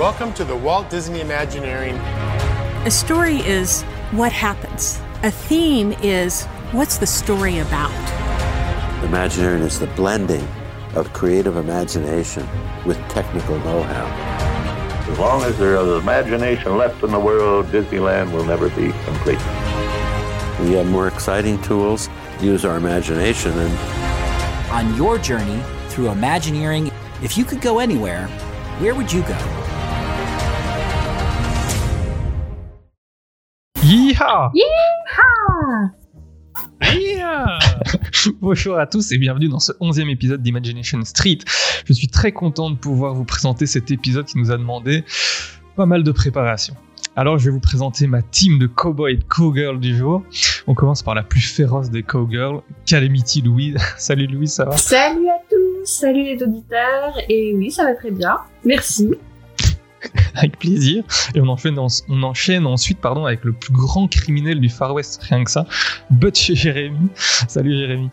Welcome 0.00 0.32
to 0.32 0.46
the 0.46 0.56
Walt 0.56 0.88
Disney 0.88 1.20
Imagineering. 1.20 1.94
A 2.86 2.90
story 2.90 3.40
is 3.40 3.82
what 4.12 4.32
happens. 4.32 4.98
A 5.24 5.30
theme 5.30 5.92
is 6.02 6.46
what's 6.72 6.96
the 6.96 7.06
story 7.06 7.58
about. 7.58 7.92
Imagineering 9.04 9.62
is 9.62 9.78
the 9.78 9.88
blending 9.88 10.48
of 10.94 11.12
creative 11.12 11.58
imagination 11.58 12.48
with 12.86 12.96
technical 13.10 13.58
know-how. 13.58 14.06
As 15.12 15.18
long 15.18 15.42
as 15.42 15.58
there 15.58 15.76
is 15.76 16.02
imagination 16.02 16.78
left 16.78 17.02
in 17.02 17.10
the 17.10 17.20
world, 17.20 17.66
Disneyland 17.66 18.32
will 18.32 18.46
never 18.46 18.70
be 18.70 18.92
complete. 19.04 19.36
We 20.60 20.76
have 20.76 20.86
more 20.86 21.08
exciting 21.08 21.60
tools, 21.60 22.08
use 22.40 22.64
our 22.64 22.78
imagination, 22.78 23.52
and 23.52 24.70
On 24.70 24.96
your 24.96 25.18
journey 25.18 25.62
through 25.90 26.08
Imagineering, 26.08 26.90
if 27.22 27.36
you 27.36 27.44
could 27.44 27.60
go 27.60 27.80
anywhere, 27.80 28.28
where 28.78 28.94
would 28.94 29.12
you 29.12 29.20
go? 29.24 29.59
Yeehaw 33.90 34.52
Yeehaw 34.54 35.90
Yeah 36.94 37.58
Bonjour 38.40 38.78
à 38.78 38.86
tous 38.86 39.10
et 39.10 39.18
bienvenue 39.18 39.48
dans 39.48 39.58
ce 39.58 39.72
onzième 39.80 40.08
épisode 40.10 40.40
d'Imagination 40.40 41.04
Street. 41.04 41.38
Je 41.86 41.92
suis 41.92 42.06
très 42.06 42.30
content 42.30 42.70
de 42.70 42.76
pouvoir 42.76 43.14
vous 43.14 43.24
présenter 43.24 43.66
cet 43.66 43.90
épisode 43.90 44.26
qui 44.26 44.38
nous 44.38 44.52
a 44.52 44.56
demandé 44.58 45.02
pas 45.74 45.86
mal 45.86 46.04
de 46.04 46.12
préparation. 46.12 46.76
Alors 47.16 47.38
je 47.38 47.46
vais 47.46 47.50
vous 47.50 47.58
présenter 47.58 48.06
ma 48.06 48.22
team 48.22 48.60
de 48.60 48.68
cowboy 48.68 49.14
et 49.14 49.16
de 49.16 49.24
cowgirl 49.24 49.80
du 49.80 49.96
jour. 49.96 50.22
On 50.68 50.74
commence 50.74 51.02
par 51.02 51.16
la 51.16 51.24
plus 51.24 51.40
féroce 51.40 51.90
des 51.90 52.04
cowgirls, 52.04 52.62
Calamity 52.86 53.42
Louise. 53.42 53.76
Salut 53.98 54.28
Louise, 54.28 54.52
ça 54.52 54.66
va? 54.66 54.76
Salut 54.76 55.28
à 55.28 55.40
tous, 55.50 55.84
salut 55.84 56.22
les 56.22 56.40
auditeurs, 56.40 57.18
et 57.28 57.56
oui, 57.56 57.72
ça 57.72 57.86
va 57.86 57.94
très 57.94 58.12
bien, 58.12 58.36
merci. 58.64 59.10
Avec 60.34 60.58
plaisir. 60.58 61.04
Et 61.34 61.40
on 61.40 61.48
enchaîne, 61.48 61.78
on 61.78 62.22
enchaîne 62.22 62.66
ensuite 62.66 62.98
pardon, 63.00 63.26
avec 63.26 63.44
le 63.44 63.52
plus 63.52 63.72
grand 63.72 64.08
criminel 64.08 64.60
du 64.60 64.68
Far 64.68 64.94
West, 64.94 65.22
rien 65.22 65.44
que 65.44 65.50
ça, 65.50 65.66
Butch 66.10 66.52
Jérémy. 66.54 67.08
Salut 67.48 67.76
Jérémy. 67.76 68.10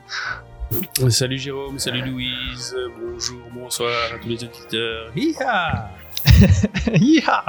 Salut 1.10 1.38
Jérôme, 1.38 1.80
salut 1.80 2.02
Louise, 2.02 2.76
bonjour, 3.00 3.40
bonsoir 3.54 3.90
à 4.14 4.18
tous 4.18 4.28
les 4.28 4.44
auditeurs. 4.44 5.12
Hiha 5.16 5.92
Yeeha 6.94 7.46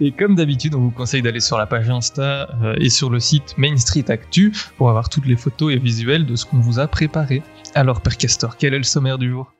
et 0.00 0.12
comme 0.12 0.34
d'habitude, 0.34 0.74
on 0.74 0.80
vous 0.80 0.90
conseille 0.90 1.22
d'aller 1.22 1.40
sur 1.40 1.58
la 1.58 1.66
page 1.66 1.88
Insta 1.88 2.48
euh, 2.62 2.74
et 2.78 2.90
sur 2.90 3.10
le 3.10 3.20
site 3.20 3.54
Main 3.56 3.76
Street 3.76 4.04
Actu 4.08 4.52
pour 4.76 4.90
avoir 4.90 5.08
toutes 5.08 5.26
les 5.26 5.36
photos 5.36 5.72
et 5.72 5.78
visuels 5.78 6.26
de 6.26 6.36
ce 6.36 6.44
qu'on 6.44 6.58
vous 6.58 6.78
a 6.78 6.86
préparé. 6.86 7.42
Alors, 7.74 8.00
Père 8.00 8.16
Castor, 8.16 8.56
quel 8.56 8.74
est 8.74 8.78
le 8.78 8.84
sommaire 8.84 9.18
du 9.18 9.30
jour? 9.30 9.52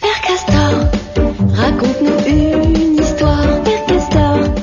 Père 0.00 0.20
Castor, 0.22 0.90
raconte-nous 1.54 2.26
une. 2.26 2.55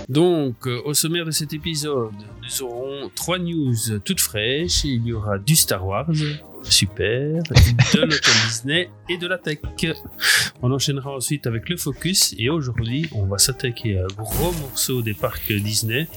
Donc, 0.09 0.67
euh, 0.67 0.81
au 0.85 0.93
sommaire 0.93 1.25
de 1.25 1.31
cet 1.31 1.53
épisode, 1.53 2.13
nous 2.41 2.63
aurons 2.63 3.09
trois 3.15 3.39
news 3.39 3.99
toutes 4.03 4.21
fraîches. 4.21 4.83
Il 4.83 5.05
y 5.05 5.13
aura 5.13 5.37
du 5.37 5.55
Star 5.55 5.85
Wars, 5.85 6.11
super, 6.63 7.41
de 7.43 8.01
l'hôtel 8.01 8.31
Disney 8.45 8.89
et 9.09 9.17
de 9.17 9.27
la 9.27 9.37
tech. 9.37 9.59
On 10.61 10.71
enchaînera 10.71 11.11
ensuite 11.11 11.47
avec 11.47 11.69
le 11.69 11.77
focus 11.77 12.35
et 12.37 12.49
aujourd'hui, 12.49 13.09
on 13.13 13.25
va 13.25 13.37
s'attaquer 13.37 13.99
à 13.99 14.03
un 14.03 14.13
gros 14.15 14.51
morceau 14.53 15.01
des 15.01 15.13
parcs 15.13 15.51
Disney, 15.51 16.07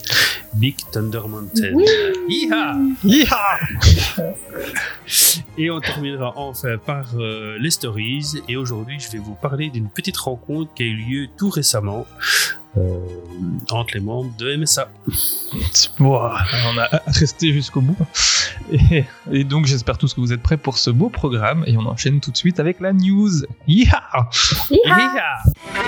Big 0.55 0.77
Thunder 0.93 1.23
Mountain. 1.29 1.73
Oui. 1.75 1.87
Yeeha 2.29 2.79
Et 5.59 5.71
on 5.71 5.81
terminera 5.81 6.33
enfin 6.37 6.77
par 6.77 7.15
euh, 7.17 7.57
les 7.59 7.71
stories. 7.71 8.43
Et 8.49 8.57
aujourd'hui, 8.57 8.99
je 9.01 9.11
vais 9.11 9.19
vous 9.19 9.35
parler 9.35 9.71
d'une 9.71 9.89
petite 9.89 10.17
rencontre 10.17 10.75
qui 10.75 10.83
a 10.83 10.87
eu 10.87 10.97
lieu 10.97 11.29
tout 11.37 11.51
récemment 11.51 12.07
entre 13.71 13.95
les 13.95 14.01
membres 14.01 14.31
de 14.39 14.57
MSA. 14.57 14.89
Bon, 15.99 16.15
on 16.17 16.79
a 16.79 16.89
resté 17.07 17.53
jusqu'au 17.53 17.81
bout. 17.81 17.97
Et, 18.73 19.05
et 19.31 19.45
donc, 19.45 19.67
j'espère 19.67 19.99
tous 19.99 20.15
que 20.15 20.21
vous 20.21 20.33
êtes 20.33 20.43
prêts 20.43 20.57
pour 20.57 20.79
ce 20.79 20.91
beau 20.91 21.09
programme. 21.09 21.65
Et 21.67 21.77
on 21.77 21.87
enchaîne 21.87 22.21
tout 22.21 22.31
de 22.31 22.37
suite 22.37 22.61
avec 22.61 22.81
la 22.81 22.93
news. 22.93 23.31
Yeeha 23.69 24.29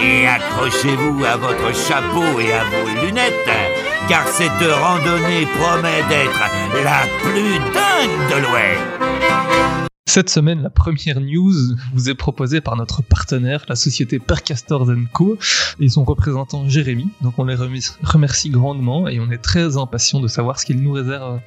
Et 0.02 0.26
accrochez-vous 0.26 1.24
à 1.24 1.36
votre 1.36 1.74
chapeau 1.74 2.40
et 2.40 2.52
à 2.52 2.64
vos 2.64 3.06
lunettes, 3.06 3.34
car 4.08 4.26
cette 4.28 4.50
randonnée 4.50 5.46
promet 5.58 6.02
d'être 6.08 6.42
la 6.84 7.02
plus 7.22 7.58
dingue 7.72 8.30
de 8.30 8.46
l'Ouest. 8.46 9.27
Cette 10.08 10.30
semaine, 10.30 10.62
la 10.62 10.70
première 10.70 11.20
news 11.20 11.52
vous 11.92 12.08
est 12.08 12.14
proposée 12.14 12.62
par 12.62 12.76
notre 12.76 13.02
partenaire, 13.02 13.66
la 13.68 13.76
société 13.76 14.18
Percastors 14.18 14.88
Co. 15.12 15.36
et 15.80 15.90
son 15.90 16.02
représentant 16.02 16.66
Jérémy. 16.66 17.10
Donc 17.20 17.38
on 17.38 17.44
les 17.44 17.54
remercie, 17.54 18.48
grandement 18.48 19.06
et 19.06 19.20
on 19.20 19.30
est 19.30 19.36
très 19.36 19.76
impatient 19.76 20.20
de 20.20 20.26
savoir 20.26 20.58
ce 20.58 20.64
qu'ils 20.64 20.80
nous 20.80 20.92
réservent. 20.92 21.40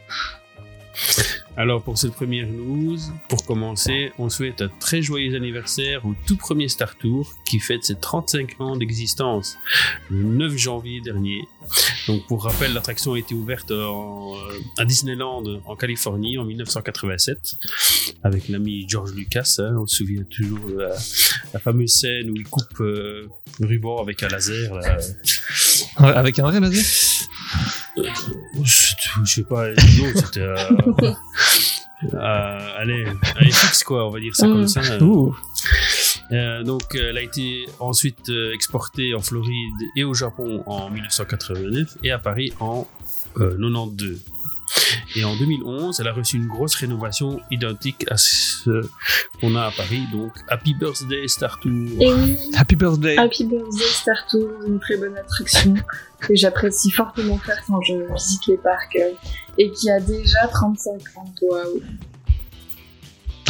Alors 1.58 1.84
pour 1.84 1.98
cette 1.98 2.14
première 2.14 2.48
news, 2.48 2.98
pour 3.28 3.46
commencer, 3.46 4.12
on 4.18 4.30
souhaite 4.30 4.62
un 4.62 4.70
très 4.80 5.02
joyeux 5.02 5.36
anniversaire 5.36 6.06
au 6.06 6.16
tout 6.26 6.38
premier 6.38 6.70
Star 6.70 6.96
Tour 6.98 7.30
qui 7.46 7.60
fête 7.60 7.84
ses 7.84 7.96
35 7.96 8.60
ans 8.62 8.78
d'existence 8.78 9.58
le 10.10 10.24
9 10.24 10.56
janvier 10.58 11.02
dernier. 11.02 11.42
Donc 12.08 12.26
pour 12.28 12.46
rappel, 12.46 12.74
l'attraction 12.74 13.14
a 13.14 13.20
été 13.20 13.36
ouverte 13.36 13.70
en- 13.72 14.34
à 14.78 14.86
Disneyland 14.86 15.44
en 15.66 15.76
Californie 15.76 16.38
en 16.38 16.46
1987 16.46 17.56
avec 18.24 18.48
l'ami 18.48 18.86
George 18.88 19.12
Lucas. 19.14 19.58
hein. 19.60 19.76
on 19.78 19.86
se 19.88 19.98
souvient 19.98 20.24
toujours 20.24 20.60
de 20.68 20.78
la, 20.80 20.96
la 21.54 21.60
fameuse 21.60 21.92
scène 21.92 22.30
où 22.32 22.36
il 22.38 22.44
coupe 22.46 22.80
euh, 22.80 23.28
le 23.60 23.68
ruban 23.68 24.02
avec 24.02 24.24
un 24.24 24.30
laser. 24.30 24.74
là. 24.74 24.98
Avec 25.98 26.40
un 26.40 26.44
vrai 26.44 26.60
laser? 26.62 27.28
Euh, 27.98 28.04
je, 29.20 29.26
je 29.26 29.34
sais 29.34 29.44
pas, 29.44 29.70
non, 29.70 29.76
c'était. 30.16 30.40
Euh, 30.42 30.56
euh, 32.14 32.78
allez, 32.78 33.06
allez, 33.38 33.52
fixe 33.52 33.84
quoi, 33.84 34.08
on 34.08 34.10
va 34.10 34.20
dire 34.20 34.36
ça 34.36 34.48
Mm. 34.48 34.52
comme 34.54 34.68
ça. 34.68 35.04
Ouh. 35.04 35.36
Euh, 36.32 36.64
donc, 36.64 36.96
euh, 36.96 37.10
elle 37.10 37.18
a 37.18 37.22
été 37.22 37.66
ensuite 37.80 38.30
euh, 38.30 38.54
exportée 38.54 39.14
en 39.14 39.20
Floride 39.22 39.82
et 39.98 40.04
au 40.04 40.14
Japon 40.14 40.64
en 40.66 40.90
1989 40.90 41.98
et 42.04 42.12
à 42.12 42.20
Paris 42.20 42.54
en 42.60 42.88
euh, 43.38 43.52
92. 43.58 44.22
Et 45.16 45.24
en 45.24 45.36
2011, 45.36 46.00
elle 46.00 46.08
a 46.08 46.14
reçu 46.14 46.38
une 46.38 46.48
grosse 46.48 46.76
rénovation 46.76 47.40
identique 47.52 48.06
à 48.10 48.18
ce 48.18 48.82
qu'on 49.40 49.56
a 49.56 49.64
à 49.64 49.72
Paris. 49.72 50.04
Donc, 50.12 50.32
Happy 50.48 50.74
Birthday 50.74 51.28
Star 51.28 51.60
Tour. 51.60 51.72
Et 52.00 52.14
oui, 52.14 52.38
Happy 52.56 52.76
birthday 52.76 53.18
Happy 53.18 53.46
Birthday 53.46 53.86
Star 53.86 54.26
Tour, 54.30 54.50
une 54.68 54.80
très 54.80 54.98
bonne 54.98 55.16
attraction 55.18 55.74
que 56.20 56.36
j'apprécie 56.36 56.92
fortement 56.92 57.38
faire 57.40 57.62
quand 57.68 57.82
je 57.82 57.94
visite 58.14 58.48
les 58.48 58.58
parcs 58.58 58.96
euh, 58.98 59.12
et 59.58 59.72
qui 59.72 59.90
a 59.90 60.00
déjà 60.00 60.48
35 60.52 60.92
ans. 61.18 61.34
Waouh, 61.42 61.82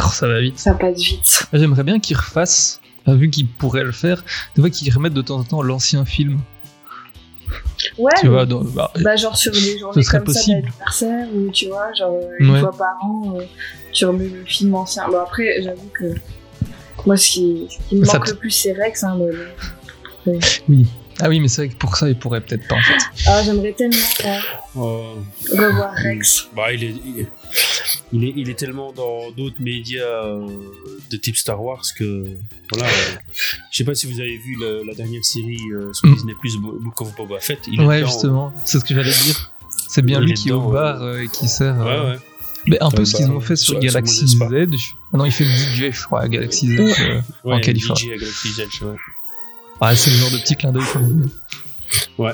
Oh, 0.04 0.08
Ça 0.12 0.26
va 0.26 0.40
vite. 0.40 0.58
ça 0.58 0.74
passe 0.74 1.00
vite. 1.00 1.46
J'aimerais 1.52 1.84
bien 1.84 2.00
qu'ils 2.00 2.16
refassent, 2.16 2.80
vu 3.06 3.30
qu'ils 3.30 3.46
pourraient 3.46 3.84
le 3.84 3.92
faire, 3.92 4.24
fois 4.56 4.68
qu'ils 4.70 4.92
remettent 4.92 5.14
de 5.14 5.22
temps 5.22 5.38
en 5.38 5.44
temps 5.44 5.62
l'ancien 5.62 6.04
film. 6.04 6.40
Ouais, 7.98 8.12
Tu 8.20 8.28
vois, 8.28 8.44
bah, 8.46 8.92
bah, 9.00 9.16
genre 9.16 9.36
sur 9.36 9.52
des 9.52 9.78
journées 9.78 10.04
comme 10.04 10.24
possible. 10.24 10.62
ça 10.62 10.68
d'anniversaire 10.68 11.26
ou 11.34 11.50
tu 11.50 11.68
vois, 11.68 11.92
genre 11.92 12.12
euh, 12.14 12.28
une 12.38 12.50
Ouais. 12.50 12.60
fois 12.60 12.72
par 12.72 12.96
an, 13.02 13.34
euh, 13.38 13.42
tu 13.92 14.04
remets 14.06 14.28
le 14.28 14.44
film 14.44 14.74
ancien. 14.74 15.08
Bon, 15.08 15.18
après, 15.20 15.60
j'avoue 15.62 15.90
que 15.98 16.14
moi, 17.06 17.16
ce 17.16 17.30
qui, 17.30 17.66
ce 17.68 17.88
qui 17.88 17.96
me 17.96 18.04
Ça 18.04 18.18
manque 18.18 18.28
le 18.28 18.34
plus, 18.34 18.50
c'est 18.50 18.72
Rex. 18.72 19.02
Hein, 19.04 19.18
oui. 20.68 20.86
Ah 21.20 21.28
oui, 21.28 21.40
mais 21.40 21.48
c'est 21.48 21.66
vrai 21.66 21.74
que 21.74 21.78
pour 21.78 21.96
ça, 21.96 22.08
ils 22.08 22.16
pourraient 22.18 22.40
peut-être 22.40 22.66
pas 22.66 22.76
en 22.76 22.82
fait. 22.82 22.98
Ah, 23.26 23.42
j'aimerais 23.44 23.72
tellement 23.72 23.96
euh, 24.24 24.38
Oh, 24.74 25.14
revoir 25.50 25.92
Rex. 25.94 26.48
Bah, 26.56 26.72
il 26.72 26.82
est, 26.84 26.94
il 27.04 27.20
est, 27.20 27.28
il 28.12 28.24
est, 28.24 28.32
il 28.36 28.50
est 28.50 28.54
tellement 28.58 28.92
dans 28.92 29.30
d'autres 29.30 29.60
médias 29.60 30.02
euh, 30.24 30.46
de 31.10 31.16
type 31.16 31.36
Star 31.36 31.62
Wars 31.62 31.82
que 31.98 32.24
voilà. 32.72 32.86
euh, 32.88 32.90
je 33.70 33.76
sais 33.76 33.84
pas 33.84 33.94
si 33.94 34.06
vous 34.10 34.20
avez 34.20 34.36
vu 34.38 34.56
le- 34.58 34.82
la 34.86 34.94
dernière 34.94 35.24
série 35.24 35.58
euh, 35.74 35.92
sur 35.92 36.08
Mm. 36.08 36.14
Disney 36.14 36.34
Plus, 36.40 36.56
Book 36.56 37.00
of 37.00 37.14
Boba 37.16 37.38
Fett. 37.40 37.60
Il 37.70 37.80
est 37.80 37.84
Ouais, 37.84 37.98
dedans. 38.00 38.08
justement, 38.10 38.52
c'est 38.64 38.78
ce 38.80 38.84
que 38.84 38.94
j'allais 38.94 39.10
dire. 39.10 39.52
C'est 39.88 40.02
bien 40.02 40.20
Il 40.20 40.26
lui 40.26 40.34
qui 40.34 40.48
est 40.48 40.52
au 40.52 40.70
bar 40.70 41.18
et 41.18 41.28
qui 41.28 41.48
sert. 41.48 41.76
Ouais, 41.78 41.84
ouais. 42.12 42.16
Mais 42.66 42.80
un 42.80 42.90
peu 42.90 43.04
ce 43.04 43.16
qu'ils 43.16 43.30
ont 43.30 43.40
fait 43.40 43.56
sur 43.56 43.72
sur- 43.72 43.80
Galaxy 43.80 44.28
sur 44.28 44.48
Z. 44.48 44.54
Ah 45.12 45.16
non, 45.18 45.24
il 45.26 45.32
fait 45.32 45.44
le 45.44 45.50
DJ, 45.50 45.90
je 45.90 46.02
crois, 46.04 46.20
à 46.22 46.28
Galaxy 46.28 46.68
Z 46.76 46.80
Ouais. 46.80 46.92
euh, 47.00 47.20
en 47.52 47.60
Californie. 47.60 48.00
DJ 48.02 48.12
à 48.12 48.16
Galaxy's 48.16 48.58
Edge, 48.60 48.82
ouais. 48.82 48.96
Ah, 49.84 49.96
c'est 49.96 50.12
le 50.12 50.16
genre 50.16 50.30
de 50.30 50.36
petit 50.36 50.54
clin 50.54 50.70
d'œil 50.70 50.84
qu'on 50.92 51.00
aime. 51.00 51.28
Ouais. 52.16 52.30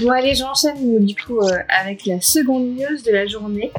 Bon, 0.00 0.10
allez, 0.10 0.34
j'enchaîne 0.34 0.96
euh, 0.96 0.98
du 0.98 1.14
coup 1.14 1.38
euh, 1.38 1.56
avec 1.68 2.04
la 2.04 2.20
seconde 2.20 2.66
news 2.74 3.00
de 3.06 3.12
la 3.12 3.28
journée. 3.28 3.70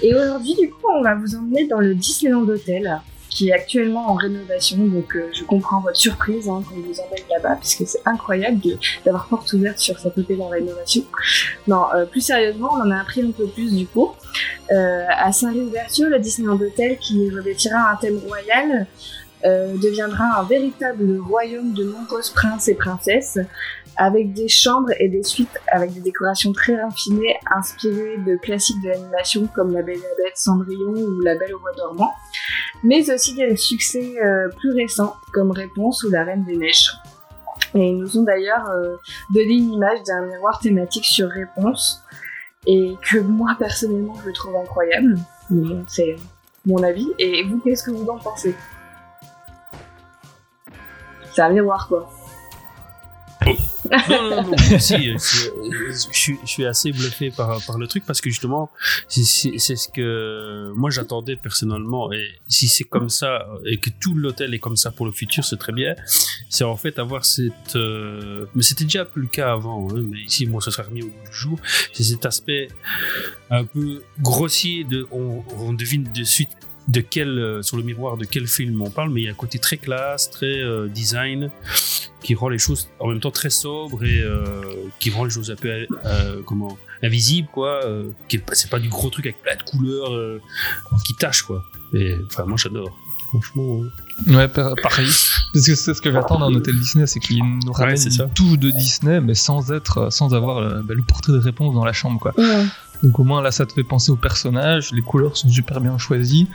Et 0.00 0.14
aujourd'hui, 0.14 0.54
du 0.54 0.70
coup, 0.70 0.86
on 0.96 1.02
va 1.02 1.16
vous 1.16 1.34
emmener 1.34 1.66
dans 1.66 1.80
le 1.80 1.96
Disneyland 1.96 2.48
Hotel 2.48 3.00
qui 3.28 3.48
est 3.48 3.52
actuellement 3.52 4.10
en 4.10 4.14
rénovation. 4.14 4.78
Donc, 4.78 5.14
euh, 5.14 5.28
je 5.32 5.44
comprends 5.44 5.80
votre 5.80 5.96
surprise 5.96 6.48
hein, 6.48 6.62
quand 6.68 6.74
on 6.76 6.80
vous 6.80 7.00
emmène 7.00 7.24
là-bas, 7.30 7.56
puisque 7.56 7.86
c'est 7.86 8.00
incroyable 8.04 8.60
d'avoir 9.04 9.26
porte 9.28 9.52
ouverte 9.52 9.78
sur 9.78 9.98
cet 9.98 10.16
hôtel 10.16 10.40
en 10.40 10.48
rénovation. 10.48 11.04
Non, 11.66 11.84
euh, 11.94 12.04
plus 12.04 12.20
sérieusement, 12.20 12.70
on 12.74 12.80
en 12.80 12.90
a 12.90 13.00
appris 13.00 13.22
un 13.22 13.30
peu 13.30 13.46
plus 13.46 13.74
du 13.74 13.86
coup. 13.86 14.10
Euh, 14.70 15.04
à 15.08 15.32
sa 15.32 15.50
réouverture, 15.50 16.08
le 16.08 16.18
Disneyland 16.18 16.60
Hotel 16.60 16.98
qui 16.98 17.30
revêtira 17.30 17.90
un 17.92 17.96
thème 17.96 18.18
royal 18.26 18.86
euh, 19.44 19.76
deviendra 19.76 20.40
un 20.40 20.42
véritable 20.44 21.18
royaume 21.20 21.72
de 21.72 21.84
nombreuses 21.84 22.30
princes 22.30 22.68
et 22.68 22.74
princesses, 22.74 23.38
avec 23.96 24.32
des 24.32 24.48
chambres 24.48 24.90
et 25.00 25.08
des 25.08 25.24
suites 25.24 25.58
avec 25.66 25.92
des 25.92 26.00
décorations 26.00 26.52
très 26.52 26.80
raffinées, 26.80 27.36
inspirées 27.54 28.16
de 28.18 28.36
classiques 28.36 28.80
de 28.82 28.88
l'animation 28.88 29.48
comme 29.54 29.72
La 29.72 29.82
Belle 29.82 29.96
et 29.96 30.00
la 30.00 30.24
Bête, 30.24 30.36
Cendrillon 30.36 30.92
ou 30.92 31.20
La 31.20 31.36
Belle 31.36 31.54
au 31.54 31.58
Bois 31.58 31.72
dormant, 31.76 32.12
mais 32.84 33.10
aussi 33.12 33.34
des 33.34 33.56
succès 33.56 34.14
euh, 34.24 34.48
plus 34.56 34.72
récents 34.72 35.16
comme 35.32 35.50
Réponse 35.50 36.04
ou 36.04 36.10
La 36.10 36.24
Reine 36.24 36.44
des 36.44 36.56
Neiges. 36.56 36.92
Et 37.74 37.90
ils 37.90 37.98
nous 37.98 38.16
ont 38.18 38.22
d'ailleurs 38.22 38.68
euh, 38.70 38.96
donné 39.34 39.54
une 39.54 39.72
image 39.72 40.02
d'un 40.06 40.22
miroir 40.26 40.60
thématique 40.60 41.04
sur 41.04 41.28
Réponse, 41.28 42.02
et 42.66 42.94
que 43.10 43.18
moi 43.18 43.56
personnellement 43.58 44.16
je 44.24 44.30
trouve 44.30 44.56
incroyable. 44.56 45.18
Mais 45.50 45.76
c'est 45.88 46.16
mon 46.66 46.82
avis. 46.82 47.08
Et 47.18 47.42
vous, 47.44 47.58
qu'est-ce 47.58 47.82
que 47.82 47.90
vous 47.90 48.08
en 48.08 48.18
pensez? 48.18 48.54
C'est 51.38 51.42
un 51.44 51.50
miroir 51.50 51.86
quoi. 51.86 52.10
non, 53.46 54.28
non, 54.28 54.42
non, 54.42 54.56
si, 54.80 55.10
euh, 55.10 55.16
je, 55.16 56.34
suis- 56.44 56.66
assez 56.66 56.90
bluffé 56.90 57.30
par, 57.30 57.64
par 57.64 57.78
le 57.78 57.86
truc 57.86 58.04
parce 58.04 58.20
que 58.20 58.28
justement, 58.28 58.72
c'est- 59.06 59.22
ce 59.24 59.88
que 59.88 60.72
moi 60.74 60.90
j'attendais 60.90 61.36
personnellement. 61.36 62.12
Et 62.12 62.26
si 62.48 62.66
c'est 62.66 62.82
comme 62.82 63.08
ça 63.08 63.46
et 63.64 63.76
que 63.76 63.88
tout 64.00 64.14
l'hôtel 64.14 64.52
est 64.52 64.58
comme 64.58 64.76
ça 64.76 64.90
pour 64.90 65.06
le 65.06 65.12
futur, 65.12 65.44
c'est 65.44 65.58
très 65.58 65.72
bien. 65.72 65.94
C'est 66.50 66.64
en 66.64 66.76
fait 66.76 66.98
avoir 66.98 67.24
cette. 67.24 67.76
euh, 67.76 68.46
mais 68.56 68.62
c'était 68.64 68.82
déjà 68.82 69.04
plus 69.04 69.22
le 69.22 69.28
cas 69.28 69.52
avant, 69.52 69.86
hein, 69.92 70.02
mais 70.10 70.18
ici, 70.22 70.44
moi, 70.48 70.60
ce 70.60 70.72
sera 70.72 70.82
remis 70.88 71.02
au 71.02 71.06
bout 71.06 71.30
du 71.30 71.36
jour. 71.36 71.58
C'est 71.92 72.02
cet 72.02 72.26
aspect 72.26 72.66
un 73.48 73.64
peu 73.64 74.02
grossier 74.18 74.82
de. 74.82 75.06
On, 75.12 75.44
on 75.56 75.72
devine 75.72 76.02
de 76.12 76.24
suite 76.24 76.50
de 76.88 77.00
quel, 77.00 77.38
euh, 77.38 77.62
sur 77.62 77.76
le 77.76 77.82
miroir 77.82 78.16
de 78.16 78.24
quel 78.24 78.46
film 78.46 78.80
on 78.82 78.90
parle, 78.90 79.10
mais 79.10 79.20
il 79.20 79.24
y 79.24 79.28
a 79.28 79.30
un 79.30 79.34
côté 79.34 79.58
très 79.58 79.76
classe, 79.76 80.30
très 80.30 80.46
euh, 80.62 80.88
design, 80.88 81.50
qui 82.22 82.34
rend 82.34 82.48
les 82.48 82.58
choses 82.58 82.88
en 82.98 83.08
même 83.08 83.20
temps 83.20 83.30
très 83.30 83.50
sobres 83.50 84.02
et 84.04 84.20
euh, 84.22 84.62
qui 84.98 85.10
rend 85.10 85.24
les 85.24 85.30
choses 85.30 85.50
un 85.50 85.56
peu 85.56 85.86
comment 86.46 86.76
invisibles 87.02 87.48
quoi. 87.52 87.84
Euh, 87.84 88.10
c'est 88.52 88.70
pas 88.70 88.78
du 88.80 88.88
gros 88.88 89.10
truc 89.10 89.26
avec 89.26 89.40
plein 89.42 89.54
de 89.56 89.62
couleurs 89.62 90.12
euh, 90.14 90.40
qui 91.06 91.14
tâchent 91.14 91.42
quoi. 91.42 91.62
Et 91.94 92.16
enfin 92.26 92.44
moi 92.46 92.56
j'adore. 92.56 92.96
Franchement. 93.28 93.82
euh. 94.28 94.34
Ouais, 94.36 94.48
pa- 94.48 94.74
pareil. 94.82 95.08
Parce 95.52 95.66
que 95.66 95.74
c'est 95.74 95.94
ce 95.94 96.00
que 96.02 96.12
j'attends 96.12 96.38
d'un 96.38 96.54
hôtel 96.54 96.78
Disney, 96.78 97.06
c'est 97.06 97.20
qu'il 97.20 97.38
nous 97.38 97.72
ramène 97.72 97.96
ça. 97.96 98.24
une 98.24 98.30
touche 98.30 98.58
de 98.58 98.70
Disney, 98.70 99.20
mais 99.20 99.34
sans 99.34 99.72
être, 99.72 100.12
sans 100.12 100.34
avoir 100.34 100.60
le, 100.60 100.82
bah, 100.82 100.94
le 100.94 101.02
portrait 101.02 101.32
de 101.32 101.38
réponse 101.38 101.74
dans 101.74 101.84
la 101.84 101.92
chambre, 101.92 102.18
quoi. 102.20 102.34
Donc 103.02 103.18
au 103.20 103.24
moins 103.24 103.40
là, 103.42 103.52
ça 103.52 103.64
te 103.64 103.72
fait 103.72 103.84
penser 103.84 104.10
aux 104.10 104.16
personnages, 104.16 104.90
les 104.92 105.02
couleurs 105.02 105.36
sont 105.36 105.48
super 105.48 105.80
bien 105.80 105.96
choisies, 105.98 106.48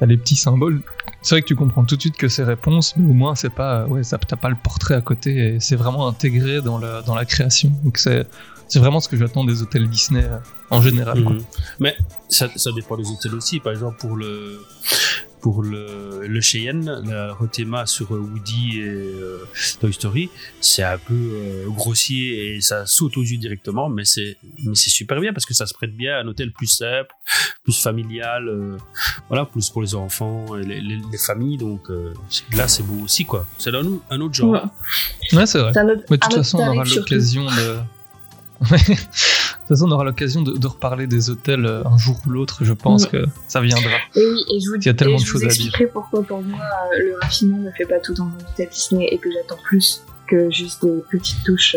t'as 0.00 0.06
les 0.06 0.16
petits 0.16 0.34
symboles. 0.34 0.82
C'est 1.22 1.36
vrai 1.36 1.42
que 1.42 1.46
tu 1.46 1.54
comprends 1.54 1.84
tout 1.84 1.94
de 1.96 2.00
suite 2.00 2.16
que 2.16 2.26
c'est 2.28 2.42
réponse, 2.42 2.94
mais 2.96 3.08
au 3.08 3.12
moins 3.14 3.36
c'est 3.36 3.50
pas, 3.54 3.86
ouais, 3.86 4.02
ça- 4.02 4.18
t'as 4.18 4.34
pas 4.36 4.48
le 4.48 4.56
portrait 4.56 4.94
à 4.94 5.00
côté, 5.00 5.54
et 5.54 5.60
c'est 5.60 5.76
vraiment 5.76 6.08
intégré 6.08 6.60
dans 6.60 6.78
la, 6.78 7.02
dans 7.02 7.14
la 7.14 7.24
création. 7.24 7.72
Donc 7.84 7.98
c'est, 7.98 8.26
c'est 8.68 8.80
vraiment 8.80 8.98
ce 8.98 9.08
que 9.08 9.16
j'attends 9.16 9.44
des 9.44 9.62
hôtels 9.62 9.88
Disney 9.88 10.24
euh, 10.24 10.38
en 10.70 10.82
général. 10.82 11.22
quoi. 11.22 11.34
Mhm. 11.34 11.42
Mais 11.78 11.94
ça, 12.28 12.48
ça 12.56 12.72
dépend 12.72 12.96
des 12.96 13.08
hôtels 13.08 13.34
aussi. 13.36 13.60
Par 13.60 13.70
exemple, 13.72 13.96
pour 13.98 14.16
le 14.16 14.58
pour 15.46 15.62
le, 15.62 16.26
le 16.26 16.40
Cheyenne, 16.40 17.04
la 17.06 17.32
rethéma 17.32 17.86
sur 17.86 18.10
Woody 18.10 18.80
et 18.80 18.82
euh, 18.82 19.38
Toy 19.80 19.92
Story, 19.92 20.28
c'est 20.60 20.82
un 20.82 20.98
peu 20.98 21.14
euh, 21.14 21.66
grossier 21.68 22.56
et 22.56 22.60
ça 22.60 22.84
saute 22.84 23.16
aux 23.16 23.22
yeux 23.22 23.36
directement, 23.36 23.88
mais 23.88 24.04
c'est 24.04 24.38
mais 24.64 24.74
c'est 24.74 24.90
super 24.90 25.20
bien 25.20 25.32
parce 25.32 25.46
que 25.46 25.54
ça 25.54 25.66
se 25.66 25.72
prête 25.74 25.96
bien 25.96 26.16
à 26.16 26.22
un 26.22 26.26
hôtel 26.26 26.50
plus 26.50 26.66
simple, 26.66 27.14
plus 27.62 27.80
familial, 27.80 28.48
euh, 28.48 28.76
voilà, 29.28 29.44
plus 29.44 29.70
pour 29.70 29.82
les 29.82 29.94
enfants 29.94 30.56
et 30.58 30.64
les, 30.64 30.80
les- 30.80 31.00
les 31.12 31.18
familles. 31.18 31.58
Donc 31.58 31.90
euh, 31.90 32.12
là, 32.52 32.66
c'est 32.66 32.82
beau 32.82 33.04
aussi, 33.04 33.24
quoi. 33.24 33.46
C'est 33.56 33.72
un, 33.72 33.86
au- 33.86 34.02
un 34.10 34.20
autre 34.20 34.34
genre. 34.34 34.50
Ouais. 34.52 35.38
Ouais, 35.38 35.46
c'est 35.46 35.60
vrai. 35.60 35.70
C'est 35.74 35.78
un 35.78 35.88
autre- 35.90 36.02
Mais 36.10 36.16
de 36.16 36.22
toute 36.22 36.34
façon, 36.34 36.58
on 36.58 36.74
aura 36.74 36.84
l'occasion 36.96 37.44
de. 37.44 37.76
De 38.60 38.66
toute 39.68 39.68
façon, 39.68 39.86
on 39.88 39.90
aura 39.92 40.04
l'occasion 40.04 40.42
de, 40.42 40.56
de 40.56 40.66
reparler 40.66 41.06
des 41.06 41.28
hôtels 41.30 41.66
euh, 41.66 41.82
un 41.84 41.98
jour 41.98 42.20
ou 42.26 42.30
l'autre. 42.30 42.58
Je 42.64 42.72
pense 42.72 43.06
que 43.06 43.24
ça 43.48 43.60
viendra. 43.60 43.90
Et 44.14 44.20
oui, 44.26 44.40
et 44.54 44.60
je 44.60 44.68
vous, 44.70 44.76
Il 44.76 44.86
y 44.86 44.88
a 44.88 44.94
tellement 44.94 45.16
et 45.16 45.20
de 45.20 45.24
je 45.24 45.30
choses 45.30 45.40
vous 45.42 45.48
à 45.48 45.50
dire. 45.50 45.66
expliquerai 45.66 45.86
pourquoi 45.92 46.22
pour 46.22 46.40
moi 46.42 46.58
euh, 46.94 46.98
le 46.98 47.14
raffinement 47.20 47.58
ne 47.58 47.70
fait 47.72 47.84
pas 47.84 47.98
tout 47.98 48.14
dans 48.14 48.24
un 48.24 48.50
hôtel 48.50 48.68
Disney 48.70 49.08
et 49.10 49.18
que 49.18 49.28
j'attends 49.32 49.60
plus 49.64 50.02
que 50.28 50.50
juste 50.50 50.84
des 50.84 51.02
petites 51.10 51.42
touches. 51.44 51.76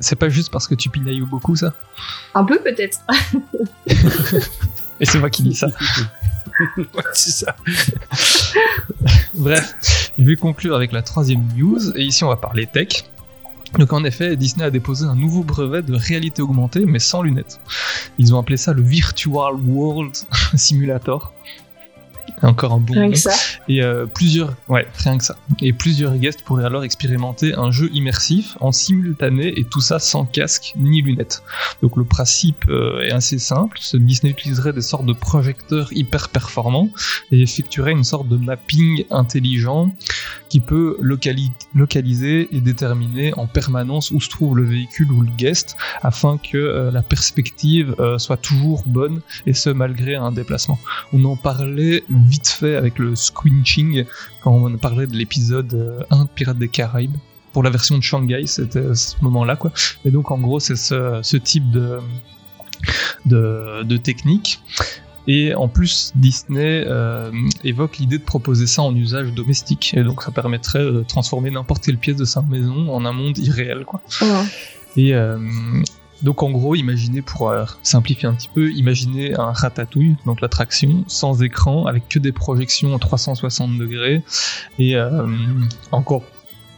C'est 0.00 0.16
pas 0.16 0.28
juste 0.28 0.50
parce 0.50 0.66
que 0.66 0.74
tu 0.74 0.88
pinailles 0.90 1.20
beaucoup, 1.20 1.54
ça? 1.56 1.72
Un 2.34 2.44
peu 2.44 2.58
peut-être. 2.60 2.98
Et 5.00 5.04
c'est 5.06 5.18
moi 5.18 5.30
qui 5.30 5.42
dis 5.42 5.54
ça. 5.54 5.68
Ouais, 6.78 7.02
c'est 7.12 7.32
ça. 7.44 7.54
Bref, 9.34 9.74
je 10.18 10.24
vais 10.24 10.36
conclure 10.36 10.74
avec 10.74 10.90
la 10.92 11.02
troisième 11.02 11.42
news. 11.54 11.94
Et 11.96 12.04
ici, 12.04 12.24
on 12.24 12.28
va 12.28 12.36
parler 12.36 12.66
tech. 12.66 13.04
Donc 13.78 13.92
en 13.92 14.04
effet, 14.04 14.36
Disney 14.36 14.64
a 14.64 14.70
déposé 14.70 15.04
un 15.04 15.14
nouveau 15.14 15.42
brevet 15.42 15.82
de 15.82 15.94
réalité 15.94 16.42
augmentée, 16.42 16.86
mais 16.86 16.98
sans 16.98 17.22
lunettes. 17.22 17.60
Ils 18.18 18.34
ont 18.34 18.38
appelé 18.38 18.56
ça 18.56 18.72
le 18.72 18.82
Virtual 18.82 19.54
World 19.54 20.14
Simulator. 20.54 21.32
Encore 22.42 22.72
un 22.72 22.78
bon 22.78 22.92
Rien 22.94 23.04
nom. 23.06 23.10
que 23.12 23.18
ça. 23.18 23.32
Et 23.68 23.82
euh, 23.82 24.06
plusieurs, 24.06 24.54
ouais, 24.68 24.86
rien 24.98 25.16
que 25.18 25.24
ça. 25.24 25.36
Et 25.60 25.72
plusieurs 25.72 26.16
guests 26.16 26.42
pourraient 26.42 26.64
alors 26.64 26.84
expérimenter 26.84 27.54
un 27.54 27.70
jeu 27.70 27.90
immersif 27.92 28.56
en 28.60 28.72
simultané 28.72 29.58
et 29.58 29.64
tout 29.64 29.80
ça 29.80 29.98
sans 29.98 30.24
casque 30.26 30.72
ni 30.76 31.02
lunettes. 31.02 31.42
Donc 31.82 31.96
le 31.96 32.04
principe 32.04 32.64
euh, 32.68 33.00
est 33.02 33.12
assez 33.12 33.38
simple. 33.38 33.78
Ce 33.80 33.96
Disney 33.96 34.32
utiliserait 34.32 34.72
des 34.72 34.82
sortes 34.82 35.06
de 35.06 35.12
projecteurs 35.12 35.88
hyper 35.92 36.28
performants 36.28 36.90
et 37.32 37.40
effectuerait 37.42 37.92
une 37.92 38.04
sorte 38.04 38.28
de 38.28 38.36
mapping 38.36 39.04
intelligent 39.10 39.90
qui 40.48 40.60
peut 40.60 40.96
locali- 41.00 41.50
localiser 41.74 42.48
et 42.54 42.60
déterminer 42.60 43.32
en 43.38 43.46
permanence 43.46 44.10
où 44.10 44.20
se 44.20 44.28
trouve 44.28 44.56
le 44.56 44.64
véhicule 44.64 45.10
ou 45.10 45.22
le 45.22 45.30
guest 45.36 45.76
afin 46.02 46.38
que 46.38 46.56
euh, 46.56 46.90
la 46.90 47.02
perspective 47.02 47.94
soit 48.18 48.36
toujours 48.36 48.82
bonne 48.86 49.20
et 49.46 49.52
ce 49.54 49.70
malgré 49.70 50.14
un 50.14 50.32
déplacement. 50.32 50.78
On 51.12 51.24
en 51.24 51.36
parlait 51.36 52.04
vite 52.26 52.48
fait 52.48 52.76
avec 52.76 52.98
le 52.98 53.14
squinching 53.14 54.04
quand 54.42 54.52
on 54.52 54.76
parlait 54.76 55.06
de 55.06 55.16
l'épisode 55.16 55.72
euh, 55.74 56.02
1 56.10 56.24
de 56.24 56.28
Pirates 56.28 56.58
des 56.58 56.68
Caraïbes. 56.68 57.16
Pour 57.52 57.62
la 57.62 57.70
version 57.70 57.96
de 57.96 58.02
Shanghai, 58.02 58.46
c'était 58.46 58.86
à 58.90 58.94
ce 58.94 59.16
moment-là, 59.22 59.56
quoi. 59.56 59.72
Et 60.04 60.10
donc, 60.10 60.30
en 60.30 60.38
gros, 60.38 60.60
c'est 60.60 60.76
ce, 60.76 61.20
ce 61.22 61.36
type 61.38 61.70
de, 61.70 62.00
de, 63.24 63.82
de 63.82 63.96
technique. 63.96 64.60
Et 65.28 65.54
en 65.54 65.66
plus, 65.66 66.12
Disney 66.14 66.84
euh, 66.86 67.32
évoque 67.64 67.98
l'idée 67.98 68.18
de 68.18 68.24
proposer 68.24 68.66
ça 68.66 68.82
en 68.82 68.94
usage 68.94 69.32
domestique. 69.32 69.94
Et 69.96 70.04
donc, 70.04 70.22
ça 70.22 70.30
permettrait 70.30 70.84
de 70.84 71.02
transformer 71.02 71.50
n'importe 71.50 71.84
quelle 71.84 71.98
pièce 71.98 72.16
de 72.16 72.24
sa 72.24 72.42
maison 72.42 72.94
en 72.94 73.04
un 73.04 73.12
monde 73.12 73.38
irréel, 73.38 73.84
quoi. 73.84 74.02
Et 74.96 75.14
euh, 75.14 75.38
donc 76.22 76.42
en 76.42 76.50
gros, 76.50 76.74
imaginez 76.74 77.20
pour 77.22 77.50
euh, 77.50 77.64
simplifier 77.82 78.28
un 78.28 78.34
petit 78.34 78.48
peu, 78.52 78.70
imaginez 78.72 79.34
un 79.38 79.52
ratatouille, 79.52 80.16
donc 80.24 80.40
l'attraction, 80.40 81.04
sans 81.06 81.42
écran, 81.42 81.86
avec 81.86 82.08
que 82.08 82.18
des 82.18 82.32
projections 82.32 82.94
à 82.94 82.98
360 82.98 83.76
degrés 83.76 84.22
et 84.78 84.96
euh, 84.96 85.26
encore 85.92 86.22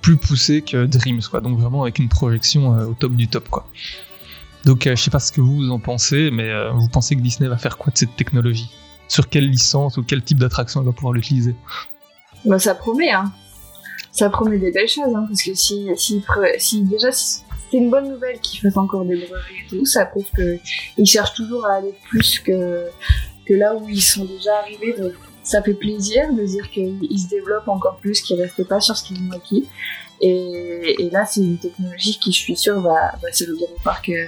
plus 0.03 0.17
poussé 0.17 0.63
que 0.63 0.87
Dreams, 0.87 1.23
quoi. 1.31 1.41
Donc 1.41 1.59
vraiment 1.59 1.83
avec 1.83 1.99
une 1.99 2.09
projection 2.09 2.75
euh, 2.75 2.87
au 2.87 2.95
top 2.95 3.13
du 3.15 3.29
top, 3.29 3.49
quoi. 3.49 3.67
Donc 4.65 4.89
je 4.89 4.95
sais 4.97 5.11
pas 5.11 5.21
ce 5.21 5.31
que 5.31 5.41
vous 5.41 5.71
en 5.71 5.79
pensez, 5.79 6.31
mais 6.33 6.51
vous 6.73 6.89
pensez 6.89 7.15
que 7.15 7.21
Disney 7.21 7.49
va 7.49 7.57
faire 7.57 7.79
quoi 7.79 7.93
de 7.93 7.97
cette 7.97 8.17
technologie? 8.17 8.69
Sur 9.07 9.29
quelle 9.29 9.49
licence 9.49 9.97
ou 9.97 10.03
quel 10.03 10.23
type 10.23 10.39
d'attraction 10.39 10.83
il 10.83 10.85
va 10.85 10.93
pouvoir 10.93 11.15
l'utiliser? 11.15 11.55
Bah, 12.45 12.59
ça 12.59 12.75
promet, 12.75 13.11
hein. 13.11 13.33
Ça 14.11 14.29
promet 14.31 14.59
des 14.59 14.73
belles 14.73 14.89
choses, 14.89 15.15
hein, 15.15 15.25
parce 15.29 15.43
que 15.43 15.55
si, 15.55 15.89
si, 15.97 16.83
déjà 16.83 17.11
c'est 17.71 17.77
une 17.77 17.91
bonne 17.91 18.09
nouvelle 18.09 18.41
qu'ils 18.41 18.61
fassent 18.61 18.77
encore 18.77 19.05
des 19.05 19.17
brevets 19.17 19.35
et 19.51 19.69
tout, 19.69 19.85
ça 19.85 20.07
prouve 20.07 20.27
qu'ils 20.35 21.07
cherchent 21.07 21.35
toujours 21.35 21.67
à 21.67 21.75
aller 21.75 21.95
plus 22.09 22.41
que, 22.41 22.87
que 23.47 23.55
là 23.55 23.75
où 23.75 23.89
ils 23.89 24.03
sont 24.03 24.25
déjà 24.25 24.57
arrivés. 24.59 24.95
Donc 24.99 25.13
ça 25.43 25.63
fait 25.63 25.75
plaisir 25.75 26.33
de 26.33 26.45
dire 26.45 26.71
qu'ils 26.71 27.19
se 27.19 27.29
développent 27.29 27.69
encore 27.69 27.97
plus, 27.97 28.21
qu'ils 28.21 28.41
restent 28.41 28.67
pas 28.69 28.81
sur 28.81 28.97
ce 28.97 29.05
qu'ils 29.05 29.19
ont 29.23 29.33
acquis. 29.33 29.67
Et, 30.21 31.09
là, 31.13 31.25
c'est 31.25 31.41
une 31.41 31.59
technologie 31.59 32.19
qui, 32.19 32.33
je 32.33 32.39
suis 32.39 32.57
sûre, 32.57 32.81
va, 32.81 33.13
va 33.23 33.33
se 33.33 33.45
lever 33.45 33.67
au 33.75 33.81
parc, 33.83 34.09
euh, 34.09 34.27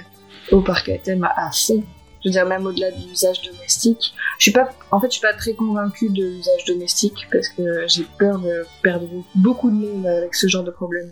au 0.51 0.61
parc 0.61 0.89
à. 0.89 0.97
Je 1.03 2.29
veux 2.29 2.31
dire, 2.31 2.45
même 2.45 2.65
au-delà 2.65 2.91
de 2.91 3.07
l'usage 3.07 3.41
domestique. 3.41 4.13
Je 4.37 4.43
suis 4.43 4.51
pas, 4.51 4.69
en 4.91 4.99
fait, 4.99 5.07
je 5.07 5.13
suis 5.13 5.21
pas 5.21 5.33
très 5.33 5.53
convaincue 5.53 6.09
de 6.09 6.23
l'usage 6.23 6.65
domestique 6.65 7.27
parce 7.31 7.49
que 7.49 7.87
j'ai 7.87 8.05
peur 8.17 8.39
de 8.39 8.63
perdre 8.83 9.07
beaucoup 9.35 9.69
de 9.69 9.75
monde 9.75 10.05
avec 10.05 10.35
ce 10.35 10.47
genre 10.47 10.63
de 10.63 10.71
problème 10.71 11.11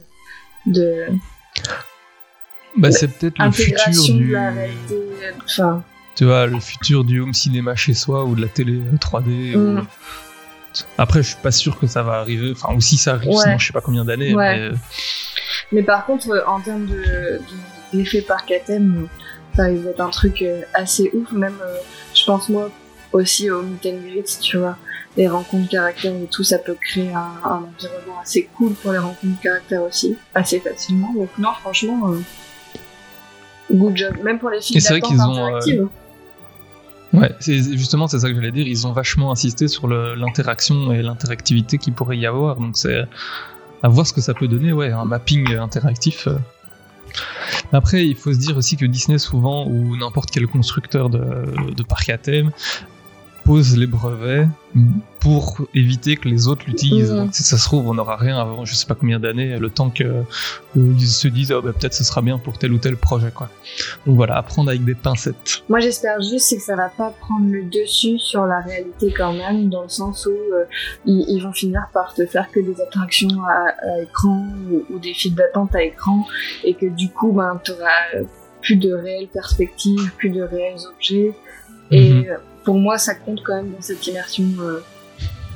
de 0.66 1.08
Bah 2.78 2.92
c'est 2.92 3.08
peut-être 3.08 3.44
le 3.44 3.52
futur 3.52 3.78
de 3.88 4.18
du... 4.18 4.32
la 4.32 4.52
réalité. 4.52 4.96
Enfin, 5.46 5.84
tu 6.16 6.26
vois, 6.26 6.46
le 6.46 6.60
futur 6.60 7.04
du 7.04 7.20
home 7.20 7.34
cinéma 7.34 7.76
chez 7.76 7.94
soi 7.94 8.24
ou 8.26 8.36
de 8.36 8.42
la 8.42 8.48
télé 8.48 8.74
euh, 8.80 8.98
3D. 8.98 9.56
ou- 9.56 9.60
Mm. 9.82 9.88
Après, 11.00 11.24
je 11.24 11.30
suis 11.30 11.38
pas 11.42 11.52
sûr 11.52 11.80
que 11.80 11.88
ça 11.88 12.04
va 12.04 12.20
arriver. 12.20 12.52
Enfin, 12.52 12.74
ou 12.76 12.80
si 12.80 12.96
ça 12.98 13.14
arrive, 13.14 13.30
Ouais. 13.32 13.38
sinon 13.44 13.58
je 13.58 13.68
sais 13.68 13.74
pas 13.74 13.82
combien 13.82 14.06
d'années. 14.06 14.36
Ouais. 14.36 14.56
mais, 14.56 14.62
euh, 14.68 14.76
Mais 15.72 15.84
par 15.84 16.06
contre, 16.06 16.30
euh, 16.30 16.42
en 16.46 16.60
termes 16.62 16.86
de, 16.86 16.94
de- 16.96 17.42
d'effet 17.98 18.22
parc 18.22 18.52
à 18.52 18.60
thème, 18.60 19.08
ça 19.56 19.64
risque 19.64 19.84
d'être 19.84 20.00
un 20.00 20.10
truc 20.12 20.42
euh, 20.44 20.62
assez 20.76 21.10
ouf. 21.14 21.32
Même, 21.32 21.58
euh, 21.62 21.76
je 22.14 22.24
pense 22.24 22.50
moi, 22.50 22.70
aussi 23.14 23.50
au 23.50 23.64
meet 23.64 23.84
and 23.88 23.98
greet, 24.08 24.38
tu 24.42 24.58
vois. 24.58 24.78
Les 25.18 25.28
rencontres 25.28 25.70
caractères 25.70 26.14
et 26.14 26.28
tout, 26.32 26.44
ça 26.44 26.60
peut 26.60 26.78
créer 26.80 27.12
un, 27.14 27.34
un 27.44 27.64
environnement 27.64 28.20
assez 28.22 28.48
cool 28.56 28.74
pour 28.74 28.92
les 28.92 29.00
rencontres 29.00 29.42
caractères 29.42 29.82
aussi, 29.82 30.16
assez 30.36 30.60
facilement. 30.60 31.12
Donc 31.16 31.30
non, 31.40 31.50
franchement, 31.62 32.12
euh, 32.12 32.20
good 33.72 33.96
job. 33.98 34.16
Même 34.24 34.40
pour 34.40 34.50
les 34.50 34.62
filles 34.62 34.82
c'est 34.82 34.94
vrai 34.94 35.02
qu'ils 35.02 35.22
ont, 35.22 35.56
euh. 35.56 35.86
Ouais, 37.12 37.34
c'est 37.40 37.62
justement 37.78 38.08
c'est 38.08 38.20
ça 38.20 38.30
que 38.30 38.36
j'allais 38.36 38.52
dire. 38.52 38.68
Ils 38.68 38.86
ont 38.86 38.92
vachement 38.92 39.32
insisté 39.32 39.68
sur 39.68 39.88
l'interaction 39.88 40.92
et 40.92 41.02
l'interactivité 41.02 41.78
qu'il 41.78 41.94
pourrait 41.94 42.18
y 42.18 42.26
avoir. 42.26 42.58
Donc 42.58 42.78
c'est 42.78 43.04
à 43.82 43.88
voir 43.88 44.06
ce 44.06 44.14
que 44.14 44.22
ça 44.22 44.34
peut 44.34 44.48
donner. 44.48 44.74
Ouais, 44.74 44.92
un 44.92 45.06
mapping 45.06 45.56
interactif. 45.56 46.28
euh. 46.28 46.36
Après, 47.74 48.06
il 48.06 48.16
faut 48.16 48.32
se 48.32 48.38
dire 48.38 48.56
aussi 48.58 48.78
que 48.78 48.86
Disney 48.86 49.18
souvent 49.18 49.66
ou 49.66 49.98
n'importe 49.98 50.30
quel 50.32 50.46
constructeur 50.48 51.10
de, 51.10 51.74
de 51.76 51.84
parc 51.84 52.10
à 52.10 52.18
thème 52.18 52.52
pose 53.50 53.76
les 53.76 53.88
brevets 53.88 54.48
pour 55.20 55.58
éviter 55.74 56.18
que 56.18 56.30
les 56.30 56.48
autres 56.48 56.66
l'utilisent. 56.68 57.10
Donc 57.10 57.34
si 57.34 57.42
ça 57.42 57.58
se 57.58 57.66
trouve, 57.66 57.88
on 57.88 57.96
n'aura 57.96 58.16
rien 58.16 58.38
avant 58.38 58.64
je 58.64 58.76
sais 58.76 58.86
pas 58.86 58.94
combien 58.94 59.20
d'années, 59.20 59.58
le 59.58 59.72
temps 59.72 59.90
que 59.90 60.04
euh, 60.04 60.22
ils 60.76 61.08
se 61.08 61.28
disent 61.28 61.52
oh, 61.52 61.60
bah, 61.64 61.74
peut-être 61.74 61.96
ce 61.96 62.04
sera 62.04 62.22
bien 62.22 62.38
pour 62.38 62.60
tel 62.60 62.72
ou 62.74 62.78
tel 62.78 62.96
projet 62.96 63.32
quoi. 63.32 63.50
Donc 64.06 64.18
voilà, 64.18 64.38
apprendre 64.38 64.70
avec 64.70 64.86
des 64.86 64.94
pincettes. 64.94 65.64
Moi, 65.68 65.80
j'espère 65.80 66.22
juste 66.22 66.56
que 66.56 66.62
ça 66.62 66.76
va 66.76 66.90
pas 66.90 67.10
prendre 67.10 67.52
le 67.52 67.64
dessus 67.64 68.20
sur 68.20 68.46
la 68.46 68.60
réalité 68.60 69.12
quand 69.18 69.34
même, 69.34 69.70
dans 69.70 69.82
le 69.82 69.90
sens 69.90 70.28
où 70.28 70.30
euh, 70.30 70.66
ils, 71.08 71.26
ils 71.30 71.42
vont 71.42 71.52
finir 71.52 71.88
par 71.92 72.14
te 72.14 72.28
faire 72.28 72.52
que 72.52 72.60
des 72.60 72.80
attractions 72.80 73.44
à, 73.46 73.74
à 73.84 74.02
écran 74.04 74.46
ou, 74.70 74.94
ou 74.94 75.00
des 75.00 75.16
files 75.16 75.34
d'attente 75.34 75.74
à 75.74 75.82
écran, 75.82 76.28
et 76.64 76.76
que 76.76 76.86
du 76.86 77.10
coup, 77.10 77.32
ben, 77.32 77.60
tu 77.64 77.72
auras 77.72 78.26
plus 78.62 78.76
de 78.76 78.94
réelles 78.94 79.30
perspectives, 79.30 80.12
plus 80.18 80.30
de 80.30 80.44
réels 80.44 80.82
objets. 80.94 81.34
Et 81.92 82.14
Mhm. 82.14 82.26
euh, 82.30 82.38
pour 82.64 82.76
moi, 82.78 82.98
ça 82.98 83.16
compte 83.16 83.42
quand 83.44 83.56
même 83.56 83.72
dans 83.72 83.82
cette 83.82 84.06
immersion 84.08 84.46
euh, 84.60 84.80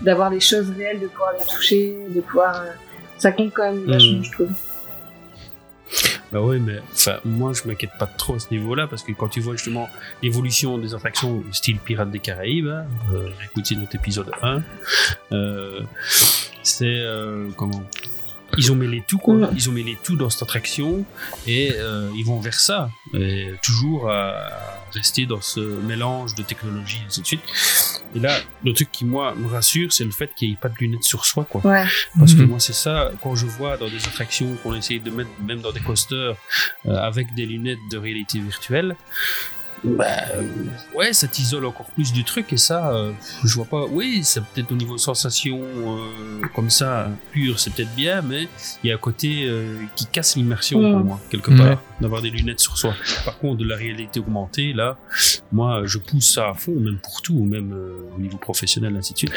d'avoir 0.01 0.29
des 0.29 0.39
choses 0.39 0.69
réelles, 0.77 0.99
de 0.99 1.07
pouvoir 1.07 1.33
les 1.39 1.45
toucher, 1.45 1.95
de 2.09 2.21
pouvoir. 2.21 2.55
euh, 2.61 2.71
ça 3.17 3.31
compte 3.31 3.53
quand 3.53 3.63
même 3.71 3.85
vachement, 3.85 4.17
Mhm. 4.17 4.23
je 4.25 4.31
trouve. 4.31 4.49
Bah 6.31 6.41
ouais, 6.41 6.57
mais 6.57 6.79
enfin, 6.91 7.17
moi 7.23 7.53
je 7.53 7.67
m'inquiète 7.67 7.91
pas 7.99 8.07
trop 8.07 8.33
à 8.35 8.39
ce 8.39 8.47
niveau-là 8.49 8.87
parce 8.87 9.03
que 9.03 9.11
quand 9.11 9.27
tu 9.27 9.39
vois 9.39 9.53
justement 9.55 9.87
l'évolution 10.23 10.79
des 10.79 10.95
attractions 10.95 11.43
style 11.51 11.77
Pirates 11.77 12.09
des 12.09 12.17
Caraïbes, 12.19 12.67
hein, 12.67 12.85
euh, 13.13 13.29
écoutez 13.45 13.75
notre 13.75 13.93
épisode 13.95 14.31
1, 14.41 14.63
euh, 15.31 15.81
c'est 16.63 17.03
comment 17.55 17.83
ils 18.57 18.71
ont 18.71 18.75
mêlé 18.75 19.03
tout 19.07 19.17
quoi, 19.17 19.49
ils 19.55 19.69
ont 19.69 19.71
mêlé 19.73 19.97
tout 20.03 20.15
dans 20.15 20.29
cette 20.29 20.43
attraction 20.43 21.05
et 21.47 21.71
euh, 21.75 22.09
ils 22.15 22.25
vont 22.25 22.39
vers 22.39 22.59
ça, 22.59 22.89
et 23.13 23.51
toujours 23.61 24.09
à, 24.09 24.29
à 24.29 24.79
rester 24.93 25.25
dans 25.25 25.41
ce 25.41 25.59
mélange 25.59 26.35
de 26.35 26.43
technologie 26.43 26.99
et 27.03 27.07
ainsi 27.07 27.21
de 27.21 27.25
suite. 27.25 27.41
Et 28.15 28.19
là, 28.19 28.37
le 28.63 28.73
truc 28.73 28.91
qui 28.91 29.05
moi 29.05 29.33
me 29.35 29.47
rassure, 29.47 29.91
c'est 29.91 30.03
le 30.03 30.11
fait 30.11 30.29
qu'il 30.35 30.49
n'y 30.49 30.53
ait 30.53 30.57
pas 30.61 30.69
de 30.69 30.75
lunettes 30.79 31.03
sur 31.03 31.25
soi 31.25 31.45
quoi. 31.49 31.61
Ouais. 31.65 31.85
Parce 32.19 32.33
que 32.35 32.41
Mhm. 32.41 32.49
moi, 32.49 32.59
c'est 32.59 32.73
ça, 32.73 33.11
quand 33.23 33.33
je 33.35 33.47
vois 33.47 33.75
dans 33.77 33.89
des 33.89 34.05
attractions 34.05 34.55
qu'on 34.61 34.75
essaye 34.75 34.99
de 34.99 35.09
mettre, 35.09 35.31
même 35.43 35.61
dans 35.61 35.71
des 35.71 35.79
coasters, 35.79 36.35
euh, 36.85 36.95
avec 36.95 37.33
des 37.33 37.45
lunettes 37.47 37.79
de 37.91 37.97
réalité 37.97 38.39
virtuelle, 38.39 38.95
bah, 39.83 40.05
ouais, 40.95 41.11
ça 41.13 41.27
t'isole 41.27 41.65
encore 41.65 41.87
plus 41.91 42.13
du 42.13 42.23
truc, 42.23 42.53
et 42.53 42.57
ça, 42.57 42.93
euh, 42.93 43.11
je 43.43 43.53
vois 43.55 43.65
pas. 43.65 43.85
Oui, 43.89 44.21
c'est 44.23 44.41
peut-être 44.43 44.71
au 44.71 44.75
niveau 44.75 44.97
sensation, 44.97 45.59
euh, 45.61 46.41
comme 46.55 46.69
ça, 46.69 47.09
pur, 47.31 47.59
c'est 47.59 47.73
peut-être 47.73 47.93
bien, 47.95 48.21
mais 48.21 48.47
il 48.83 48.87
y 48.87 48.91
a 48.91 48.95
un 48.95 48.99
côté 48.99 49.45
euh, 49.45 49.75
qui 49.95 50.05
casse 50.05 50.35
l'immersion 50.35 50.79
pour 50.79 50.99
Mhm. 50.99 51.05
moi, 51.07 51.19
quelque 51.29 51.51
Ouais. 51.51 51.57
part, 51.57 51.81
d'avoir 51.99 52.21
des 52.21 52.29
lunettes 52.29 52.59
sur 52.61 52.77
soi. 52.77 52.93
Par 53.25 53.37
contre, 53.39 53.57
de 53.57 53.65
la 53.67 53.75
réalité 53.75 54.19
augmentée, 54.19 54.73
là, 54.73 54.97
moi, 55.51 55.81
je 55.85 55.97
pousse 55.97 56.33
ça 56.33 56.49
à 56.49 56.53
fond, 56.53 56.73
même 56.79 56.97
pour 57.03 57.21
tout, 57.21 57.43
même 57.43 57.73
euh, 57.73 57.93
au 58.15 58.19
niveau 58.21 58.37
professionnel, 58.37 58.95
ainsi 58.95 59.13
de 59.13 59.17
suite. 59.19 59.33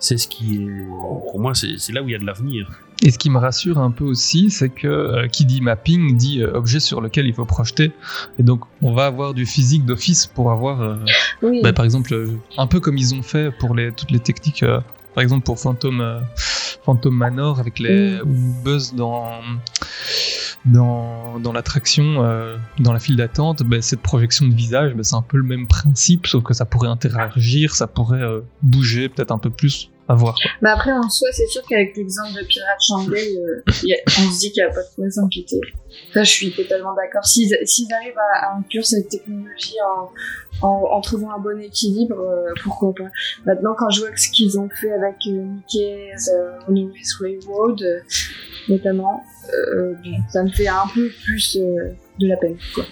C'est 0.00 0.16
ce 0.18 0.28
qui 0.28 0.56
est, 0.62 0.86
pour 0.86 1.38
moi, 1.40 1.52
c'est 1.54 1.92
là 1.92 2.02
où 2.02 2.08
il 2.08 2.12
y 2.12 2.14
a 2.14 2.18
de 2.18 2.26
l'avenir. 2.26 2.68
Et 3.02 3.10
ce 3.12 3.18
qui 3.18 3.30
me 3.30 3.38
rassure 3.38 3.78
un 3.78 3.90
peu 3.92 4.04
aussi, 4.04 4.50
c'est 4.50 4.70
que 4.70 4.88
euh, 4.88 5.28
qui 5.28 5.44
dit 5.44 5.60
mapping 5.60 6.16
dit 6.16 6.42
euh, 6.42 6.52
objet 6.56 6.80
sur 6.80 7.00
lequel 7.00 7.26
il 7.26 7.34
faut 7.34 7.44
projeter. 7.44 7.92
Et 8.38 8.42
donc, 8.42 8.62
on 8.82 8.92
va 8.92 9.06
avoir 9.06 9.34
du 9.34 9.46
physique 9.46 9.84
d'office 9.84 10.26
pour 10.26 10.50
avoir, 10.50 10.80
euh, 10.82 10.96
Oui. 11.42 11.60
bah, 11.62 11.72
par 11.72 11.84
exemple, 11.84 12.12
euh, 12.12 12.26
un 12.56 12.66
peu 12.66 12.80
comme 12.80 12.96
ils 12.98 13.14
ont 13.14 13.22
fait 13.22 13.52
pour 13.56 13.74
les, 13.76 13.92
toutes 13.92 14.10
les 14.10 14.18
techniques, 14.18 14.64
euh, 14.64 14.80
par 15.14 15.22
exemple 15.22 15.44
pour 15.44 15.60
Phantom, 15.60 16.00
euh, 16.00 16.20
Phantom 16.84 17.14
Manor 17.14 17.60
avec 17.60 17.78
les 17.78 18.20
ou 18.22 18.54
Buzz 18.64 18.94
dans 18.94 19.30
dans, 20.64 21.38
dans 21.38 21.52
l'attraction, 21.52 22.24
euh, 22.24 22.56
dans 22.80 22.92
la 22.92 22.98
file 22.98 23.16
d'attente, 23.16 23.62
bah, 23.62 23.80
cette 23.80 24.00
projection 24.02 24.46
de 24.48 24.54
visage, 24.54 24.94
bah, 24.94 25.02
c'est 25.04 25.14
un 25.14 25.22
peu 25.22 25.36
le 25.36 25.44
même 25.44 25.66
principe, 25.66 26.26
sauf 26.26 26.42
que 26.42 26.52
ça 26.52 26.64
pourrait 26.64 26.88
interagir, 26.88 27.74
ça 27.74 27.86
pourrait 27.86 28.20
euh, 28.22 28.40
bouger 28.62 29.08
peut-être 29.08 29.30
un 29.30 29.38
peu 29.38 29.50
plus 29.50 29.90
à 30.08 30.14
voir. 30.14 30.34
quoi. 30.34 30.50
Mais 30.62 30.70
après, 30.70 30.92
en 30.92 31.08
soi, 31.10 31.28
c'est 31.32 31.46
sûr 31.46 31.62
qu'avec 31.68 31.96
l'exemple 31.96 32.32
de 32.38 32.44
Pirate 32.46 32.80
Shanghai, 32.88 33.36
euh, 33.36 33.62
on 33.66 34.30
se 34.32 34.38
dit 34.40 34.52
qu'il 34.52 34.64
n'y 34.64 34.70
a 34.70 34.72
pas 34.72 34.82
de 34.82 34.94
quoi 34.96 35.10
s'inquiéter. 35.10 35.60
Ça, 36.14 36.22
je 36.24 36.30
suis 36.30 36.52
totalement 36.52 36.94
d'accord. 36.94 37.24
S'ils 37.24 37.52
arrivent 37.92 38.18
à, 38.34 38.46
à 38.46 38.56
inclure 38.56 38.84
cette 38.84 39.08
technologie 39.08 39.76
en, 40.60 40.66
en, 40.66 40.88
en 40.92 41.00
trouvant 41.00 41.30
un 41.32 41.38
bon 41.38 41.60
équilibre, 41.60 42.18
euh, 42.18 42.52
pourquoi 42.62 42.94
pas. 42.94 43.10
Maintenant, 43.46 43.74
quand 43.76 43.90
je 43.90 44.00
vois 44.00 44.16
ce 44.16 44.28
qu'ils 44.30 44.58
ont 44.58 44.68
fait 44.80 44.92
avec 44.92 45.16
euh, 45.26 45.44
Mickey's 45.44 46.30
euh, 46.30 47.20
Railroad, 47.20 47.82
euh, 47.82 48.00
notamment, 48.68 49.22
ça 50.30 50.42
me 50.42 50.50
fait 50.50 50.68
un 50.68 50.86
peu 50.94 51.10
plus 51.24 51.56
de 51.56 52.26
la 52.26 52.36
peine. 52.36 52.56
Quoi. 52.74 52.84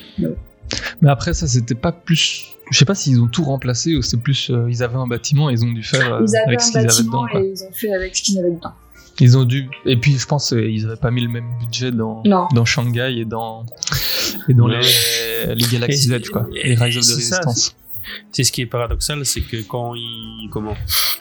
Mais 1.01 1.11
après, 1.11 1.35
ça, 1.35 1.47
c'était 1.47 1.75
pas 1.75 1.93
plus. 1.93 2.56
Je 2.71 2.79
sais 2.79 2.85
pas 2.85 2.95
s'ils 2.95 3.21
ont 3.21 3.29
tout 3.29 3.45
remplacé 3.45 3.95
ou 3.97 4.03
c'est 4.03 4.17
plus. 4.17 4.51
euh, 4.51 4.67
ils 4.69 4.83
avaient 4.83 4.97
un 4.97 5.07
bâtiment 5.07 5.51
et 5.51 5.53
ils 5.55 5.65
ont 5.65 5.73
dû 5.73 5.83
faire 5.83 6.15
euh, 6.15 6.25
Ils 6.27 6.37
avaient 6.37 6.47
avec 6.49 6.61
ce 6.61 6.71
qu'ils 6.73 6.81
avaient 6.81 7.03
dedans. 7.03 7.27
Quoi. 7.31 7.41
et 7.41 7.53
ils 7.55 7.63
ont 7.65 7.73
fait 7.73 7.93
avec 7.93 8.17
ce 8.17 8.23
qu'ils 8.23 8.39
avaient 8.39 8.51
dedans. 8.51 8.73
Ils 9.21 9.39
ont 9.39 9.45
dû. 9.45 9.69
Et 9.87 9.97
puis, 9.97 10.19
je 10.19 10.27
pense 10.27 10.49
qu'ils 10.51 10.85
avaient 10.85 10.97
pas 10.97 11.11
mis 11.11 11.23
le 11.23 11.29
même 11.29 11.47
budget 11.61 11.91
dans, 11.93 12.23
Non. 12.27 12.49
dans 12.55 12.65
Shanghai 12.67 13.15
et 13.19 13.25
dans, 13.25 13.65
et 14.49 14.53
dans 14.55 14.67
Ouais. 14.69 14.81
les, 15.47 15.55
les 15.55 15.67
Galaxy 15.69 16.13
Edge, 16.13 16.29
quoi. 16.29 16.47
et- 16.55 16.71
Les 16.71 16.75
Rise 16.75 16.97
of 16.99 17.03
the 17.03 17.07
c'est 17.07 17.21
ça, 17.23 17.41
Resistance. 17.47 17.75
C'est 18.31 18.45
ce 18.45 18.53
qui 18.53 18.63
est 18.63 18.67
paradoxal, 18.67 19.25
c'est 19.25 19.41
que 19.41 19.63
quand 19.63 19.95
ils, 19.95 20.49
comment, 20.51 20.77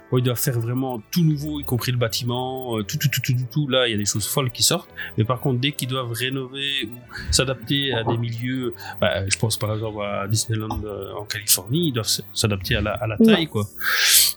quand 0.10 0.18
ils 0.18 0.24
doivent 0.24 0.40
faire 0.40 0.60
vraiment 0.60 1.02
tout 1.12 1.24
nouveau, 1.24 1.60
y 1.60 1.64
compris 1.64 1.92
le 1.92 1.98
bâtiment, 1.98 2.78
euh, 2.78 2.84
tout, 2.84 2.98
tout, 2.98 3.10
tout, 3.10 3.22
tout, 3.22 3.34
tout, 3.34 3.48
tout, 3.52 3.68
là, 3.68 3.88
il 3.88 3.92
y 3.92 3.94
a 3.94 3.98
des 3.98 4.06
choses 4.06 4.28
folles 4.28 4.52
qui 4.52 4.64
sortent. 4.64 4.90
Mais 5.18 5.24
par 5.24 5.40
contre, 5.40 5.60
dès 5.60 5.72
qu'ils 5.72 5.88
doivent 5.90 6.12
rénover 6.12 6.86
ou 6.86 7.32
s'adapter 7.32 7.94
à 7.94 8.04
des 8.04 8.18
milieux, 8.18 8.74
bah, 9.02 9.28
je 9.28 9.38
pense 9.38 9.58
par 9.58 9.74
exemple 9.74 10.04
à 10.04 10.28
Disneyland 10.28 10.82
euh, 10.84 11.14
en 11.14 11.26
Californie, 11.26 11.90
ils 11.90 11.94
doivent 11.94 12.12
s'adapter 12.34 12.76
à 12.76 12.82
la, 12.82 12.92
à 12.92 13.08
la 13.08 13.18
taille, 13.18 13.48
quoi. 13.48 13.66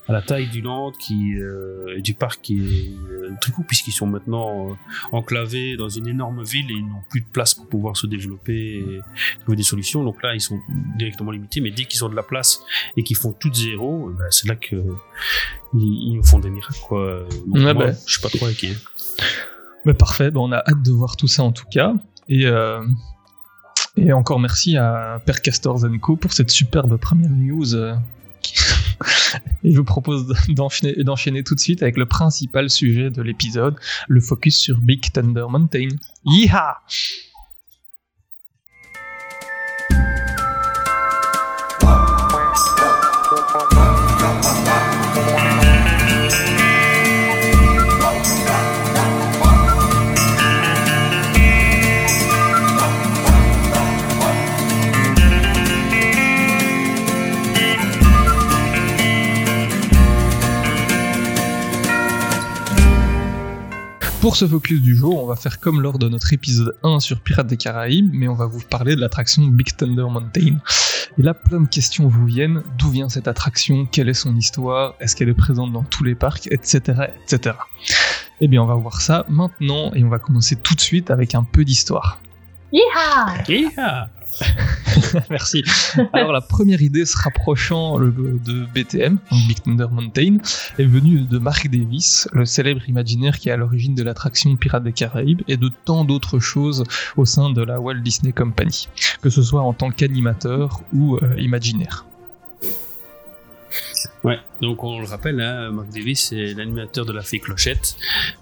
À 0.09 0.12
la 0.12 0.23
taille 0.23 0.49
du 0.49 0.62
land 0.62 0.93
qui, 0.93 1.35
euh, 1.35 2.00
du 2.00 2.15
parc 2.15 2.41
qui 2.41 2.59
est 2.59 2.97
euh, 3.11 3.31
très 3.41 3.53
court 3.53 3.65
puisqu'ils 3.67 3.93
sont 3.93 4.07
maintenant 4.07 4.71
euh, 4.71 4.75
enclavés 5.12 5.77
dans 5.77 5.91
une 5.91 6.09
énorme 6.09 6.43
ville 6.43 6.71
et 6.71 6.75
ils 6.75 6.87
n'ont 6.87 7.03
plus 7.11 7.21
de 7.21 7.27
place 7.27 7.53
pour 7.53 7.69
pouvoir 7.69 7.97
se 7.97 8.07
développer 8.07 8.79
et 8.79 9.00
trouver 9.43 9.57
des 9.57 9.62
solutions. 9.62 10.05
Donc 10.05 10.23
là, 10.23 10.35
ils 10.35 10.41
sont 10.41 10.61
directement 10.97 11.31
limités, 11.31 11.61
mais 11.61 11.71
dès 11.71 11.85
qu'ils 11.85 12.05
ont 12.05 12.09
de 12.09 12.17
la 12.17 12.23
place 12.23 12.62
et 12.97 13.03
qu'ils 13.03 13.17
font 13.17 13.33
tout 13.33 13.53
zéro, 13.53 14.11
ben, 14.11 14.25
c'est 14.31 14.49
là 14.49 14.57
que 14.57 14.77
ils, 15.75 16.21
font 16.25 16.38
des 16.38 16.50
miracles, 16.50 16.81
quoi. 16.87 17.27
Donc, 17.47 17.62
moi, 17.62 17.75
bah. 17.75 17.93
je 17.93 18.12
suis 18.12 18.23
pas 18.23 18.31
trop 18.31 18.47
inquiet. 18.47 18.75
Mais 19.85 19.95
parfait, 19.95 20.31
ben, 20.31 20.41
on 20.41 20.53
a 20.53 20.59
hâte 20.59 20.83
de 20.83 20.91
voir 20.91 21.17
tout 21.17 21.29
ça 21.29 21.43
en 21.43 21.53
tout 21.53 21.67
cas. 21.71 21.95
Et, 22.29 22.47
euh, 22.47 22.83
et 23.97 24.12
encore 24.12 24.38
merci 24.38 24.77
à 24.77 25.21
Père 25.25 25.41
Castor 25.43 25.79
Zenko 25.79 26.17
pour 26.17 26.33
cette 26.33 26.50
superbe 26.50 26.97
première 26.99 27.31
news. 27.31 27.75
Et 29.64 29.73
je 29.73 29.76
vous 29.76 29.85
propose 29.85 30.35
d'enchaîner 30.49 31.42
tout 31.42 31.54
de 31.54 31.61
suite 31.61 31.83
avec 31.83 31.97
le 31.97 32.07
principal 32.07 32.71
sujet 32.71 33.11
de 33.11 33.23
l'épisode, 33.23 33.76
le 34.09 34.21
focus 34.21 34.59
sur 34.59 34.80
Big 34.80 35.12
Thunder 35.12 35.47
Mountain. 35.49 35.88
Yeeha 36.25 36.83
Pour 64.28 64.37
ce 64.37 64.47
focus 64.47 64.82
du 64.82 64.94
jour, 64.94 65.25
on 65.25 65.26
va 65.26 65.37
faire 65.37 65.58
comme 65.58 65.80
lors 65.80 65.99
de 65.99 66.06
notre 66.06 66.35
épisode 66.35 66.76
1 66.82 67.00
sur 67.00 67.18
Pirates 67.18 67.47
des 67.47 67.56
Caraïbes, 67.56 68.11
mais 68.12 68.28
on 68.28 68.35
va 68.35 68.44
vous 68.44 68.61
parler 68.61 68.94
de 68.94 69.00
l'attraction 69.00 69.42
Big 69.47 69.75
Thunder 69.75 70.04
Mountain. 70.11 70.58
Et 71.16 71.23
là, 71.23 71.32
plein 71.32 71.62
de 71.62 71.66
questions 71.66 72.08
vous 72.08 72.26
viennent. 72.26 72.62
D'où 72.76 72.90
vient 72.90 73.08
cette 73.08 73.26
attraction? 73.26 73.87
Quelle 73.87 74.11
est 74.11 74.12
son 74.12 74.37
histoire? 74.37 74.97
Est-ce 75.00 75.16
qu'elle 75.16 75.30
est 75.30 75.35
présente 75.35 75.73
dans 75.73 75.82
tous 75.82 76.04
les 76.04 76.14
parcs? 76.14 76.47
Etc. 76.50 76.78
etc. 77.25 77.56
Eh 78.42 78.49
bien, 78.49 78.62
on 78.62 78.66
va 78.66 78.75
voir 78.75 79.00
ça 79.00 79.25
maintenant 79.30 79.94
et 79.94 80.04
on 80.04 80.11
va 80.11 80.18
commencer 80.18 80.56
tout 80.56 80.75
de 80.75 80.80
suite 80.82 81.11
avec 81.11 81.35
un 81.35 81.42
peu 81.42 81.64
d'histoire. 81.64 82.20
Yeeha 82.70 83.44
Yeah 83.49 84.11
Merci. 85.30 85.64
Alors 86.12 86.32
la 86.32 86.40
première 86.40 86.82
idée 86.82 87.04
se 87.04 87.16
rapprochant 87.16 87.97
le- 87.99 88.12
de 88.44 88.66
BTM, 88.75 89.18
Big 89.49 89.62
Thunder 89.62 89.87
Mountain, 89.90 90.38
est 90.78 90.85
venue 90.85 91.20
de 91.20 91.38
Mark 91.38 91.68
Davis, 91.68 92.28
le 92.32 92.44
célèbre 92.44 92.88
imaginaire 92.88 93.38
qui 93.38 93.49
est 93.49 93.52
à 93.52 93.56
l'origine 93.56 93.94
de 93.94 94.02
l'attraction 94.02 94.54
Pirates 94.56 94.85
des 94.85 94.92
Caraïbes 94.92 95.42
et 95.49 95.56
de 95.56 95.70
tant 95.85 96.04
d'autres 96.04 96.38
choses 96.38 96.85
au 97.16 97.25
sein 97.25 97.50
de 97.50 97.62
la 97.62 97.80
Walt 97.80 98.00
Disney 98.00 98.32
Company, 98.32 98.88
que 99.23 99.30
ce 99.30 99.42
soit 99.42 99.62
en 99.62 99.73
tant 99.73 99.90
qu'animateur 99.90 100.80
ou 100.92 101.16
euh, 101.16 101.35
imaginaire. 101.38 102.04
Donc 104.61 104.82
on 104.82 105.00
le 105.00 105.06
rappelle, 105.06 105.40
hein, 105.40 105.70
Mark 105.70 105.88
Davis 105.90 106.28
c'est 106.28 106.54
l'animateur 106.54 107.06
de 107.06 107.12
la 107.12 107.23
fée 107.23 107.38
Clochette, 107.38 107.97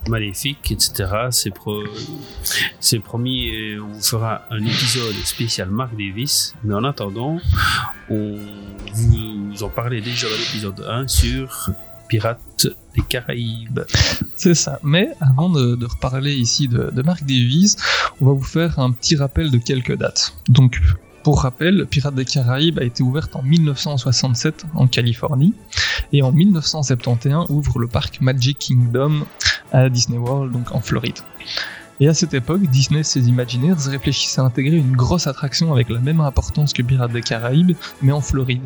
Maléfique, 0.09 0.73
etc. 0.73 1.07
C'est 1.31 1.51
pro... 1.51 1.83
c'est 2.81 3.01
promis, 3.01 3.51
euh, 3.51 3.81
on 3.83 3.93
vous 3.93 4.03
fera 4.03 4.43
un 4.51 4.65
épisode 4.65 5.15
spécial 5.25 5.69
Mark 5.71 5.93
Davis, 5.93 6.55
mais 6.65 6.75
en 6.75 6.85
attendant, 6.85 7.39
on 8.09 8.37
vous 8.95 9.63
en 9.63 9.69
parlait 9.69 10.01
déjà 10.01 10.29
dans 10.29 10.37
l'épisode 10.37 10.87
1 10.89 11.09
sur 11.09 11.71
Pirates 12.09 12.67
des 12.95 13.03
Caraïbes. 13.09 13.81
C'est 14.37 14.55
ça. 14.55 14.79
Mais 14.83 15.11
avant 15.21 15.51
de, 15.51 15.77
de 15.77 15.87
reparler 15.87 16.35
ici 16.35 16.69
de, 16.69 16.91
de 16.91 17.03
Mark 17.03 17.23
Davis, 17.25 17.77
on 18.21 18.27
va 18.27 18.33
vous 18.33 18.43
faire 18.43 18.79
un 18.79 18.93
petit 18.93 19.17
rappel 19.17 19.51
de 19.51 19.59
quelques 19.59 19.97
dates. 19.97 20.35
Donc, 20.49 20.81
pour 21.27 21.41
rappel, 21.41 21.87
Pirates 21.87 22.15
des 22.15 22.25
Caraïbes 22.25 22.79
a 22.79 22.85
été 22.85 23.03
ouverte 23.03 23.35
en 23.35 23.43
1967 23.43 24.65
en 24.77 24.87
Californie 24.87 25.55
et 26.13 26.23
en 26.23 26.31
1971 26.31 27.47
ouvre 27.49 27.81
le 27.81 27.89
parc 27.89 28.21
Magic 28.21 28.61
Kingdom 28.61 29.27
à 29.73 29.89
Disney 29.89 30.19
World, 30.19 30.53
donc 30.53 30.71
en 30.71 30.81
Floride. 30.81 31.19
Et 31.99 32.09
à 32.09 32.15
cette 32.15 32.35
époque, 32.35 32.63
Disney 32.63 33.01
et 33.01 33.05
ses 33.05 33.29
Imagineers 33.29 33.89
réfléchissaient 33.89 34.41
à 34.41 34.45
intégrer 34.45 34.77
une 34.77 34.95
grosse 34.95 35.27
attraction 35.27 35.73
avec 35.73 35.89
la 35.89 35.99
même 35.99 36.21
importance 36.21 36.75
que 36.75 36.83
Pirates 36.83 37.13
des 37.13 37.23
Caraïbes, 37.23 37.75
mais 38.03 38.13
en 38.13 38.21
Floride. 38.21 38.61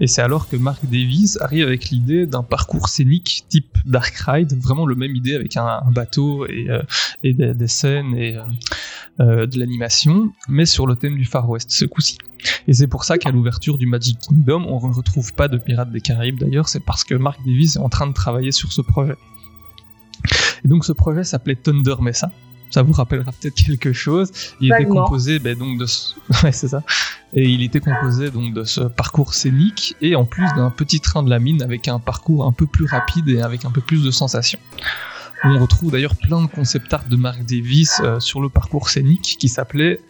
Et 0.00 0.06
c'est 0.06 0.20
alors 0.20 0.46
que 0.46 0.56
Mark 0.56 0.80
Davis 0.84 1.38
arrive 1.40 1.66
avec 1.66 1.88
l'idée 1.88 2.26
d'un 2.26 2.42
parcours 2.42 2.90
scénique 2.90 3.44
type 3.48 3.78
Dark 3.86 4.14
Ride, 4.26 4.52
vraiment 4.60 4.84
le 4.84 4.94
même 4.94 5.16
idée 5.16 5.34
avec 5.34 5.56
un, 5.56 5.80
bateau 5.90 6.46
et, 6.46 6.68
euh, 6.68 6.82
des 7.22 7.68
scènes 7.68 8.14
et 8.14 8.36
euh, 8.36 8.42
euh, 9.20 9.46
de 9.46 9.58
l'animation, 9.58 10.32
mais 10.46 10.66
sur 10.66 10.86
le 10.86 10.96
thème 10.96 11.16
du 11.16 11.24
Far 11.24 11.48
West 11.48 11.70
ce 11.70 11.86
coup-ci. 11.86 12.18
Et 12.68 12.74
c'est 12.74 12.88
pour 12.88 13.04
ça 13.04 13.16
qu'à 13.16 13.30
l'ouverture 13.30 13.78
du 13.78 13.86
Magic 13.86 14.18
Kingdom, 14.18 14.66
on 14.68 14.86
ne 14.86 14.94
retrouve 14.94 15.32
pas 15.32 15.48
de 15.48 15.56
Pirates 15.56 15.90
des 15.90 16.02
Caraïbes 16.02 16.38
d'ailleurs, 16.38 16.68
c'est 16.68 16.84
parce 16.84 17.04
que 17.04 17.14
Mark 17.14 17.38
Davis 17.46 17.76
est 17.76 17.80
en 17.80 17.88
train 17.88 18.06
de 18.06 18.12
travailler 18.12 18.52
sur 18.52 18.72
ce 18.72 18.82
projet. 18.82 19.16
Et 20.64 20.68
donc 20.68 20.84
ce 20.84 20.92
projet 20.92 21.24
s'appelait 21.24 21.56
Thunder 21.56 21.94
Mesa. 22.02 22.30
Ça 22.70 22.82
vous 22.82 22.92
rappellera 22.92 23.32
peut-être 23.32 23.54
quelque 23.54 23.92
chose. 23.92 24.32
Il 24.60 24.72
était 24.72 24.84
composé 24.84 25.38
ben, 25.38 25.56
donc 25.56 25.78
de 25.78 25.86
ce... 25.86 26.14
ouais, 26.44 26.52
c'est 26.52 26.68
ça. 26.68 26.82
Et 27.32 27.48
il 27.48 27.62
était 27.62 27.80
composé 27.80 28.30
donc 28.30 28.54
de 28.54 28.64
ce 28.64 28.82
parcours 28.82 29.34
scénique 29.34 29.94
et 30.00 30.16
en 30.16 30.24
plus 30.24 30.46
d'un 30.56 30.70
petit 30.70 31.00
train 31.00 31.22
de 31.22 31.30
la 31.30 31.38
mine 31.38 31.62
avec 31.62 31.88
un 31.88 31.98
parcours 31.98 32.44
un 32.44 32.52
peu 32.52 32.66
plus 32.66 32.86
rapide 32.86 33.28
et 33.28 33.40
avec 33.40 33.64
un 33.64 33.70
peu 33.70 33.80
plus 33.80 34.02
de 34.02 34.10
sensations. 34.10 34.58
On 35.44 35.58
retrouve 35.58 35.92
d'ailleurs 35.92 36.16
plein 36.16 36.42
de 36.42 36.46
concept 36.46 36.92
art 36.92 37.04
de 37.08 37.16
Mark 37.16 37.44
Davis 37.44 38.00
euh, 38.00 38.18
sur 38.20 38.40
le 38.40 38.48
parcours 38.48 38.88
scénique 38.88 39.36
qui 39.38 39.48
s'appelait 39.48 40.00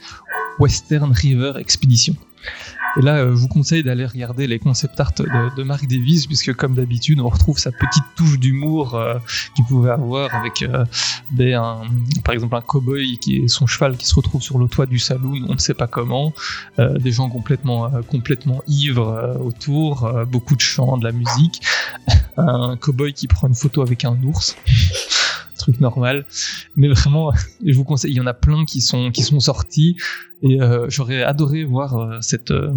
Western 0.59 1.13
River 1.13 1.55
Expedition. 1.59 2.15
Et 2.99 3.03
là, 3.03 3.17
euh, 3.19 3.31
je 3.33 3.37
vous 3.41 3.49
conseille 3.49 3.83
d'aller 3.83 4.07
regarder 4.07 4.47
les 4.47 4.59
concept 4.59 4.99
art 5.01 5.13
de, 5.19 5.55
de 5.55 5.63
Mark 5.63 5.87
Davis, 5.87 6.27
puisque 6.27 6.55
comme 6.55 6.75
d'habitude, 6.75 7.21
on 7.21 7.29
retrouve 7.29 7.59
sa 7.59 7.71
petite 7.71 8.05
touche 8.17 8.39
d'humour 8.39 8.95
euh, 8.95 9.19
qu'il 9.55 9.65
pouvait 9.67 9.91
avoir 9.91 10.35
avec, 10.35 10.63
euh, 10.63 10.85
des, 11.31 11.53
un- 11.53 11.83
par 12.25 12.35
exemple, 12.35 12.55
un 12.57 12.63
cowboy 12.63 13.19
qui 13.19 13.37
est 13.39 13.49
son 13.49 13.67
cheval 13.67 13.97
qui 13.97 14.07
se 14.07 14.15
retrouve 14.15 14.41
sur 14.43 14.59
le 14.59 14.67
toit 14.67 14.87
du 14.87 14.99
saloon, 14.99 15.45
on 15.49 15.55
ne 15.55 15.59
sait 15.59 15.75
pas 15.75 15.87
comment, 15.87 16.33
euh, 16.79 16.97
des 16.99 17.13
gens 17.13 17.29
complètement, 17.29 17.85
euh, 17.87 18.01
complètement 18.03 18.63
ivres 18.67 19.09
euh, 19.09 19.35
autour, 19.39 20.11
beaucoup 20.27 20.57
de 20.57 20.61
chants, 20.63 20.97
de 20.97 21.05
la 21.05 21.13
musique, 21.13 21.61
un 22.39 22.77
cowboy 22.77 23.13
qui 23.13 23.27
prend 23.29 23.49
une 23.49 23.55
photo 23.55 23.83
avec 23.83 24.05
un 24.07 24.17
ours. 24.23 24.57
Truc 25.67 25.81
normal. 25.81 26.25
Mais 26.77 26.89
vraiment 26.89 27.33
je 27.65 27.75
vous 27.75 27.85
conseille 27.85 28.13
il 28.13 28.17
y 28.17 28.21
en 28.21 28.27
a 28.27 28.35
plein 28.35 28.65
qui 28.65 28.81
sont 28.81 29.11
qui 29.11 29.23
sont 29.23 29.41
sortis. 29.41 29.97
Et 30.43 30.61
euh, 30.61 30.87
j'aurais 30.89 31.23
adoré 31.23 31.65
voir 31.65 31.97
euh, 31.97 32.19
cette 32.21 32.53
euh, 32.53 32.73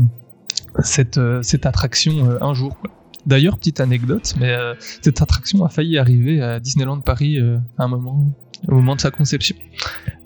cette 0.83 1.19
cette 1.41 1.65
attraction 1.65 2.37
un 2.41 2.53
jour. 2.53 2.77
D'ailleurs, 3.25 3.57
petite 3.57 3.81
anecdote, 3.81 4.33
mais 4.39 4.55
cette 5.01 5.21
attraction 5.21 5.65
a 5.65 5.69
failli 5.69 5.97
arriver 5.97 6.41
à 6.41 6.59
Disneyland 6.59 7.01
Paris 7.01 7.37
à 7.77 7.83
un 7.83 7.87
moment, 7.87 8.33
au 8.67 8.75
moment 8.75 8.95
de 8.95 9.01
sa 9.01 9.11
conception. 9.11 9.55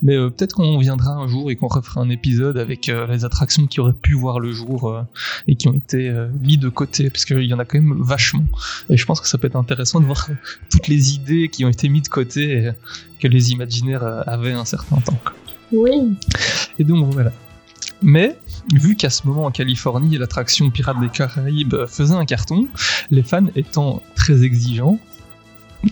Mais 0.02 0.16
euh, 0.16 0.30
peut-être 0.30 0.54
qu'on 0.54 0.78
viendra 0.78 1.12
un 1.12 1.26
jour 1.28 1.50
et 1.50 1.56
qu'on 1.56 1.68
refera 1.68 2.00
un 2.00 2.10
épisode 2.10 2.58
avec 2.58 2.88
euh, 2.88 3.06
les 3.06 3.24
attractions 3.24 3.66
qui 3.66 3.80
auraient 3.80 3.92
pu 3.92 4.14
voir 4.14 4.40
le 4.40 4.52
jour 4.52 4.88
euh, 4.88 5.02
et 5.46 5.56
qui 5.56 5.68
ont 5.68 5.74
été 5.74 6.12
mis 6.40 6.58
de 6.58 6.68
côté, 6.68 7.10
parce 7.10 7.24
qu'il 7.24 7.42
y 7.42 7.54
en 7.54 7.58
a 7.58 7.64
quand 7.64 7.80
même 7.80 7.96
vachement. 8.00 8.44
Et 8.88 8.96
je 8.96 9.04
pense 9.06 9.20
que 9.20 9.28
ça 9.28 9.38
peut 9.38 9.46
être 9.46 9.56
intéressant 9.56 10.00
de 10.00 10.06
voir 10.06 10.28
toutes 10.70 10.88
les 10.88 11.14
idées 11.14 11.48
qui 11.48 11.64
ont 11.64 11.68
été 11.68 11.88
mises 11.88 12.02
de 12.02 12.08
côté 12.08 12.52
et 12.52 12.70
que 13.20 13.28
les 13.28 13.52
imaginaires 13.52 14.04
avaient 14.26 14.52
un 14.52 14.64
certain 14.64 14.96
temps. 14.96 15.18
Oui. 15.72 16.16
Et 16.78 16.84
donc 16.84 17.12
voilà. 17.12 17.32
Mais 18.02 18.36
vu 18.74 18.96
qu'à 18.96 19.10
ce 19.10 19.26
moment 19.26 19.46
en 19.46 19.50
Californie, 19.50 20.18
l'attraction 20.18 20.70
Pirates 20.70 21.00
des 21.00 21.08
Caraïbes 21.08 21.86
faisait 21.86 22.14
un 22.14 22.26
carton, 22.26 22.68
les 23.10 23.22
fans 23.22 23.46
étant 23.56 24.02
très 24.14 24.42
exigeants, 24.42 24.98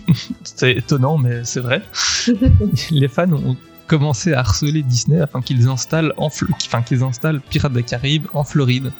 c'est 0.43 0.71
étonnant 0.71 1.17
mais 1.17 1.43
c'est 1.43 1.59
vrai, 1.59 1.81
les 2.91 3.07
fans 3.07 3.31
ont 3.31 3.57
commencé 3.87 4.33
à 4.33 4.39
harceler 4.39 4.81
Disney 4.81 5.19
afin 5.19 5.41
qu'ils 5.41 5.67
installent, 5.67 6.13
en 6.17 6.27
enfin, 6.27 6.81
qu'ils 6.81 7.03
installent 7.03 7.41
Pirates 7.41 7.73
des 7.73 7.83
Caraïbes 7.83 8.27
en 8.33 8.43
Floride. 8.43 8.91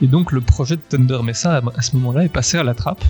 Et 0.00 0.06
donc 0.06 0.32
le 0.32 0.40
projet 0.40 0.76
de 0.76 0.82
Thunder 0.88 1.22
Mesa 1.22 1.60
à 1.76 1.82
ce 1.82 1.96
moment-là 1.96 2.24
est 2.24 2.32
passé 2.32 2.58
à 2.58 2.62
la 2.62 2.74
trappe. 2.74 3.04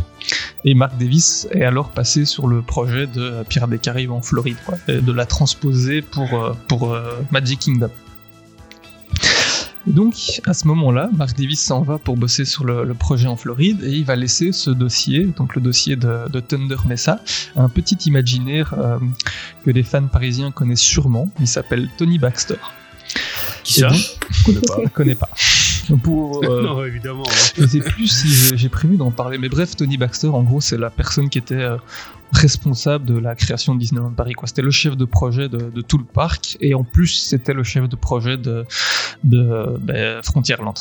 Et 0.65 0.75
Mark 0.75 0.97
Davis 0.99 1.49
est 1.51 1.65
alors 1.65 1.91
passé 1.91 2.25
sur 2.25 2.47
le 2.47 2.63
projet 2.63 3.07
de 3.07 3.45
Pirates 3.49 3.71
des 3.71 3.79
Caraïbes 3.79 4.13
en 4.13 4.23
Floride, 4.23 4.57
quoi, 4.65 4.77
et 4.89 5.01
de 5.01 5.13
la 5.13 5.27
transposer 5.27 6.03
pour, 6.03 6.33
euh, 6.35 6.53
pour 6.69 6.93
euh, 6.93 7.21
Magic 7.31 7.61
Kingdom. 7.61 7.91
Donc, 9.87 10.41
à 10.47 10.55
ce 10.55 10.67
moment-là, 10.69 11.11
Mark 11.17 11.37
Davis 11.37 11.61
s'en 11.61 11.83
va 11.83 11.99
pour 11.99 12.17
bosser 12.17 12.45
sur 12.45 12.65
le, 12.65 12.85
le 12.85 12.95
projet 12.95 13.27
en 13.27 13.37
Floride 13.37 13.83
et 13.83 13.91
il 13.91 14.05
va 14.05 14.17
laisser 14.17 14.53
ce 14.53 14.71
dossier, 14.71 15.27
donc 15.37 15.55
le 15.57 15.61
dossier 15.61 15.97
de, 15.97 16.29
de 16.29 16.41
Thunder 16.41 16.77
Mesa, 16.87 17.21
à 17.57 17.63
un 17.63 17.69
petit 17.69 17.97
imaginaire 18.07 18.75
euh, 18.79 18.99
que 19.65 19.71
les 19.71 19.83
fans 19.83 20.07
parisiens 20.07 20.51
connaissent 20.51 20.81
sûrement. 20.81 21.29
Il 21.41 21.49
s'appelle 21.49 21.89
Tony 21.99 22.19
Baxter. 22.19 22.57
Qui 23.65 23.81
ça? 23.81 23.89
Je. 23.89 24.53
Je 24.53 24.89
connais 24.89 25.15
pas. 25.15 25.31
Pour, 26.03 26.45
euh, 26.49 26.63
non, 26.63 26.85
évidemment. 26.85 27.25
je 27.57 27.67
sais 27.67 27.81
plus 27.81 28.07
si 28.07 28.57
j'ai- 28.57 28.69
prévu 28.69 28.97
d'en 28.97 29.11
parler, 29.11 29.39
mais 29.39 29.49
bref, 29.49 29.77
Tony 29.77 29.97
Baxter, 29.97 30.29
en 30.29 30.43
gros, 30.43 30.61
c'est 30.61 30.79
la 30.79 30.91
personne 30.91 31.29
qui 31.29 31.39
était 31.39 31.55
euh, 31.55 31.77
responsable 32.33 33.05
de 33.05 33.19
la 33.19 33.35
création 33.35 33.75
de 33.75 33.81
Disneyland 33.81 34.13
Paris. 34.13 34.33
quoi. 34.33 34.49
C'était 34.49 34.63
le 34.63 34.71
chef 34.71 34.97
de 34.97 35.05
projet 35.05 35.49
de, 35.49 35.71
de 35.71 35.81
tout 35.83 35.99
le 35.99 36.05
parc, 36.05 36.57
et 36.61 36.75
en 36.75 36.85
plus, 36.85 37.09
c'était 37.09 37.53
le 37.53 37.63
chef 37.65 37.89
de 37.89 37.97
projet 37.97 38.37
de, 38.39 38.65
de 39.25 39.77
ben, 39.81 40.23
Frontierland. 40.23 40.75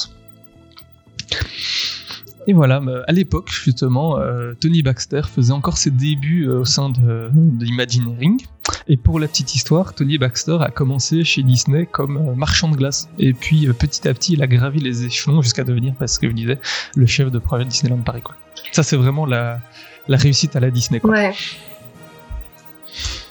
Et 2.48 2.54
voilà, 2.54 2.82
à 3.08 3.12
l'époque, 3.12 3.52
justement, 3.52 4.18
euh, 4.20 4.54
Tony 4.60 4.82
Baxter 4.82 5.22
faisait 5.32 5.54
encore 5.54 5.78
ses 5.78 5.92
débuts 5.92 6.48
au 6.48 6.66
sein 6.66 6.90
de, 6.90 7.30
de 7.34 7.66
Imagineering. 7.66 8.42
Et 8.88 8.98
pour 8.98 9.20
la 9.20 9.28
petite 9.28 9.56
histoire, 9.56 9.94
Tony 9.94 10.18
Baxter 10.18 10.58
a 10.62 10.70
commencé 10.70 11.24
chez 11.24 11.44
Disney 11.44 11.86
comme 11.86 12.18
euh, 12.18 12.36
marchand 12.36 12.70
de 12.70 12.76
glace. 12.76 13.10
Et 13.20 13.34
puis 13.34 13.68
euh, 13.68 13.74
petit 13.74 14.08
à 14.08 14.14
petit, 14.14 14.34
il 14.34 14.44
a 14.44 14.48
gravi 14.48 14.80
les 14.80 15.06
échelons 15.06 15.42
jusqu'à 15.42 15.64
devenir, 15.64 15.94
parce 15.98 16.18
que 16.18 16.28
je 16.28 16.34
disais, 16.34 16.60
le 16.96 17.06
chef 17.06 17.32
de 17.32 17.40
projet 17.40 17.66
Disneyland 17.66 18.02
Paris. 18.02 18.24
Ça, 18.72 18.84
c'est 18.84 18.98
vraiment 18.98 19.26
la, 19.26 19.60
réussite 20.08 20.56
à 20.56 20.60
la 20.60 20.72
Disney. 20.72 21.00
Quoi. 21.00 21.12
Ouais. 21.12 21.34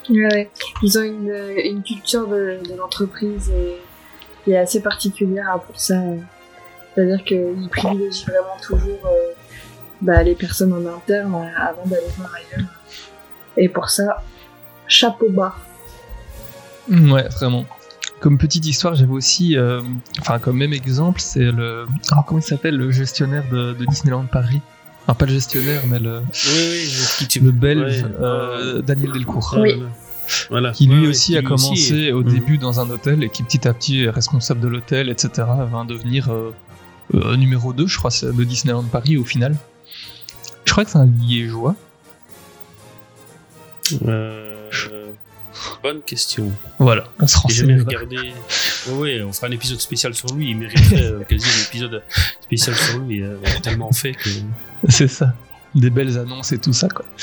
Ils 0.09 0.99
ont 0.99 1.03
une, 1.03 1.33
une 1.65 1.83
culture 1.83 2.27
de, 2.27 2.59
l'entreprise 2.77 3.53
qui 4.45 4.53
est 4.53 4.57
assez 4.57 4.83
particulière 4.83 5.47
hein, 5.55 5.63
pour 5.65 5.79
ça. 5.79 6.03
C'est-à-dire 6.95 7.25
qu'ils 7.25 7.69
privilégient 7.71 8.27
vraiment 8.27 8.57
toujours 8.63 9.07
euh, 9.07 9.33
bah, 10.01 10.23
les 10.23 10.35
personnes 10.35 10.73
en 10.73 10.97
interne 10.97 11.35
euh, 11.35 11.63
avant 11.63 11.87
d'aller 11.87 12.09
voir 12.17 12.31
ailleurs. 12.35 12.69
Et 13.57 13.69
pour 13.69 13.91
ça, 13.91 14.23
chapeau 14.91 15.31
bas. 15.31 15.55
Mm, 16.89 17.13
Ouais, 17.13 17.27
vraiment. 17.29 17.65
Comme 18.21 18.37
petite 18.37 18.67
histoire, 18.67 18.95
j'avais 18.97 19.13
aussi, 19.13 19.57
euh, 19.57 19.81
enfin 20.21 20.39
comme 20.39 20.59
même 20.59 20.75
exemple, 20.75 21.21
c'est 21.23 21.51
le, 21.51 21.87
alors, 22.11 22.27
comment 22.27 22.41
il 22.41 22.45
s'appelle 22.45 22.77
le 22.77 22.91
gestionnaire 22.91 23.45
de, 23.51 23.73
de 23.73 23.85
Disneyland 23.87 24.27
Paris? 24.27 24.61
Enfin 25.07 25.15
pas 25.15 25.25
le 25.27 25.33
gestionnaire, 25.33 25.83
mais 25.87 25.99
le, 25.99 26.19
Oui, 26.21 26.85
oui, 27.23 27.41
le 27.43 27.51
Belge 27.53 28.03
ouais, 28.03 28.11
euh, 28.21 28.83
Daniel 28.83 29.13
Delcourt. 29.13 29.55
Oui. 29.59 29.73
voilà. 29.75 29.91
Voilà. 30.51 30.71
qui 30.73 30.87
lui 30.87 31.01
Ouais, 31.03 31.09
aussi 31.09 31.33
qui 31.33 31.39
a 31.39 31.41
lui 31.41 31.47
aussi 31.53 31.65
commencé 31.67 31.95
est- 31.95 32.13
au 32.13 32.23
Mhm. 32.23 32.29
début 32.35 32.59
dans 32.59 32.79
un 32.79 32.91
hôtel 32.91 33.25
et 33.25 33.31
qui 33.31 33.43
petit 33.43 33.67
à 33.67 33.73
petit 33.73 34.03
est 34.05 34.11
responsable 34.11 34.61
de 34.61 34.69
l'hôtel, 34.69 35.09
etc. 35.09 35.31
va 35.71 35.85
devenir 35.89 36.29
euh, 36.31 36.55
euh, 37.15 37.37
numéro 37.37 37.73
2, 37.73 37.87
je 37.87 37.97
crois, 37.97 38.11
de 38.23 38.45
Disneyland 38.45 38.85
Paris 38.85 39.17
au 39.17 39.25
final. 39.25 39.57
Je 40.67 40.73
crois 40.73 40.85
que 40.85 40.91
c'est 40.91 40.99
un 40.99 41.07
liégeois. 41.07 41.75
Euh, 44.07 44.50
Bonne 45.83 46.03
question. 46.03 46.53
Voilà, 46.79 47.05
on 47.19 47.27
se 47.27 47.39
J'ai 47.49 47.55
jamais 47.67 47.81
renseignera. 47.83 48.01
regardé. 48.05 48.33
Oui, 48.93 49.23
on 49.23 49.33
fera 49.33 49.47
un 49.47 49.51
épisode 49.53 49.81
spécial 49.81 50.15
sur 50.15 50.35
lui. 50.35 50.51
Il 50.51 50.59
mériterait 50.59 51.03
euh, 51.05 51.21
quasi 51.29 51.47
un 51.47 51.63
épisode 51.69 52.03
spécial 52.43 52.77
sur 52.77 52.99
lui. 52.99 53.23
euh, 53.23 53.37
tellement 53.63 53.91
fait 53.93 54.13
que. 54.13 54.29
C'est 54.89 55.09
ça. 55.09 55.35
Des 55.75 55.91
belles 55.91 56.19
annonces 56.19 56.53
et 56.53 56.59
tout 56.59 56.73
ça, 56.73 56.89
quoi. 56.89 57.05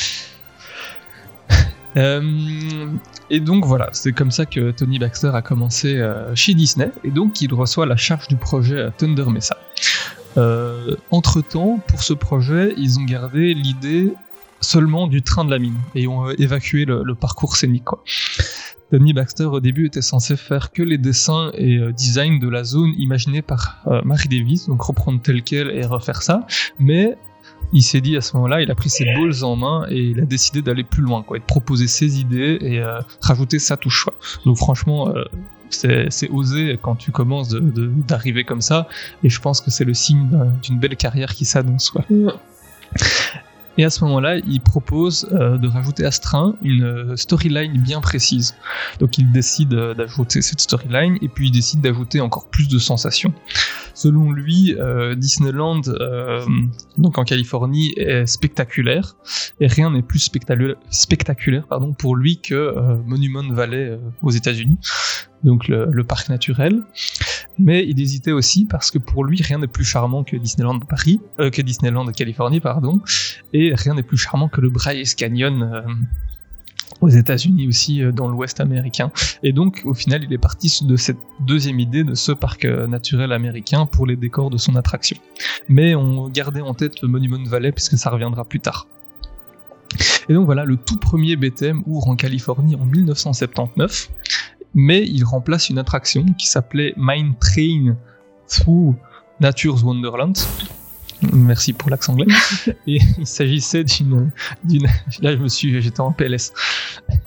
Euh, 1.95 2.91
et 3.31 3.39
donc 3.39 3.65
voilà, 3.65 3.89
c'est 3.91 4.11
comme 4.11 4.29
ça 4.29 4.45
que 4.45 4.69
Tony 4.69 4.99
Baxter 4.99 5.31
a 5.33 5.41
commencé 5.41 5.95
euh, 5.95 6.35
chez 6.35 6.53
Disney, 6.53 6.91
et 7.03 7.09
donc 7.09 7.41
il 7.41 7.51
reçoit 7.51 7.87
la 7.87 7.95
charge 7.95 8.27
du 8.27 8.35
projet 8.35 8.79
à 8.79 8.91
Thunder 8.91 9.25
Mesa. 9.25 9.57
Euh, 10.37 10.95
entre-temps, 11.09 11.79
pour 11.87 12.03
ce 12.03 12.13
projet, 12.13 12.75
ils 12.77 12.99
ont 12.99 13.03
gardé 13.03 13.55
l'idée 13.55 14.13
seulement 14.59 15.07
du 15.07 15.21
train 15.21 15.45
de 15.45 15.51
la 15.51 15.59
mine, 15.59 15.77
ont 16.07 16.27
euh, 16.29 16.33
évacué 16.37 16.85
le, 16.85 17.15
parcours 17.15 17.55
scénique. 17.55 17.85
Tony 18.91 19.11
Baxter 19.13 19.45
au 19.45 19.59
début 19.59 19.87
était 19.87 20.01
censé 20.01 20.37
faire 20.37 20.71
que 20.71 20.81
les 20.81 20.97
dessins 20.97 21.51
et 21.55 21.77
euh, 21.77 21.91
designs 21.91 22.39
de 22.39 22.47
la 22.47 22.63
zone 22.63 22.93
imaginée 22.97 23.41
par 23.41 23.79
euh, 23.87 24.01
Mary 24.05 24.29
Davis, 24.29 24.67
donc 24.67 24.81
reprendre 24.81 25.21
tel 25.21 25.43
quel 25.43 25.69
et 25.71 25.85
refaire 25.85 26.21
ça, 26.21 26.47
mais 26.79 27.17
il 27.73 27.81
s'est 27.81 27.99
dit 27.99 28.15
à 28.15 28.21
ce 28.21 28.35
moment-là, 28.37 28.61
il 28.61 28.71
a 28.71 28.75
pris 28.75 28.89
ses 28.89 29.03
balls 29.03 29.43
en 29.43 29.57
main 29.57 29.85
et 29.89 29.99
il 29.99 30.21
a 30.21 30.25
décidé 30.25 30.61
d'aller 30.61 30.83
plus 30.85 31.03
loin, 31.03 31.21
quoi, 31.21 31.35
et 31.35 31.39
de 31.41 31.45
proposer 31.45 31.87
ses 31.87 32.21
idées 32.21 32.57
et 32.61 32.79
euh, 32.79 32.99
rajouter 33.21 33.59
sa 33.59 33.75
touche. 33.75 34.05
Donc 34.45 34.55
franchement, 34.55 35.09
euh, 35.09 35.25
c'est 35.69 36.29
osé 36.29 36.79
quand 36.81 36.95
tu 36.95 37.11
commences 37.11 37.49
d'arriver 37.49 38.45
comme 38.45 38.61
ça, 38.61 38.87
et 39.21 39.29
je 39.29 39.41
pense 39.41 39.59
que 39.59 39.69
c'est 39.69 39.83
le 39.83 39.93
signe 39.93 40.29
d'un- 40.29 40.53
d'une 40.63 40.79
belle 40.79 40.95
carrière 40.95 41.33
qui 41.35 41.43
s'annonce. 41.43 41.91
Et 43.77 43.85
à 43.85 43.89
ce 43.89 44.03
moment-là, 44.05 44.37
il 44.37 44.59
propose 44.59 45.29
euh, 45.31 45.57
de 45.57 45.67
rajouter 45.67 46.05
à 46.05 46.11
ce 46.11 46.19
train 46.19 46.55
une 46.63 46.83
euh, 46.83 47.15
storyline 47.15 47.79
bien 47.81 48.01
précise. 48.01 48.55
Donc 48.99 49.17
il 49.17 49.31
décide 49.31 49.73
euh, 49.73 49.93
d'ajouter 49.93 50.41
cette 50.41 50.61
storyline 50.61 51.17
et 51.21 51.27
puis 51.27 51.47
il 51.47 51.51
décide 51.51 51.81
d'ajouter 51.81 52.19
encore 52.19 52.47
plus 52.49 52.67
de 52.67 52.79
sensations. 52.79 53.33
Selon 53.97 54.31
lui, 54.31 54.75
euh, 54.77 55.15
Disneyland, 55.15 55.81
euh, 55.87 56.45
donc 56.99 57.17
en 57.17 57.23
Californie, 57.23 57.95
est 57.97 58.27
spectaculaire 58.27 59.15
et 59.59 59.65
rien 59.65 59.89
n'est 59.89 60.03
plus 60.03 60.19
spectaculaire, 60.19 61.65
pardon, 61.67 61.93
pour 61.93 62.15
lui 62.15 62.39
que 62.39 62.53
euh, 62.53 62.97
Monument 63.07 63.51
Valley 63.51 63.99
aux 64.21 64.29
États-Unis, 64.29 64.77
donc 65.43 65.67
le, 65.67 66.03
parc 66.03 66.29
naturel. 66.29 66.83
Mais 67.57 67.87
il 67.87 67.99
hésitait 67.99 68.33
aussi 68.33 68.65
parce 68.65 68.91
que 68.91 68.99
pour 68.99 69.25
lui, 69.25 69.41
rien 69.41 69.57
n'est 69.57 69.65
plus 69.65 69.83
charmant 69.83 70.23
que 70.23 70.37
Disneyland 70.37 70.79
Paris, 70.79 71.19
que 71.39 71.61
Disneyland 71.63 72.05
Californie, 72.11 72.59
pardon, 72.59 73.01
et 73.51 73.73
rien 73.73 73.95
n'est 73.95 74.03
plus 74.03 74.17
charmant 74.17 74.47
que 74.47 74.61
le 74.61 74.69
Bryce 74.69 75.15
Canyon. 75.15 75.97
Aux 77.01 77.09
États-Unis 77.09 77.67
aussi, 77.67 78.01
euh, 78.01 78.11
dans 78.11 78.27
l'Ouest 78.27 78.59
américain. 78.59 79.11
Et 79.43 79.53
donc, 79.53 79.81
au 79.85 79.93
final, 79.93 80.23
il 80.23 80.33
est 80.33 80.37
parti 80.37 80.85
de 80.85 80.95
cette 80.95 81.17
deuxième 81.39 81.79
idée 81.79 82.03
de 82.03 82.15
ce 82.15 82.31
parc 82.31 82.65
euh, 82.65 82.87
naturel 82.87 83.31
américain 83.31 83.85
pour 83.85 84.05
les 84.05 84.15
décors 84.15 84.49
de 84.49 84.57
son 84.57 84.75
attraction. 84.75 85.17
Mais 85.69 85.95
on 85.95 86.29
gardait 86.29 86.61
en 86.61 86.73
tête 86.73 87.01
le 87.01 87.07
Monument 87.07 87.43
Valley 87.45 87.71
puisque 87.71 87.97
ça 87.97 88.09
reviendra 88.09 88.45
plus 88.45 88.59
tard. 88.59 88.87
Et 90.29 90.33
donc 90.33 90.45
voilà, 90.45 90.65
le 90.65 90.75
tout 90.77 90.97
premier 90.97 91.35
BTM 91.35 91.83
ouvre 91.85 92.09
en 92.09 92.15
Californie 92.15 92.75
en 92.75 92.85
1979, 92.85 94.09
mais 94.73 95.03
il 95.03 95.23
remplace 95.23 95.69
une 95.69 95.79
attraction 95.79 96.25
qui 96.37 96.47
s'appelait 96.47 96.93
Mine 96.97 97.33
Train 97.39 97.95
Through 98.47 98.95
Nature's 99.39 99.83
Wonderland. 99.83 100.37
Merci 101.33 101.73
pour 101.73 101.89
l'accent 101.89 102.13
anglais. 102.13 102.27
Et 102.87 102.99
il 103.17 103.27
s'agissait 103.27 103.83
d'une, 103.83 104.29
là 105.21 105.35
je 105.35 105.37
me 105.37 105.47
suis, 105.47 105.81
j'étais 105.81 106.01
en 106.01 106.11
PLS. 106.11 106.53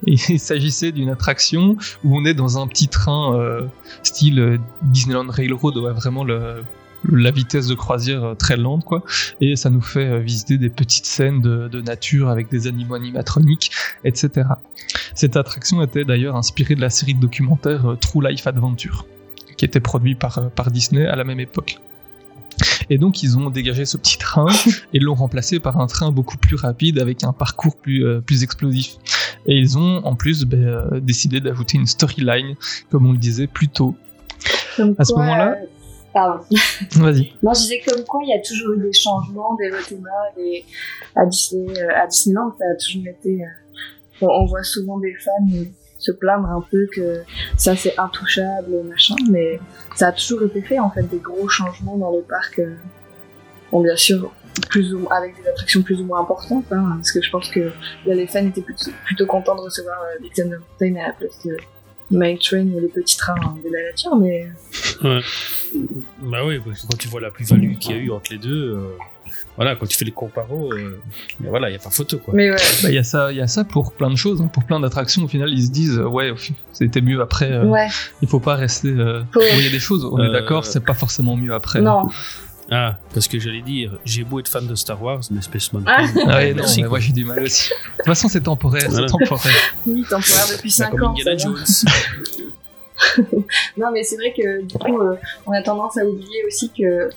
Et 0.06 0.14
il 0.28 0.40
s'agissait 0.40 0.92
d'une 0.92 1.10
attraction 1.10 1.76
où 2.04 2.16
on 2.16 2.24
est 2.24 2.34
dans 2.34 2.58
un 2.58 2.66
petit 2.66 2.88
train 2.88 3.34
euh, 3.36 3.66
style 4.02 4.38
euh, 4.38 4.58
Disneyland 4.82 5.28
Railroad, 5.28 5.76
ouais, 5.76 5.92
vraiment 5.92 6.24
le, 6.24 6.62
la 7.04 7.30
vitesse 7.30 7.66
de 7.66 7.74
croisière 7.74 8.24
euh, 8.24 8.34
très 8.34 8.56
lente 8.56 8.84
quoi 8.84 9.02
et 9.40 9.56
ça 9.56 9.70
nous 9.70 9.80
fait 9.80 10.20
visiter 10.20 10.58
des 10.58 10.68
petites 10.68 11.06
scènes 11.06 11.40
de, 11.40 11.68
de 11.68 11.80
nature 11.80 12.28
avec 12.28 12.50
des 12.50 12.66
animaux 12.66 12.94
animatroniques 12.94 13.70
etc 14.04 14.48
cette 15.14 15.36
attraction 15.36 15.82
était 15.82 16.04
d'ailleurs 16.04 16.36
inspirée 16.36 16.74
de 16.74 16.82
la 16.82 16.90
série 16.90 17.14
de 17.14 17.20
documentaires 17.20 17.96
True 18.00 18.28
Life 18.28 18.46
Adventure 18.46 19.06
qui 19.56 19.64
était 19.64 19.80
produit 19.80 20.14
par, 20.14 20.50
par 20.50 20.70
Disney 20.70 21.06
à 21.06 21.16
la 21.16 21.24
même 21.24 21.40
époque 21.40 21.78
et 22.88 22.98
donc 22.98 23.22
ils 23.22 23.38
ont 23.38 23.50
dégagé 23.50 23.84
ce 23.84 23.96
petit 23.96 24.18
train 24.18 24.46
et 24.94 24.98
l'ont 24.98 25.14
remplacé 25.14 25.60
par 25.60 25.80
un 25.80 25.86
train 25.86 26.10
beaucoup 26.10 26.36
plus 26.36 26.56
rapide 26.56 26.98
avec 26.98 27.24
un 27.24 27.32
parcours 27.32 27.76
plus, 27.76 28.04
euh, 28.04 28.20
plus 28.20 28.42
explosif. 28.42 28.96
Et 29.46 29.56
ils 29.56 29.78
ont 29.78 30.04
en 30.04 30.14
plus 30.16 30.44
ben, 30.44 30.64
euh, 30.64 31.00
décidé 31.00 31.40
d'ajouter 31.40 31.78
une 31.78 31.86
storyline, 31.86 32.56
comme 32.90 33.06
on 33.06 33.12
le 33.12 33.18
disait 33.18 33.46
plus 33.46 33.68
tôt. 33.68 33.94
Comme 34.76 34.94
À 34.98 35.04
ce 35.04 35.12
quoi, 35.12 35.22
moment-là- 35.22 35.52
euh, 35.52 35.66
Pardon. 36.12 36.44
Vas-y. 36.96 37.32
Non, 37.42 37.54
je 37.54 37.60
disais 37.60 37.82
comme 37.86 38.02
quoi 38.04 38.20
il 38.24 38.30
y 38.30 38.34
a 38.34 38.40
toujours 38.40 38.72
eu 38.74 38.80
des 38.80 38.92
changements, 38.92 39.54
des 39.54 39.70
rethémas, 39.70 40.08
des... 40.36 40.64
à, 41.14 41.24
Disney, 41.26 41.80
à 41.82 42.06
Disneyland, 42.08 42.52
ça 42.58 42.64
a 42.64 42.76
toujours 42.76 43.06
été. 43.06 43.38
On, 44.20 44.44
voit 44.46 44.64
souvent 44.64 44.98
des 44.98 45.14
fans 45.14 45.46
se 46.00 46.12
plaindre 46.12 46.48
un 46.48 46.64
peu 46.70 46.86
que 46.92 47.22
ça 47.56 47.76
c'est 47.76 47.98
intouchable, 47.98 48.82
machin, 48.88 49.16
mais 49.30 49.60
ça 49.94 50.08
a 50.08 50.12
toujours 50.12 50.42
été 50.42 50.62
fait 50.62 50.78
en 50.78 50.90
fait, 50.90 51.02
des 51.04 51.18
gros 51.18 51.48
changements 51.48 51.96
dans 51.96 52.10
le 52.10 52.22
parc. 52.22 52.58
euh, 52.58 52.74
Bon, 53.70 53.82
bien 53.82 53.94
sûr, 53.94 54.32
plus 54.68 54.92
ou, 54.94 55.06
avec 55.12 55.40
des 55.40 55.48
attractions 55.48 55.82
plus 55.82 56.00
ou 56.00 56.04
moins 56.04 56.20
importantes, 56.20 56.64
hein, 56.72 56.94
parce 56.96 57.12
que 57.12 57.22
je 57.22 57.30
pense 57.30 57.48
que 57.50 57.70
les 58.04 58.26
fans 58.26 58.44
étaient 58.44 58.62
plutôt, 58.62 59.26
contents 59.26 59.54
de 59.54 59.60
recevoir 59.60 59.96
euh, 60.02 60.44
Mountain 60.44 60.96
à 61.00 61.08
la 61.08 61.12
place 61.12 61.38
de 61.44 61.56
Main 62.10 62.36
Train 62.36 62.66
ou 62.66 62.80
le 62.80 62.88
petit 62.88 63.16
train 63.16 63.36
hein, 63.44 63.54
de 63.64 63.70
la 63.72 63.82
nature, 63.90 64.16
mais. 64.16 64.48
Ouais. 65.04 65.20
Bah 66.22 66.44
oui, 66.44 66.58
parce 66.64 66.82
que 66.82 66.88
quand 66.88 66.96
tu 66.98 67.06
vois 67.06 67.20
la 67.20 67.30
plus-value 67.30 67.74
qu'il 67.76 67.92
y 67.92 67.94
a 67.94 67.98
eu 67.98 68.10
entre 68.10 68.32
les 68.32 68.38
deux, 68.38 68.74
euh, 68.74 68.96
voilà, 69.56 69.76
quand 69.76 69.86
tu 69.86 69.96
fais 69.96 70.04
les 70.04 70.12
comparos, 70.12 70.72
euh, 70.72 71.00
voilà, 71.40 71.68
il 71.68 71.72
n'y 71.72 71.78
a 71.78 71.82
pas 71.82 71.90
photo 71.90 72.18
quoi. 72.18 72.34
Mais 72.34 72.50
ouais. 72.50 72.56
Bah, 72.82 72.88
Il 72.90 72.94
y, 72.94 72.98
a 72.98 73.04
ça- 73.04 73.32
il 73.32 73.38
y 73.38 73.40
a 73.40 73.46
ça 73.46 73.64
pour 73.64 73.92
plein 73.92 74.10
de 74.10 74.16
choses, 74.16 74.40
hein, 74.40 74.48
pour 74.52 74.64
plein 74.64 74.80
d'attractions. 74.80 75.24
Au 75.24 75.28
final, 75.28 75.50
ils 75.52 75.66
se 75.66 75.70
disent, 75.70 75.98
euh, 75.98 76.04
ouais, 76.06 76.32
c'était 76.72 77.00
mieux 77.00 77.20
après. 77.20 77.50
euh, 77.52 77.64
Ouais. 77.64 77.88
Il 78.22 78.28
faut 78.28 78.40
pas 78.40 78.54
rester. 78.56 78.88
euh, 78.88 79.22
Faut- 79.32 79.40
Il 79.42 79.64
y 79.64 79.66
a 79.66 79.70
des 79.70 79.80
choses, 79.80 80.04
on 80.04 80.18
est 80.18 80.28
Euh, 80.28 80.32
d'accord, 80.32 80.64
c'est 80.64 80.84
pas 80.84 80.94
forcément 80.94 81.36
mieux 81.36 81.54
après. 81.54 81.80
Non. 81.80 82.08
Ah, 82.72 82.98
parce 83.12 83.26
que 83.26 83.40
j'allais 83.40 83.62
dire, 83.62 83.98
j'ai 84.04 84.22
beau 84.22 84.38
être 84.38 84.46
fan 84.48 84.64
de 84.64 84.76
Star 84.76 85.02
Wars, 85.02 85.20
mais 85.32 85.42
Space 85.42 85.72
Mountain. 85.72 85.90
Ah. 85.92 86.04
Ah 86.28 86.36
ouais, 86.36 86.54
non, 86.54 86.62
mais 86.76 86.82
moi 86.86 87.00
j'ai 87.00 87.12
du 87.12 87.24
mal 87.24 87.42
aussi. 87.42 87.70
De 87.70 87.74
toute 87.96 88.06
façon, 88.06 88.28
c'est 88.28 88.42
temporaire, 88.42 88.84
Voilà. 88.88 89.08
c'est 89.08 89.12
temporaire. 89.18 89.52
Oui, 89.88 90.02
temporaire 90.08 90.46
depuis 90.52 90.68
Bah, 90.78 90.84
5 90.86 90.90
comme 90.92 91.02
ans. 91.08 91.14
Non, 93.76 93.90
mais 93.92 94.02
c'est 94.02 94.16
vrai 94.16 94.32
que 94.36 94.62
du 94.62 94.78
coup, 94.78 95.00
euh, 95.00 95.16
on 95.46 95.52
a 95.52 95.62
tendance 95.62 95.96
à 95.96 96.04
oublier 96.04 96.44
aussi 96.46 96.70
que 96.70 97.08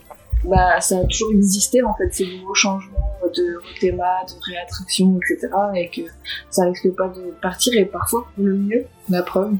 bah, 0.45 0.79
ça 0.81 0.97
a 0.99 1.03
toujours 1.05 1.31
existé 1.31 1.81
en 1.83 1.93
fait, 1.95 2.09
ces 2.13 2.25
nouveaux 2.25 2.53
changements 2.55 3.09
de 3.35 3.59
théma, 3.79 4.23
de 4.27 4.51
réattraction, 4.51 5.17
etc. 5.17 5.51
Et 5.75 5.89
que 5.89 6.01
ça 6.49 6.65
risque 6.65 6.89
pas 6.95 7.07
de 7.09 7.31
partir 7.41 7.73
et 7.73 7.85
parfois 7.85 8.27
pour 8.35 8.45
le 8.45 8.55
mieux, 8.55 8.85
la 9.09 9.23
preuve. 9.23 9.53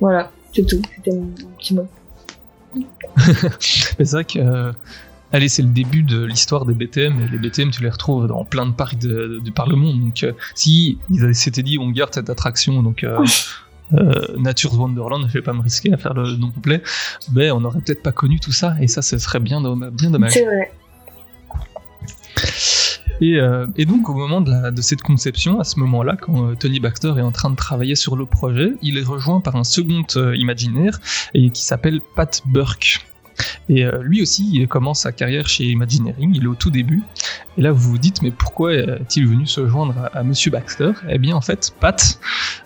Voilà, 0.00 0.30
c'est 0.54 0.66
tout. 0.66 0.80
C'était 0.96 1.12
mon, 1.16 1.22
mon 1.22 1.56
petit 1.58 1.74
mot. 1.74 1.86
C'est 3.60 4.10
vrai 4.10 4.24
que. 4.24 4.38
euh, 4.38 4.72
allez, 5.32 5.48
c'est 5.48 5.62
le 5.62 5.68
début 5.68 6.02
de 6.02 6.24
l'histoire 6.24 6.64
des 6.64 6.74
BTM, 6.74 7.20
et 7.20 7.28
les 7.28 7.38
BTM, 7.38 7.70
tu 7.70 7.82
les 7.82 7.90
retrouves 7.90 8.26
dans 8.26 8.44
plein 8.44 8.66
de 8.66 8.72
parcs 8.72 8.98
de, 8.98 9.40
de 9.44 9.50
par 9.50 9.68
le 9.68 9.76
monde. 9.76 10.00
Donc, 10.00 10.24
euh, 10.24 10.32
si 10.54 10.98
ils 11.10 11.34
s'étaient 11.34 11.62
dit, 11.62 11.78
on 11.78 11.90
garde 11.90 12.12
cette 12.14 12.30
attraction, 12.30 12.82
donc. 12.82 13.04
euh, 13.04 13.18
euh, 13.92 14.12
Nature's 14.38 14.74
Wonderland, 14.76 15.26
je 15.28 15.32
vais 15.34 15.42
pas 15.42 15.52
me 15.52 15.60
risquer 15.60 15.92
à 15.92 15.96
faire 15.98 16.14
le 16.14 16.36
nom 16.36 16.50
complet, 16.50 16.82
ben 17.32 17.52
on 17.52 17.62
aurait 17.64 17.80
peut-être 17.80 18.02
pas 18.02 18.12
connu 18.12 18.40
tout 18.40 18.52
ça, 18.52 18.74
et 18.80 18.88
ça, 18.88 19.02
ce 19.02 19.18
serait 19.18 19.40
bien, 19.40 19.60
bien 19.90 20.10
dommage. 20.10 20.32
C'est 20.32 20.44
vrai. 20.44 20.72
Et, 23.20 23.36
euh, 23.38 23.66
et 23.76 23.84
donc 23.86 24.08
au 24.08 24.14
moment 24.14 24.40
de, 24.40 24.50
la- 24.50 24.70
de 24.72 24.82
cette 24.82 25.00
conception, 25.02 25.60
à 25.60 25.64
ce 25.64 25.78
moment-là, 25.78 26.16
quand 26.20 26.48
euh, 26.50 26.54
Tony 26.56 26.80
Baxter 26.80 27.12
est 27.16 27.22
en 27.22 27.30
train 27.30 27.48
de 27.50 27.54
travailler 27.56 27.94
sur 27.94 28.16
le 28.16 28.26
projet, 28.26 28.72
il 28.82 28.98
est 28.98 29.04
rejoint 29.04 29.40
par 29.40 29.54
un 29.54 29.62
second 29.64 30.02
euh, 30.16 30.36
imaginaire 30.36 30.98
et 31.32 31.50
qui 31.50 31.64
s'appelle 31.64 32.00
Pat 32.16 32.42
Burke. 32.46 33.06
Et 33.68 33.84
euh, 33.84 34.02
lui 34.02 34.22
aussi, 34.22 34.50
il 34.52 34.68
commence 34.68 35.00
sa 35.00 35.12
carrière 35.12 35.48
chez 35.48 35.64
Imagineering, 35.64 36.32
il 36.34 36.44
est 36.44 36.46
au 36.46 36.54
tout 36.54 36.70
début. 36.70 37.02
Et 37.56 37.62
là, 37.62 37.72
vous 37.72 37.90
vous 37.90 37.98
dites, 37.98 38.20
mais 38.22 38.30
pourquoi 38.30 38.74
est-il 38.74 39.26
venu 39.26 39.46
se 39.46 39.66
joindre 39.68 39.94
à, 39.98 40.18
à 40.18 40.22
Monsieur 40.22 40.50
Baxter? 40.50 40.92
Eh 41.08 41.18
bien, 41.18 41.36
en 41.36 41.40
fait, 41.40 41.74
Pat, 41.80 42.18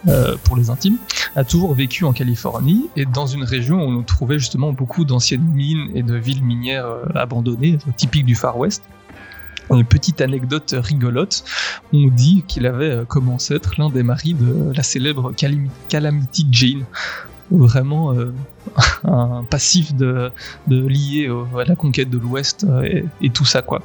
euh, 0.09 0.37
pour 0.45 0.57
les 0.57 0.71
intimes, 0.71 0.97
a 1.37 1.45
toujours 1.45 1.75
vécu 1.75 2.05
en 2.05 2.13
Californie 2.13 2.87
et 2.97 3.05
dans 3.05 3.27
une 3.27 3.45
région 3.45 3.85
où 3.85 3.91
on 3.91 4.03
trouvait 4.03 4.39
justement 4.39 4.73
beaucoup 4.73 5.05
d'anciennes 5.05 5.45
mines 5.55 5.91
et 5.95 6.03
de 6.03 6.15
villes 6.15 6.43
minières 6.43 6.87
euh, 6.87 7.05
abandonnées, 7.15 7.79
typiques 7.97 8.27
du 8.27 8.35
Far 8.35 8.59
West. 8.59 8.83
Une 9.71 9.85
petite 9.85 10.23
anecdote 10.23 10.75
rigolote, 10.79 11.45
on 11.93 12.09
dit 12.09 12.43
qu'il 12.49 12.65
avait 12.67 12.91
euh, 12.91 13.05
commencé 13.05 13.53
à 13.53 13.57
être 13.59 13.79
l'un 13.79 13.91
des 13.91 14.03
maris 14.03 14.33
de 14.33 14.73
la 14.75 14.83
célèbre 14.83 15.33
Calami- 15.33 15.71
Calamity 15.89 16.47
Jane. 16.51 16.85
Vraiment 17.51 18.13
un 19.05 19.45
passif 19.45 19.95
de, 19.95 20.31
de 20.67 20.87
lié 20.87 21.29
à 21.59 21.65
la 21.65 21.77
conquête 21.77 22.11
de 22.11 22.19
l'Ouest 22.19 22.65
euh, 22.65 22.83
et, 22.83 23.05
et 23.21 23.31
tout 23.31 23.45
ça 23.45 23.63
quoi. 23.63 23.83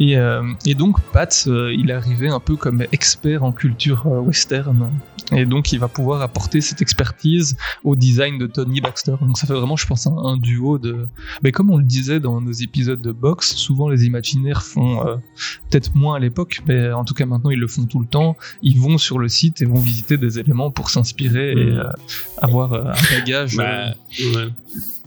Et, 0.00 0.16
euh, 0.16 0.42
et 0.66 0.74
donc 0.74 1.00
Pat, 1.12 1.44
euh, 1.46 1.72
il 1.76 1.90
est 1.90 1.92
arrivé 1.92 2.28
un 2.28 2.40
peu 2.40 2.56
comme 2.56 2.84
expert 2.92 3.44
en 3.44 3.52
culture 3.52 4.06
euh, 4.06 4.20
western, 4.20 4.90
et 5.32 5.46
donc 5.46 5.72
il 5.72 5.78
va 5.78 5.88
pouvoir 5.88 6.22
apporter 6.22 6.60
cette 6.60 6.82
expertise 6.82 7.56
au 7.84 7.94
design 7.94 8.38
de 8.38 8.46
Tony 8.46 8.80
Baxter. 8.80 9.14
Donc 9.20 9.38
ça 9.38 9.46
fait 9.46 9.54
vraiment, 9.54 9.76
je 9.76 9.86
pense, 9.86 10.06
un, 10.06 10.16
un 10.16 10.36
duo 10.36 10.78
de. 10.78 11.06
Mais 11.42 11.52
comme 11.52 11.70
on 11.70 11.76
le 11.76 11.84
disait 11.84 12.20
dans 12.20 12.40
nos 12.40 12.52
épisodes 12.52 13.00
de 13.00 13.12
boxe, 13.12 13.54
souvent 13.54 13.88
les 13.88 14.04
imaginaires 14.06 14.62
font 14.62 15.20
peut-être 15.70 15.94
moins 15.94 16.16
à 16.16 16.18
l'époque, 16.18 16.60
mais 16.66 16.92
en 16.92 17.04
tout 17.04 17.14
cas 17.14 17.26
maintenant 17.26 17.50
ils 17.50 17.60
le 17.60 17.68
font 17.68 17.84
tout 17.86 18.00
le 18.00 18.06
temps. 18.06 18.36
Ils 18.62 18.78
vont 18.78 18.98
sur 18.98 19.18
le 19.18 19.28
site 19.28 19.62
et 19.62 19.64
vont 19.64 19.80
visiter 19.80 20.16
des 20.16 20.38
éléments 20.38 20.70
pour 20.70 20.90
s'inspirer 20.90 21.52
et 21.52 21.56
euh, 21.56 21.84
avoir 22.38 22.74
un 22.74 22.92
bagage. 23.10 23.56
Bah, 23.56 23.94
ouais. 24.18 24.48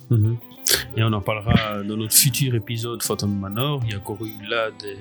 Mhm. 0.10 0.38
Et 0.97 1.04
on 1.04 1.12
en 1.13 1.21
parlera 1.21 1.84
dans 1.84 1.97
notre 1.97 2.13
futur 2.13 2.56
épisode 2.56 3.04
Phantom 3.04 3.34
Manor. 3.38 3.82
Il 3.86 3.91
y 3.91 3.95
a 3.95 3.97
encore 3.97 4.17
eu 4.21 4.47
là 4.49 4.69
des, 4.71 4.97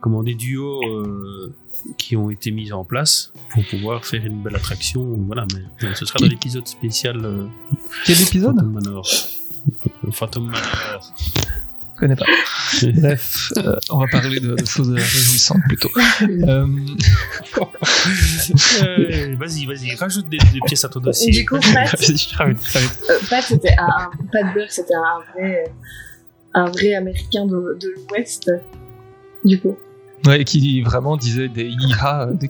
comment, 0.00 0.22
des 0.22 0.34
duos 0.34 0.80
euh, 0.86 1.54
qui 1.98 2.16
ont 2.16 2.30
été 2.30 2.50
mis 2.50 2.72
en 2.72 2.84
place 2.84 3.32
pour 3.50 3.64
pouvoir 3.66 4.04
faire 4.04 4.24
une 4.24 4.42
belle 4.42 4.56
attraction. 4.56 5.02
Voilà, 5.26 5.46
mais 5.82 5.94
ce 5.94 6.04
sera 6.04 6.18
dans 6.18 6.26
l'épisode 6.26 6.66
spécial 6.66 7.24
euh, 7.24 7.46
Quel 8.06 8.20
épisode? 8.20 8.56
Phantom 8.56 8.72
Manor. 8.72 9.08
Phantom 10.12 10.44
Manor. 10.46 11.14
Je 12.00 12.06
connais 12.06 12.16
pas. 12.16 12.24
Bref, 13.00 13.52
euh, 13.58 13.76
on 13.90 13.98
va 13.98 14.06
parler 14.10 14.40
de, 14.40 14.54
de 14.54 14.64
choses 14.66 14.90
réjouissantes 14.90 15.60
plutôt. 15.68 15.90
Euh, 16.22 16.66
Euh, 18.82 19.36
vas-y, 19.38 19.66
vas-y, 19.66 19.94
rajoute 19.96 20.28
des, 20.28 20.38
des 20.38 20.60
pièces 20.66 20.84
à 20.84 20.88
ton 20.88 21.00
dossier. 21.00 21.30
Du 21.32 21.44
coup, 21.46 21.58
Pat, 21.60 21.90
Pat, 23.28 23.44
c'était 23.44 23.74
un, 23.78 23.86
un- 23.86 24.10
Pat 24.32 24.54
Burke, 24.54 24.70
c'était 24.70 24.94
un 24.94 25.20
vrai, 25.34 25.64
un 26.54 26.64
vrai 26.70 26.94
américain 26.94 27.44
de, 27.46 27.78
de 27.80 27.94
l'Ouest. 28.08 28.50
Du 29.44 29.60
coup, 29.60 29.76
Ouais, 30.26 30.44
qui 30.44 30.82
vraiment 30.82 31.16
disait 31.16 31.48
des 31.48 31.64
iha 31.64 32.28
et 32.42 32.48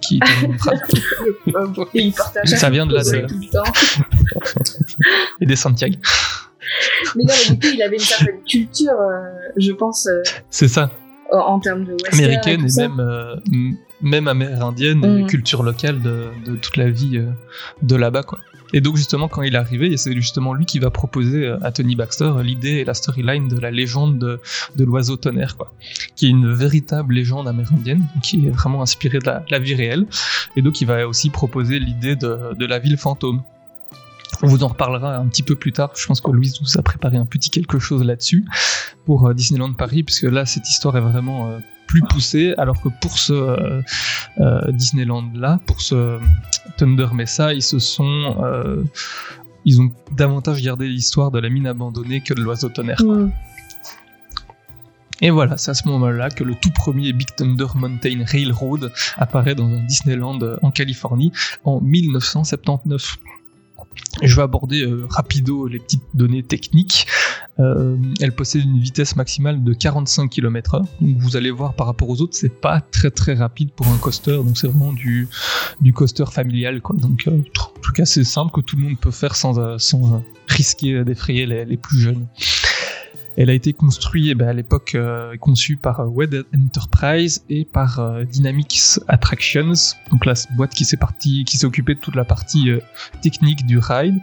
il 1.95 2.13
portait 2.13 2.41
à 2.41 2.45
chaque 2.45 2.59
Ça 2.59 2.69
vient 2.71 2.85
de 2.87 2.95
là, 2.97 3.03
fois 3.05 3.13
de- 3.13 3.27
tout 3.27 3.39
le 3.41 3.49
temps. 3.49 3.73
et 5.41 5.47
des 5.47 5.55
Santiago. 5.57 5.97
Mais 7.17 7.25
non, 7.25 7.35
mais 7.49 7.55
du 7.55 7.61
coup, 7.61 7.75
il 7.75 7.83
avait 7.83 7.97
une 7.97 8.03
certaine 8.03 8.41
culture, 8.49 8.93
euh, 8.93 9.21
je 9.57 9.73
pense, 9.73 10.07
euh, 10.07 10.23
C'est 10.51 10.69
ça, 10.69 10.91
en- 11.33 11.39
en 11.39 11.59
termes 11.61 11.85
de 11.85 11.93
western. 11.93 12.15
américaine 12.25 12.67
et 12.69 12.81
même, 12.81 13.01
euh, 13.01 13.37
même 14.03 14.29
amérindienne, 14.29 15.05
et 15.05 15.23
Mm. 15.23 15.27
culture 15.27 15.63
locale 15.63 16.01
de, 16.03 16.29
de 16.47 16.57
toute 16.57 16.77
la 16.77 16.91
vie 16.91 17.19
euh, 17.19 17.27
de 17.83 17.97
là-bas. 17.97 18.23
quoi. 18.23 18.39
Et 18.73 18.81
donc 18.81 18.97
justement, 18.97 19.27
quand 19.27 19.43
il 19.43 19.57
est 19.57 19.59
arrivé, 19.59 19.97
c'est 19.97 20.13
justement 20.15 20.55
lui 20.55 20.65
qui 20.65 20.79
va 20.79 20.91
proposer 20.91 21.53
à 21.61 21.73
Tony 21.73 21.97
Baxter 21.97 22.31
l'idée 22.45 22.75
et 22.79 22.85
la 22.85 22.95
storyline 22.95 23.49
de 23.49 23.59
la 23.59 23.73
légende 23.73 24.17
de, 24.21 24.41
de 24.77 24.85
l'oiseau 24.85 25.17
tonnerre, 25.17 25.57
quoi, 25.57 25.73
qui 26.15 26.27
est 26.27 26.31
une 26.31 26.53
véritable 26.53 27.15
légende 27.15 27.49
amérindienne, 27.49 28.05
qui 28.23 28.47
est 28.47 28.51
vraiment 28.51 28.81
inspirée 28.81 29.19
de 29.19 29.27
la, 29.27 29.45
la 29.51 29.59
vie 29.59 29.75
réelle. 29.75 30.07
Et 30.55 30.63
donc 30.63 30.81
il 30.81 30.87
va 30.87 31.09
aussi 31.09 31.31
proposer 31.31 31.81
l'idée 31.81 32.15
de, 32.15 32.55
de 32.57 32.65
la 32.67 32.79
ville 32.79 32.97
fantôme. 32.97 33.43
On 34.43 34.47
vous 34.47 34.65
en 34.65 34.69
reparlera 34.69 35.17
un 35.17 35.27
petit 35.27 35.43
peu 35.43 35.55
plus 35.55 35.73
tard. 35.73 35.91
Je 35.95 36.07
pense 36.07 36.21
que 36.21 36.31
Louise 36.31 36.61
vous 36.61 36.79
a 36.79 36.83
préparé 36.83 37.17
un 37.17 37.27
petit 37.27 37.51
quelque 37.51 37.79
chose 37.79 38.03
là-dessus 38.05 38.45
pour 39.05 39.27
euh, 39.27 39.35
Disneyland 39.35 39.73
Paris, 39.73 40.03
puisque 40.03 40.25
là, 40.25 40.47
cette 40.47 40.69
histoire 40.69 40.97
est 40.97 41.01
vraiment 41.01 41.49
euh, 41.49 41.59
plus 41.87 42.03
poussée, 42.03 42.55
alors 42.59 42.81
que 42.81 42.89
pour 43.01 43.19
ce 43.19 43.33
euh, 44.41 44.73
Disneyland-là, 44.73 45.61
pour 45.67 45.81
ce 45.81 46.19
Thunder 46.77 47.09
Mesa, 47.13 47.53
ils 47.53 47.63
se 47.63 47.79
sont... 47.79 48.37
ils 49.65 49.81
ont 49.81 49.93
davantage 50.17 50.63
gardé 50.63 50.89
l'histoire 50.89 51.31
de 51.31 51.39
la 51.39 51.51
mine 51.51 51.67
abandonnée 51.67 52.21
que 52.21 52.33
de 52.33 52.41
l'oiseau 52.41 52.69
tonnerre. 52.69 53.03
Mm. 53.03 53.33
Et 55.23 55.29
voilà, 55.29 55.59
c'est 55.59 55.73
à 55.73 55.75
ce 55.75 55.87
moment-là 55.89 56.31
que 56.31 56.45
le 56.45 56.55
tout 56.55 56.71
premier 56.71 57.13
Big 57.13 57.29
Thunder 57.37 57.67
Mountain 57.75 58.25
Railroad 58.25 58.91
apparaît 59.19 59.55
dans 59.55 59.67
un 59.67 59.83
Disneyland 59.83 60.39
en 60.63 60.71
Californie 60.71 61.31
en 61.65 61.81
1979. 61.83 63.19
Je 64.23 64.37
vais 64.37 64.43
aborder 64.43 64.83
euh, 64.83 65.07
rapido 65.09 65.67
les 65.67 65.79
petites 65.79 66.03
données 66.15 66.43
techniques. 66.43 67.07
Euh, 67.59 67.97
elle 68.21 68.33
possède 68.33 68.65
une 68.65 68.79
vitesse 68.79 69.17
maximale 69.17 69.63
de 69.63 69.73
45 69.73 70.29
km/h. 70.29 70.85
Vous 71.01 71.37
allez 71.37 71.51
voir 71.51 71.75
par 71.75 71.87
rapport 71.87 72.09
aux 72.09 72.21
autres, 72.21 72.35
c'est 72.35 72.61
pas 72.61 72.81
très 72.81 73.11
très 73.11 73.35
rapide 73.35 73.71
pour 73.73 73.87
un 73.89 73.99
coaster. 73.99 74.37
Donc 74.37 74.59
c'est 74.59 74.69
vraiment 74.69 74.93
du, 74.93 75.29
coaster 75.95 76.25
familial. 76.31 76.81
Quoi. 76.81 76.97
Donc 76.97 77.27
euh, 77.27 77.39
en 77.59 77.81
tout 77.81 77.93
cas 77.93 78.05
c'est 78.05 78.25
simple 78.25 78.53
que 78.53 78.61
tout 78.61 78.77
le 78.77 78.83
monde 78.83 78.99
peut 78.99 79.11
faire 79.11 79.37
sans, 79.37 79.59
risquer 80.49 81.05
d'effrayer 81.05 81.47
les 81.47 81.77
plus 81.77 82.01
jeunes. 82.01 82.27
Elle 83.41 83.49
a 83.49 83.55
été 83.55 83.73
construite 83.73 84.27
eh 84.29 84.35
ben, 84.35 84.49
à 84.49 84.53
l'époque 84.53 84.95
euh, 84.95 85.35
conçue 85.39 85.79
par 85.79 86.01
euh, 86.01 86.07
Wed 86.09 86.45
Enterprise 86.55 87.43
et 87.49 87.65
par 87.65 87.99
euh, 87.99 88.25
Dynamics 88.25 89.01
Attractions, 89.09 89.73
donc 90.11 90.27
la 90.27 90.35
boîte 90.57 90.75
qui 90.75 90.85
s'est 90.85 90.99
partie, 90.99 91.47
qui 91.47 91.57
s'est 91.57 91.65
occupée 91.65 91.95
de 91.95 92.01
toute 92.01 92.17
la 92.17 92.27
partie 92.27 92.71
technique 93.23 93.65
du 93.65 93.79
ride. 93.79 94.21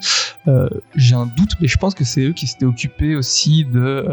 J'ai 0.93 1.15
un 1.15 1.25
doute, 1.25 1.53
mais 1.59 1.67
je 1.67 1.77
pense 1.77 1.95
que 1.95 2.03
c'est 2.03 2.25
eux 2.25 2.33
qui 2.33 2.45
s'étaient 2.45 2.65
occupés 2.65 3.15
aussi 3.15 3.65
de 3.65 4.05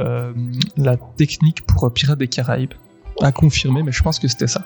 la 0.79 0.97
technique 0.97 1.67
pour 1.67 1.93
Pirates 1.93 2.19
des 2.19 2.29
Caraïbes. 2.29 2.73
À 3.21 3.31
confirmer, 3.31 3.83
mais 3.83 3.93
je 3.93 4.03
pense 4.03 4.19
que 4.19 4.27
c'était 4.27 4.47
ça. 4.47 4.65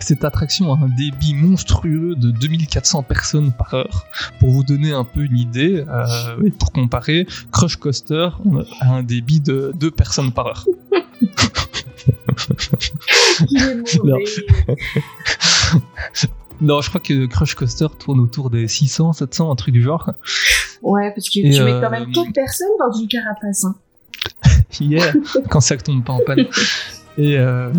Cette 0.00 0.24
attraction 0.24 0.72
a 0.72 0.78
un 0.78 0.88
débit 0.88 1.34
monstrueux 1.34 2.14
de 2.16 2.30
2400 2.30 3.02
personnes 3.02 3.52
par 3.52 3.74
heure. 3.74 4.06
Pour 4.40 4.50
vous 4.50 4.64
donner 4.64 4.92
un 4.92 5.04
peu 5.04 5.22
une 5.22 5.36
idée, 5.36 5.84
euh, 5.88 6.42
et 6.44 6.50
pour 6.50 6.72
comparer, 6.72 7.26
Crush 7.52 7.76
Coaster 7.76 8.30
a 8.80 8.92
un 8.92 9.02
débit 9.02 9.40
de 9.40 9.72
2 9.74 9.90
personnes 9.90 10.32
par 10.32 10.46
heure. 10.46 10.64
Il 13.50 13.62
est 13.62 13.98
mauvais. 13.98 14.24
Non, 16.60 16.80
je 16.80 16.88
crois 16.88 17.00
que 17.00 17.26
Crush 17.26 17.54
Coaster 17.54 17.86
tourne 17.98 18.18
autour 18.18 18.50
des 18.50 18.66
600, 18.66 19.12
700, 19.12 19.52
un 19.52 19.54
truc 19.54 19.72
du 19.72 19.82
genre. 19.82 20.10
Ouais, 20.82 21.12
parce 21.14 21.30
que 21.30 21.38
Et, 21.38 21.50
tu 21.50 21.62
mets 21.62 21.72
euh, 21.72 21.80
quand 21.80 21.90
même 21.90 22.10
4 22.10 22.32
personnes 22.32 22.68
dans 22.80 22.98
une 22.98 23.06
carapace. 23.06 23.64
Hein. 23.64 23.76
hier 24.80 25.14
quand 25.48 25.60
ça 25.60 25.76
tombe 25.76 26.04
pas 26.04 26.14
en 26.14 26.20
panne. 26.20 26.46
Et 27.18 27.36
euh, 27.36 27.72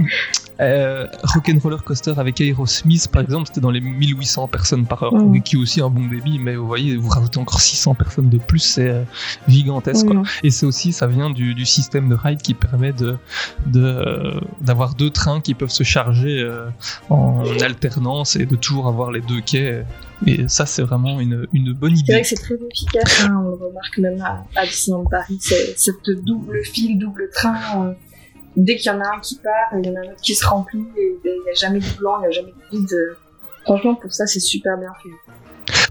euh, 0.62 1.08
Rock'n'Roller 1.24 1.78
Coaster 1.86 2.14
avec 2.18 2.42
Aerosmith, 2.42 3.08
par 3.10 3.22
exemple, 3.22 3.48
c'était 3.48 3.62
dans 3.62 3.72
les 3.72 3.80
1800 3.82 4.48
personnes 4.50 4.86
par 4.86 5.04
heure, 5.04 5.14
qui 5.46 5.56
est 5.56 5.60
aussi 5.60 5.82
un 5.82 5.90
bon 5.90 6.06
débit, 6.08 6.38
mais 6.40 6.56
vous 6.56 6.68
voyez, 6.68 6.98
vous 6.98 7.10
rajoutez 7.10 7.40
encore 7.40 7.62
600 7.62 7.96
personnes 7.96 8.30
de 8.30 8.38
plus, 8.38 8.60
c'est 8.60 8.90
euh, 8.90 9.04
gigantesque. 9.48 10.06
quoi. 10.06 10.24
Et 10.44 10.52
c'est 10.52 10.66
aussi, 10.66 10.92
ça 10.92 11.08
vient 11.08 11.30
du, 11.30 11.54
du 11.56 11.66
système 11.66 12.10
de 12.10 12.16
ride 12.16 12.42
qui 12.42 12.54
permet 12.54 12.92
de 12.94 13.18
de, 13.66 13.82
euh, 13.84 14.40
d'avoir 14.62 14.96
deux 14.96 15.10
trains 15.10 15.40
qui 15.42 15.54
peuvent 15.54 15.70
se 15.70 15.84
charger 15.84 16.40
euh, 16.40 16.68
en 17.10 17.44
alternance 17.62 18.36
et 18.36 18.46
de 18.46 18.56
toujours 18.56 18.88
avoir 18.88 19.12
les 19.12 19.22
deux 19.22 19.42
quais. 19.42 19.86
Et 20.28 20.48
ça, 20.50 20.66
c'est 20.66 20.82
vraiment 20.82 21.20
une, 21.22 21.48
une 21.54 21.72
bonne 21.74 21.96
C'est 21.96 22.04
vrai 22.04 22.14
idée. 22.16 22.22
que 22.24 22.28
c'est 22.28 22.36
très 22.36 22.56
efficace, 22.56 23.24
hein, 23.24 23.42
on 23.46 23.50
le 23.50 23.54
remarque 23.68 23.98
même 24.00 24.22
à, 24.22 24.44
à 24.56 24.66
Disneyland 24.66 25.06
Paris, 25.06 25.38
c'est 25.40 25.78
cette 25.78 26.10
double 26.26 26.62
file, 26.66 27.00
double 27.00 27.30
train. 27.34 27.96
Dès 28.56 28.76
qu'il 28.76 28.92
y 28.92 28.96
en 28.96 29.00
a 29.02 29.16
un 29.16 29.20
qui 29.20 29.36
part, 29.36 29.78
il 29.80 29.86
y 29.86 29.90
en 29.90 29.96
a 29.96 30.00
un 30.00 30.12
autre 30.12 30.22
qui 30.22 30.36
se 30.36 30.46
remplit, 30.46 30.86
et 30.98 31.18
il 31.24 31.42
n'y 31.46 31.50
a 31.52 31.54
jamais 31.54 31.80
de 31.80 31.98
blanc, 31.98 32.18
il 32.18 32.22
n'y 32.22 32.28
a 32.28 32.32
jamais 32.32 32.52
de 32.72 32.78
vide. 32.78 33.18
Franchement, 33.64 33.96
pour 33.96 34.12
ça, 34.14 34.26
c'est 34.28 34.40
super 34.40 34.78
bien 34.78 34.92
fait. 35.04 35.10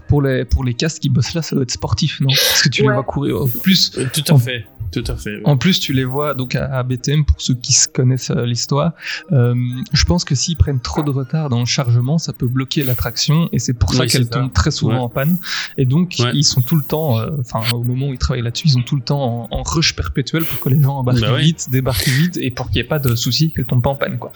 Pour 0.07 0.21
les, 0.21 0.43
pour 0.43 0.63
les 0.63 0.73
castes 0.73 0.99
qui 0.99 1.09
bossent 1.09 1.33
là, 1.33 1.41
ça 1.41 1.55
doit 1.55 1.63
être 1.63 1.71
sportif, 1.71 2.19
non? 2.19 2.27
Parce 2.29 2.61
que 2.63 2.69
tu 2.69 2.81
les 2.81 2.89
vois 2.89 3.03
courir. 3.03 3.41
En 3.43 3.47
plus, 3.47 3.97
Euh, 3.97 4.05
Tout 4.11 4.35
à 4.35 4.37
fait, 4.39 4.65
tout 4.91 5.03
à 5.07 5.15
fait. 5.15 5.41
En 5.45 5.57
plus, 5.57 5.79
tu 5.79 5.93
les 5.93 6.05
vois 6.05 6.33
donc 6.33 6.55
à, 6.55 6.65
à 6.77 6.83
BTM 6.83 7.25
pour 7.25 7.41
ceux 7.41 7.53
qui 7.55 7.73
se 7.73 7.87
connaissent 7.87 8.31
euh, 8.31 8.45
l'histoire. 8.45 8.93
Euh, 9.31 9.55
je 9.93 10.03
pense 10.05 10.23
que 10.25 10.35
s'ils 10.35 10.57
prennent 10.57 10.79
trop 10.79 11.03
de 11.03 11.09
retard 11.11 11.49
dans 11.49 11.59
le 11.59 11.65
chargement, 11.65 12.17
ça 12.17 12.33
peut 12.33 12.47
bloquer 12.47 12.83
l'attraction 12.83 13.49
et 13.51 13.59
c'est 13.59 13.73
pour 13.73 13.93
ça 13.93 14.01
Oui, 14.03 14.07
qu'elle 14.07 14.29
tombe 14.29 14.51
très 14.53 14.71
souvent 14.71 14.93
Ouais. 14.93 14.99
en 14.99 15.09
panne. 15.09 15.37
Et 15.77 15.85
donc, 15.85 16.15
Ouais. 16.19 16.31
ils 16.33 16.43
sont 16.43 16.61
tout 16.61 16.75
le 16.75 16.83
temps, 16.83 17.19
euh, 17.19 17.29
enfin, 17.39 17.61
au 17.75 17.83
moment 17.83 18.07
où 18.07 18.13
ils 18.13 18.17
travaillent 18.17 18.41
là-dessus, 18.43 18.67
ils 18.67 18.71
sont 18.71 18.81
tout 18.81 18.95
le 18.95 19.01
temps 19.03 19.47
en, 19.51 19.57
en 19.59 19.63
rush 19.63 19.95
perpétuel 19.95 20.43
pour 20.45 20.59
que 20.59 20.69
les 20.69 20.81
gens 20.81 20.97
embarquent 20.97 21.19
Bah 21.21 21.37
vite, 21.37 21.67
débarquent 21.71 22.07
vite 22.07 22.37
et 22.37 22.51
pour 22.51 22.67
qu'il 22.67 22.75
n'y 22.75 22.79
ait 22.81 22.83
pas 22.89 22.99
de 22.99 23.15
soucis 23.15 23.51
qu'elle 23.51 23.65
tombe 23.65 23.81
pas 23.83 23.89
en 23.91 23.95
panne, 23.95 24.17
quoi. 24.17 24.31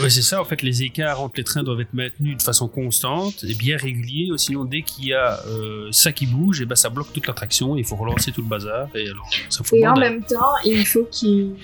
Ouais, 0.00 0.10
c'est 0.10 0.22
ça, 0.22 0.40
en 0.40 0.44
fait, 0.44 0.62
les 0.62 0.82
écarts 0.82 1.20
entre 1.20 1.34
les 1.38 1.44
trains 1.44 1.62
doivent 1.62 1.80
être 1.80 1.94
maintenus 1.94 2.36
de 2.36 2.42
façon 2.42 2.68
constante 2.68 3.44
et 3.46 3.54
bien 3.54 3.76
réguliers, 3.76 4.28
sinon 4.36 4.64
dès 4.64 4.82
qu'il 4.82 5.06
y 5.06 5.12
a 5.14 5.40
euh, 5.48 5.88
ça 5.90 6.12
qui 6.12 6.26
bouge, 6.26 6.60
et 6.60 6.66
ben 6.66 6.74
ça 6.76 6.88
bloque 6.90 7.12
toute 7.12 7.26
l'attraction 7.26 7.76
et 7.76 7.80
il 7.80 7.84
faut 7.84 7.96
relancer 7.96 8.32
tout 8.32 8.42
le 8.42 8.48
bazar 8.48 8.88
et 8.94 9.08
alors 9.08 9.28
ça 9.48 9.64
fout 9.64 9.78
le 9.78 9.84
Et 9.84 9.88
en 9.88 9.94
bordel. 9.96 10.12
même 10.12 10.22
temps, 10.22 10.54
il 10.64 10.86
faut 10.86 11.08
qu'il. 11.10 11.54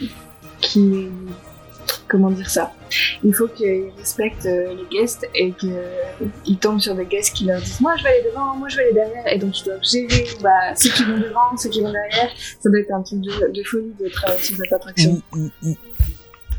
Comment 2.08 2.30
dire 2.30 2.48
ça? 2.48 2.72
Il 3.24 3.34
faut 3.34 3.48
qu'ils 3.48 3.90
respectent 3.96 4.46
euh, 4.46 4.74
les 4.74 4.98
guests 4.98 5.26
et 5.34 5.52
qu'ils 5.52 6.58
tombent 6.58 6.80
sur 6.80 6.94
des 6.94 7.06
guests 7.06 7.34
qui 7.34 7.44
leur 7.44 7.60
disent 7.60 7.80
Moi 7.80 7.96
je 7.96 8.02
vais 8.02 8.10
aller 8.10 8.24
devant, 8.30 8.54
moi 8.56 8.68
je 8.68 8.76
vais 8.76 8.82
aller 8.84 8.92
derrière. 8.92 9.32
Et 9.32 9.38
donc 9.38 9.58
ils 9.60 9.64
doivent 9.64 9.82
gérer 9.82 10.26
bah, 10.42 10.74
ceux 10.74 10.90
qui 10.90 11.04
vont 11.04 11.18
devant, 11.18 11.56
ceux 11.56 11.70
qui 11.70 11.80
vont 11.80 11.90
derrière. 11.90 12.30
Ça 12.60 12.68
doit 12.68 12.80
être 12.80 12.92
un 12.92 13.02
truc 13.02 13.20
de, 13.20 13.52
de 13.52 13.62
folie 13.64 13.94
de 13.98 14.08
travailler 14.08 14.42
sur 14.42 14.56
cette 14.56 14.72
attraction. 14.72 15.22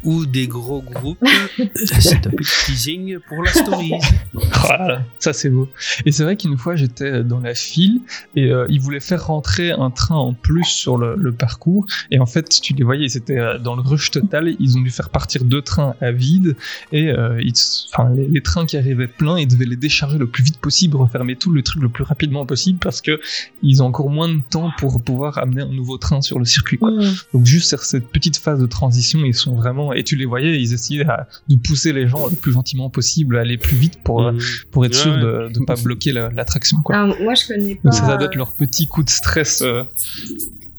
Ou 0.03 0.25
des 0.25 0.47
gros 0.47 0.81
groupes, 0.81 1.23
c'est 1.75 2.27
un 2.27 2.29
petit 2.31 2.65
teasing 2.65 3.17
pour 3.27 3.43
la 3.43 3.51
story. 3.51 3.91
Voilà, 4.33 5.05
ça 5.19 5.33
c'est 5.33 5.49
beau. 5.49 5.69
Et 6.05 6.11
c'est 6.11 6.23
vrai 6.23 6.35
qu'une 6.37 6.57
fois 6.57 6.75
j'étais 6.75 7.23
dans 7.23 7.39
la 7.39 7.53
file 7.55 8.01
et 8.35 8.51
euh, 8.51 8.65
ils 8.69 8.79
voulaient 8.81 8.99
faire 8.99 9.27
rentrer 9.27 9.71
un 9.71 9.91
train 9.91 10.15
en 10.15 10.33
plus 10.33 10.65
sur 10.65 10.97
le, 10.97 11.15
le 11.17 11.31
parcours. 11.31 11.85
Et 12.11 12.19
en 12.19 12.25
fait, 12.25 12.49
tu 12.61 12.73
les 12.73 12.83
voyais, 12.83 13.05
ils 13.05 13.17
étaient 13.17 13.37
euh, 13.39 13.57
dans 13.59 13.75
le 13.75 13.81
rush 13.81 14.11
total. 14.11 14.55
Ils 14.59 14.77
ont 14.77 14.81
dû 14.81 14.89
faire 14.89 15.09
partir 15.09 15.43
deux 15.43 15.61
trains 15.61 15.95
à 16.01 16.11
vide 16.11 16.55
et 16.91 17.09
euh, 17.09 17.41
ils- 17.41 17.53
enfin, 17.93 18.09
les, 18.15 18.27
les 18.27 18.41
trains 18.41 18.65
qui 18.65 18.77
arrivaient 18.77 19.07
pleins, 19.07 19.39
ils 19.39 19.47
devaient 19.47 19.65
les 19.65 19.75
décharger 19.75 20.17
le 20.17 20.27
plus 20.27 20.43
vite 20.43 20.57
possible, 20.59 20.97
refermer 20.97 21.35
tout 21.35 21.51
le 21.51 21.61
truc 21.61 21.81
le 21.81 21.89
plus 21.89 22.03
rapidement 22.03 22.45
possible 22.45 22.79
parce 22.79 23.01
que 23.01 23.19
ils 23.61 23.81
ont 23.81 23.85
encore 23.87 24.09
moins 24.09 24.27
de 24.29 24.41
temps 24.49 24.71
pour 24.77 25.01
pouvoir 25.01 25.37
amener 25.37 25.61
un 25.61 25.67
nouveau 25.73 25.97
train 25.97 26.21
sur 26.21 26.39
le 26.39 26.45
circuit. 26.45 26.77
Quoi. 26.77 26.91
Donc 27.33 27.45
juste 27.45 27.69
sur 27.69 27.83
cette 27.83 28.07
petite 28.09 28.37
phase 28.37 28.59
de 28.59 28.65
transition, 28.65 29.19
ils 29.23 29.33
sont 29.33 29.55
vraiment 29.55 29.92
et 29.95 30.03
tu 30.03 30.15
les 30.15 30.25
voyais, 30.25 30.59
ils 30.61 30.73
essayaient 30.73 31.05
à- 31.05 31.27
de 31.49 31.55
pousser 31.55 31.93
les 31.93 32.07
gens 32.07 32.27
le 32.27 32.35
plus 32.35 32.51
gentiment 32.51 32.89
possible, 32.89 33.37
à 33.37 33.41
aller 33.41 33.57
plus 33.57 33.75
vite 33.77 33.99
pour 34.03 34.23
euh, 34.25 34.31
Mhm. 34.33 34.39
pour 34.71 34.85
être 34.85 34.93
Ouais, 34.95 35.01
sûr 35.01 35.11
ouais. 35.13 35.19
de 35.19 35.59
ne 35.59 35.65
pas 35.65 35.75
bloquer 35.75 36.11
la- 36.11 36.29
l'attraction. 36.29 36.77
quoi. 36.83 36.95
Alors, 36.95 37.15
moi, 37.21 37.33
je 37.35 37.47
connais 37.47 37.75
pas. 37.75 37.81
Donc 37.89 37.93
ça, 37.93 38.05
ça 38.05 38.17
doit 38.17 38.25
être 38.27 38.35
leur 38.35 38.51
petit 38.53 38.87
coup 38.87 39.03
de 39.03 39.09
stress. 39.09 39.63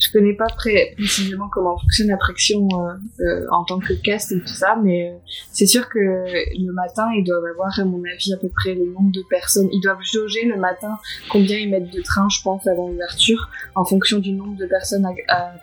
Je 0.05 0.13
connais 0.13 0.35
pas 0.35 0.47
très 0.47 0.93
précisément 0.97 1.49
comment 1.51 1.79
fonctionne 1.79 2.09
l'attraction 2.09 2.69
euh, 2.73 3.25
euh, 3.25 3.47
en 3.51 3.65
tant 3.65 3.79
que 3.79 3.95
cast 3.95 4.33
et 4.33 4.41
tout 4.41 4.47
ça, 4.47 4.77
mais 4.83 5.11
euh, 5.11 5.17
c'est 5.51 5.67
sûr 5.67 5.89
que 5.89 5.99
le 5.99 6.73
matin, 6.73 7.09
ils 7.17 7.25
doivent 7.25 7.45
avoir, 7.45 7.79
à 7.79 7.85
mon 7.85 8.03
avis, 8.05 8.35
à 8.35 8.37
peu 8.37 8.49
près 8.49 8.75
le 8.75 8.85
nombre 8.85 9.13
de 9.13 9.23
personnes. 9.31 9.69
Ils 9.73 9.81
doivent 9.81 10.03
jauger 10.03 10.45
le 10.45 10.57
matin 10.57 10.99
combien 11.31 11.57
ils 11.57 11.71
mettent 11.71 11.91
de 11.91 12.03
trains, 12.03 12.29
je 12.29 12.43
pense, 12.43 12.67
avant 12.67 12.89
l'ouverture, 12.89 13.49
en 13.75 13.85
fonction 13.85 14.19
du 14.19 14.33
nombre 14.33 14.57
de 14.57 14.67
personnes 14.67 15.07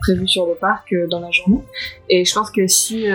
prévues 0.01 0.27
sur 0.27 0.47
le 0.47 0.55
parc 0.55 0.91
euh, 0.93 1.07
dans 1.07 1.19
la 1.19 1.29
journée. 1.29 1.61
Et 2.09 2.25
je 2.25 2.33
pense 2.33 2.49
que 2.49 2.65
si, 2.67 3.05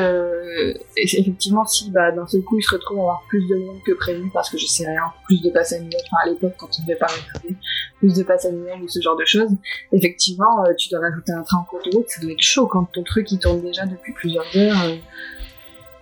effectivement, 0.97 1.67
si 1.67 1.91
bah, 1.91 2.13
d'un 2.13 2.27
seul 2.27 2.43
coup, 2.43 2.59
ils 2.59 2.63
se 2.63 2.71
retrouvent 2.71 2.99
à 2.99 3.03
avoir 3.03 3.25
plus 3.29 3.47
de 3.49 3.57
monde 3.57 3.79
que 3.85 3.93
prévu, 3.93 4.31
parce 4.33 4.49
que 4.49 4.59
je 4.59 4.67
sais 4.67 4.87
rien, 4.87 5.03
plus 5.27 5.43
de 5.43 5.51
annuelles, 5.57 6.01
enfin 6.07 6.23
à 6.25 6.29
l'époque, 6.29 6.55
quand 6.59 6.69
on 6.79 6.83
devait 6.83 6.99
pas 6.99 7.07
regarder, 7.07 7.57
plus 7.99 8.15
de 8.15 8.23
passes 8.23 8.45
annuelles 8.45 8.83
ou 8.83 8.89
ce 8.89 9.01
genre 9.01 9.17
de 9.17 9.25
choses, 9.25 9.51
effectivement, 9.93 10.65
euh, 10.65 10.75
tu 10.77 10.89
dois 10.91 11.01
rajouter 11.01 11.33
un 11.33 11.43
train 11.43 11.59
en 11.59 11.65
cours 11.65 11.81
de 11.85 11.97
route, 11.97 12.09
ça 12.09 12.21
doit 12.21 12.33
être 12.33 12.43
chaud 12.43 12.67
quand 12.67 12.85
ton 12.93 13.03
truc 13.03 13.31
il 13.33 13.39
tourne 13.39 13.61
déjà 13.61 13.87
depuis 13.87 14.13
plusieurs 14.13 14.45
heures 14.57 14.85
euh, 14.85 14.97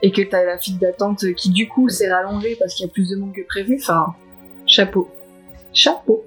et 0.03 0.11
que 0.13 0.23
t'as 0.23 0.45
la 0.45 0.59
file 0.59 0.79
d'attente 0.79 1.25
qui 1.35 1.51
du 1.51 1.69
coup 1.69 1.89
s'est 1.89 2.13
rallongée 2.13 2.57
parce 2.59 2.75
qu'il 2.75 2.87
y 2.87 2.89
a 2.89 2.93
plus 2.93 3.11
de 3.11 3.17
monde 3.17 3.33
que 3.33 3.43
prévu. 3.47 3.79
Enfin, 3.81 4.15
chapeau. 4.67 5.09
Chapeau. 5.73 6.25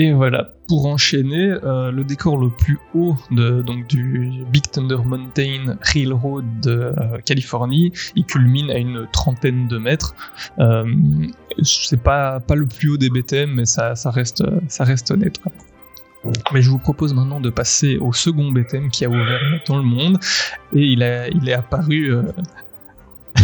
Et 0.00 0.12
voilà, 0.12 0.48
pour 0.66 0.86
enchaîner, 0.86 1.50
euh, 1.62 1.90
le 1.90 2.04
décor 2.04 2.38
le 2.38 2.48
plus 2.48 2.78
haut 2.94 3.16
de, 3.30 3.60
donc 3.60 3.86
du 3.86 4.32
Big 4.50 4.62
Thunder 4.62 4.96
Mountain 5.04 5.76
Railroad 5.82 6.46
de 6.62 6.70
euh, 6.70 7.18
Californie, 7.22 7.92
il 8.16 8.24
culmine 8.24 8.70
à 8.70 8.78
une 8.78 9.06
trentaine 9.12 9.68
de 9.68 9.76
mètres. 9.76 10.14
Euh, 10.58 10.90
c'est 11.62 12.02
pas, 12.02 12.40
pas 12.40 12.54
le 12.54 12.64
plus 12.64 12.88
haut 12.88 12.96
des 12.96 13.10
BTM, 13.10 13.50
mais 13.50 13.66
ça, 13.66 13.94
ça, 13.94 14.10
reste, 14.10 14.42
ça 14.68 14.84
reste 14.84 15.10
honnête. 15.10 15.38
Mais 16.54 16.62
je 16.62 16.70
vous 16.70 16.78
propose 16.78 17.12
maintenant 17.12 17.40
de 17.40 17.50
passer 17.50 17.98
au 17.98 18.14
second 18.14 18.52
BTM 18.52 18.88
qui 18.88 19.04
a 19.04 19.10
ouvert 19.10 19.60
dans 19.66 19.76
le 19.76 19.84
monde, 19.84 20.18
et 20.72 20.80
il, 20.80 21.30
il 21.34 21.46
est 21.46 21.52
apparu... 21.52 22.10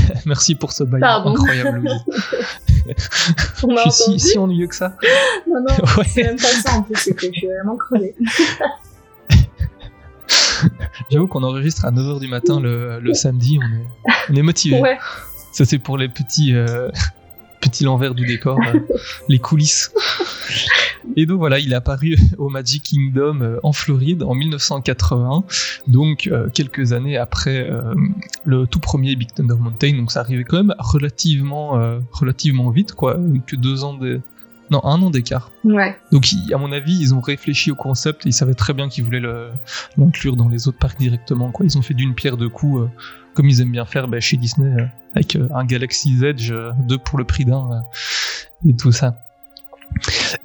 Merci 0.27 0.55
pour 0.55 0.73
ce 0.73 0.85
bail 0.85 1.01
Pardon. 1.01 1.31
incroyable. 1.31 1.81
Louise. 1.81 2.05
On 3.63 3.73
m'a 3.75 3.85
Je 3.87 3.91
suis 3.91 4.19
si, 4.21 4.31
si 4.31 4.39
ennuyeux 4.39 4.67
que 4.69 4.75
ça. 4.77 4.97
Non, 5.49 5.61
non, 5.61 5.75
Ouais. 5.99 6.05
c'est 6.09 6.23
même 6.25 6.37
pas 6.37 6.49
ça 6.49 6.75
en 6.75 6.83
plus, 6.83 6.97
c'est 6.97 7.15
que 7.15 7.27
je 7.27 7.33
suis 7.33 7.47
vraiment 7.47 7.77
crevée. 7.77 8.15
J'avoue 11.11 11.27
qu'on 11.27 11.43
enregistre 11.43 11.85
à 11.85 11.91
9h 11.91 12.21
du 12.21 12.29
matin 12.29 12.61
le, 12.61 12.99
le 13.01 13.15
samedi, 13.15 13.59
on 13.63 13.67
est, 13.67 14.13
on 14.31 14.35
est 14.37 14.43
motivé. 14.43 14.81
Ouais. 14.81 14.99
Ça 15.53 15.65
c'est 15.65 15.79
pour 15.79 15.99
les 15.99 16.09
petits, 16.09 16.55
euh, 16.55 16.89
petits 17.61 17.85
l'envers 17.85 18.15
du 18.15 18.27
décor, 18.27 18.59
euh, 18.67 18.81
les 19.29 19.39
coulisses. 19.39 19.93
Et 21.17 21.27
donc 21.27 21.39
voilà, 21.39 21.59
il 21.59 21.73
est 21.73 21.77
apparu 21.77 22.17
au 22.39 22.49
Magic 22.49 22.83
Kingdom 22.83 23.41
euh, 23.41 23.59
en 23.63 23.73
Floride 23.73 24.23
en 24.23 24.35
1980, 24.35 25.45
donc 25.87 26.27
euh, 26.27 26.49
quelques 26.53 26.93
années 26.93 27.17
après 27.17 27.69
le 28.45 28.67
tout 28.67 28.81
premier 28.81 29.17
Big 29.17 29.33
Thunder 29.33 29.55
Mountain, 29.59 29.97
donc 29.97 30.13
ça 30.13 30.21
arrivait 30.21 30.45
quand 30.45 30.57
même 30.57 30.75
relativement, 30.79 31.81
relativement 32.13 32.71
vite, 32.71 32.93
quoi, 32.93 33.19
que 33.47 33.57
deux 33.57 33.85
ans 33.85 33.95
de... 33.95 34.21
Non, 34.71 34.85
un 34.85 35.01
an 35.03 35.11
d'écart. 35.11 35.53
Ouais. 35.65 35.97
Donc, 36.11 36.29
à 36.53 36.59
mon 36.59 36.73
avis, 36.73 36.99
ils 36.99 37.15
ont 37.15 37.21
réfléchi 37.21 37.71
au 37.71 37.77
concept 37.77 38.27
et 38.27 38.31
ils 38.31 38.33
savaient 38.33 38.55
très 38.55 38.73
bien 38.73 38.89
qu'ils 38.89 39.05
voulaient 39.05 39.23
l'inclure 39.97 40.37
dans 40.37 40.49
les 40.49 40.67
autres 40.67 40.79
parcs 40.79 40.99
directement. 40.99 41.53
Quoi. 41.53 41.67
Ils 41.67 41.79
ont 41.79 41.83
fait 41.83 41.95
d'une 41.95 42.15
pierre 42.15 42.37
deux 42.37 42.49
coups, 42.49 42.83
euh, 42.83 42.89
comme 43.37 43.49
ils 43.51 43.61
aiment 43.61 43.73
bien 43.73 43.85
faire 43.85 44.09
bah, 44.09 44.19
chez 44.19 44.39
Disney, 44.39 44.81
euh, 44.81 44.87
avec 45.15 45.37
euh, 45.37 45.47
un 45.55 45.65
Galaxy's 45.65 46.23
Edge, 46.23 46.51
euh, 46.51 46.73
deux 46.89 46.99
pour 46.99 47.19
le 47.19 47.25
prix 47.25 47.45
d'un, 47.45 47.85
et 48.67 48.75
tout 48.75 48.91
ça. 48.91 49.15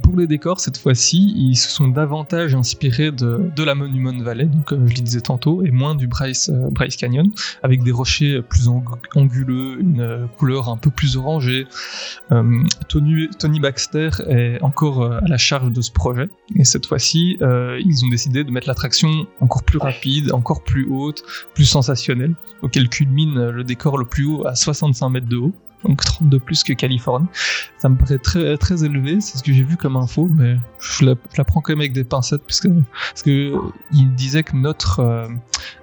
Pour 0.01 0.17
les 0.17 0.27
décors, 0.27 0.59
cette 0.59 0.77
fois-ci, 0.77 1.33
ils 1.35 1.55
se 1.55 1.69
sont 1.69 1.87
davantage 1.87 2.55
inspirés 2.55 3.11
de, 3.11 3.51
la 3.63 3.75
Monument 3.75 4.17
Valley, 4.23 4.45
donc 4.45 4.65
comme 4.65 4.87
je 4.87 4.95
le 4.95 5.01
disais 5.01 5.21
tantôt, 5.21 5.63
et 5.63 5.71
moins 5.71 5.95
du 5.95 6.07
Bryce, 6.07 6.49
euh, 6.49 6.69
Canyon, 6.97 7.31
avec 7.63 7.83
des 7.83 7.91
rochers 7.91 8.41
plus 8.41 8.67
ang- 8.67 8.83
anguleux, 9.15 9.79
une 9.79 10.01
euh, 10.01 10.25
couleur 10.37 10.69
un 10.69 10.77
peu 10.77 10.89
plus 10.89 11.15
orangée. 11.15 11.67
Euh, 12.31 12.63
Tony, 12.87 13.59
Baxter 13.59 14.09
est 14.27 14.61
encore 14.61 15.03
euh, 15.03 15.19
à 15.19 15.27
la 15.27 15.37
charge 15.37 15.71
de 15.71 15.81
ce 15.81 15.91
projet, 15.91 16.27
et 16.55 16.63
cette 16.63 16.85
fois-ci, 16.85 17.37
euh, 17.41 17.79
ils 17.85 18.03
ont 18.03 18.09
décidé 18.09 18.43
de 18.43 18.51
mettre 18.51 18.67
l'attraction 18.67 19.27
encore 19.39 19.63
plus 19.63 19.77
rapide, 19.77 20.33
encore 20.33 20.63
plus 20.63 20.87
haute, 20.89 21.23
plus 21.53 21.65
sensationnelle, 21.65 22.33
auquel 22.61 22.89
culmine 22.89 23.37
euh, 23.37 23.51
le 23.51 23.63
décor 23.63 23.97
le 23.97 24.05
plus 24.05 24.25
haut 24.25 24.45
à 24.47 24.55
65 24.55 25.09
mètres 25.09 25.27
de 25.27 25.37
haut. 25.37 25.53
Donc 25.83 26.03
32 26.03 26.39
plus 26.39 26.63
que 26.63 26.73
Californie. 26.73 27.27
Ça 27.77 27.89
me 27.89 27.95
paraît 27.95 28.19
très, 28.19 28.57
très 28.57 28.83
élevé, 28.83 29.21
c'est 29.21 29.37
ce 29.37 29.43
que 29.43 29.51
j'ai 29.51 29.63
vu 29.63 29.77
comme 29.77 29.95
info, 29.95 30.29
mais 30.31 30.57
je 30.79 31.05
la, 31.05 31.15
je 31.31 31.37
la 31.37 31.43
prends 31.43 31.61
quand 31.61 31.73
même 31.73 31.79
avec 31.79 31.93
des 31.93 32.03
pincettes, 32.03 32.43
puisque, 32.45 32.69
parce 33.09 33.23
que 33.23 33.53
euh, 33.53 33.59
il 33.91 34.13
disait 34.13 34.43
que 34.43 34.55
notre, 34.55 34.99
euh, 34.99 35.27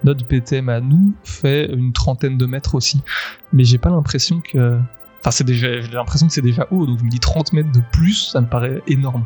notre 0.03 0.25
BTM 0.25 0.69
à 0.69 0.79
nous 0.79 1.13
fait 1.23 1.71
une 1.71 1.93
trentaine 1.93 2.37
de 2.37 2.45
mètres 2.45 2.75
aussi. 2.75 3.01
Mais 3.53 3.63
j'ai 3.63 3.77
pas 3.77 3.89
l'impression 3.89 4.41
que. 4.41 4.79
Enfin, 5.19 5.31
c'est 5.31 5.43
déjà, 5.43 5.81
j'ai 5.81 5.91
l'impression 5.91 6.27
que 6.27 6.33
c'est 6.33 6.41
déjà 6.41 6.65
haut, 6.71 6.85
donc 6.85 6.99
je 6.99 7.03
me 7.03 7.09
dis 7.09 7.19
30 7.19 7.51
mètres 7.51 7.71
de 7.73 7.81
plus, 7.91 8.29
ça 8.31 8.39
me 8.39 8.47
paraît 8.47 8.81
énorme. 8.87 9.25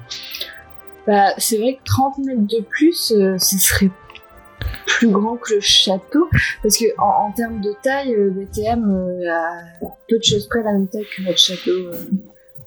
Bah, 1.05 1.33
c'est 1.37 1.57
vrai 1.57 1.75
que 1.75 1.83
30 1.83 2.17
mètres 2.19 2.47
de 2.47 2.63
plus, 2.63 3.11
euh, 3.11 3.37
ce 3.37 3.57
serait 3.57 3.91
plus 4.87 5.09
grand 5.09 5.37
que 5.37 5.55
le 5.55 5.59
château. 5.61 6.27
Parce 6.61 6.77
que 6.77 6.85
en, 6.97 7.27
en 7.27 7.31
termes 7.31 7.61
de 7.61 7.71
taille, 7.83 8.11
le 8.13 8.29
BTM 8.31 8.83
euh, 8.91 9.31
a 9.31 9.87
peu 10.09 10.17
de 10.17 10.23
choses 10.23 10.47
près 10.47 10.63
la 10.63 10.73
même 10.73 10.87
taille 10.87 11.05
que 11.15 11.21
notre 11.23 11.37
château 11.39 11.71
euh, 11.71 11.93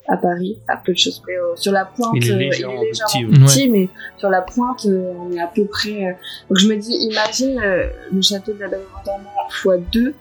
à 0.09 0.17
Paris. 0.17 0.59
À 0.69 0.77
peu 0.77 0.93
de 0.93 0.99
choses 0.99 1.19
près. 1.21 1.33
euh, 1.37 1.57
sur 1.57 1.73
la 1.73 1.85
pointe, 1.85 2.13
Il 2.15 2.29
est 2.29 2.33
euh, 2.35 2.39
légèrement 2.39 2.81
petit, 2.93 3.25
ouais. 3.27 3.69
mais 3.69 3.89
sur 4.19 4.29
la 4.31 4.43
pointe, 4.43 4.87
euh, 4.87 5.13
on 5.21 5.33
est 5.33 5.41
à 5.41 5.47
peu 5.49 5.65
près. 5.67 6.07
euh, 6.07 6.13
Donc 6.49 6.59
je 6.59 6.69
me 6.69 6.77
dis, 6.77 6.93
imagine 7.11 7.59
euh, 7.61 7.89
le 8.13 8.23
château 8.23 8.53
de 8.53 8.61
la 8.61 8.69
Belle 8.69 8.81
x 9.49 9.67
2 9.93 10.15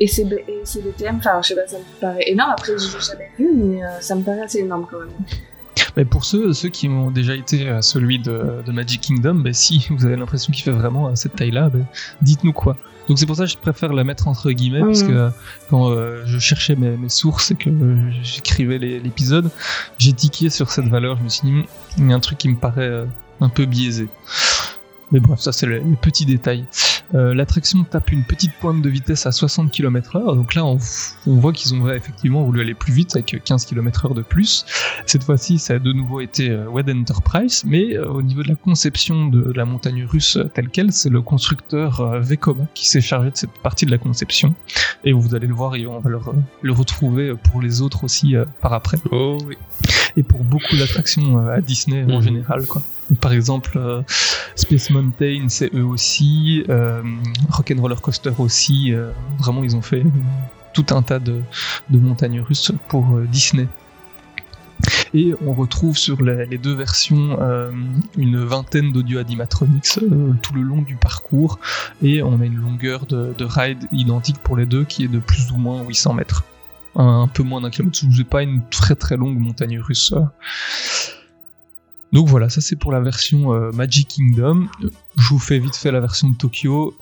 et 0.00 0.06
c'est 0.08 0.24
B- 0.24 0.42
et 0.48 0.60
c'est 0.64 0.82
BTM, 0.82 1.18
enfin 1.18 1.40
je 1.42 1.48
sais 1.48 1.54
pas, 1.54 1.66
ça 1.66 1.78
me 1.78 2.00
paraît 2.00 2.24
énorme. 2.26 2.50
Après, 2.52 2.72
je 2.76 2.96
l'ai 2.96 3.00
jamais 3.00 3.30
vu, 3.38 3.52
mais 3.54 3.84
euh, 3.84 4.00
ça 4.00 4.16
me 4.16 4.22
paraît 4.22 4.40
assez 4.42 4.58
énorme 4.58 4.86
quand 4.90 4.98
même. 4.98 5.10
Mais 5.96 6.04
pour 6.04 6.24
ceux, 6.24 6.52
ceux 6.52 6.68
qui 6.68 6.88
ont 6.88 7.10
déjà 7.10 7.34
été 7.34 7.68
à 7.68 7.82
celui 7.82 8.18
de, 8.18 8.62
de 8.66 8.72
Magic 8.72 9.00
Kingdom, 9.00 9.34
ben, 9.36 9.52
si 9.52 9.86
vous 9.90 10.04
avez 10.06 10.16
l'impression 10.16 10.52
qu'il 10.52 10.62
fait 10.62 10.70
vraiment 10.70 11.08
à 11.08 11.16
cette 11.16 11.36
taille-là, 11.36 11.68
ben, 11.68 11.84
dites-nous 12.22 12.52
quoi. 12.52 12.76
Donc 13.08 13.18
c'est 13.18 13.26
pour 13.26 13.34
ça 13.36 13.44
que 13.44 13.50
je 13.50 13.58
préfère 13.58 13.92
la 13.92 14.04
mettre 14.04 14.28
entre 14.28 14.50
guillemets, 14.52 14.80
parce 14.80 15.02
que 15.02 15.12
euh, 15.12 15.30
quand 15.70 15.90
euh, 15.90 16.22
je 16.24 16.38
cherchais 16.38 16.76
mes, 16.76 16.96
mes 16.96 17.08
sources 17.08 17.50
et 17.50 17.56
que 17.56 17.68
euh, 17.68 17.96
j'écrivais 18.22 18.78
les- 18.78 19.00
l'épisode, 19.00 19.50
j'ai 19.98 20.12
tiqué 20.12 20.50
sur 20.50 20.70
cette 20.70 20.86
valeur, 20.86 21.18
je 21.18 21.24
me 21.24 21.28
suis 21.28 21.48
dit, 21.48 21.52
Hmm, 21.52 21.64
il 21.98 22.10
y 22.10 22.12
a 22.12 22.16
un 22.16 22.20
truc 22.20 22.38
qui 22.38 22.48
me 22.48 22.56
paraît 22.56 22.82
euh, 22.88 23.04
un 23.40 23.48
peu 23.48 23.66
biaisé. 23.66 24.08
Mais 25.10 25.20
bref, 25.20 25.40
ça 25.40 25.52
c'est 25.52 25.66
le, 25.66 25.78
les 25.78 25.96
petits 26.00 26.24
détails. 26.24 26.64
Euh, 27.14 27.34
L'attraction 27.34 27.84
tape 27.84 28.10
une 28.12 28.24
petite 28.24 28.52
pointe 28.60 28.80
de 28.82 28.88
vitesse 28.88 29.26
à 29.26 29.32
60 29.32 29.70
km/h, 29.70 30.34
donc 30.34 30.54
là 30.54 30.64
on, 30.64 30.78
on 31.26 31.34
voit 31.36 31.52
qu'ils 31.52 31.74
ont 31.74 31.88
effectivement 31.90 32.42
voulu 32.42 32.60
aller 32.60 32.74
plus 32.74 32.92
vite 32.92 33.14
avec 33.16 33.42
15 33.44 33.66
km/h 33.66 34.14
de 34.14 34.22
plus. 34.22 34.64
Cette 35.06 35.24
fois-ci, 35.24 35.58
ça 35.58 35.74
a 35.74 35.78
de 35.78 35.92
nouveau 35.92 36.20
été 36.20 36.50
euh, 36.50 36.66
Wed 36.68 36.88
Enterprise, 36.90 37.64
mais 37.66 37.96
euh, 37.96 38.08
au 38.08 38.22
niveau 38.22 38.42
de 38.42 38.48
la 38.48 38.54
conception 38.54 39.26
de 39.26 39.52
la 39.54 39.64
montagne 39.64 40.04
russe 40.04 40.38
telle 40.54 40.68
qu'elle, 40.68 40.92
c'est 40.92 41.10
le 41.10 41.20
constructeur 41.22 42.00
euh, 42.00 42.20
Vekoma 42.20 42.64
qui 42.74 42.88
s'est 42.88 43.00
chargé 43.00 43.30
de 43.30 43.36
cette 43.36 43.50
partie 43.62 43.84
de 43.86 43.90
la 43.90 43.98
conception. 43.98 44.54
Et 45.04 45.12
vous 45.12 45.34
allez 45.34 45.46
le 45.46 45.54
voir, 45.54 45.74
et 45.74 45.86
on 45.86 45.98
va 46.00 46.08
le, 46.10 46.16
re- 46.18 46.34
le 46.62 46.72
retrouver 46.72 47.34
pour 47.34 47.60
les 47.60 47.82
autres 47.82 48.04
aussi 48.04 48.34
par 48.60 48.72
après. 48.72 48.98
Oh 49.10 49.38
oui. 49.46 49.56
Et 50.16 50.22
pour 50.22 50.44
beaucoup 50.44 50.76
d'attractions 50.76 51.38
à 51.48 51.60
Disney 51.60 52.04
en 52.04 52.16
Mhm. 52.18 52.22
général, 52.22 52.66
quoi. 52.66 52.82
Par 53.20 53.32
exemple, 53.32 53.72
euh, 53.76 54.02
Space 54.54 54.90
Mountain, 54.90 55.46
c'est 55.48 55.74
eux 55.74 55.84
aussi. 55.84 56.64
Euh, 56.68 57.02
Rock'n'Roller 57.50 57.96
Coaster 58.00 58.32
aussi. 58.38 58.92
euh, 58.92 59.10
vraiment, 59.38 59.64
ils 59.64 59.76
ont 59.76 59.82
fait 59.82 60.04
tout 60.72 60.86
un 60.90 61.02
tas 61.02 61.18
de, 61.18 61.42
montagnes 61.90 62.40
russes 62.40 62.72
pour 62.88 63.04
Disney. 63.30 63.66
Et 65.14 65.34
on 65.46 65.52
retrouve 65.52 65.96
sur 65.96 66.22
les, 66.22 66.58
deux 66.58 66.74
versions 66.74 67.38
une 68.16 68.42
vingtaine 68.42 68.90
d'audio 68.90 69.18
animatronics 69.18 70.00
tout 70.42 70.54
le 70.54 70.62
long 70.62 70.82
du 70.82 70.96
parcours. 70.96 71.58
Et 72.02 72.22
on 72.22 72.40
a 72.40 72.44
une 72.44 72.56
longueur 72.56 73.06
de, 73.06 73.34
de 73.36 73.44
ride 73.44 73.86
identique 73.92 74.38
pour 74.38 74.56
les 74.56 74.66
deux 74.66 74.84
qui 74.84 75.04
est 75.04 75.08
de 75.08 75.18
plus 75.18 75.52
ou 75.52 75.56
moins 75.56 75.82
800 75.84 76.14
mètres. 76.14 76.44
Un, 76.96 77.28
peu 77.28 77.42
moins 77.42 77.60
d'un 77.60 77.70
kilomètre. 77.70 77.98
C'est 77.98 78.24
pas 78.24 78.42
une 78.42 78.62
très 78.70 78.94
très 78.94 79.16
longue 79.16 79.38
montagne 79.38 79.78
russe. 79.78 80.14
Donc 82.12 82.28
voilà, 82.28 82.48
ça 82.50 82.60
c'est 82.60 82.76
pour 82.76 82.92
la 82.92 83.00
version 83.00 83.52
euh, 83.54 83.70
Magic 83.72 84.08
Kingdom. 84.08 84.66
Je 85.16 85.28
vous 85.28 85.38
fais 85.38 85.58
vite 85.58 85.76
fait 85.76 85.90
la 85.90 86.00
version 86.00 86.28
de 86.28 86.36
Tokyo. 86.36 86.94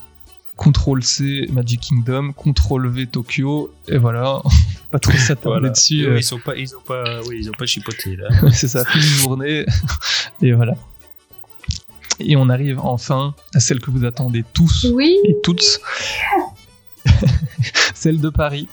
CTRL 0.62 1.02
C 1.02 1.46
Magic 1.52 1.80
Kingdom, 1.80 2.32
CTRL 2.32 2.86
V 2.88 3.06
Tokyo, 3.06 3.72
et 3.88 3.96
voilà, 3.96 4.42
pas 4.90 4.98
trop 4.98 5.12
s'attarder 5.16 5.58
Voilà. 5.60 5.68
dessus. 5.70 6.04
Euh, 6.06 6.18
Ils 6.18 6.22
sont 6.22 6.38
pas, 6.38 6.54
ils 6.54 6.76
ont 6.76 6.80
pas, 6.86 7.22
oui, 7.26 7.38
ils 7.40 7.48
ont 7.48 7.54
pas 7.58 7.64
chipoté 7.64 8.14
là. 8.16 8.28
c'est 8.52 8.68
ça, 8.68 8.84
fin 8.84 8.98
de 8.98 9.02
journée, 9.02 9.64
et 10.42 10.52
voilà. 10.52 10.74
Et 12.18 12.36
on 12.36 12.50
arrive 12.50 12.78
enfin 12.78 13.34
à 13.54 13.60
celle 13.60 13.80
que 13.80 13.90
vous 13.90 14.04
attendez 14.04 14.44
tous 14.52 14.86
Oui. 14.92 15.16
et 15.24 15.34
toutes, 15.42 15.80
celle 17.94 18.20
de 18.20 18.28
Paris. 18.28 18.68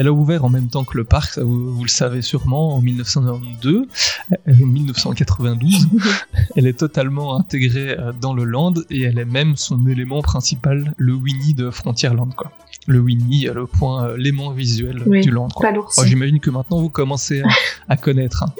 Elle 0.00 0.06
a 0.08 0.12
ouvert 0.14 0.46
en 0.46 0.48
même 0.48 0.68
temps 0.68 0.84
que 0.84 0.96
le 0.96 1.04
parc, 1.04 1.34
ça, 1.34 1.44
vous, 1.44 1.74
vous 1.74 1.84
le 1.84 1.90
savez 1.90 2.22
sûrement, 2.22 2.74
en 2.74 2.80
1992, 2.80 3.86
euh, 4.32 4.36
1992. 4.46 5.88
elle 6.56 6.66
est 6.66 6.78
totalement 6.78 7.36
intégrée 7.36 7.90
euh, 7.98 8.10
dans 8.18 8.32
le 8.32 8.44
land 8.44 8.72
et 8.88 9.02
elle 9.02 9.18
est 9.18 9.26
même 9.26 9.56
son 9.56 9.86
élément 9.86 10.22
principal, 10.22 10.94
le 10.96 11.12
Winnie 11.12 11.52
de 11.52 11.68
Frontierland. 11.70 12.34
Quoi. 12.34 12.50
Le 12.86 12.98
Winnie, 12.98 13.46
euh, 13.46 13.52
le 13.52 13.66
point, 13.66 14.06
euh, 14.06 14.16
l'aimant 14.16 14.52
visuel 14.52 15.02
Oui, 15.04 15.20
du 15.20 15.30
land. 15.30 15.48
Oh, 15.54 16.04
J'imagine 16.06 16.40
que 16.40 16.48
maintenant 16.48 16.80
vous 16.80 16.88
commencez 16.88 17.42
à, 17.42 17.48
à 17.90 17.96
connaître. 17.98 18.44
hein. 18.44 18.54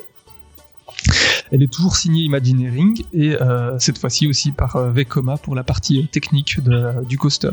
Elle 1.53 1.62
est 1.62 1.72
toujours 1.72 1.96
signée 1.96 2.22
Imagineering 2.22 3.03
et 3.12 3.34
euh, 3.40 3.78
cette 3.78 3.98
fois-ci 3.98 4.26
aussi 4.26 4.53
par 4.53 4.76
euh, 4.76 4.92
Vekoma 4.92 5.36
pour 5.36 5.55
la 5.55 5.64
partie 5.64 6.01
euh, 6.01 6.07
technique 6.07 6.59
du 7.09 7.18
coaster. 7.18 7.51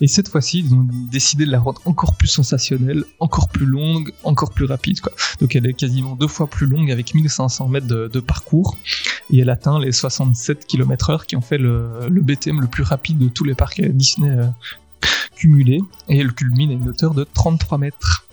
Et 0.00 0.08
cette 0.08 0.28
fois-ci, 0.28 0.60
ils 0.60 0.74
ont 0.74 0.86
décidé 1.10 1.44
de 1.44 1.50
la 1.50 1.60
rendre 1.60 1.80
encore 1.84 2.14
plus 2.14 2.28
sensationnelle, 2.28 3.04
encore 3.20 3.48
plus 3.48 3.66
longue, 3.66 4.12
encore 4.24 4.52
plus 4.52 4.64
rapide. 4.64 5.00
Quoi. 5.00 5.12
Donc 5.40 5.54
elle 5.54 5.66
est 5.66 5.74
quasiment 5.74 6.16
deux 6.16 6.28
fois 6.28 6.46
plus 6.46 6.66
longue 6.66 6.90
avec 6.90 7.14
1500 7.14 7.68
mètres 7.68 7.86
de, 7.86 8.20
parcours 8.20 8.76
et 9.30 9.40
elle 9.40 9.50
atteint 9.50 9.80
les 9.80 9.90
67 9.90 10.66
km/h 10.66 11.26
qui 11.26 11.36
ont 11.36 11.40
fait 11.40 11.58
le, 11.58 12.08
BTM 12.08 12.60
le 12.60 12.66
plus 12.68 12.84
rapide 12.84 13.18
de 13.18 13.28
tous 13.28 13.44
les 13.44 13.54
parcs 13.54 13.80
Disney 13.80 14.30
cumulés 15.34 15.82
et 16.08 16.18
elle 16.18 16.32
culmine 16.32 16.70
à 16.70 16.74
une 16.74 16.88
hauteur 16.88 17.14
de 17.14 17.24
33 17.24 17.78
mètres. 17.78 18.26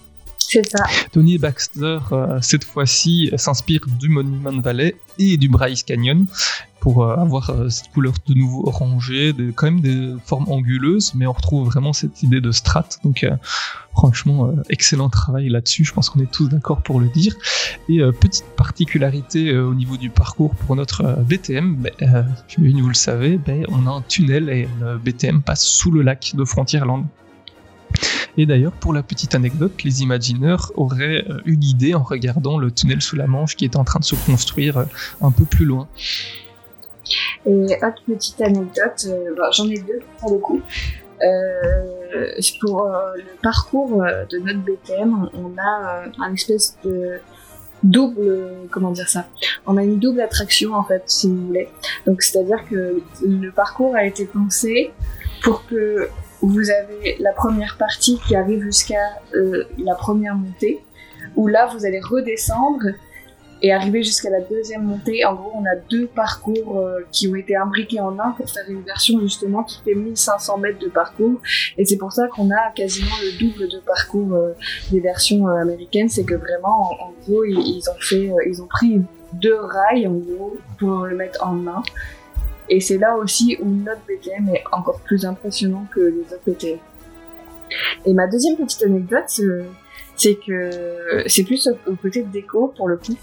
Tony 1.11 1.37
Baxter, 1.37 1.99
euh, 2.11 2.39
cette 2.41 2.63
fois-ci, 2.63 3.31
s'inspire 3.37 3.81
du 3.99 4.09
Monument 4.09 4.59
Valley 4.61 4.95
et 5.17 5.37
du 5.37 5.47
Bryce 5.47 5.83
Canyon 5.83 6.25
pour 6.79 7.03
euh, 7.03 7.15
avoir 7.15 7.49
euh, 7.49 7.69
cette 7.69 7.89
couleur 7.91 8.13
de 8.25 8.33
nouveau 8.33 8.67
orangée, 8.67 9.35
quand 9.55 9.67
même 9.67 9.81
des 9.81 10.15
formes 10.25 10.49
anguleuses, 10.49 11.13
mais 11.13 11.27
on 11.27 11.33
retrouve 11.33 11.67
vraiment 11.67 11.93
cette 11.93 12.23
idée 12.23 12.41
de 12.41 12.51
strat. 12.51 12.87
Donc, 13.03 13.25
franchement, 13.91 14.53
excellent 14.69 15.09
travail 15.09 15.49
là-dessus. 15.49 15.83
Je 15.83 15.93
pense 15.93 16.09
qu'on 16.09 16.21
est 16.21 16.31
tous 16.31 16.47
d'accord 16.47 16.81
pour 16.81 16.99
le 16.99 17.09
dire. 17.09 17.35
Et 17.89 17.99
petite 18.19 18.45
particularité 18.55 19.55
au 19.57 19.75
niveau 19.75 19.97
du 19.97 20.09
parcours 20.09 20.55
pour 20.55 20.75
notre 20.75 21.03
BTM, 21.23 21.75
ben, 21.75 22.25
j'imagine 22.47 22.77
que 22.77 22.81
vous 22.81 22.89
le 22.89 22.93
savez, 22.93 23.37
ben, 23.37 23.65
on 23.69 23.85
a 23.87 23.91
un 23.91 24.01
tunnel 24.01 24.49
et 24.49 24.67
le 24.79 24.97
BTM 24.97 25.41
passe 25.41 25.63
sous 25.63 25.91
le 25.91 26.01
lac 26.01 26.31
de 26.33 26.45
Frontierland. 26.45 27.05
Et 28.39 28.45
d'ailleurs, 28.45 28.71
pour 28.71 28.93
la 28.93 29.03
petite 29.03 29.35
anecdote, 29.35 29.83
les 29.83 30.01
imagineurs 30.01 30.71
auraient 30.75 31.25
eu 31.43 31.57
l'idée 31.57 31.93
en 31.93 32.03
regardant 32.03 32.57
le 32.57 32.71
tunnel 32.71 33.01
sous 33.01 33.17
la 33.17 33.27
Manche 33.27 33.57
qui 33.57 33.65
est 33.65 33.75
en 33.75 33.83
train 33.83 33.99
de 33.99 34.05
se 34.05 34.15
construire 34.15 34.77
euh, 34.77 34.85
un 35.21 35.29
peu 35.29 35.43
plus 35.43 35.65
loin. 35.65 35.89
Et 37.45 37.51
autre 37.51 38.01
petite 38.07 38.39
anecdote, 38.39 39.07
euh, 39.07 39.35
j'en 39.51 39.67
ai 39.67 39.79
deux 39.79 39.99
pour 40.19 40.31
le 40.31 40.37
coup. 40.37 40.61
Euh, 41.21 42.39
pour 42.61 42.87
le 42.87 43.41
parcours 43.43 44.05
de 44.29 44.37
notre 44.37 44.59
BTM, 44.59 45.29
on 45.33 45.61
a 45.61 46.03
un 46.19 46.33
espèce 46.33 46.77
de 46.85 47.19
double, 47.83 48.53
comment 48.71 48.91
dire 48.91 49.09
ça? 49.09 49.27
On 49.67 49.75
a 49.75 49.83
une 49.83 49.99
double 49.99 50.21
attraction 50.21 50.75
en 50.75 50.83
fait, 50.85 51.03
si 51.07 51.27
vous 51.27 51.47
voulez. 51.47 51.67
Donc 52.07 52.21
c'est-à-dire 52.21 52.63
que 52.69 53.01
le 53.21 53.51
parcours 53.51 53.97
a 53.97 54.05
été 54.05 54.23
pensé 54.23 54.91
pour 55.43 55.67
que 55.67 56.07
vous 56.41 56.69
avez 56.69 57.17
la 57.19 57.33
première 57.33 57.77
partie 57.77 58.19
qui 58.27 58.35
arrive 58.35 58.63
jusqu'à 58.63 59.19
euh, 59.35 59.65
la 59.77 59.95
première 59.95 60.35
montée, 60.35 60.79
où 61.35 61.47
là 61.47 61.67
vous 61.67 61.85
allez 61.85 61.99
redescendre 61.99 62.85
et 63.61 63.73
arriver 63.73 64.03
jusqu'à 64.03 64.29
la 64.29 64.39
deuxième 64.39 64.83
montée. 64.83 65.25
En 65.25 65.35
gros, 65.35 65.51
on 65.53 65.65
a 65.65 65.75
deux 65.89 66.07
parcours 66.07 66.79
euh, 66.79 67.01
qui 67.11 67.27
ont 67.27 67.35
été 67.35 67.57
imbriqués 67.57 67.99
en 67.99 68.17
un 68.17 68.31
pour 68.31 68.49
faire 68.49 68.63
une 68.69 68.83
version 68.83 69.19
justement 69.19 69.63
qui 69.63 69.81
fait 69.83 69.95
1500 69.95 70.57
mètres 70.59 70.79
de 70.79 70.87
parcours. 70.87 71.41
Et 71.77 71.83
c'est 71.83 71.97
pour 71.97 72.13
ça 72.13 72.27
qu'on 72.27 72.51
a 72.51 72.71
quasiment 72.73 73.15
le 73.21 73.37
double 73.37 73.67
de 73.69 73.79
parcours 73.79 74.33
euh, 74.33 74.53
des 74.91 75.01
versions 75.01 75.47
américaines. 75.47 76.07
C'est 76.07 76.23
que 76.23 76.35
vraiment, 76.35 76.89
en, 77.01 77.11
gros, 77.25 77.43
ils, 77.43 77.83
ont 77.89 77.99
fait, 77.99 78.31
ils 78.47 78.61
ont 78.61 78.67
pris 78.67 79.01
deux 79.33 79.59
rails 79.59 80.07
en 80.07 80.13
gros 80.13 80.57
pour 80.77 81.05
le 81.05 81.15
mettre 81.15 81.45
en 81.45 81.67
un. 81.67 81.83
Et 82.69 82.79
c'est 82.79 82.97
là 82.97 83.15
aussi 83.15 83.57
où 83.61 83.67
notre 83.67 84.01
BTM 84.07 84.49
est 84.53 84.63
encore 84.71 84.99
plus 85.01 85.25
impressionnant 85.25 85.85
que 85.93 86.01
les 86.01 86.21
autres 86.33 86.43
BTM. 86.45 86.79
Et 88.05 88.13
ma 88.13 88.27
deuxième 88.27 88.57
petite 88.57 88.83
anecdote, 88.83 89.25
euh, 89.39 89.63
c'est 90.15 90.35
que 90.35 91.23
c'est 91.27 91.43
plus 91.43 91.69
au, 91.87 91.95
côté 91.95 92.23
de 92.23 92.31
déco 92.31 92.73
pour 92.75 92.87
le 92.87 92.97
coup. 92.97 93.15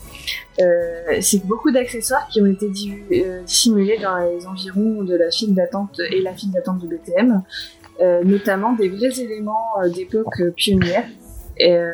Euh, 0.60 1.18
c'est 1.20 1.40
que 1.40 1.46
beaucoup 1.46 1.70
d'accessoires 1.70 2.26
qui 2.28 2.40
ont 2.40 2.46
été 2.46 2.70
euh, 3.12 3.42
dissimulés 3.42 3.98
dans 3.98 4.16
les 4.18 4.46
environs 4.46 5.02
de 5.02 5.14
la 5.14 5.30
file 5.30 5.54
d'attente 5.54 6.00
et 6.10 6.22
la 6.22 6.32
file 6.32 6.52
d'attente 6.52 6.78
du 6.78 6.88
BTM, 6.88 7.42
notamment 8.24 8.72
des 8.72 8.88
vrais 8.88 9.20
éléments 9.20 9.74
d'époque 9.94 10.42
pionnière. 10.54 11.06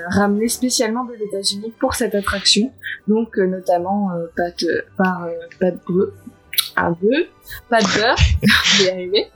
ramenés 0.08 0.48
spécialement 0.48 1.04
des 1.04 1.22
États-Unis 1.24 1.72
pour 1.80 1.94
cette 1.94 2.14
attraction, 2.14 2.72
donc 3.08 3.36
notamment 3.36 4.10
pâte, 4.36 4.64
par 4.96 5.28
pâte 5.60 5.78
bleue, 5.86 6.12
un 6.76 6.90
bœuf, 6.90 7.26
pas 7.68 7.80
de 7.80 7.98
beurre, 7.98 8.16
je 8.42 8.82
vais 8.82 8.88
y 8.88 8.90
arriver. 8.90 9.26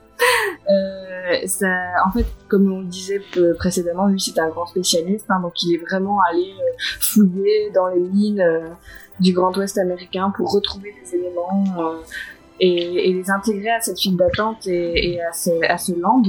Euh, 0.69 1.47
ça, 1.47 1.67
en 2.07 2.11
fait, 2.11 2.25
comme 2.47 2.71
on 2.71 2.79
le 2.79 2.85
disait 2.87 3.21
précédemment, 3.59 4.07
lui 4.07 4.19
c'était 4.19 4.41
un 4.41 4.49
grand 4.49 4.65
spécialiste, 4.65 5.25
hein, 5.29 5.39
donc 5.41 5.53
il 5.63 5.75
est 5.75 5.77
vraiment 5.89 6.19
allé 6.31 6.53
euh, 6.59 6.63
fouiller 6.99 7.69
dans 7.73 7.87
les 7.87 7.99
mines 7.99 8.41
euh, 8.41 8.67
du 9.19 9.33
Grand 9.33 9.55
Ouest 9.57 9.77
américain 9.77 10.31
pour 10.35 10.51
retrouver 10.51 10.93
des 11.03 11.15
éléments 11.15 11.63
euh, 11.79 11.97
et, 12.59 13.09
et 13.09 13.13
les 13.13 13.29
intégrer 13.29 13.69
à 13.69 13.79
cette 13.81 13.99
file 13.99 14.17
d'attente 14.17 14.65
et, 14.65 15.13
et 15.13 15.21
à, 15.21 15.31
ce, 15.31 15.51
à 15.69 15.77
ce 15.77 15.91
land. 15.99 16.23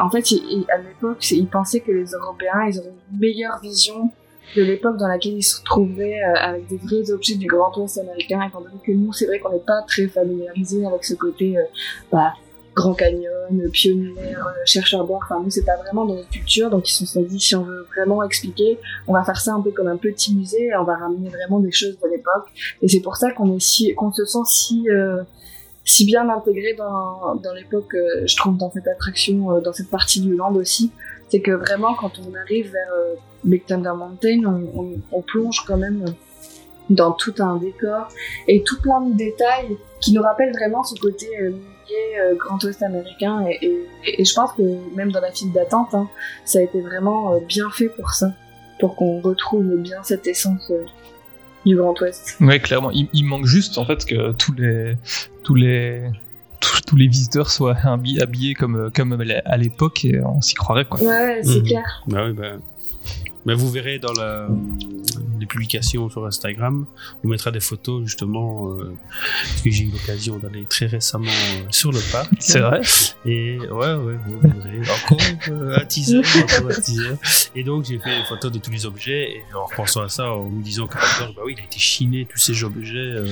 En 0.00 0.10
fait, 0.10 0.30
il- 0.30 0.44
il- 0.50 0.66
à 0.70 0.76
l'époque, 0.78 1.18
c'est- 1.20 1.36
il 1.36 1.46
pensait 1.46 1.80
que 1.80 1.90
les 1.92 2.10
Européens 2.10 2.66
ils 2.68 2.78
auraient 2.78 2.92
une 3.12 3.18
meilleure 3.18 3.58
vision 3.60 4.10
de 4.56 4.62
l'époque 4.62 4.96
dans 4.96 5.08
laquelle 5.08 5.34
ils 5.34 5.42
se 5.42 5.58
retrouvaient 5.58 6.22
euh, 6.22 6.34
avec 6.40 6.66
des 6.68 6.76
vrais 6.76 7.10
objets 7.10 7.36
du 7.36 7.46
Grand 7.46 7.76
Ouest 7.76 7.98
américain, 7.98 8.40
étant 8.48 8.60
donné 8.60 8.76
que 8.84 8.92
nous, 8.92 9.12
c'est 9.12 9.26
vrai 9.26 9.38
qu'on 9.38 9.52
n'est 9.52 9.58
pas 9.58 9.82
très 9.86 10.06
familiarisés 10.08 10.86
avec 10.86 11.04
ce 11.04 11.14
côté 11.14 11.56
euh, 11.56 11.62
bah, 12.10 12.32
Grand 12.74 12.94
Canyon, 12.94 13.28
euh, 13.52 13.68
pionnière, 13.70 14.46
chercheur 14.64 15.04
d'or, 15.04 15.20
enfin 15.24 15.42
nous 15.42 15.50
c'est 15.50 15.64
pas 15.64 15.76
vraiment 15.76 16.06
dans 16.06 16.14
notre 16.14 16.30
culture, 16.30 16.70
donc 16.70 16.88
ils 16.88 16.92
se 16.92 17.06
sont 17.06 17.22
dit 17.22 17.40
si 17.40 17.56
on 17.56 17.64
veut 17.64 17.86
vraiment 17.96 18.22
expliquer, 18.22 18.78
on 19.06 19.14
va 19.14 19.24
faire 19.24 19.40
ça 19.40 19.52
un 19.52 19.60
peu 19.60 19.72
comme 19.72 19.88
un 19.88 19.96
petit 19.96 20.34
musée, 20.34 20.70
on 20.78 20.84
va 20.84 20.96
ramener 20.96 21.28
vraiment 21.28 21.58
des 21.58 21.72
choses 21.72 21.98
de 22.02 22.08
l'époque, 22.08 22.46
et 22.80 22.88
c'est 22.88 23.00
pour 23.00 23.16
ça 23.16 23.32
qu'on 23.32 23.56
est 23.56 23.60
si, 23.60 23.94
qu'on 23.94 24.12
se 24.12 24.24
sent 24.24 24.44
si 24.46 24.88
euh, 24.90 25.22
si 25.84 26.04
bien 26.04 26.28
intégré 26.28 26.74
dans, 26.74 27.34
dans 27.36 27.54
l'époque, 27.54 27.96
je 28.26 28.36
trouve, 28.36 28.58
dans 28.58 28.70
cette 28.70 28.86
attraction, 28.86 29.58
dans 29.62 29.72
cette 29.72 29.88
partie 29.88 30.20
du 30.20 30.36
land 30.36 30.54
aussi, 30.54 30.92
c'est 31.28 31.40
que 31.40 31.50
vraiment 31.50 31.94
quand 31.94 32.12
on 32.18 32.34
arrive 32.34 32.72
vers 32.72 32.92
euh, 32.92 33.14
Big 33.44 33.64
Thunder 33.66 33.92
Mountain, 33.96 34.44
on, 34.44 34.80
on, 34.80 35.00
on 35.12 35.22
plonge 35.22 35.60
quand 35.66 35.76
même 35.76 36.04
dans 36.90 37.12
tout 37.12 37.34
un 37.38 37.56
décor 37.56 38.08
et 38.46 38.62
tout 38.62 38.80
plein 38.80 39.00
de 39.00 39.14
détails 39.16 39.76
qui 40.00 40.12
nous 40.12 40.22
rappellent 40.22 40.52
vraiment 40.52 40.82
ce 40.82 40.94
côté 40.98 41.26
euh, 41.40 41.50
euh, 42.20 42.34
Grand 42.36 42.62
Ouest 42.64 42.82
américain 42.82 43.46
et, 43.48 43.86
je 44.24 44.34
pense 44.34 44.52
que 44.52 44.62
même 44.94 45.12
dans 45.12 45.20
la 45.20 45.32
file 45.32 45.52
d'attente, 45.52 45.94
hein, 45.94 46.08
ça 46.44 46.58
a 46.58 46.62
été 46.62 46.80
vraiment 46.80 47.34
euh, 47.34 47.40
bien 47.46 47.70
fait 47.70 47.88
pour 47.88 48.10
ça, 48.10 48.32
pour 48.80 48.96
qu'on 48.96 49.20
retrouve 49.20 49.76
bien 49.76 50.02
cette 50.02 50.26
essence 50.26 50.72
du 51.66 51.76
Grand 51.76 51.98
Ouest. 52.00 52.36
Ouais, 52.40 52.60
clairement. 52.60 52.90
Il, 52.90 53.08
il 53.12 53.24
manque 53.24 53.46
juste 53.46 53.78
en 53.78 53.84
fait 53.84 54.04
que 54.04 54.32
tous 54.32 54.54
les 54.54 54.96
tous 55.42 55.54
les 55.54 56.10
tous, 56.88 56.96
les 56.96 57.06
visiteurs 57.08 57.50
soient 57.50 57.74
habi- 57.84 58.20
habillés 58.20 58.54
comme 58.54 58.90
comme 58.94 59.12
à 59.44 59.56
l'époque 59.56 60.04
et 60.04 60.20
on 60.22 60.40
s'y 60.40 60.54
croirait 60.54 60.84
quoi. 60.86 61.00
Ouais, 61.00 61.40
c'est 61.44 61.58
Mhm. 61.60 61.64
clair. 61.66 62.02
Bah 62.08 62.32
bah. 62.32 62.52
bah, 63.46 63.54
vous 63.54 63.70
verrez 63.70 63.98
dans 63.98 64.12
la, 64.12 64.48
les 65.40 65.46
publications 65.46 66.10
sur 66.10 66.26
Instagram. 66.26 66.84
On 67.24 67.28
mettra 67.28 67.50
des 67.50 67.60
photos 67.60 68.02
justement 68.04 68.70
euh, 68.72 68.92
parce 69.42 69.62
que 69.62 69.70
j'ai 69.70 69.84
eu 69.84 69.90
l'occasion 69.90 70.38
d'aller 70.38 70.64
très 70.64 70.86
récemment 70.86 71.26
euh, 71.30 71.64
sur 71.70 71.90
le 71.92 72.00
parc. 72.12 72.30
C'est 72.40 72.60
vrai. 72.60 72.80
Et 73.24 73.58
ouais, 73.58 73.68
ouais, 73.68 73.94
ouais, 73.94 74.18
ouais, 74.42 74.90
encore 75.04 75.18
euh, 75.50 75.78
un 75.80 75.84
teaser, 75.84 76.18
encore 76.18 76.70
un 76.70 76.80
teaser. 76.80 77.14
Et 77.54 77.62
donc 77.64 77.84
j'ai 77.86 77.98
fait 77.98 78.18
des 78.18 78.24
photos 78.24 78.52
de 78.52 78.58
tous 78.58 78.70
les 78.70 78.84
objets 78.84 79.30
et 79.36 79.42
en 79.54 79.64
repensant 79.66 80.02
à 80.02 80.08
ça, 80.08 80.30
en 80.30 80.48
me 80.50 80.62
disant 80.62 80.86
que 80.86 80.94
bah 81.34 81.42
oui, 81.46 81.54
il 81.56 81.60
a 81.60 81.64
été 81.64 81.78
chiné 81.78 82.26
tous 82.30 82.38
ces 82.38 82.64
objets, 82.64 82.96
euh, 82.98 83.26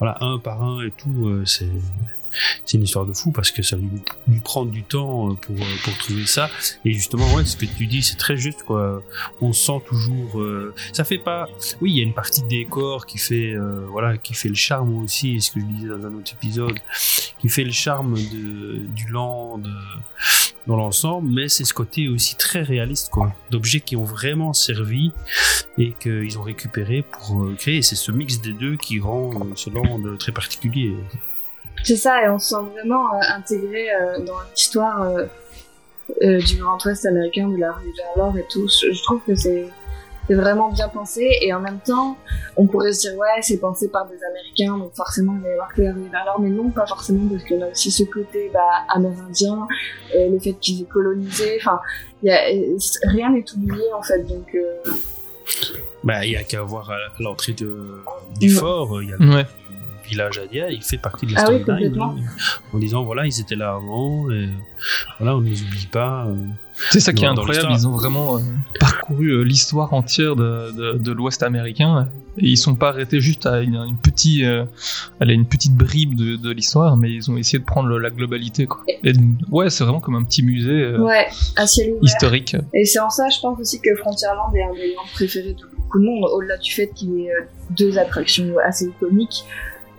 voilà, 0.00 0.16
un 0.22 0.38
par 0.38 0.62
un 0.64 0.82
et 0.84 0.90
tout. 0.90 1.28
euh, 1.28 1.42
c'est 1.44 1.68
c'est 2.64 2.76
une 2.76 2.84
histoire 2.84 3.06
de 3.06 3.12
fou 3.12 3.32
parce 3.32 3.50
que 3.50 3.62
ça 3.62 3.76
lui, 3.76 3.88
lui 4.28 4.40
prendre 4.40 4.70
du 4.70 4.82
temps 4.82 5.30
euh, 5.30 5.34
pour, 5.34 5.56
euh, 5.56 5.76
pour 5.84 5.96
trouver 5.98 6.26
ça. 6.26 6.50
Et 6.84 6.92
justement, 6.92 7.32
ouais, 7.34 7.44
ce 7.44 7.56
que 7.56 7.66
tu 7.66 7.86
dis, 7.86 8.02
c'est 8.02 8.16
très 8.16 8.36
juste. 8.36 8.64
On 9.40 9.52
sent 9.52 9.80
toujours, 9.86 10.40
euh, 10.40 10.74
ça 10.92 11.04
fait 11.04 11.18
pas, 11.18 11.48
oui, 11.80 11.92
il 11.92 11.96
y 11.96 12.00
a 12.00 12.02
une 12.02 12.14
partie 12.14 12.42
de 12.42 12.48
décor 12.48 13.06
qui 13.06 13.18
fait, 13.18 13.54
voilà, 13.90 14.16
qui 14.16 14.34
fait 14.34 14.48
le 14.48 14.54
charme 14.54 15.02
aussi, 15.02 15.40
ce 15.40 15.50
que 15.50 15.60
je 15.60 15.64
disais 15.64 15.88
dans 15.88 16.06
un 16.06 16.14
autre 16.14 16.32
épisode, 16.32 16.78
qui 17.38 17.48
fait 17.48 17.64
le 17.64 17.72
charme 17.72 18.14
de, 18.14 18.86
du 18.94 19.06
land 19.08 19.62
dans 20.66 20.76
l'ensemble, 20.76 21.28
mais 21.28 21.48
c'est 21.48 21.64
ce 21.64 21.74
côté 21.74 22.08
aussi 22.08 22.36
très 22.36 22.62
réaliste, 22.62 23.10
d'objets 23.50 23.80
qui 23.80 23.96
ont 23.96 24.04
vraiment 24.04 24.52
servi 24.52 25.12
et 25.78 25.94
qu'ils 26.00 26.38
ont 26.38 26.42
récupéré 26.42 27.02
pour 27.02 27.46
créer. 27.56 27.82
C'est 27.82 27.96
ce 27.96 28.10
mix 28.10 28.40
des 28.40 28.52
deux 28.52 28.76
qui 28.76 28.98
rend 28.98 29.32
ce 29.54 29.70
land 29.70 30.00
très 30.18 30.32
particulier. 30.32 30.94
C'est 31.84 31.96
ça, 31.96 32.22
et 32.24 32.28
on 32.28 32.38
se 32.38 32.48
sent 32.48 32.62
vraiment 32.74 33.14
euh, 33.14 33.18
intégré 33.36 33.88
euh, 33.94 34.18
dans 34.24 34.34
l'histoire 34.50 35.02
euh, 35.02 35.26
euh, 36.22 36.38
du 36.40 36.56
Grand 36.56 36.84
Ouest 36.84 37.06
américain, 37.06 37.48
de 37.48 37.58
la 37.58 37.72
rue 37.72 37.92
vers 37.96 38.06
l'or 38.16 38.36
et 38.36 38.44
tout. 38.50 38.66
Je, 38.68 38.92
je 38.92 39.02
trouve 39.02 39.20
que 39.26 39.34
c'est 39.36 39.66
vraiment 40.28 40.72
bien 40.72 40.88
pensé, 40.88 41.28
et 41.42 41.54
en 41.54 41.60
même 41.60 41.78
temps, 41.78 42.16
on 42.56 42.66
pourrait 42.66 42.92
se 42.92 43.02
dire, 43.02 43.16
ouais, 43.16 43.40
c'est 43.42 43.58
pensé 43.58 43.88
par 43.88 44.08
des 44.08 44.18
Américains, 44.24 44.76
donc 44.76 44.92
forcément, 44.94 45.34
il 45.36 45.42
va 45.42 45.48
y 45.48 45.52
avoir 45.52 45.72
que 45.72 45.82
la 45.82 45.92
rue 45.92 46.08
vers 46.10 46.24
l'or, 46.24 46.40
mais 46.40 46.50
non, 46.50 46.70
pas 46.70 46.86
forcément, 46.86 47.28
parce 47.28 47.44
qu'on 47.44 47.62
a 47.62 47.68
aussi 47.68 47.92
ce 47.92 48.02
côté 48.02 48.50
bah, 48.52 48.60
amérindien, 48.92 49.68
euh, 50.16 50.28
le 50.30 50.38
fait 50.40 50.54
qu'ils 50.54 50.82
aient 50.82 50.86
colonisé, 50.86 51.58
enfin, 51.60 51.78
rien 52.24 53.30
n'est 53.30 53.44
oublié, 53.54 53.84
en 53.96 54.02
fait, 54.02 54.24
donc... 54.24 54.52
euh, 54.56 54.90
Bah, 56.02 56.24
il 56.24 56.32
y 56.32 56.36
a 56.36 56.42
qu'à 56.42 56.62
voir 56.62 56.90
à 56.90 56.96
l'entrée 57.20 57.52
de, 57.52 58.00
du 58.40 58.48
Ouais. 58.52 58.60
fort, 58.60 59.00
il 59.02 59.10
y 59.10 59.12
a 59.12 59.16
le 59.18 59.32
Ouais. 59.32 59.46
Village 60.08 60.38
Adia, 60.38 60.70
il 60.70 60.82
fait 60.82 60.98
partie 60.98 61.26
de 61.26 61.34
la 61.34 61.40
Ah 61.42 61.46
storyline, 61.46 61.98
hein, 62.00 62.14
en 62.72 62.78
disant 62.78 63.04
voilà, 63.04 63.26
ils 63.26 63.40
étaient 63.40 63.56
là 63.56 63.74
avant, 63.74 64.30
et 64.30 64.48
voilà, 65.18 65.36
on 65.36 65.40
ne 65.40 65.48
les 65.48 65.62
oublie 65.62 65.86
pas. 65.86 66.26
euh. 66.26 66.36
C'est 66.90 67.00
ça 67.00 67.14
qui 67.14 67.24
est 67.24 67.26
incroyable, 67.28 67.68
ils 67.72 67.88
ont 67.88 67.92
vraiment 67.92 68.36
euh, 68.36 68.40
parcouru 68.78 69.28
euh, 69.30 69.42
l'histoire 69.44 69.94
entière 69.94 70.36
de, 70.36 70.72
de, 70.72 70.98
de 70.98 71.12
l'Ouest 71.12 71.42
américain 71.42 72.08
et 72.36 72.48
ils 72.48 72.58
sont 72.58 72.74
pas 72.74 72.90
arrêtés 72.90 73.18
juste 73.18 73.46
à 73.46 73.62
une, 73.62 73.76
une 73.76 73.96
petite, 73.96 74.42
euh, 74.44 74.66
allez, 75.20 75.32
une 75.32 75.46
petite 75.46 75.74
bribe 75.74 76.14
de, 76.14 76.36
de 76.36 76.50
l'histoire, 76.50 76.98
mais 76.98 77.10
ils 77.10 77.30
ont 77.30 77.38
essayé 77.38 77.58
de 77.60 77.64
prendre 77.64 77.88
le- 77.88 77.96
la 77.96 78.10
globalité. 78.10 78.66
Quoi. 78.66 78.82
Et, 79.04 79.14
ouais, 79.50 79.70
c'est 79.70 79.84
vraiment 79.84 80.00
comme 80.00 80.16
un 80.16 80.24
petit 80.24 80.42
musée 80.42 80.82
euh, 80.82 80.98
Ouais, 80.98 81.26
à 81.56 81.66
ciel 81.66 81.92
ouvert. 81.92 82.02
historique. 82.02 82.56
Et 82.74 82.84
c'est 82.84 83.00
en 83.00 83.08
ça, 83.08 83.26
je 83.30 83.40
pense 83.40 83.58
aussi 83.58 83.80
que 83.80 83.94
Frontierland 83.96 84.54
est 84.54 84.62
un 84.62 84.74
des 84.74 84.94
préférés 85.14 85.54
de 85.54 85.62
beaucoup 85.78 85.98
de 85.98 86.04
monde, 86.04 86.28
au-delà 86.30 86.58
du 86.58 86.70
fait 86.72 86.88
qu'il 86.94 87.08
y 87.14 87.22
ait 87.22 87.32
deux 87.70 87.96
attractions 87.96 88.52
assez 88.62 88.84
iconiques. 88.84 89.44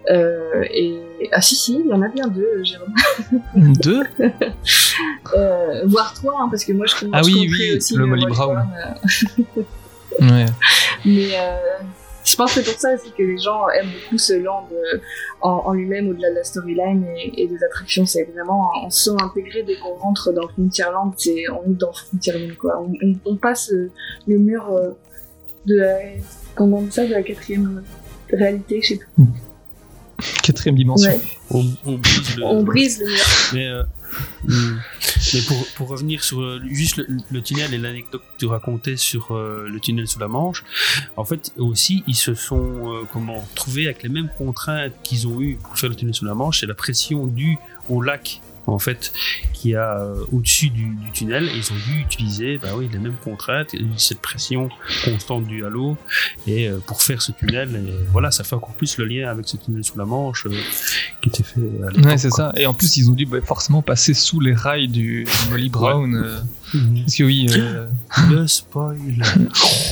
Euh, 0.10 0.64
et 0.72 0.99
ah 1.34 1.41
si 1.41 1.55
si, 1.55 1.80
il 1.84 1.88
y 1.88 1.93
en 1.93 2.01
a 2.01 2.08
bien 2.08 2.28
deux, 2.28 2.41
euh, 2.60 2.64
Jérôme. 2.64 2.93
Deux? 3.82 4.03
Euh, 5.36 5.82
voire 5.86 6.14
trois, 6.14 6.41
hein, 6.41 6.47
parce 6.49 6.64
que 6.64 6.72
moi 6.74 6.86
je 6.86 6.95
connais 6.95 7.12
Ah 7.14 7.22
oui, 7.26 7.49
aussi 7.78 7.95
le 7.95 8.05
Molly 8.05 8.26
Brown. 8.28 8.58
euh, 8.58 9.62
Ouais. 10.22 10.45
mais 11.05 11.30
euh, 11.38 11.58
je 12.24 12.36
pense 12.36 12.55
que 12.55 12.62
c'est 12.62 12.72
pour 12.72 12.80
ça 12.80 12.93
aussi 12.95 13.12
que 13.16 13.22
les 13.24 13.38
gens 13.38 13.68
aiment 13.70 13.89
beaucoup 14.01 14.18
ce 14.18 14.34
land 14.34 14.68
euh, 14.72 14.97
en, 15.41 15.49
en 15.66 15.74
lui-même, 15.74 16.10
au-delà 16.10 16.30
de 16.32 16.36
la 16.36 16.43
storyline 16.43 17.05
et, 17.18 17.43
et 17.43 17.47
des 17.47 17.64
attractions. 17.64 18.05
C'est 18.05 18.24
vraiment, 18.34 18.72
on 18.84 18.89
se 18.89 19.12
sent 19.12 19.18
intégré 19.22 19.64
dès 19.64 19.76
qu'on 19.78 19.93
rentre 19.95 20.32
dans 20.32 20.47
Frontierland, 20.47 21.14
c'est, 21.18 21.43
on 21.49 21.70
est 21.70 21.76
dans 21.76 21.91
Frontierland, 21.93 22.55
quoi. 22.58 22.82
On, 22.82 22.91
on- 23.05 23.16
on 23.26 23.36
passe 23.36 23.72
euh, 23.72 23.91
le 24.28 24.38
mur 24.39 24.68
euh, 24.72 24.89
de 25.66 25.76
la, 25.76 25.97
comment 26.55 26.78
on 26.80 26.82
dit 26.84 26.91
ça, 26.91 27.05
de 27.05 27.12
la 27.12 27.22
quatrième 27.22 27.84
réalité, 28.32 28.80
je 28.82 28.88
sais 28.88 28.97
plus. 28.97 29.24
Quatrième 30.43 30.76
dimension. 30.76 31.11
Ouais. 31.11 31.22
On, 31.51 31.65
on 31.86 31.97
brise 31.97 32.38
le, 32.38 32.43
On 32.43 32.63
brise 32.63 32.99
le 32.99 33.05
mur. 33.05 33.26
Mais, 33.53 33.68
euh, 33.68 33.84
hmm. 34.43 34.78
mais 35.34 35.41
pour, 35.41 35.68
pour 35.76 35.88
revenir 35.89 36.24
sur 36.24 36.41
euh, 36.41 36.61
juste 36.70 36.97
le, 36.97 37.07
le 37.30 37.41
tunnel 37.41 37.74
et 37.74 37.78
l'anecdote 37.78 38.22
que 38.22 38.39
tu 38.39 38.45
racontais 38.47 38.97
sur 38.97 39.32
euh, 39.32 39.68
le 39.70 39.80
tunnel 39.80 40.07
sous 40.07 40.20
la 40.20 40.28
Manche, 40.28 40.63
en 41.15 41.26
fait 41.26 41.51
aussi 41.57 42.03
ils 42.07 42.15
se 42.15 42.34
sont 42.34 42.93
euh, 42.93 43.03
comment 43.11 43.47
trouvés 43.55 43.86
avec 43.86 44.03
les 44.03 44.09
mêmes 44.09 44.30
contraintes 44.38 44.93
qu'ils 45.03 45.28
ont 45.28 45.39
eu 45.41 45.55
pour 45.55 45.78
faire 45.78 45.89
le 45.89 45.95
tunnel 45.95 46.15
sous 46.15 46.26
la 46.26 46.34
Manche, 46.34 46.61
c'est 46.61 46.68
la 46.68 46.76
pression 46.76 47.28
due 47.28 47.57
au 47.89 48.01
lac 48.01 48.41
en 48.68 48.80
fait 48.80 49.13
qui 49.53 49.76
a 49.76 49.99
euh, 49.99 50.26
au-dessus 50.32 50.70
du, 50.70 50.95
du 50.95 51.11
tunnel 51.11 51.49
ils 51.55 51.72
ont 51.72 51.76
dû 51.76 52.01
utiliser 52.01 52.57
bah 52.57 52.70
oui 52.76 52.89
les 52.91 52.99
mêmes 52.99 53.15
contraintes 53.24 53.74
et 53.74 53.82
cette 53.97 54.22
pression 54.22 54.70
constante 55.03 55.45
due 55.45 55.65
à 55.65 55.70
l'eau 55.70 55.97
et 56.45 56.68
euh, 56.68 56.80
pour 56.86 57.01
faire 57.01 57.22
ce 57.22 57.32
tunnel 57.32 57.76
et 57.76 57.93
voilà 58.11 58.32
ça 58.32 58.43
fait 58.43 58.55
encore 58.55 58.76
plus 58.76 58.97
le 58.97 59.05
lien 59.05 59.30
avec 59.30 59.47
ce 59.47 59.57
tunnel 59.57 59.84
sous 59.84 59.97
la 59.97 60.05
Manche 60.05 60.45
euh, 60.45 60.51
qui 61.22 61.30
était 61.30 61.43
fait 61.43 61.59
à 61.86 61.89
l'époque, 61.89 62.05
Ouais, 62.05 62.18
c'est 62.18 62.30
ça. 62.30 62.53
Et 62.55 62.65
en 62.65 62.74
plus, 62.74 62.97
ils 62.97 63.09
ont 63.09 63.13
dû 63.13 63.26
bah, 63.26 63.39
forcément 63.43 63.82
passer 63.82 64.13
sous 64.13 64.39
les 64.39 64.53
rails 64.53 64.88
du, 64.88 65.26
du 65.26 65.49
Molly 65.49 65.70
Brown. 65.70 66.41
Mhm. 66.74 67.01
parce 67.01 67.15
que 67.15 67.24
oui, 67.24 67.47
euh, 67.57 67.88
Le 68.30 68.47
spoil. 68.47 68.97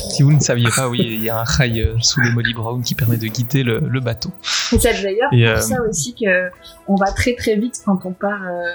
si 0.09 0.23
vous 0.23 0.33
ne 0.33 0.39
saviez 0.39 0.67
pas, 0.75 0.89
oui, 0.89 0.99
il 1.01 1.23
y 1.23 1.29
a 1.29 1.39
un 1.39 1.43
rail 1.43 1.81
euh, 1.81 1.95
sous 2.01 2.19
le 2.21 2.31
Molly 2.31 2.53
Brown 2.53 2.81
qui 2.83 2.95
permet 2.95 3.17
de 3.17 3.27
guider 3.27 3.63
le, 3.63 3.79
le 3.79 3.99
bateau. 3.99 4.29
Et 4.73 4.79
c'est 4.79 5.01
d'ailleurs 5.01 5.29
pour 5.29 5.39
euh, 5.39 5.57
ça 5.61 5.77
aussi 5.89 6.13
que 6.13 6.49
on 6.87 6.95
va 6.95 7.11
très 7.11 7.35
très 7.35 7.55
vite 7.55 7.81
quand 7.85 8.05
on 8.05 8.11
part 8.11 8.41
euh, 8.43 8.73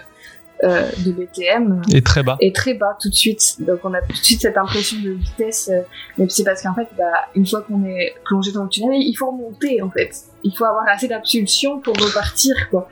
euh, 0.64 0.90
de 1.05 1.12
BTM. 1.12 1.82
Et 1.92 2.03
très 2.03 2.22
bas. 2.22 2.36
Et 2.40 2.53
très 2.53 2.74
bas 2.74 2.96
tout 3.01 3.09
de 3.09 3.14
suite. 3.14 3.57
Donc 3.61 3.80
on 3.84 3.92
a 3.94 4.01
tout 4.03 4.12
de 4.12 4.16
suite 4.24 4.42
cette 4.42 4.57
impression 4.59 4.98
de 5.01 5.11
vitesse. 5.11 5.70
euh, 5.72 5.80
mais 6.18 6.26
c'est 6.28 6.44
parce 6.44 6.62
qu'en 6.62 6.74
fait, 6.74 6.88
bah, 6.98 7.05
une 7.34 7.46
fois 7.46 7.62
qu'on 7.62 7.84
est 7.86 8.14
plongé 8.24 8.53
dans 8.53 8.64
le 8.64 8.68
tunnel, 8.68 9.01
il 9.01 9.14
faut 9.14 9.30
remonter 9.30 9.80
en 9.82 9.90
fait. 9.90 10.11
Il 10.44 10.53
faut 10.57 10.64
avoir 10.64 10.84
assez 10.88 11.09
d'impulsion 11.09 11.80
pour 11.80 11.94
repartir 11.96 12.55
quoi. 12.70 12.88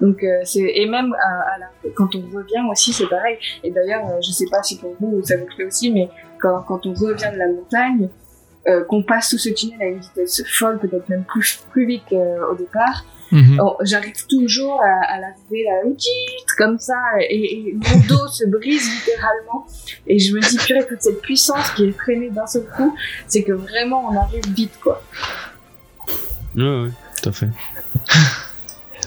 Donc 0.00 0.22
euh, 0.22 0.40
c'est 0.44 0.60
et 0.74 0.86
même 0.88 1.14
à, 1.14 1.54
à 1.54 1.58
la- 1.58 1.90
quand 1.94 2.14
on 2.14 2.20
revient 2.36 2.62
aussi 2.70 2.92
c'est 2.92 3.06
pareil. 3.08 3.36
Et 3.62 3.70
d'ailleurs 3.70 4.04
euh, 4.08 4.20
je 4.26 4.30
sais 4.32 4.46
pas 4.50 4.62
si 4.62 4.78
pour 4.78 4.94
vous 5.00 5.22
ça 5.24 5.36
vous 5.36 5.46
fait 5.56 5.64
aussi, 5.64 5.90
mais 5.92 6.08
quand, 6.40 6.62
quand 6.66 6.84
on 6.86 6.92
revient 6.94 7.30
de 7.32 7.38
la 7.38 7.48
montagne, 7.48 8.08
euh, 8.66 8.82
qu'on 8.84 9.02
passe 9.02 9.30
sous 9.30 9.38
ce 9.38 9.50
tunnel 9.50 9.80
à 9.80 9.86
une 9.86 10.00
vitesse 10.00 10.42
folle, 10.48 10.78
peut-être 10.78 11.08
même 11.08 11.24
plus 11.24 11.60
plus 11.70 11.86
vite 11.86 12.02
qu'au 12.08 12.54
départ, 12.56 13.04
Mhm. 13.32 13.58
Oh, 13.60 13.76
j'arrive 13.80 14.26
toujours 14.28 14.80
à, 14.82 15.12
à 15.14 15.18
l'arrivée 15.18 15.64
là, 15.64 15.80
comme 16.58 16.78
ça, 16.78 16.94
et, 17.28 17.68
et 17.70 17.72
mon 17.74 17.98
dos 18.08 18.28
se 18.28 18.44
brise 18.46 18.88
littéralement. 18.94 19.66
Et 20.06 20.18
je 20.20 20.34
me 20.34 20.40
dis, 20.40 20.56
purée, 20.58 20.86
toute 20.86 21.00
cette 21.00 21.20
puissance 21.20 21.68
qui 21.72 21.86
est 21.86 21.92
freinée 21.92 22.28
d'un 22.30 22.46
seul 22.46 22.64
coup, 22.76 22.94
c'est 23.26 23.42
que 23.42 23.52
vraiment 23.52 24.06
on 24.08 24.16
arrive 24.16 24.44
vite, 24.54 24.78
quoi. 24.80 25.02
Ouais, 26.54 26.82
ouais, 26.82 26.90
tout 27.20 27.28
à 27.30 27.32
fait. 27.32 27.48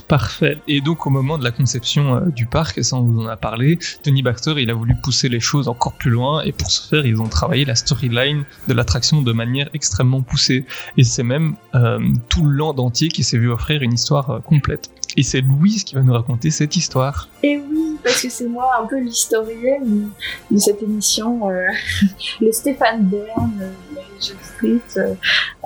Parfait. 0.08 0.58
Et 0.68 0.80
donc 0.82 1.06
au 1.06 1.10
moment 1.10 1.38
de 1.38 1.44
la 1.44 1.52
conception 1.52 2.16
euh, 2.16 2.20
du 2.28 2.46
parc, 2.46 2.84
ça 2.84 2.96
on 2.96 3.02
vous 3.02 3.22
en 3.22 3.28
a 3.28 3.36
parlé, 3.36 3.78
Tony 4.04 4.22
Baxter 4.22 4.54
il 4.58 4.70
a 4.70 4.74
voulu 4.74 4.96
pousser 5.04 5.28
les 5.28 5.42
choses 5.42 5.68
encore 5.68 5.94
plus 5.94 6.12
loin 6.12 6.42
et 6.44 6.54
pour 6.54 6.72
ce 6.72 6.88
faire 6.88 7.06
ils 7.06 7.22
ont 7.22 7.28
travaillé 7.28 7.66
la 7.66 7.76
storyline 7.76 8.46
de 8.68 8.74
l'attraction 8.74 9.22
de 9.22 9.34
manière 9.34 9.70
extrêmement 9.74 10.22
poussée. 10.22 10.66
Et 10.96 11.04
c'est 11.04 11.24
même 11.24 11.56
euh, 11.76 12.00
tout 12.30 12.46
le 12.46 12.56
land 12.56 12.76
entier 12.78 13.10
qui 13.10 13.24
s'est 13.24 13.38
vu 13.38 13.52
offrir 13.52 13.82
une 13.82 13.94
histoire 13.94 14.30
euh, 14.30 14.40
complète. 14.40 14.90
Et 15.18 15.24
c'est 15.24 15.42
Louise 15.42 15.84
qui 15.84 15.96
va 15.96 16.02
nous 16.02 16.14
raconter 16.14 16.52
cette 16.52 16.76
histoire. 16.76 17.28
Et 17.42 17.58
oui, 17.58 17.98
parce 18.04 18.22
que 18.22 18.30
c'est 18.30 18.48
moi 18.48 18.70
un 18.80 18.86
peu 18.86 19.00
l'historienne 19.00 20.12
de 20.52 20.58
cette 20.58 20.82
émission, 20.84 21.50
euh, 21.50 21.66
le 22.42 22.52
Stéphane 22.52 23.04
Bern, 23.04 23.52
euh, 23.60 23.72
Region 24.16 24.36
Street, 24.44 24.80
euh, 24.98 25.16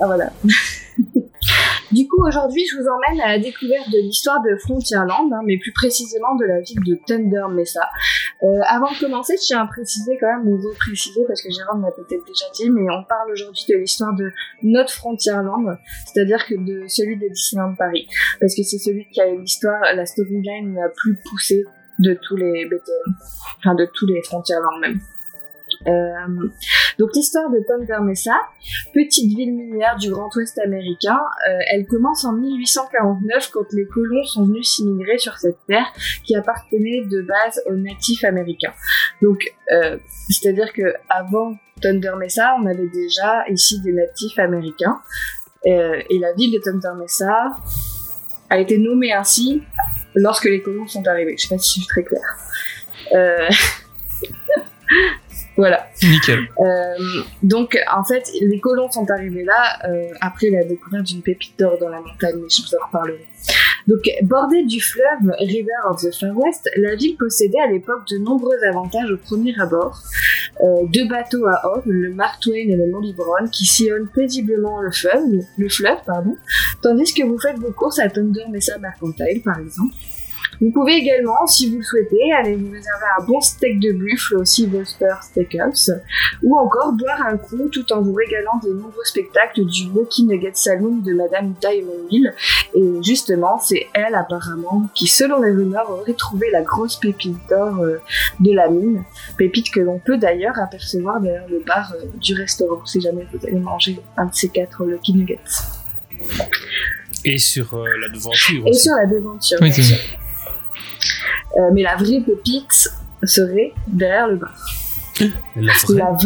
ah 0.00 0.06
voilà. 0.06 0.32
Du 1.92 2.08
coup, 2.08 2.26
aujourd'hui, 2.26 2.64
je 2.70 2.78
vous 2.78 2.88
emmène 2.88 3.20
à 3.20 3.36
la 3.36 3.38
découverte 3.38 3.90
de 3.90 3.98
l'histoire 3.98 4.40
de 4.42 4.56
Frontierland, 4.56 5.30
hein, 5.30 5.40
mais 5.44 5.58
plus 5.58 5.72
précisément 5.72 6.34
de 6.36 6.46
la 6.46 6.60
ville 6.60 6.80
de 6.80 6.98
Thunder 7.06 7.52
Mesa. 7.54 7.86
Euh, 8.42 8.46
avant 8.66 8.90
de 8.90 8.98
commencer, 8.98 9.34
je 9.36 9.42
tiens 9.42 9.60
à 9.60 9.66
préciser 9.66 10.16
quand 10.18 10.26
même, 10.26 10.48
ou 10.48 10.56
vous 10.56 10.72
préciser, 10.78 11.20
parce 11.28 11.42
que 11.42 11.50
Jérôme 11.50 11.82
l'a 11.82 11.90
peut-être 11.90 12.24
déjà 12.24 12.46
dit, 12.54 12.70
mais 12.70 12.90
on 12.90 13.04
parle 13.04 13.30
aujourd'hui 13.30 13.64
de 13.68 13.76
l'histoire 13.76 14.14
de 14.14 14.30
notre 14.62 14.92
Frontierland, 14.92 15.76
c'est-à-dire 16.06 16.46
que 16.46 16.54
de 16.54 16.88
celui 16.88 17.18
de 17.18 17.28
Disneyland 17.28 17.74
Paris, 17.74 18.08
parce 18.40 18.54
que 18.56 18.62
c'est 18.62 18.78
celui 18.78 19.06
qui 19.10 19.20
a 19.20 19.26
l'histoire, 19.26 19.80
la 19.94 20.06
storyline 20.06 20.74
la 20.74 20.88
plus 20.88 21.18
poussée 21.28 21.64
de 21.98 22.18
tous 22.22 22.36
les 22.36 22.64
BTM, 22.64 23.14
enfin 23.58 23.74
de 23.74 23.86
tous 23.92 24.06
les 24.06 24.22
Frontierland 24.22 24.80
même. 24.80 24.98
Euh, 25.86 26.48
donc 26.98 27.10
l'histoire 27.14 27.50
de 27.50 27.60
Thunder 27.66 28.02
Mesa, 28.02 28.34
petite 28.92 29.36
ville 29.36 29.52
minière 29.52 29.96
du 29.96 30.10
Grand 30.10 30.34
Ouest 30.36 30.58
américain, 30.58 31.18
euh, 31.48 31.58
elle 31.72 31.86
commence 31.86 32.24
en 32.24 32.32
1849 32.32 33.50
quand 33.52 33.72
les 33.72 33.86
colons 33.86 34.24
sont 34.24 34.44
venus 34.44 34.68
s'immigrer 34.68 35.18
sur 35.18 35.38
cette 35.38 35.58
terre 35.66 35.86
qui 36.24 36.36
appartenait 36.36 37.04
de 37.10 37.22
base 37.22 37.62
aux 37.66 37.74
natifs 37.74 38.24
américains. 38.24 38.72
Donc, 39.20 39.52
euh, 39.72 39.98
c'est-à-dire 40.28 40.72
que 40.72 40.94
avant 41.08 41.56
Thunder 41.80 42.12
Mesa, 42.18 42.54
on 42.60 42.66
avait 42.66 42.88
déjà 42.88 43.44
ici 43.48 43.80
des 43.80 43.92
natifs 43.92 44.38
américains. 44.38 45.00
Euh, 45.66 46.00
et 46.10 46.18
la 46.18 46.32
ville 46.32 46.52
de 46.52 46.58
Thunder 46.58 46.98
Mesa 46.98 47.56
a 48.50 48.58
été 48.58 48.78
nommée 48.78 49.12
ainsi 49.12 49.62
lorsque 50.14 50.44
les 50.44 50.60
colons 50.60 50.86
sont 50.86 51.06
arrivés. 51.06 51.36
Je 51.38 51.46
sais 51.46 51.54
pas 51.54 51.58
si 51.60 51.80
je 51.80 51.84
suis 51.84 51.88
très 51.88 52.04
claire. 52.04 53.48
Voilà. 55.56 55.86
Nickel. 56.02 56.48
Euh, 56.58 57.22
donc, 57.42 57.78
en 57.94 58.04
fait, 58.04 58.30
les 58.40 58.60
colons 58.60 58.90
sont 58.90 59.10
arrivés 59.10 59.44
là 59.44 59.78
euh, 59.84 60.08
après 60.20 60.50
la 60.50 60.64
découverte 60.64 61.04
d'une 61.04 61.22
pépite 61.22 61.58
d'or 61.58 61.78
dans 61.78 61.88
la 61.88 62.00
montagne, 62.00 62.36
mais 62.36 62.48
je 62.48 62.62
vous 62.62 62.74
en 62.80 62.86
reparlerai. 62.86 63.26
Donc, 63.86 64.00
bordée 64.22 64.62
du 64.64 64.80
fleuve 64.80 65.34
River 65.40 65.72
of 65.90 66.00
the 66.00 66.14
Far 66.14 66.36
West, 66.36 66.70
la 66.76 66.94
ville 66.94 67.16
possédait 67.16 67.60
à 67.60 67.66
l'époque 67.66 68.06
de 68.10 68.18
nombreux 68.18 68.56
avantages 68.68 69.10
au 69.10 69.16
premier 69.16 69.54
abord. 69.60 70.00
Euh, 70.62 70.86
deux 70.92 71.08
bateaux 71.08 71.46
à 71.46 71.60
homme, 71.66 71.82
le 71.86 72.14
Mark 72.14 72.40
Twain 72.40 72.68
et 72.68 72.76
le 72.76 72.86
Molly 72.86 73.12
Brown, 73.12 73.50
qui 73.50 73.64
sillonnent 73.64 74.08
paisiblement 74.14 74.80
le 74.80 74.92
fleuve, 74.92 75.42
le 75.58 75.68
fleuve 75.68 75.98
pardon, 76.06 76.36
tandis 76.80 77.12
que 77.12 77.24
vous 77.24 77.38
faites 77.38 77.58
vos 77.58 77.72
courses 77.72 77.98
à 77.98 78.08
Thunder 78.08 78.44
Mesa 78.50 78.78
Mercantile, 78.78 79.42
par 79.44 79.58
exemple. 79.58 79.94
Vous 80.62 80.70
pouvez 80.70 80.94
également, 80.94 81.44
si 81.48 81.68
vous 81.70 81.78
le 81.78 81.82
souhaitez, 81.82 82.32
aller 82.38 82.54
vous 82.54 82.70
réserver 82.70 83.04
un 83.18 83.24
bon 83.24 83.40
steak 83.40 83.80
de 83.80 83.90
buffle 83.90 84.36
au 84.36 84.44
Sylvester 84.44 85.12
Steakhouse, 85.20 85.92
ou 86.40 86.56
encore 86.56 86.92
boire 86.92 87.20
un 87.26 87.36
coup 87.36 87.68
tout 87.68 87.92
en 87.92 88.00
vous 88.00 88.14
régalant 88.14 88.60
des 88.62 88.70
nombreux 88.70 89.04
spectacles 89.04 89.64
du 89.64 89.88
Lucky 89.92 90.24
Nugget 90.24 90.52
Saloon 90.54 90.98
de 90.98 91.14
Madame 91.14 91.54
Diamond 91.60 92.06
Hill. 92.08 92.32
Et 92.76 93.02
justement, 93.02 93.58
c'est 93.58 93.88
elle 93.92 94.14
apparemment 94.14 94.88
qui, 94.94 95.08
selon 95.08 95.42
les 95.42 95.50
rumeurs, 95.50 95.90
aurait 95.90 96.14
trouvé 96.14 96.48
la 96.52 96.62
grosse 96.62 96.94
pépite 96.94 97.38
d'or 97.50 97.80
euh, 97.80 97.98
de 98.38 98.52
la 98.52 98.68
mine, 98.68 99.02
pépite 99.36 99.68
que 99.72 99.80
l'on 99.80 99.98
peut 99.98 100.16
d'ailleurs 100.16 100.58
apercevoir 100.60 101.20
derrière 101.20 101.48
le 101.48 101.60
bar 101.66 101.92
euh, 101.96 102.04
du 102.20 102.34
restaurant, 102.34 102.86
si 102.86 103.00
jamais 103.00 103.26
vous 103.32 103.44
allez 103.44 103.58
manger 103.58 103.98
un 104.16 104.26
de 104.26 104.34
ces 104.34 104.48
quatre 104.48 104.84
Lucky 104.84 105.14
Nuggets. 105.14 105.40
Et 107.24 107.38
sur 107.38 107.74
euh, 107.74 107.84
la 108.00 108.08
devanture 108.08 108.66
Et 108.66 108.70
aussi. 108.70 108.82
sur 108.82 108.94
la 108.94 109.06
devanture. 109.06 109.58
Oui, 109.60 109.68
bien 109.68 109.76
c'est 109.76 109.82
sûr. 109.82 109.98
Euh, 111.56 111.70
mais 111.72 111.82
la 111.82 111.96
vraie 111.96 112.20
pépite 112.24 112.88
serait 113.24 113.72
derrière 113.86 114.28
le 114.28 114.36
bar. 114.36 114.54
La 115.56 115.72
vraie. 115.72 115.96
La 115.96 116.16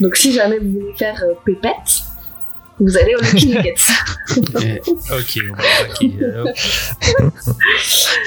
Donc 0.00 0.16
si 0.16 0.32
jamais 0.32 0.58
vous 0.58 0.72
voulez 0.72 0.94
faire 0.96 1.22
euh, 1.22 1.34
pépette, 1.44 2.02
vous 2.78 2.96
allez 2.96 3.14
au 3.14 3.20
Lucky 3.20 3.48
Nuggets. 3.48 3.74
Eh, 4.62 4.80
ok, 4.86 5.38
on 5.50 5.56
va 5.56 5.62
attaquer. 5.80 6.18
alors. 6.24 6.46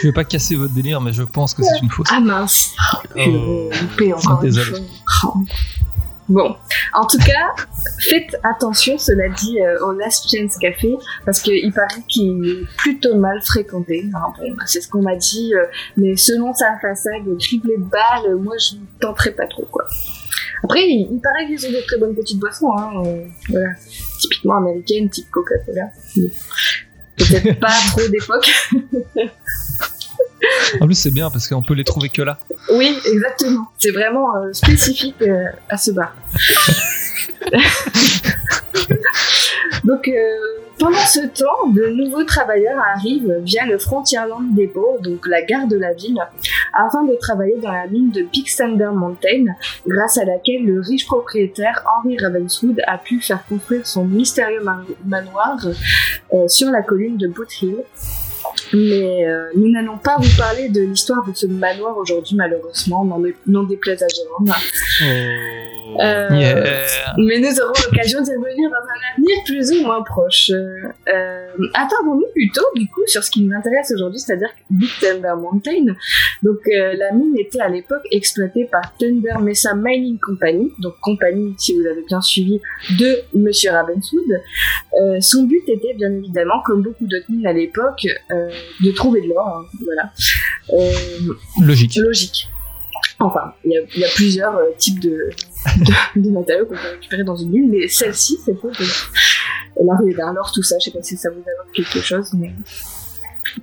Je 0.02 0.08
vais 0.08 0.12
pas 0.12 0.26
casser 0.26 0.56
votre 0.58 0.74
délire, 0.74 1.00
mais 1.00 1.14
je 1.14 1.24
pense 1.24 1.54
que 1.54 1.64
c'est 1.64 1.80
une 1.82 1.90
fausse. 1.90 2.08
ah 2.12 2.20
mince, 2.20 2.72
Oh. 3.16 3.70
j'ai 3.72 3.80
loupé 3.82 4.14
encore 4.14 4.44
une 4.44 4.50
Désolé. 4.52 4.80
Bon, 6.30 6.56
en 6.94 7.06
tout 7.06 7.18
cas, 7.18 7.54
faites 8.00 8.38
attention, 8.44 8.98
cela 8.98 9.28
dit, 9.30 9.60
euh, 9.60 9.86
au 9.86 9.92
Last 9.92 10.26
Chance 10.30 10.58
Café, 10.58 10.96
parce 11.26 11.42
qu'il 11.42 11.72
paraît 11.74 12.02
qu'il 12.08 12.46
est 12.48 12.78
plutôt 12.78 13.16
mal 13.16 13.42
fréquenté. 13.42 14.06
Bah, 14.12 14.64
c'est 14.66 14.82
ce 14.82 14.88
qu'on 14.88 15.02
m'a 15.02 15.16
dit, 15.16 15.54
euh, 15.54 15.66
mais 15.98 16.16
selon 16.16 16.54
sa 16.54 16.78
façade 16.82 17.24
triplée 17.40 17.78
de 17.78 17.84
balles, 17.84 18.36
moi 18.38 18.56
je 18.58 18.76
ne 18.76 18.86
tenterai 19.00 19.32
pas 19.32 19.48
trop. 19.48 19.68
Après, 20.64 20.88
il, 20.88 21.20
paraît 21.22 21.46
qu'ils 21.48 21.66
ont 21.68 21.72
des 21.72 21.84
très 21.86 21.98
bonnes 21.98 22.16
petites 22.16 22.40
boissons, 22.40 22.72
hein, 22.78 22.92
euh, 23.06 23.26
voilà. 23.50 23.70
typiquement 24.20 24.58
américaines, 24.58 25.10
type 25.10 25.30
Coca-Cola. 25.30 25.90
Peut-être 27.18 27.60
pas 27.60 27.74
trop 27.92 28.08
d'époque. 28.08 28.50
En 30.82 30.86
plus, 30.86 30.96
c'est 30.96 31.12
bien 31.12 31.30
parce 31.30 31.48
qu'on 31.48 31.62
peut 31.62 31.74
les 31.74 31.84
trouver 31.84 32.10
que 32.10 32.22
là. 32.22 32.38
Oui, 32.74 32.98
exactement. 33.12 33.68
C'est 33.78 33.92
vraiment 33.92 34.36
euh, 34.38 34.52
spécifique 34.54 35.16
euh, 35.22 35.46
à 35.70 35.78
ce 35.78 35.92
bar. 35.92 36.14
Donc, 39.84 40.08
euh, 40.08 40.14
pendant 40.80 40.98
ce 40.98 41.20
temps, 41.28 41.68
de 41.70 41.88
nouveaux 41.88 42.24
travailleurs 42.24 42.80
arrivent 42.96 43.36
via 43.44 43.66
le 43.66 43.78
Frontierland 43.78 44.54
Depot, 44.56 44.98
donc 45.02 45.28
la 45.28 45.42
gare 45.42 45.68
de 45.68 45.78
la 45.78 45.94
ville, 45.94 46.18
afin 46.74 47.04
de 47.04 47.16
travailler 47.20 47.58
dans 47.62 47.72
la 47.72 47.86
mine 47.88 48.10
de 48.12 48.22
Big 48.24 48.48
Thunder 48.56 48.90
Mountain, 48.94 49.46
grâce 49.86 50.18
à 50.18 50.24
laquelle 50.26 50.66
le 50.66 50.80
riche 50.80 51.06
propriétaire 51.06 51.84
Henry 51.86 52.18
Ravenswood 52.18 52.82
a 52.88 52.98
pu 52.98 53.20
faire 53.22 53.44
construire 53.48 53.86
son 53.86 54.06
mystérieux 54.06 54.62
man- 54.64 54.86
manoir 55.06 55.58
euh, 56.34 56.48
sur 56.48 56.70
la 56.72 56.82
colline 56.82 57.18
de 57.18 57.28
Boot 57.28 57.50
Hill. 57.62 57.78
Mais 58.74 59.28
euh, 59.28 59.46
nous 59.56 59.72
n'allons 59.72 59.98
pas 59.98 60.18
vous 60.20 60.36
parler 60.38 60.70
de 60.70 60.82
l'histoire 60.82 61.24
de 61.28 61.34
ce 61.34 61.46
manoir 61.46 61.96
aujourd'hui, 61.98 62.36
malheureusement, 62.36 63.06
n'en 63.06 63.20
dé- 63.20 63.36
n'en 63.48 63.64
déplaise 63.64 64.02
à 64.04 64.08
Jérôme. 64.08 64.52
Euh, 66.00 66.28
Yeah. 66.34 67.14
Mais 67.18 67.40
nous 67.40 67.60
aurons 67.62 67.74
l'occasion 67.86 68.22
d'y 68.22 68.32
revenir 68.32 68.70
dans 68.70 68.76
un 68.78 69.00
avenir 69.14 69.36
plus 69.46 69.72
ou 69.72 69.84
moins 69.86 70.02
proche. 70.02 70.50
Euh, 70.52 70.76
euh, 71.14 71.48
Attardons-nous 71.74 72.26
plutôt, 72.34 72.66
du 72.76 72.88
coup, 72.88 73.02
sur 73.06 73.24
ce 73.24 73.30
qui 73.30 73.42
nous 73.44 73.56
intéresse 73.56 73.92
aujourd'hui, 73.94 74.20
c'est-à-dire 74.20 74.50
Big 74.70 74.90
Thunder 75.00 75.34
Mountain. 75.38 75.94
Donc, 76.42 76.58
euh, 76.68 76.94
la 76.98 77.12
mine 77.14 77.36
était 77.38 77.62
à 77.62 77.70
l'époque 77.70 78.02
exploitée 78.12 78.66
par 78.72 78.96
Thunder 78.98 79.36
Mesa 79.42 79.74
Mining 79.76 80.18
Company, 80.20 80.72
donc 80.80 80.96
compagnie, 81.02 81.54
si 81.58 81.78
vous 81.78 81.86
avez 81.86 82.04
bien 82.08 82.22
suivi, 82.22 82.60
de 83.00 83.20
Monsieur 83.36 83.72
Ravenswood. 83.72 84.24
Son 85.22 85.44
but 85.44 85.64
était, 85.68 85.94
bien 85.96 86.12
évidemment, 86.12 86.62
comme 86.66 86.82
beaucoup 86.82 87.06
d'autres 87.06 87.30
mines 87.30 87.48
à 87.48 87.54
l'époque, 87.54 88.08
de 88.32 88.92
trouver 88.92 89.22
de 89.22 89.28
l'or. 89.28 89.48
hein, 89.48 89.66
voilà. 89.84 90.12
Logique. 91.62 91.96
logique. 91.98 92.50
Enfin, 93.24 93.54
il 93.64 93.72
y 93.72 93.78
a, 93.78 93.82
il 93.96 94.02
y 94.02 94.06
a 94.06 94.10
plusieurs 94.16 94.56
euh, 94.56 94.66
types 94.78 95.00
de, 95.00 95.30
de, 96.16 96.22
de 96.22 96.30
matériaux 96.30 96.66
qu'on 96.66 96.76
peut 96.76 96.90
récupérer 96.94 97.24
dans 97.24 97.36
une 97.36 97.50
mine, 97.50 97.70
mais 97.70 97.88
celle-ci, 97.88 98.38
c'est 98.46 98.60
quoi 98.60 98.72
La 99.84 99.96
rue 99.96 100.14
d'un 100.14 100.34
l'or, 100.34 100.52
tout 100.54 100.64
ça, 100.64 100.76
je 100.80 100.86
sais 100.86 100.98
pas 100.98 101.04
si 101.04 101.16
ça 101.18 101.30
vous 101.30 101.38
évoque 101.40 101.72
quelque 101.74 102.00
chose, 102.02 102.32
mais. 102.34 102.52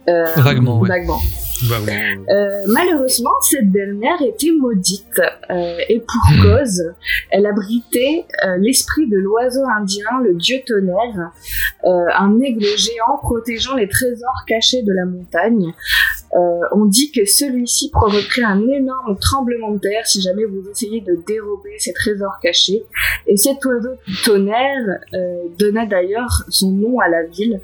Euh, 0.08 0.24
Vaguement, 0.36 0.78
ouais. 0.80 0.88
vaguement. 0.88 1.20
Vraiment. 1.64 2.24
Euh, 2.30 2.62
malheureusement, 2.68 3.30
cette 3.42 3.70
dernière 3.70 4.20
était 4.22 4.52
maudite, 4.52 5.20
euh, 5.50 5.76
et 5.88 6.00
pour 6.00 6.42
cause, 6.42 6.82
elle 7.30 7.46
abritait 7.46 8.24
euh, 8.44 8.56
l'esprit 8.58 9.08
de 9.08 9.18
l'oiseau 9.18 9.62
indien, 9.76 10.06
le 10.22 10.34
dieu 10.34 10.58
tonnerre, 10.66 11.32
un 11.84 12.40
aigle 12.40 12.64
géant 12.76 13.18
protégeant 13.22 13.74
les 13.74 13.88
trésors 13.88 14.44
cachés 14.46 14.82
de 14.82 14.92
la 14.92 15.04
montagne. 15.04 15.72
On 16.72 16.84
dit 16.84 17.10
que 17.10 17.24
celui-ci 17.24 17.90
provoquerait 17.90 18.44
un 18.44 18.68
énorme 18.68 19.18
tremblement 19.18 19.72
de 19.72 19.78
terre 19.78 20.06
si 20.06 20.20
jamais 20.20 20.44
vous 20.44 20.62
essayez 20.70 21.00
de 21.00 21.18
dérober 21.26 21.70
ces 21.78 21.92
trésors 21.92 22.38
cachés. 22.40 22.84
Et 23.26 23.36
cet 23.36 23.64
oiseau 23.64 23.90
tonnerre 24.24 25.00
donna 25.58 25.86
d'ailleurs 25.86 26.44
son 26.48 26.70
nom 26.70 27.00
à 27.00 27.08
la 27.08 27.24
ville, 27.24 27.60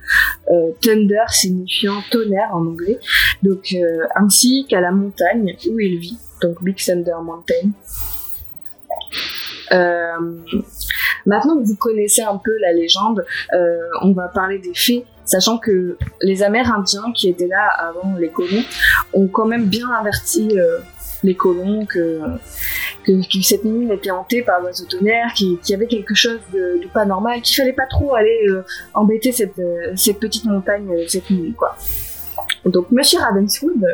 Thunder 0.80 1.24
signifiant 1.28 2.02
tonnerre 2.10 2.50
en 2.52 2.66
anglais, 2.66 2.98
donc 3.42 3.76
ainsi 4.14 4.66
qu'à 4.68 4.80
la 4.80 4.90
montagne 4.90 5.56
où 5.70 5.80
il 5.80 5.98
vit, 5.98 6.18
donc 6.42 6.62
Big 6.62 6.76
Thunder 6.76 7.16
Mountain. 7.22 7.70
Euh, 9.72 10.16
maintenant 11.24 11.56
que 11.56 11.66
vous 11.66 11.76
connaissez 11.76 12.22
un 12.22 12.36
peu 12.36 12.56
la 12.58 12.72
légende, 12.72 13.24
euh, 13.52 13.78
on 14.02 14.12
va 14.12 14.28
parler 14.28 14.58
des 14.58 14.74
faits, 14.74 15.04
sachant 15.24 15.58
que 15.58 15.96
les 16.22 16.42
Amérindiens 16.42 17.12
qui 17.14 17.28
étaient 17.28 17.48
là 17.48 17.68
avant 17.78 18.14
les 18.18 18.30
colons 18.30 18.62
ont 19.12 19.26
quand 19.26 19.46
même 19.46 19.66
bien 19.66 19.88
averti 19.90 20.56
euh, 20.56 20.78
les 21.22 21.34
colons 21.34 21.84
que, 21.86 22.20
cette 23.42 23.64
mine 23.64 23.90
était 23.90 24.10
hantée 24.10 24.42
par 24.42 24.60
l'oiseau 24.60 24.84
tonnerre, 24.86 25.32
qu'il 25.34 25.58
y 25.68 25.74
avait 25.74 25.86
quelque 25.86 26.14
chose 26.14 26.40
de, 26.52 26.80
pas 26.92 27.04
normal, 27.04 27.42
qu'il 27.42 27.56
fallait 27.56 27.72
pas 27.72 27.86
trop 27.86 28.14
aller 28.14 28.46
euh, 28.48 28.62
embêter 28.94 29.32
cette, 29.32 29.58
euh, 29.58 29.92
cette 29.96 30.18
petite 30.18 30.44
montagne, 30.44 30.88
euh, 30.90 31.04
cette 31.06 31.30
mine, 31.30 31.54
quoi. 31.54 31.76
Donc, 32.66 32.90
Monsieur 32.90 33.20
Ravenswood, 33.20 33.84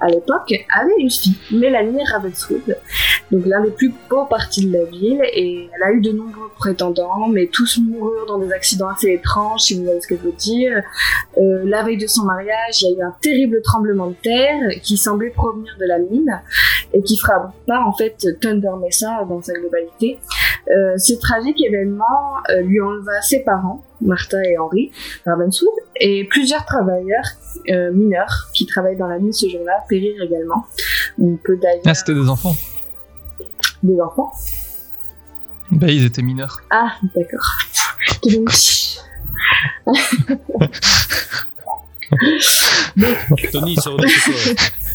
à 0.00 0.08
l'époque, 0.08 0.54
avait 0.74 0.94
une 0.98 1.10
fille, 1.10 1.36
Mélanie 1.50 2.04
Ravenswood, 2.04 2.76
donc 3.32 3.46
l'un 3.46 3.62
des 3.62 3.70
plus 3.70 3.92
beaux 4.08 4.24
partis 4.26 4.66
de 4.66 4.72
la 4.72 4.84
ville, 4.84 5.20
et 5.32 5.68
elle 5.74 5.82
a 5.82 5.92
eu 5.92 6.00
de 6.00 6.12
nombreux 6.12 6.50
prétendants, 6.56 7.28
mais 7.28 7.48
tous 7.52 7.78
moururent 7.78 8.26
dans 8.26 8.38
des 8.38 8.52
accidents 8.52 8.88
assez 8.88 9.10
étranges, 9.10 9.62
si 9.62 9.76
vous 9.76 9.84
voyez 9.84 10.00
ce 10.00 10.06
que 10.06 10.16
je 10.16 10.22
veux 10.22 10.32
dire. 10.32 10.82
Euh, 11.38 11.62
la 11.64 11.82
veille 11.82 11.98
de 11.98 12.06
son 12.06 12.24
mariage, 12.24 12.82
il 12.82 12.90
y 12.90 12.94
a 12.94 12.98
eu 12.98 13.02
un 13.02 13.14
terrible 13.20 13.60
tremblement 13.62 14.08
de 14.08 14.16
terre 14.22 14.70
qui 14.82 14.96
semblait 14.96 15.30
provenir 15.30 15.72
de 15.78 15.84
la 15.86 15.98
mine 15.98 16.40
et 16.92 17.02
qui 17.02 17.18
frappa 17.18 17.52
en 17.84 17.92
fait 17.92 18.16
Thunder 18.40 18.70
Mesa 18.80 19.24
dans 19.28 19.42
sa 19.42 19.52
globalité. 19.54 20.18
Euh, 20.68 20.96
ce 20.98 21.14
tragique 21.14 21.62
événement 21.64 22.04
euh, 22.50 22.62
lui 22.62 22.80
enleva 22.80 23.20
ses 23.22 23.44
parents, 23.44 23.84
Martha 24.00 24.38
et 24.44 24.58
Henry 24.58 24.92
Ravenswood, 25.24 25.70
et 26.00 26.24
plusieurs 26.24 26.64
travailleurs 26.64 27.24
euh, 27.70 27.92
mineurs 27.92 28.48
qui 28.54 28.66
travaillaient 28.66 28.96
dans 28.96 29.06
la 29.08 29.18
mine 29.18 29.32
ce 29.32 29.48
jour-là 29.48 29.84
périrent 29.88 30.22
également. 30.22 30.66
On 31.20 31.36
peut 31.36 31.56
d'ailleurs 31.56 31.82
Ah, 31.86 31.94
c'était 31.94 32.14
des 32.14 32.28
enfants. 32.28 32.56
des 33.82 34.00
enfants. 34.00 34.32
Bah, 35.70 35.88
ils 35.88 36.04
étaient 36.04 36.22
mineurs. 36.22 36.60
Ah, 36.70 36.92
d'accord. 37.14 37.58
Tony, 43.52 43.74
chez 43.76 43.82
toi. 43.82 43.96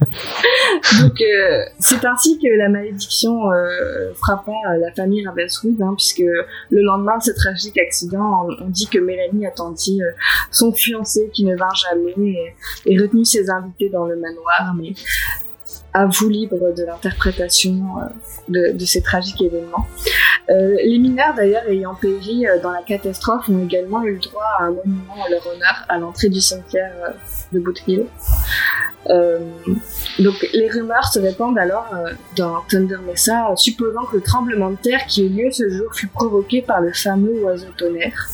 Donc, 0.00 1.20
euh, 1.20 1.64
c'est 1.78 2.04
ainsi 2.04 2.38
que 2.38 2.48
la 2.56 2.68
malédiction 2.68 3.50
euh, 3.52 4.12
frappa 4.14 4.50
euh, 4.50 4.78
la 4.78 4.92
famille 4.92 5.26
Ravenswood, 5.26 5.80
hein, 5.80 5.94
puisque 5.96 6.22
le 6.22 6.82
lendemain 6.82 7.18
de 7.18 7.22
ce 7.22 7.32
tragique 7.32 7.78
accident, 7.78 8.46
on, 8.60 8.68
dit 8.68 8.86
que 8.86 8.98
Mélanie 8.98 9.46
attendit 9.46 10.02
euh, 10.02 10.10
son 10.50 10.72
fiancé 10.72 11.30
qui 11.32 11.44
ne 11.44 11.56
vint 11.56 11.68
jamais 11.90 12.54
et, 12.86 12.94
et 12.94 13.24
ses 13.24 13.50
invités 13.50 13.88
dans 13.88 14.06
le 14.06 14.16
manoir, 14.16 14.74
mais 14.76 14.94
à 15.92 16.06
vous 16.06 16.28
libre 16.28 16.72
de 16.74 16.84
l'interprétation 16.84 17.82
de 18.48 18.84
ces 18.84 19.02
tragiques 19.02 19.42
événements. 19.42 19.86
Euh, 20.50 20.76
les 20.82 20.98
mineurs 20.98 21.34
d'ailleurs 21.34 21.62
ayant 21.68 21.94
péri 21.94 22.46
euh, 22.46 22.58
dans 22.60 22.72
la 22.72 22.82
catastrophe 22.82 23.48
ont 23.48 23.64
également 23.64 24.02
eu 24.02 24.14
le 24.14 24.18
droit 24.18 24.42
à 24.58 24.64
un 24.64 24.70
monument 24.70 25.14
en 25.14 25.28
leur 25.30 25.46
honneur 25.46 25.84
à 25.88 25.98
l'entrée 25.98 26.28
du 26.28 26.40
cimetière 26.40 26.92
euh, 27.04 27.10
de 27.52 27.60
Boot 27.60 27.80
Hill. 27.86 28.06
Euh, 29.08 29.38
donc 30.18 30.46
les 30.52 30.68
rumeurs 30.68 31.06
se 31.06 31.20
répandent 31.20 31.58
alors 31.58 31.88
euh, 31.94 32.12
dans 32.36 32.62
Thunder 32.68 32.98
Mesa, 33.06 33.52
supposant 33.56 34.04
que 34.06 34.16
le 34.16 34.22
tremblement 34.22 34.70
de 34.70 34.76
terre 34.76 35.06
qui 35.06 35.26
eut 35.26 35.28
lieu 35.28 35.50
ce 35.52 35.68
jour 35.70 35.94
fut 35.94 36.08
provoqué 36.08 36.62
par 36.62 36.80
le 36.80 36.92
fameux 36.92 37.42
oiseau 37.44 37.68
tonnerre. 37.76 38.28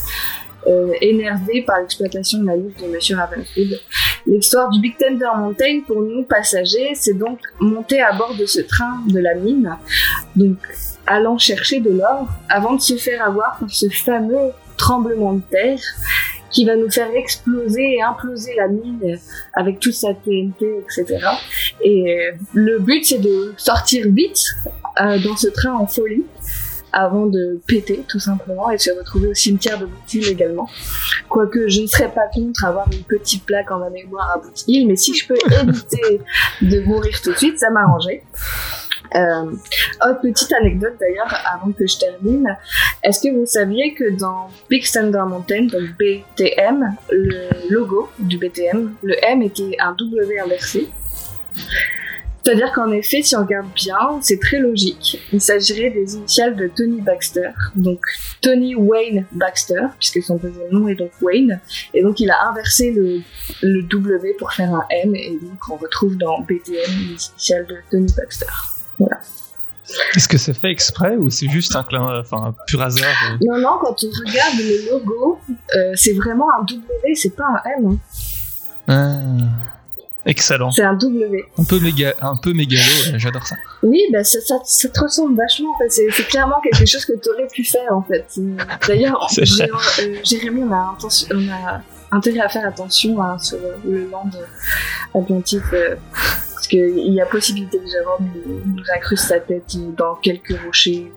Énervé 1.00 1.62
par 1.62 1.78
l'exploitation 1.78 2.40
de 2.40 2.46
la 2.46 2.56
lutte 2.56 2.82
de 2.82 2.88
Monsieur 2.88 3.16
Ravenswood. 3.16 3.78
L'histoire 4.26 4.68
du 4.68 4.80
Big 4.80 4.96
Thunder 4.98 5.28
Mountain, 5.36 5.82
pour 5.86 6.02
nous 6.02 6.24
passagers, 6.24 6.90
c'est 6.96 7.16
donc 7.16 7.38
monter 7.60 8.00
à 8.02 8.12
bord 8.12 8.34
de 8.34 8.46
ce 8.46 8.62
train 8.62 9.00
de 9.06 9.20
la 9.20 9.36
mine, 9.36 9.76
donc 10.34 10.56
allant 11.06 11.38
chercher 11.38 11.80
de 11.80 11.90
l'or, 11.90 12.28
avant 12.48 12.74
de 12.74 12.80
se 12.80 12.96
faire 12.96 13.24
avoir 13.24 13.58
par 13.58 13.70
ce 13.70 13.88
fameux 13.88 14.52
tremblement 14.76 15.34
de 15.34 15.42
terre 15.50 15.80
qui 16.50 16.64
va 16.64 16.76
nous 16.76 16.90
faire 16.90 17.10
exploser 17.14 17.96
et 17.96 18.02
imploser 18.02 18.54
la 18.56 18.68
mine 18.68 19.18
avec 19.52 19.80
toute 19.80 19.94
sa 19.94 20.14
TNT, 20.14 20.64
etc. 20.84 21.18
Et 21.82 22.10
euh, 22.10 22.32
le 22.54 22.78
but, 22.78 23.04
c'est 23.04 23.18
de 23.18 23.52
sortir 23.56 24.06
vite 24.08 24.54
euh, 25.00 25.18
dans 25.18 25.36
ce 25.36 25.48
train 25.48 25.74
en 25.74 25.86
folie 25.86 26.24
avant 26.92 27.26
de 27.26 27.60
péter 27.66 28.04
tout 28.08 28.18
simplement 28.18 28.70
et 28.70 28.76
de 28.76 28.80
se 28.80 28.90
retrouver 28.90 29.28
au 29.28 29.34
cimetière 29.34 29.78
de 29.78 29.84
Boot 29.84 30.14
également. 30.14 30.66
Quoique 31.28 31.68
je 31.68 31.82
ne 31.82 31.86
serais 31.86 32.10
pas 32.10 32.26
contre 32.32 32.64
avoir 32.64 32.86
une 32.90 33.02
petite 33.02 33.44
plaque 33.44 33.70
en 33.70 33.78
ma 33.78 33.90
mémoire 33.90 34.30
à 34.34 34.38
Boot 34.38 34.64
Hill, 34.66 34.86
mais 34.86 34.96
si 34.96 35.14
je 35.14 35.26
peux 35.28 35.36
éviter 35.62 36.20
de 36.62 36.80
mourir 36.80 37.20
tout 37.20 37.32
de 37.32 37.36
suite, 37.36 37.58
ça 37.58 37.68
m'arrangerait. 37.68 38.22
Euh, 39.14 39.52
autre 40.04 40.20
petite 40.22 40.52
anecdote 40.52 40.94
d'ailleurs 41.00 41.32
avant 41.52 41.72
que 41.72 41.86
je 41.86 41.98
termine. 41.98 42.56
Est-ce 43.02 43.20
que 43.20 43.34
vous 43.34 43.46
saviez 43.46 43.94
que 43.94 44.16
dans 44.18 44.48
Big 44.68 44.84
Thunder 44.90 45.22
Mountain, 45.26 45.66
donc 45.66 45.96
BTM, 45.98 46.96
le 47.10 47.70
logo 47.70 48.10
du 48.18 48.38
BTM, 48.38 48.94
le 49.02 49.14
M 49.24 49.42
était 49.42 49.76
un 49.78 49.92
W 49.92 50.40
inversé? 50.40 50.88
C'est-à-dire 52.46 52.70
qu'en 52.72 52.92
effet, 52.92 53.22
si 53.22 53.34
on 53.34 53.40
regarde 53.40 53.66
bien, 53.74 54.20
c'est 54.20 54.38
très 54.38 54.60
logique. 54.60 55.20
Il 55.32 55.40
s'agirait 55.40 55.90
des 55.90 56.14
initiales 56.14 56.54
de 56.54 56.68
Tony 56.68 57.00
Baxter. 57.00 57.50
Donc 57.74 57.98
Tony 58.40 58.76
Wayne 58.76 59.26
Baxter, 59.32 59.86
puisque 59.98 60.22
son 60.22 60.36
deuxième 60.36 60.70
nom 60.70 60.86
est 60.86 60.94
donc 60.94 61.10
Wayne. 61.20 61.58
Et 61.92 62.04
donc 62.04 62.20
il 62.20 62.30
a 62.30 62.48
inversé 62.48 62.92
le, 62.92 63.20
le 63.62 63.82
W 63.82 64.34
pour 64.38 64.52
faire 64.52 64.72
un 64.72 64.84
M. 64.90 65.16
Et 65.16 65.36
donc 65.42 65.58
on 65.68 65.74
retrouve 65.74 66.16
dans 66.16 66.38
BTM 66.42 67.08
les 67.08 67.30
initiales 67.30 67.66
de 67.66 67.78
Tony 67.90 68.12
Baxter. 68.16 68.46
Voilà. 68.98 69.18
Est-ce 70.16 70.26
que 70.28 70.36
c'est 70.36 70.52
fait 70.54 70.70
exprès 70.70 71.16
ou 71.16 71.30
c'est 71.30 71.48
juste 71.48 71.76
un, 71.76 71.84
clin, 71.84 72.18
enfin, 72.20 72.38
un 72.48 72.54
pur 72.66 72.82
hasard 72.82 73.06
euh? 73.30 73.36
Non, 73.46 73.58
non, 73.58 73.78
quand 73.80 73.94
on 74.02 74.08
regarde 74.28 74.54
le 74.58 74.90
logo, 74.90 75.38
euh, 75.76 75.92
c'est 75.94 76.12
vraiment 76.12 76.46
un 76.58 76.64
W, 76.64 77.14
c'est 77.14 77.36
pas 77.36 77.44
un 77.44 77.70
M. 77.78 77.98
hein. 78.88 79.38
Ah, 79.48 80.00
Excellent. 80.28 80.72
C'est 80.72 80.82
un 80.82 80.94
W. 80.94 81.44
Un 81.56 81.62
peu, 81.62 81.78
méga, 81.78 82.12
un 82.20 82.34
peu 82.36 82.52
mégalo, 82.52 82.82
j'adore 83.14 83.46
ça. 83.46 83.54
Oui, 83.84 84.00
bah 84.12 84.24
ça, 84.24 84.40
ça, 84.40 84.56
ça 84.64 84.88
te 84.88 85.00
ressemble 85.00 85.36
vachement. 85.36 85.72
En 85.72 85.78
fait. 85.78 85.88
C'est 86.10 86.26
clairement 86.26 86.56
quelque 86.64 86.84
chose 86.84 87.04
que 87.04 87.12
tu 87.12 87.28
aurais 87.30 87.46
pu 87.46 87.62
faire 87.64 87.92
en 87.92 88.02
fait. 88.02 88.26
Euh, 88.38 88.56
D'ailleurs, 88.88 89.28
euh, 89.38 90.16
Jérémy, 90.24 90.62
on 90.64 90.72
a, 90.72 90.94
intention- 90.96 91.28
on 91.32 91.48
a 91.48 91.80
intérêt 92.10 92.40
à 92.40 92.48
faire 92.48 92.66
attention 92.66 93.22
hein, 93.22 93.38
sur 93.38 93.58
le 93.86 94.08
land 94.10 94.28
Atlantique 95.14 95.62
parce 96.66 96.68
qu'il 96.68 97.14
y 97.14 97.20
a 97.20 97.26
possibilité 97.26 97.78
que 97.78 97.88
Jérôme 97.88 98.28
nous, 98.74 98.82
incruste 98.96 99.28
sa 99.28 99.38
tête 99.38 99.76
dans 99.96 100.16
quelques 100.16 100.58
rochers. 100.64 101.12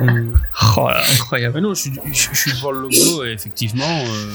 Hmm. 0.00 0.34
Oh 0.76 0.88
là, 0.88 1.02
incroyable. 1.14 1.54
Mais 1.56 1.60
non, 1.60 1.74
je 1.74 1.80
suis, 1.80 1.92
je, 2.12 2.28
je 2.32 2.36
suis 2.38 2.52
devant 2.52 2.70
le 2.70 2.82
logo 2.82 3.24
et 3.24 3.32
effectivement, 3.32 3.84
euh, 3.84 4.32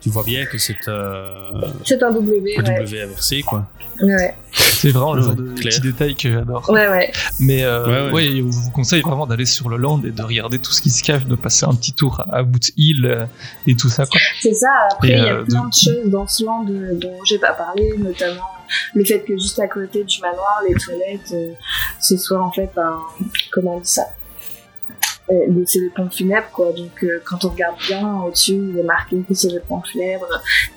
tu 0.00 0.10
vois 0.10 0.22
bien 0.24 0.44
que 0.46 0.58
c'est 0.58 0.76
euh, 0.88 1.50
C'est 1.84 2.02
un 2.02 2.10
W. 2.12 2.56
un 2.58 2.62
Ouais. 2.62 2.74
W 2.80 3.02
inversé, 3.02 3.42
quoi. 3.42 3.66
Ouais, 4.00 4.34
C'est 4.52 4.90
vraiment 4.90 5.14
le 5.14 5.22
genre 5.22 5.34
de 5.34 5.52
clair. 5.54 5.70
petits 5.70 5.80
détails 5.80 6.16
que 6.16 6.30
j'adore. 6.32 6.68
ouais, 6.70 6.88
ouais. 6.88 7.12
Mais 7.38 7.62
euh, 7.62 7.86
Ouais, 7.86 8.12
ouais. 8.12 8.30
ouais, 8.30 8.36
je 8.38 8.42
vous 8.42 8.70
conseille 8.70 9.02
vraiment 9.02 9.26
d'aller 9.26 9.44
sur 9.46 9.68
le 9.68 9.76
land 9.76 10.02
et 10.04 10.10
de 10.10 10.22
regarder 10.22 10.58
tout 10.58 10.72
ce 10.72 10.80
qui 10.82 10.90
se 10.90 11.02
cache, 11.02 11.24
de 11.26 11.36
passer 11.36 11.64
un 11.66 11.74
petit 11.74 11.92
tour 11.92 12.22
à 12.32 12.42
Boot 12.42 12.70
Hill 12.76 13.04
euh, 13.06 13.26
et 13.66 13.76
tout 13.76 13.88
ça. 13.90 14.04
C'est 14.40 14.54
ça. 14.54 14.68
Après, 14.92 15.08
Et, 15.08 15.12
il 15.12 15.18
y 15.18 15.20
a 15.20 15.34
euh, 15.34 15.44
plein 15.44 15.60
de- 15.64 15.68
de 15.68 15.72
choses 15.74 16.10
dans 16.10 16.26
ce 16.26 16.44
land 16.44 16.64
dont 16.94 17.18
j'ai 17.24 17.38
pas 17.38 17.52
parlé, 17.52 17.92
notamment 17.98 18.40
le 18.94 19.04
fait 19.04 19.20
que 19.20 19.34
juste 19.34 19.58
à 19.58 19.68
côté 19.68 20.02
du 20.04 20.20
manoir, 20.20 20.62
les 20.66 20.74
toilettes, 20.74 21.32
euh, 21.32 21.52
ce 22.00 22.16
soit 22.16 22.42
en 22.42 22.50
fait 22.50 22.70
un. 22.78 22.98
Comment 23.52 23.76
on 23.76 23.80
dit 23.80 23.88
ça? 23.88 24.02
C'est 25.66 25.78
le 25.78 25.90
pont 25.94 26.08
funèbre 26.10 26.48
quoi. 26.52 26.72
Donc 26.72 27.02
euh, 27.02 27.20
quand 27.24 27.44
on 27.44 27.48
regarde 27.50 27.76
bien 27.86 28.22
au-dessus 28.22 28.52
il 28.70 28.78
est 28.78 28.82
marqué 28.82 29.16
que 29.26 29.34
c'est 29.34 29.50
le 29.52 29.60
pont 29.60 29.80
funèbre. 29.82 30.26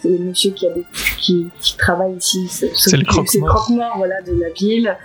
C'est 0.01 0.09
le 0.09 0.19
monsieur 0.19 0.51
qui, 0.51 0.67
habite, 0.67 0.85
qui, 1.19 1.47
qui 1.59 1.77
travaille 1.77 2.15
ici 2.15 2.47
c'est 2.49 2.97
le 2.97 3.05
croque-mort. 3.05 3.93
voilà 3.97 4.21
de 4.21 4.33
la 4.39 4.49
ville. 4.49 4.95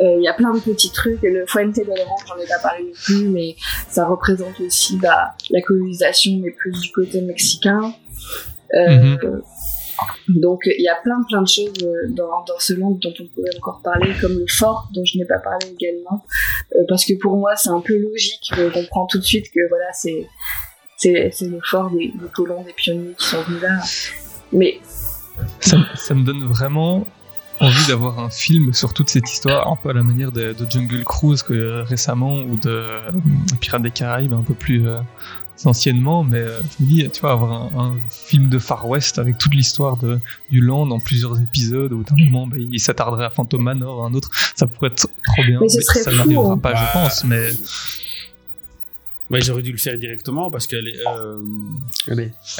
Euh, 0.00 0.14
il 0.18 0.22
y 0.22 0.28
a 0.28 0.34
plein 0.34 0.52
de 0.52 0.60
petits 0.60 0.90
trucs. 0.92 1.22
Le 1.22 1.44
Fuente 1.46 1.74
del 1.74 1.88
Oro 1.88 2.16
j'en 2.26 2.36
ai 2.36 2.46
pas 2.46 2.58
parlé 2.62 2.84
non 2.84 2.92
plus 3.04 3.28
mais 3.28 3.56
ça 3.88 4.06
représente 4.06 4.60
aussi 4.60 4.96
bah, 4.98 5.34
la 5.50 5.60
colonisation 5.62 6.32
mais 6.42 6.50
plus 6.50 6.72
du 6.80 6.92
côté 6.92 7.20
mexicain. 7.20 7.92
Euh, 8.74 9.14
Mhm. 9.14 9.42
Donc 10.28 10.60
il 10.66 10.82
y 10.82 10.88
a 10.88 10.96
plein 11.02 11.22
plein 11.28 11.42
de 11.42 11.48
choses 11.48 11.72
euh, 11.82 12.08
dans, 12.10 12.44
dans 12.46 12.58
ce 12.58 12.74
land 12.74 12.98
dont 13.02 13.14
on 13.20 13.26
pourrait 13.26 13.56
encore 13.56 13.80
parler, 13.82 14.12
comme 14.20 14.38
le 14.38 14.46
fort 14.48 14.88
dont 14.92 15.04
je 15.04 15.18
n'ai 15.18 15.24
pas 15.24 15.38
parlé 15.38 15.66
également, 15.78 16.24
euh, 16.74 16.84
parce 16.88 17.04
que 17.04 17.14
pour 17.20 17.36
moi 17.36 17.56
c'est 17.56 17.70
un 17.70 17.80
peu 17.80 17.96
logique, 17.98 18.52
on 18.58 18.70
comprend 18.70 19.06
tout 19.06 19.18
de 19.18 19.24
suite 19.24 19.46
que 19.52 19.60
voilà 19.68 19.92
c'est 19.92 20.26
c'est 20.96 21.42
le 21.42 21.60
fort 21.62 21.90
des, 21.90 22.12
colons, 22.32 22.62
des 22.62 22.72
pionniers 22.72 23.14
qui 23.18 23.26
sont 23.26 23.42
venus 23.42 23.62
là. 23.62 23.80
Mais 24.52 24.80
Ça, 25.60 26.14
me 26.14 26.24
donne 26.24 26.46
vraiment 26.46 27.06
envie 27.60 27.86
d'avoir 27.88 28.18
un 28.20 28.30
film 28.30 28.72
sur 28.72 28.94
toute 28.94 29.10
cette 29.10 29.30
histoire, 29.30 29.70
un 29.70 29.76
peu 29.76 29.90
à 29.90 29.92
la 29.92 30.02
manière 30.02 30.32
de, 30.32 30.54
Jungle 30.68 31.04
Cruise 31.04 31.44
euh, 31.50 31.82
récemment 31.84 32.40
ou 32.42 32.56
de 32.56 32.86
Pirates 33.60 33.82
des 33.82 33.90
Caraïbes 33.90 34.32
un 34.32 34.42
peu 34.42 34.54
plus 34.54 34.86
anciennement. 35.64 36.24
Mais 36.24 36.38
euh, 36.38 36.60
je 36.78 36.84
me 36.84 36.88
dis, 36.88 37.10
tu 37.10 37.20
vois, 37.20 37.32
avoir 37.32 37.52
un, 37.52 37.70
un 37.78 37.94
film 38.10 38.48
de 38.48 38.58
Far 38.58 38.88
West 38.88 39.18
avec 39.18 39.38
toute 39.38 39.54
l'histoire 39.54 39.96
de- 39.96 40.18
du 40.50 40.60
land 40.60 40.90
en 40.90 41.00
plusieurs 41.00 41.40
épisodes 41.40 41.92
où 41.92 42.02
d'un 42.02 42.16
moment 42.16 42.46
bah, 42.46 42.56
il 42.58 42.80
s'attarderait 42.80 43.24
à 43.26 43.30
Phantom 43.30 43.62
Manor, 43.62 44.04
un 44.04 44.14
autre, 44.14 44.30
ça 44.56 44.66
pourrait 44.66 44.88
être 44.90 45.08
trop 45.26 45.42
bien. 45.44 45.58
Mais 45.60 45.68
ce 45.68 45.80
serait 45.80 46.02
ça 46.02 46.12
n'arrivera 46.12 46.52
hein. 46.52 46.58
pas, 46.58 46.74
je 46.74 46.82
Bah, 46.82 46.90
pense. 46.92 47.24
Mais 47.24 47.50
Ouais, 49.30 49.40
j'aurais 49.40 49.62
dû 49.62 49.72
le 49.72 49.78
faire 49.78 49.96
directement 49.98 50.50
parce 50.50 50.66
qu'à 50.66 50.76
euh, 50.76 51.40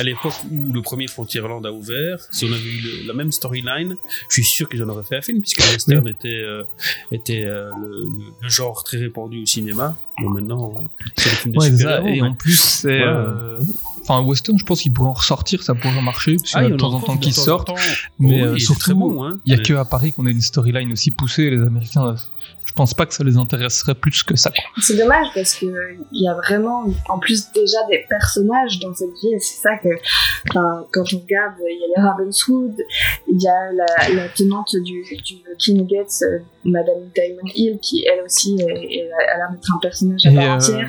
l'époque 0.03 0.33
où 0.51 0.73
le 0.73 0.81
premier 0.83 1.07
Frontierland 1.09 1.65
a 1.67 1.73
ouvert, 1.73 2.19
si 2.31 2.45
on 2.47 2.53
avait 2.53 2.61
eu 2.61 2.81
le- 2.81 3.07
la 3.07 3.12
même 3.15 3.33
storyline, 3.33 3.97
je 4.29 4.35
suis 4.35 4.45
sûr 4.45 4.69
qu'ils 4.69 4.83
en 4.83 4.89
auraient 4.89 5.05
fait 5.05 5.17
un 5.17 5.23
film 5.23 5.41
puisque 5.41 5.59
le 5.65 5.73
western 5.73 6.09
était, 6.09 6.29
euh, 6.43 6.65
était 7.12 7.45
euh, 7.45 7.71
le, 7.81 7.89
le- 8.05 8.09
le 8.41 8.49
genre 8.49 8.83
très 8.83 8.99
répandu 8.99 9.43
au 9.43 9.47
cinéma. 9.47 9.97
Bon, 10.23 10.31
maintenant, 10.31 10.83
euh, 10.85 11.05
c'est 11.17 11.31
des 11.31 11.37
films 11.37 11.55
de 11.55 11.59
ouais, 11.59 11.71
super-héros. 11.71 12.09
Et 12.09 12.23
en 12.23 12.35
plus, 12.35 12.59
c'est. 12.59 13.01
Euh, 13.03 13.59
Enfin, 14.07 14.21
Western, 14.21 14.59
je 14.59 14.67
pense 14.67 14.83
qu'il 14.83 14.93
pourrait 14.93 15.09
en 15.09 15.15
ressortir, 15.15 15.62
ça 15.62 15.75
pourrait 15.75 16.03
marcher, 16.03 16.37
parce 16.37 16.51
qu'il 16.51 16.61
y 16.61 16.65
Ah, 16.65 16.65
en 16.65 16.67
a 16.67 16.69
de 16.69 16.75
y 16.75 16.77
temps 16.77 16.93
en 16.93 17.01
temps 17.01 17.17
qui 17.17 17.33
sortent. 17.33 17.71
Mais 18.19 18.43
euh, 18.43 18.59
surtout, 18.59 19.23
hein. 19.23 19.41
il 19.47 19.57
y 19.57 19.59
a 19.59 19.62
que 19.62 19.73
à 19.73 19.87
Paris 19.87 20.12
qu'on 20.12 20.27
a 20.27 20.31
une 20.31 20.43
storyline 20.43 20.93
aussi 20.93 21.11
poussée. 21.11 21.49
Les 21.49 21.57
Américains, 21.62 22.09
euh, 22.09 22.15
je 22.65 22.73
pense 22.73 22.95
pas 22.95 23.07
que 23.07 23.15
ça 23.15 23.23
les 23.25 23.37
intéresserait 23.37 23.95
plus 23.95 24.23
que 24.23 24.37
ça. 24.37 24.51
c'est 24.81 24.97
dommage 24.97 25.27
parce 25.35 25.55
que 25.55 25.67
il 26.12 26.23
y 26.25 26.29
a 26.29 26.35
vraiment, 26.35 26.85
en 27.09 27.19
plus 27.19 27.51
déjà 27.55 27.79
des 27.91 28.05
personnages 28.09 28.81
dans 28.81 28.95
cette 28.95 29.11
ville, 29.23 29.39
c'est 29.39 29.61
ça 29.61 29.77
que, 29.83 29.89
enfin, 30.51 30.87
quand 30.93 31.03
on 31.12 31.19
regarde, 31.19 31.55
il 31.61 31.79
y 31.81 31.85
a 31.85 32.03
les 32.03 32.09
Ravenswood, 32.09 32.75
il 33.31 33.41
y 33.43 33.47
a 33.49 33.73
la, 33.73 34.15
la 34.23 34.29
tenante 34.29 34.75
du, 34.83 35.03
du 35.03 35.37
King 35.59 35.87
Gates, 35.87 36.23
euh, 36.23 36.39
Madame 36.65 36.97
Diamond 37.15 37.51
Hill, 37.55 37.79
qui 37.81 38.05
elle 38.07 38.25
aussi 38.25 38.57
est, 38.59 38.62
est- 38.65 39.11
a 39.12 39.37
l'air 39.37 39.51
d'être 39.53 39.71
un 39.75 39.79
personnage 39.81 40.21
à 40.27 40.33
part 40.33 40.43
euh, 40.43 40.55
entière. 40.57 40.89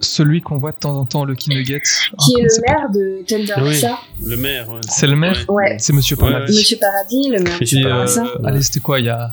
celui 0.00 0.40
qu'on 0.40 0.58
voit 0.58 0.72
de 0.72 0.76
temps 0.78 0.96
en 0.98 1.04
temps, 1.04 1.24
le 1.24 1.34
Nugget, 1.48 1.82
qui 2.18 2.34
est 2.40 2.42
le 2.42 2.62
maire 2.66 2.88
de 2.90 3.24
Tenderissa. 3.26 3.98
Le 4.24 4.36
maire, 4.36 4.68
ouais. 4.70 4.80
C'est 4.88 5.06
le 5.06 5.16
maire 5.16 5.44
Ouais. 5.48 5.76
C'est 5.78 5.92
Monsieur 5.92 6.16
Ouais, 6.16 6.30
Paradis. 6.32 6.56
Monsieur 6.56 6.78
Paradis, 6.78 7.28
le 7.30 7.40
maire 7.42 7.58
de 7.58 7.64
euh, 7.64 7.82
Tenderissa. 7.82 8.24
allez, 8.44 8.62
c'était 8.62 8.80
quoi 8.80 9.00
il 9.00 9.06
y 9.06 9.10
a 9.10 9.32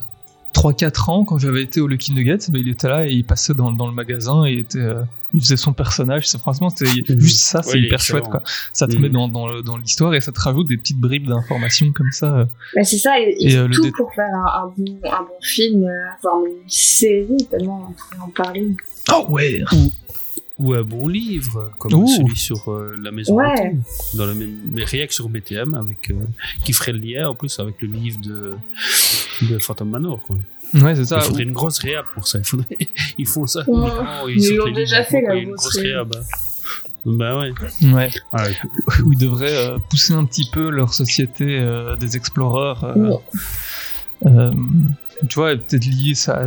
3-4 0.55 1.09
ans, 1.11 1.25
quand 1.25 1.37
j'avais 1.37 1.61
été 1.61 1.81
au 1.81 1.87
Lucky 1.87 2.13
Nuggets, 2.13 2.49
bah, 2.49 2.57
il 2.59 2.69
était 2.69 2.87
là 2.87 3.05
et 3.05 3.11
il 3.11 3.25
passait 3.25 3.53
dans, 3.53 3.71
dans 3.71 3.87
le 3.87 3.93
magasin 3.93 4.45
et 4.45 4.59
était, 4.59 4.79
euh, 4.79 5.01
il 5.33 5.41
faisait 5.41 5.57
son 5.57 5.73
personnage. 5.73 6.27
C'est 6.29 6.37
franchement, 6.37 6.69
c'était 6.69 7.03
juste 7.19 7.39
ça, 7.41 7.61
c'est 7.61 7.73
Ouais, 7.73 7.81
hyper 7.81 7.99
chouette. 7.99 8.23
Quoi. 8.29 8.41
Ça 8.71 8.87
te 8.87 8.95
Mhm. 8.95 9.01
met 9.01 9.09
dans, 9.09 9.27
dans, 9.27 9.47
le- 9.47 9.61
dans 9.61 9.75
l'histoire 9.77 10.13
et 10.15 10.21
ça 10.21 10.31
te 10.31 10.39
rajoute 10.39 10.67
des 10.67 10.77
petites 10.77 10.99
bribes 10.99 11.27
d'informations 11.27 11.91
comme 11.91 12.11
ça. 12.11 12.37
euh. 12.37 12.45
Bah, 12.75 12.83
c'est 12.85 12.97
ça, 12.97 13.19
Et, 13.19 13.49
fait 13.49 13.57
euh, 13.57 13.67
le 13.67 13.75
tout 13.75 13.81
dé- 13.83 13.91
pour 13.97 14.13
faire 14.13 14.33
un, 14.33 14.63
un 14.63 14.73
bon, 14.77 14.99
un 15.03 15.21
bon 15.23 15.37
film, 15.41 15.83
euh, 15.83 15.89
voire 16.21 16.37
une 16.45 16.69
série, 16.69 17.45
tellement 17.51 17.89
on 17.89 17.91
pourrait 17.93 18.21
en 18.25 18.29
parler. 18.29 18.67
Oh 19.13 19.25
ouais 19.29 19.61
Ou 20.57 20.73
un 20.73 20.83
bon 20.83 21.07
livre, 21.09 21.71
comme 21.77 21.93
Ouh. 21.95 22.07
celui 22.07 22.37
sur 22.37 22.71
euh, 22.71 22.95
la 23.01 23.11
maison 23.11 23.35
Ouais. 23.35 23.45
hantée, 23.45 23.75
dans 24.15 24.25
la 24.25 24.33
même, 24.33 24.55
mais 24.71 24.85
rien 24.85 25.05
que 25.05 25.13
sur 25.13 25.27
BTM, 25.27 25.73
avec, 25.73 26.11
euh, 26.11 26.15
qui 26.63 26.71
ferait 26.71 26.93
le 26.93 26.99
lien 26.99 27.27
en 27.29 27.35
plus 27.35 27.59
avec 27.59 27.81
le 27.81 27.89
livre 27.89 28.19
de, 28.21 28.53
de 29.49 29.57
Phantom 29.59 29.89
Manor. 29.89 30.21
Quoi. 30.25 30.37
Ouais, 30.75 30.95
c'est 30.95 31.05
ça. 31.05 31.17
Il 31.17 31.23
faudrait 31.23 31.43
une 31.43 31.51
grosse 31.51 31.79
réhab 31.79 32.05
pour 32.13 32.25
ça. 32.27 32.37
Il 32.39 32.45
faudrait... 32.45 32.77
Ils 33.17 33.27
font 33.27 33.45
ça 33.47 33.63
Ouais. 33.67 33.75
uniquement. 33.79 34.27
Ils 34.29 34.55
l'ont 34.55 34.71
déjà 34.71 35.03
fait, 35.03 35.25
a 35.27 35.35
une 35.35 35.51
grosse 35.51 35.77
réhab. 35.77 36.13
hein. 36.15 36.21
Bah 37.05 37.39
ouais. 37.39 37.51
Ouais. 37.83 38.09
Ouais. 38.33 38.57
Où 39.05 39.11
ils 39.13 39.17
devraient 39.19 39.55
euh, 39.73 39.77
pousser 39.89 40.13
un 40.13 40.25
petit 40.25 40.49
peu 40.51 40.69
leur 40.69 40.93
société 40.93 41.59
euh, 41.59 41.95
des 41.97 42.15
explorers. 42.17 42.83
euh, 42.83 43.09
Ouais. 43.09 43.17
euh, 44.27 44.51
tu 45.29 45.35
vois, 45.35 45.55
peut-être 45.55 45.85
lier 45.85 46.13
ça, 46.15 46.45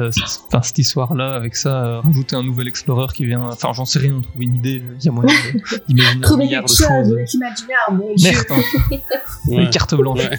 enfin, 0.49 0.63
cette 0.63 0.79
histoire-là 0.79 1.35
avec 1.35 1.57
ça, 1.57 1.85
euh, 1.85 2.01
rajouter 2.01 2.37
un 2.37 2.43
nouvel 2.43 2.69
explorer 2.69 3.07
qui 3.15 3.25
vient. 3.25 3.43
Enfin, 3.49 3.73
j'en 3.73 3.85
sais 3.85 3.99
rien, 3.99 4.21
trouver 4.21 4.45
une 4.45 4.57
idée. 4.57 4.83
Il 5.01 5.05
y 5.05 5.09
a 5.09 5.13
moyen 5.13 5.35
d'imaginer 5.89 6.19
un 6.19 6.21
Trouver 6.21 6.45
milliard 6.45 6.65
quelque 6.65 6.73
de 6.73 7.09
chose, 7.09 7.19
choses. 7.31 8.23
Merde, 8.23 8.45
hein. 8.51 8.57
Ouais. 9.49 9.65
les 9.65 9.71
cartes 9.71 9.95
blanches. 9.95 10.19
Ouais. 10.19 10.39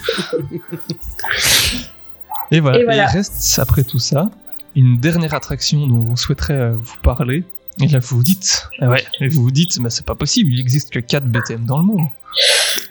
Et 2.50 2.60
voilà. 2.60 2.78
Et 2.78 2.82
Et 2.82 2.84
voilà. 2.84 3.04
il 3.10 3.16
reste, 3.16 3.58
après 3.58 3.84
tout 3.84 3.98
ça, 3.98 4.30
une 4.76 4.98
dernière 4.98 5.34
attraction 5.34 5.86
dont 5.86 6.06
on 6.12 6.16
souhaiterait 6.16 6.54
euh, 6.54 6.74
vous 6.76 6.96
parler. 7.02 7.44
Et 7.80 7.88
là, 7.88 7.98
vous 8.00 8.16
vous 8.18 8.22
dites, 8.22 8.68
ah 8.80 8.88
ouais, 8.90 9.04
et 9.20 9.28
vous 9.28 9.42
vous 9.42 9.50
dites, 9.50 9.78
mais 9.80 9.88
c'est 9.90 10.04
pas 10.04 10.14
possible, 10.14 10.50
il 10.52 10.60
existe 10.60 10.90
que 10.90 10.98
4 10.98 11.24
BTM 11.24 11.64
dans 11.64 11.78
le 11.78 11.84
monde. 11.84 12.06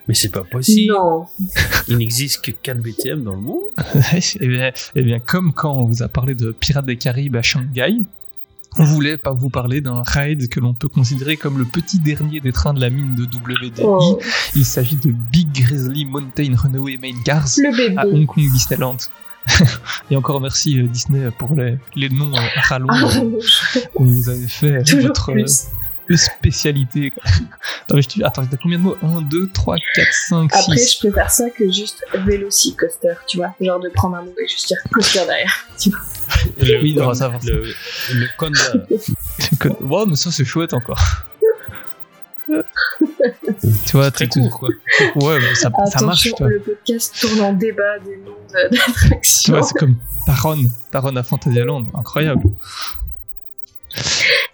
Mais 0.10 0.16
c'est 0.16 0.32
pas 0.32 0.44
possible. 0.44 0.92
Non. 0.92 1.28
Il 1.88 1.98
n'existe 1.98 2.44
que 2.44 2.50
4 2.50 2.82
BTM 2.82 3.24
dans 3.24 3.36
le 3.36 3.42
monde. 3.42 3.62
et, 4.40 4.48
bien, 4.48 4.72
eh 4.96 5.02
bien, 5.04 5.20
comme 5.20 5.54
quand 5.54 5.72
on 5.72 5.86
vous 5.86 6.02
a 6.02 6.08
parlé 6.08 6.34
de 6.34 6.52
Pirates 6.52 6.88
des 6.88 6.98
Caraïbes 6.98 7.36
à 7.36 7.44
Shanghai, 7.44 8.00
on 8.80 8.86
voulait 8.86 9.18
pas 9.18 9.34
vous 9.34 9.52
parler 9.52 9.82
d'un 9.82 10.02
ride 10.02 10.50
que 10.50 10.60
l'on 10.60 10.74
peut 10.74 10.88
considérer 10.88 11.38
comme 11.38 11.60
le 11.60 11.66
petit 11.66 12.00
dernier 12.00 12.40
des 12.40 12.52
trains 12.52 12.74
de 12.74 12.82
la 12.82 12.90
mine 12.90 13.14
de 13.14 13.24
WDI. 13.24 13.84
Oh, 13.84 14.20
Il 14.56 14.66
s'agit 14.66 14.96
de 14.96 15.12
Big 15.12 15.52
Grizzly 15.54 16.06
Mountain 16.06 16.56
Runaway 16.56 16.98
Main 16.98 17.22
Cars 17.24 17.48
à 17.96 18.08
Hong 18.08 18.26
Kong 18.26 18.52
Disneyland. 18.52 18.98
Et 20.10 20.16
encore 20.16 20.42
merci 20.42 20.80
euh, 20.80 20.88
Disney 20.88 21.30
pour 21.38 21.56
les, 21.56 21.78
les 21.96 22.10
noms 22.10 22.34
euh, 22.34 22.40
à 22.56 22.62
rallonge 22.62 23.16
Ah, 23.16 23.20
euh, 23.76 23.82
que 23.96 24.04
vous 24.04 24.28
avez 24.30 24.48
fait 24.48 24.78
euh, 24.78 24.84
Toujours 24.84 25.08
votre 25.08 25.32
plus. 25.32 25.68
Spécialité. 26.16 27.12
quoi. 27.12 27.24
Attends, 27.86 27.96
mais 27.96 28.02
je 28.02 28.10
te- 28.10 28.24
Attends, 28.24 28.46
t'as 28.46 28.58
combien 28.58 28.78
de 28.78 28.84
mots? 28.84 28.98
1, 29.04 29.22
2, 29.24 29.50
3, 29.54 29.76
4, 29.96 30.08
5, 30.14 30.50
Après, 30.56 30.78
6. 30.78 30.94
je 30.94 31.00
préfère 31.08 31.32
ça 31.32 31.50
que 31.50 31.72
juste 31.72 32.04
Velocicoaster, 32.14 33.14
tu 33.28 33.38
vois. 33.38 33.54
Genre 33.62 33.80
de 33.80 33.90
prendre 33.90 34.16
un 34.18 34.24
mot 34.24 34.34
et 34.44 34.48
juste 34.48 34.68
dire 34.68 34.78
coaster 34.92 35.26
derrière. 35.26 35.66
Tu 35.80 35.90
vois. 35.90 36.00
Le, 36.60 36.82
Oui, 36.82 36.94
non, 36.96 37.14
ça 37.14 37.32
le, 37.46 37.64
le 38.14 38.28
Conda. 38.38 38.60
Que- 39.60 39.70
Ouais, 39.84 40.04
mais 40.08 40.16
ça 40.16 40.32
c'est 40.32 40.46
chouette 40.46 40.74
encore. 40.74 41.00
tu 43.86 43.98
vois, 43.98 44.12
Très 44.12 44.28
court, 44.28 44.50
quoi. 44.60 44.70
Ouais, 45.16 45.40
mais 45.40 45.56
ça, 45.56 45.70
ça 45.92 46.06
marche. 46.06 46.28
Vois. 46.40 46.50
le 46.50 46.60
podcast 46.60 47.16
tourne 47.20 47.42
en 47.42 47.54
débat 47.54 48.00
des 48.00 48.18
noms 48.18 48.32
de- 48.32 48.70
Tu 48.72 48.78
d'attractions. 48.78 49.54
vois, 49.54 49.64
c'est 49.64 49.78
comme 49.78 49.96
Taron, 50.26 50.58
Taron 50.92 51.16
à 51.16 51.24
Fantasyland, 51.24 51.84
incroyable. 51.94 52.44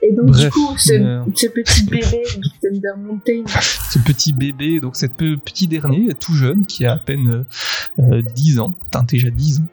Et 0.01 0.11
donc, 0.11 0.27
Bref, 0.27 0.43
du 0.45 0.49
coup, 0.51 0.75
ce, 0.77 0.93
euh, 0.93 1.23
ce 1.35 1.47
petit 1.47 1.83
bébé 1.83 2.23
de 2.37 2.49
Thunder 2.61 2.99
Mountain, 2.99 3.43
Ce 3.89 3.99
petit 3.99 4.33
bébé, 4.33 4.79
donc 4.79 4.95
cette 4.95 5.13
pe- 5.13 5.37
petit 5.37 5.67
dernier, 5.67 6.13
tout 6.13 6.33
jeune, 6.33 6.65
qui 6.65 6.85
a 6.85 6.93
à 6.93 6.97
peine 6.97 7.45
euh, 7.99 8.21
10 8.35 8.59
ans, 8.59 8.71
putain, 8.83 9.03
déjà 9.03 9.29
10 9.29 9.59
ans, 9.59 9.67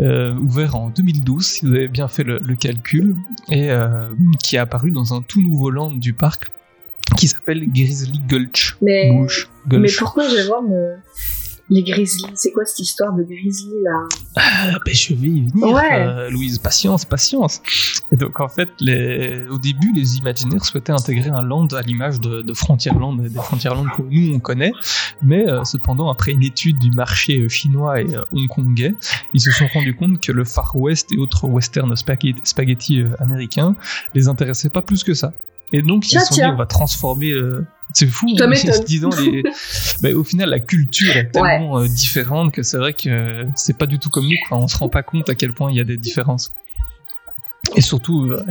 euh, 0.00 0.34
ouvert 0.34 0.76
en 0.76 0.90
2012, 0.90 1.44
si 1.46 1.66
vous 1.66 1.74
avez 1.74 1.88
bien 1.88 2.08
fait 2.08 2.24
le, 2.24 2.38
le 2.42 2.54
calcul, 2.56 3.16
et 3.48 3.70
euh, 3.70 4.08
qui 4.42 4.56
est 4.56 4.58
apparu 4.58 4.90
dans 4.90 5.14
un 5.14 5.22
tout 5.22 5.40
nouveau 5.40 5.70
land 5.70 5.92
du 5.92 6.12
parc 6.12 6.50
qui 7.16 7.26
s'appelle 7.28 7.64
Grizzly 7.72 8.20
Gulch. 8.28 8.76
mais, 8.82 9.10
Gulch. 9.10 9.48
mais 9.66 9.78
Gulch. 9.78 9.98
pourquoi 9.98 10.28
je 10.28 10.46
vois 10.46 10.62
me... 10.62 10.94
les 11.70 11.82
Grizzlies 11.82 12.26
C'est 12.34 12.52
quoi 12.52 12.64
cette 12.64 12.80
histoire 12.80 13.14
de 13.14 13.22
Grizzly 13.22 13.72
là? 13.84 14.06
Ah, 14.36 14.78
ben, 14.84 14.94
je 14.94 15.14
vais 15.14 15.28
y 15.28 15.48
venir, 15.48 15.66
Ouais. 15.74 16.06
euh, 16.06 16.30
Louise. 16.30 16.58
Patience, 16.58 17.04
patience. 17.04 17.62
Et 18.12 18.16
donc, 18.16 18.38
en 18.40 18.48
fait, 18.48 18.68
les... 18.80 19.46
au 19.48 19.58
début, 19.58 19.92
les 19.94 20.16
Imagineers 20.18 20.60
souhaitaient 20.60 20.92
intégrer 20.92 21.30
un 21.30 21.42
land 21.42 21.66
à 21.68 21.82
l'image 21.82 22.20
de, 22.20 22.42
de 22.42 22.52
Frontierland, 22.54 23.20
des 23.22 23.30
Frontierland 23.38 23.86
que 23.96 24.02
nous, 24.02 24.34
on 24.34 24.40
connaît. 24.40 24.72
Mais 25.22 25.48
euh, 25.48 25.64
cependant, 25.64 26.10
après 26.10 26.32
une 26.32 26.42
étude 26.42 26.78
du 26.78 26.90
marché 26.90 27.38
euh, 27.40 27.48
chinois 27.48 28.00
et 28.02 28.14
euh, 28.14 28.22
hongkongais, 28.32 28.94
ils 29.32 29.40
se 29.40 29.50
sont 29.50 29.66
rendus 29.72 29.94
compte 29.94 30.20
que 30.20 30.32
le 30.32 30.44
Far 30.44 30.74
West 30.76 31.12
et 31.12 31.18
autres 31.18 31.46
western 31.46 31.94
spaghetti, 31.96 32.40
spaghetti 32.44 33.04
américains 33.20 33.74
les 34.14 34.28
intéressaient 34.28 34.70
pas 34.70 34.82
plus 34.82 35.04
que 35.04 35.14
ça. 35.14 35.32
Et 35.72 35.82
donc, 35.82 36.10
ils 36.10 36.18
se 36.20 36.26
sont 36.26 36.34
dit, 36.34 36.42
on 36.44 36.56
va 36.56 36.66
transformer... 36.66 37.30
euh, 37.30 37.64
C'est 37.94 38.06
fou, 38.06 38.26
m'étonne. 38.48 38.52
disons, 38.86 39.10
les... 40.02 40.14
Au 40.14 40.24
final, 40.24 40.48
la 40.50 40.60
culture 40.60 41.16
est 41.16 41.30
tellement 41.30 41.78
euh, 41.78 41.86
différente 41.88 42.52
que 42.52 42.62
c'est 42.62 42.76
vrai 42.78 42.92
que 42.94 43.08
euh, 43.08 43.44
c'est 43.54 43.76
pas 43.78 43.86
du 43.86 43.98
tout 43.98 44.10
comme 44.10 44.24
nous. 44.26 44.36
Quoi. 44.48 44.58
On 44.58 44.68
se 44.68 44.76
rend 44.76 44.88
pas 44.88 45.02
compte 45.02 45.28
à 45.30 45.34
quel 45.34 45.52
point 45.52 45.70
il 45.70 45.76
y 45.76 45.80
a 45.80 45.84
des 45.84 45.96
différences. 45.96 46.52
Et 47.76 47.82
surtout, 47.82 48.24
euh, 48.32 48.44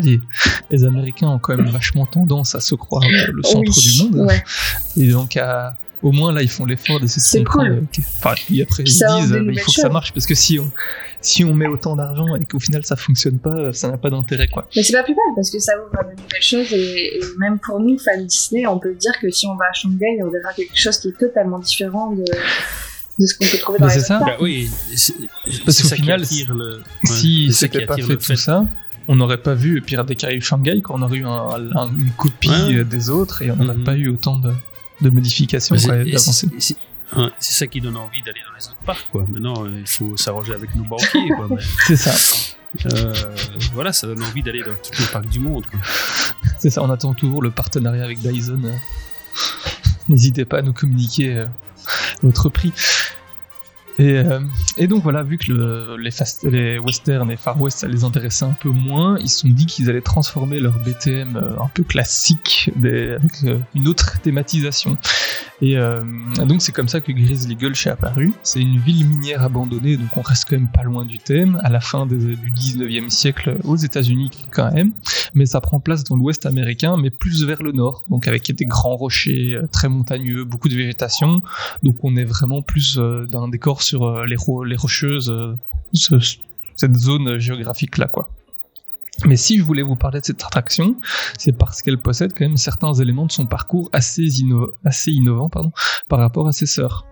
les 0.69 0.83
Américains 0.85 1.27
ont 1.29 1.39
quand 1.39 1.57
même 1.57 1.67
vachement 1.67 2.05
tendance 2.05 2.55
à 2.55 2.61
se 2.61 2.75
croire 2.75 3.03
le, 3.03 3.31
le 3.33 3.43
centre 3.43 3.69
Oui, 3.75 3.83
du 3.83 4.03
monde. 4.17 4.27
Ouais. 4.27 4.43
Et 4.97 5.07
donc, 5.09 5.35
à- 5.35 5.75
au 6.01 6.11
moins 6.11 6.31
là, 6.31 6.41
ils 6.41 6.49
font 6.49 6.65
l'effort 6.65 6.99
d'essayer 6.99 7.43
de 7.43 7.47
comprendre. 7.49 7.75
cool. 7.75 7.87
que- 7.93 8.01
Enfin, 8.17 8.33
puis 8.35 8.61
après, 8.61 8.83
Puis 8.83 8.93
ils 8.93 8.95
ça 8.95 9.19
disent, 9.19 9.31
ben, 9.31 9.49
il 9.51 9.59
faut 9.59 9.71
que 9.71 9.81
ça 9.81 9.89
marche 9.89 10.13
parce 10.13 10.25
que 10.25 10.35
si 10.35 10.59
on, 10.59 10.71
si 11.21 11.43
on 11.43 11.53
met 11.53 11.67
autant 11.67 11.95
d'argent 11.95 12.35
et 12.35 12.45
qu'au 12.45 12.59
final 12.59 12.85
ça 12.85 12.95
fonctionne 12.95 13.37
pas, 13.39 13.73
ça 13.73 13.89
n'a 13.89 13.97
pas 13.97 14.09
d'intérêt, 14.09 14.47
quoi. 14.47 14.67
Mais 14.75 14.83
c'est 14.83 14.93
pas 14.93 15.03
plus 15.03 15.13
mal 15.15 15.23
parce 15.35 15.49
que 15.51 15.59
ça 15.59 15.73
ouvre 15.77 15.99
à 15.99 16.03
de 16.03 16.09
nouvelles 16.11 16.41
choses 16.41 16.71
et, 16.73 17.17
et 17.17 17.21
même 17.39 17.59
pour 17.59 17.79
nous, 17.79 17.97
fans 17.99 18.21
Disney, 18.23 18.65
on 18.67 18.79
peut 18.79 18.93
dire 18.95 19.11
que 19.21 19.29
si 19.29 19.45
on 19.47 19.55
va 19.55 19.65
à 19.69 19.73
Shanghai, 19.73 20.19
on 20.23 20.29
verra 20.29 20.53
quelque 20.53 20.75
chose 20.77 20.97
qui 20.99 21.09
est 21.09 21.17
totalement 21.19 21.59
différent 21.59 22.11
de, 22.11 22.23
de 22.23 23.25
ce 23.25 23.37
qu'on 23.37 23.45
peut 23.45 23.57
trouver 23.57 23.79
dans 23.79 23.87
Mais 23.87 23.93
les 23.95 23.99
c'est 23.99 24.05
ça. 24.07 24.19
Bah 24.19 24.37
oui, 24.39 24.69
c'est 24.95 25.13
Parce 25.65 25.81
qu'au 25.81 25.89
qui 25.89 25.95
final, 26.01 26.21
attire 26.21 26.53
le. 26.53 26.77
ouais, 26.77 26.81
si 27.03 27.51
c'était 27.53 27.85
pas 27.85 27.95
fait 27.97 28.15
tout 28.15 28.35
ça, 28.37 28.65
on 29.09 29.15
n'aurait 29.15 29.41
pas 29.41 29.55
vu 29.55 29.81
Pirates 29.81 30.07
des 30.07 30.15
Caraïbes 30.15 30.43
Shanghai, 30.43 30.81
qu'on 30.81 31.01
aurait 31.01 31.17
eu 31.17 31.25
un- 31.25 31.49
un- 31.75 31.89
une 31.89 32.11
copie 32.15 32.49
Ouais. 32.49 32.83
des 32.85 33.09
autres 33.09 33.41
et 33.41 33.51
on 33.51 33.55
n'aurait 33.57 33.77
Mhm. 33.79 33.83
pas 33.83 33.95
eu 33.95 34.07
autant 34.07 34.37
de, 34.37 34.51
de 35.01 35.09
modifications, 35.09 35.75
Mais 35.75 35.79
c'est- 35.79 35.87
d'avancées. 36.05 36.47
ça 37.39 37.67
qui 37.67 37.81
donne 37.81 37.97
envie 37.97 38.21
d'aller 38.21 38.41
dans 38.47 38.55
les 38.57 38.65
autres 38.67 38.77
parcs, 38.85 39.07
quoi. 39.11 39.25
Maintenant, 39.29 39.65
euh, 39.65 39.79
il 39.79 39.87
faut 39.87 40.15
s'arranger 40.17 40.53
avec 40.53 40.73
nos 40.75 40.83
banquiers, 40.83 41.29
quoi. 41.35 41.49
C'est 41.87 41.95
ça, 41.95 42.13
euh, 42.93 43.13
voilà, 43.73 43.91
ça 43.93 44.07
donne 44.07 44.21
envie 44.23 44.43
d'aller 44.43 44.61
dans 44.61 44.73
tous 44.75 45.01
les 45.01 45.07
parcs 45.07 45.27
du 45.29 45.39
monde, 45.39 45.65
c'est 46.59 46.69
ça. 46.69 46.83
On 46.83 46.89
attend 46.91 47.13
toujours 47.13 47.41
le 47.41 47.49
partenariat 47.51 48.03
avec 48.03 48.19
Dyson. 48.19 48.61
euh. 48.65 48.75
N'hésitez 50.09 50.45
pas 50.45 50.59
à 50.59 50.61
nous 50.61 50.73
communiquer 50.73 51.45
votre 52.23 52.49
prix. 52.49 52.73
Et, 53.99 54.17
euh, 54.17 54.39
et 54.77 54.87
donc 54.87 55.03
voilà, 55.03 55.23
vu 55.23 55.37
que 55.37 55.51
le- 55.51 55.97
les, 55.97 56.09
fast- 56.11 56.45
les 56.49 56.79
western 56.79 57.29
et 57.29 57.35
Far 57.37 57.59
West, 57.61 57.79
ça 57.79 57.87
les 57.87 58.03
intéressait 58.05 58.45
un 58.45 58.55
peu 58.59 58.69
moins, 58.69 59.17
ils 59.19 59.29
se 59.29 59.39
sont 59.41 59.49
dit 59.49 59.65
qu'ils 59.65 59.89
allaient 59.89 59.99
transformer 60.01 60.59
leur 60.61 60.79
BTM 60.79 61.35
euh, 61.35 61.59
un 61.59 61.67
peu 61.73 61.83
classique 61.83 62.71
avec 62.77 63.21
euh, 63.43 63.59
une 63.75 63.87
autre 63.89 64.19
thématisation. 64.21 64.97
Et 65.61 65.75
donc 66.45 66.61
c'est 66.61 66.71
comme 66.71 66.87
ça 66.87 67.01
que 67.01 67.11
Grizzly 67.11 67.57
Gulch 67.57 67.85
est 67.85 67.89
apparu. 67.89 68.31
C'est 68.43 68.61
une 68.61 68.79
ville 68.79 69.05
minière 69.05 69.43
abandonnée, 69.43 69.97
donc 69.97 70.07
on 70.15 70.21
reste 70.21 70.45
quand 70.49 70.55
même 70.55 70.69
pas 70.73 70.83
loin 70.83 71.03
du 71.03 71.19
thème, 71.19 71.59
à 71.63 71.69
la 71.69 71.81
fin 71.81 72.05
du 72.05 72.15
19e 72.15 73.09
siècle 73.09 73.57
aux 73.65 73.75
États-Unis 73.75 74.31
quand 74.51 74.71
même, 74.71 74.93
mais 75.33 75.45
ça 75.45 75.59
prend 75.59 75.81
place 75.81 76.05
dans 76.05 76.15
l'ouest 76.15 76.45
américain, 76.45 76.95
mais 76.95 77.09
plus 77.09 77.43
vers 77.43 77.61
le 77.61 77.73
nord, 77.73 78.05
donc 78.09 78.25
avec 78.29 78.49
des 78.55 78.65
grands 78.65 78.95
rochers 78.95 79.59
très 79.73 79.89
montagneux, 79.89 80.45
beaucoup 80.45 80.69
de 80.69 80.75
végétation, 80.75 81.41
donc 81.83 81.97
on 82.05 82.15
est 82.15 82.23
vraiment 82.23 82.61
plus 82.61 82.97
d'un 82.97 83.49
décor 83.49 83.81
sur 83.89 84.03
euh, 84.05 84.25
les, 84.25 84.35
ro- 84.35 84.63
les 84.63 84.75
rocheuses, 84.75 85.29
euh, 85.29 85.55
ce- 85.93 86.37
cette 86.75 86.95
zone 86.95 87.39
géographique 87.39 87.97
là 87.97 88.07
quoi. 88.07 88.29
Mais 89.25 89.35
si 89.35 89.57
je 89.57 89.63
voulais 89.63 89.81
vous 89.81 89.97
parler 89.97 90.21
de 90.21 90.25
cette 90.25 90.41
attraction, 90.43 90.95
c'est 91.37 91.51
parce 91.51 91.81
qu'elle 91.81 91.97
possède 91.97 92.31
quand 92.33 92.45
même 92.45 92.55
certains 92.57 92.93
éléments 92.93 93.25
de 93.25 93.31
son 93.33 93.45
parcours 93.47 93.89
assez, 93.91 94.23
inno- 94.41 94.71
assez 94.85 95.11
innovants 95.11 95.49
pardon, 95.49 95.71
par 96.07 96.19
rapport 96.19 96.47
à 96.47 96.53
ses 96.53 96.67
sœurs. 96.67 97.05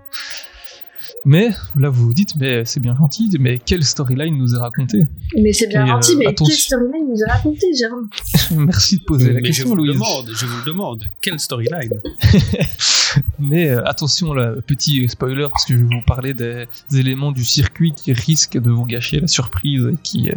Mais 1.26 1.50
là, 1.76 1.90
vous 1.90 2.06
vous 2.08 2.14
dites, 2.14 2.36
mais 2.38 2.64
c'est 2.66 2.80
bien 2.80 2.96
gentil, 2.96 3.30
mais 3.40 3.60
quelle 3.60 3.84
storyline 3.84 4.38
nous 4.38 4.54
est 4.56 4.58
racontée 4.58 5.06
Mais 5.36 5.54
c'est 5.54 5.68
bien 5.68 5.86
Et, 5.86 5.90
gentil, 5.90 6.12
euh, 6.14 6.16
mais 6.20 6.28
attention. 6.28 6.52
quelle 6.54 6.60
storyline 6.62 7.08
nous 7.10 7.24
a 7.28 7.34
raconté, 7.34 7.68
Jérôme 7.78 8.10
Merci 8.66 8.98
de 9.00 9.04
poser 9.04 9.28
la 9.28 9.34
mais 9.36 9.40
je 9.42 9.48
question, 9.48 9.70
vous 9.70 9.76
le 9.76 9.84
Louise. 9.86 9.94
demande, 9.96 10.30
je 10.34 10.46
vous 10.46 10.58
le 10.58 10.66
demande. 10.66 11.04
Quelle 11.22 11.40
storyline? 11.40 11.92
Mais 13.40 13.70
euh, 13.70 13.82
attention, 13.86 14.34
là, 14.34 14.54
petit 14.66 15.08
spoiler, 15.08 15.48
parce 15.50 15.66
que 15.66 15.74
je 15.74 15.80
vais 15.80 15.86
vous 15.96 16.02
parler 16.06 16.34
des 16.34 16.68
éléments 16.94 17.32
du 17.32 17.44
circuit 17.46 17.94
qui 17.96 18.14
risquent 18.14 18.60
de 18.60 18.70
vous 18.70 18.86
gâcher 18.86 19.20
la 19.20 19.28
surprise. 19.28 19.88
Qui, 20.04 20.30
euh, 20.30 20.36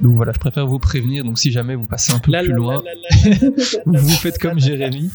Donc 0.00 0.16
voilà, 0.16 0.32
je 0.32 0.38
préfère 0.38 0.66
vous 0.66 0.78
prévenir. 0.78 1.24
Donc 1.24 1.38
si 1.38 1.52
jamais 1.52 1.74
vous 1.74 1.86
passez 1.86 2.12
un 2.12 2.18
peu 2.18 2.30
La, 2.32 2.40
plus 2.40 2.50
la, 2.50 2.56
loin, 2.56 2.82
la, 2.84 2.94
la, 2.94 3.36
la, 3.40 3.48
la. 3.50 3.52
vous 4.00 4.08
faites 4.10 4.38
comme 4.38 4.58
Jérémy. 4.58 5.10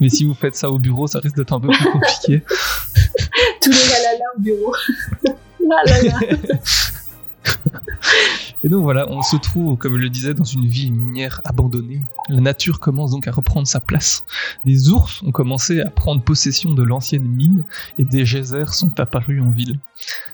Mais 0.00 0.08
si 0.08 0.24
vous 0.24 0.34
faites 0.34 0.56
ça 0.56 0.70
au 0.70 0.78
bureau, 0.78 1.06
ça 1.06 1.20
risque 1.20 1.36
d'être 1.36 1.52
un 1.52 1.60
peu 1.60 1.68
plus 1.68 1.90
compliqué. 1.90 2.42
Tous 3.60 3.70
les 3.70 3.76
lalala 3.76 4.24
au 4.36 4.40
bureau. 4.40 4.74
Lalala. 5.60 6.18
Et 8.62 8.68
donc 8.68 8.82
voilà, 8.82 9.08
on 9.08 9.22
se 9.22 9.36
trouve, 9.36 9.78
comme 9.78 9.94
je 9.94 10.02
le 10.02 10.10
disais, 10.10 10.34
dans 10.34 10.44
une 10.44 10.66
ville 10.66 10.92
minière 10.92 11.40
abandonnée. 11.44 12.02
La 12.28 12.42
nature 12.42 12.78
commence 12.78 13.10
donc 13.10 13.26
à 13.26 13.32
reprendre 13.32 13.66
sa 13.66 13.80
place. 13.80 14.24
Des 14.66 14.90
ours 14.90 15.22
ont 15.22 15.32
commencé 15.32 15.80
à 15.80 15.88
prendre 15.88 16.22
possession 16.22 16.74
de 16.74 16.82
l'ancienne 16.82 17.24
mine 17.24 17.64
et 17.98 18.04
des 18.04 18.24
geysers 18.24 18.74
sont 18.74 19.00
apparus 19.00 19.40
en 19.40 19.50
ville. 19.50 19.78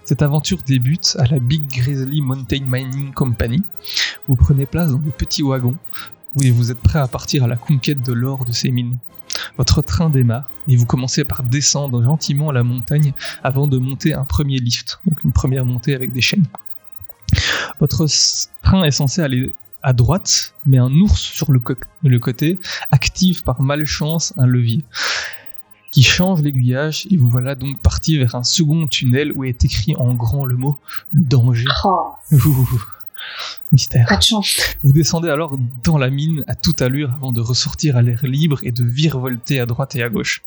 Cette 0.05 0.23
aventure 0.23 0.59
débute 0.67 1.17
à 1.21 1.27
la 1.27 1.39
Big 1.39 1.69
Grizzly 1.69 2.21
Mountain 2.21 2.65
Mining 2.67 3.13
Company. 3.13 3.63
Vous 4.27 4.37
prenez 4.37 4.67
place 4.67 4.91
dans 4.91 4.99
des 4.99 5.11
petits 5.11 5.43
wagons 5.43 5.77
et 6.43 6.51
vous 6.51 6.71
êtes 6.71 6.79
prêt 6.79 6.99
à 6.99 7.09
partir 7.09 7.45
à 7.45 7.47
la 7.47 7.57
conquête 7.57 8.03
de 8.03 8.13
l'or 8.13 8.45
de 8.45 8.53
ces 8.53 8.71
mines. 8.71 8.99
Votre 9.57 9.83
train 9.83 10.11
démarre 10.11 10.49
et 10.69 10.77
vous 10.77 10.87
commencez 10.87 11.25
par 11.25 11.43
descendre 11.43 12.03
gentiment 12.03 12.53
la 12.53 12.63
montagne 12.63 13.13
avant 13.43 13.67
de 13.67 13.79
monter 13.79 14.15
un 14.15 14.25
premier 14.25 14.59
lift, 14.59 15.01
donc 15.07 15.23
une 15.25 15.33
première 15.33 15.65
montée 15.65 15.95
avec 15.95 16.13
des 16.13 16.21
chaînes. 16.21 16.47
Votre 17.81 18.07
train 18.63 18.85
est 18.85 18.91
censé 18.91 19.23
aller 19.23 19.53
à 19.83 19.93
droite, 19.93 20.55
mais 20.65 20.79
un 20.79 20.91
ours 20.91 21.21
sur 21.21 21.53
le, 21.53 22.19
côté 22.19 22.59
active 22.91 23.43
par 23.45 23.61
malchance 23.61 24.33
un 24.37 24.47
levier 24.47 24.83
qui 25.93 26.03
change 26.03 26.43
l'aiguillage 26.43 27.07
et 27.11 27.17
vous 27.17 27.29
voilà 27.29 27.55
donc 27.55 27.81
parti 27.81 28.19
vers 28.19 28.35
un 28.35 28.43
second 28.43 28.87
tunnel 28.87 29.33
où 29.35 29.45
est 29.45 29.65
écrit 29.65 29.95
en 29.97 30.15
grand 30.15 30.45
le 30.45 30.57
mot 30.57 30.79
danger. 31.13 31.65
Oh, 31.85 32.11
mystère. 33.73 34.07
pas 34.07 34.17
de 34.17 34.23
chance. 34.23 34.61
Vous 34.83 34.93
descendez 34.93 35.29
alors 35.29 35.57
dans 35.85 35.99
la 35.99 36.11
mine 36.11 36.45
à 36.47 36.55
toute 36.55 36.83
allure 36.83 37.13
avant 37.15 37.33
de 37.33 37.41
ressortir 37.41 37.97
à 37.97 38.03
l'air 38.03 38.21
libre 38.25 38.61
et 38.63 38.73
de 38.73 38.85
virevolter 38.85 39.61
à 39.61 39.67
droite 39.67 39.97
et 39.97 40.03
à 40.03 40.09
gauche. 40.09 40.43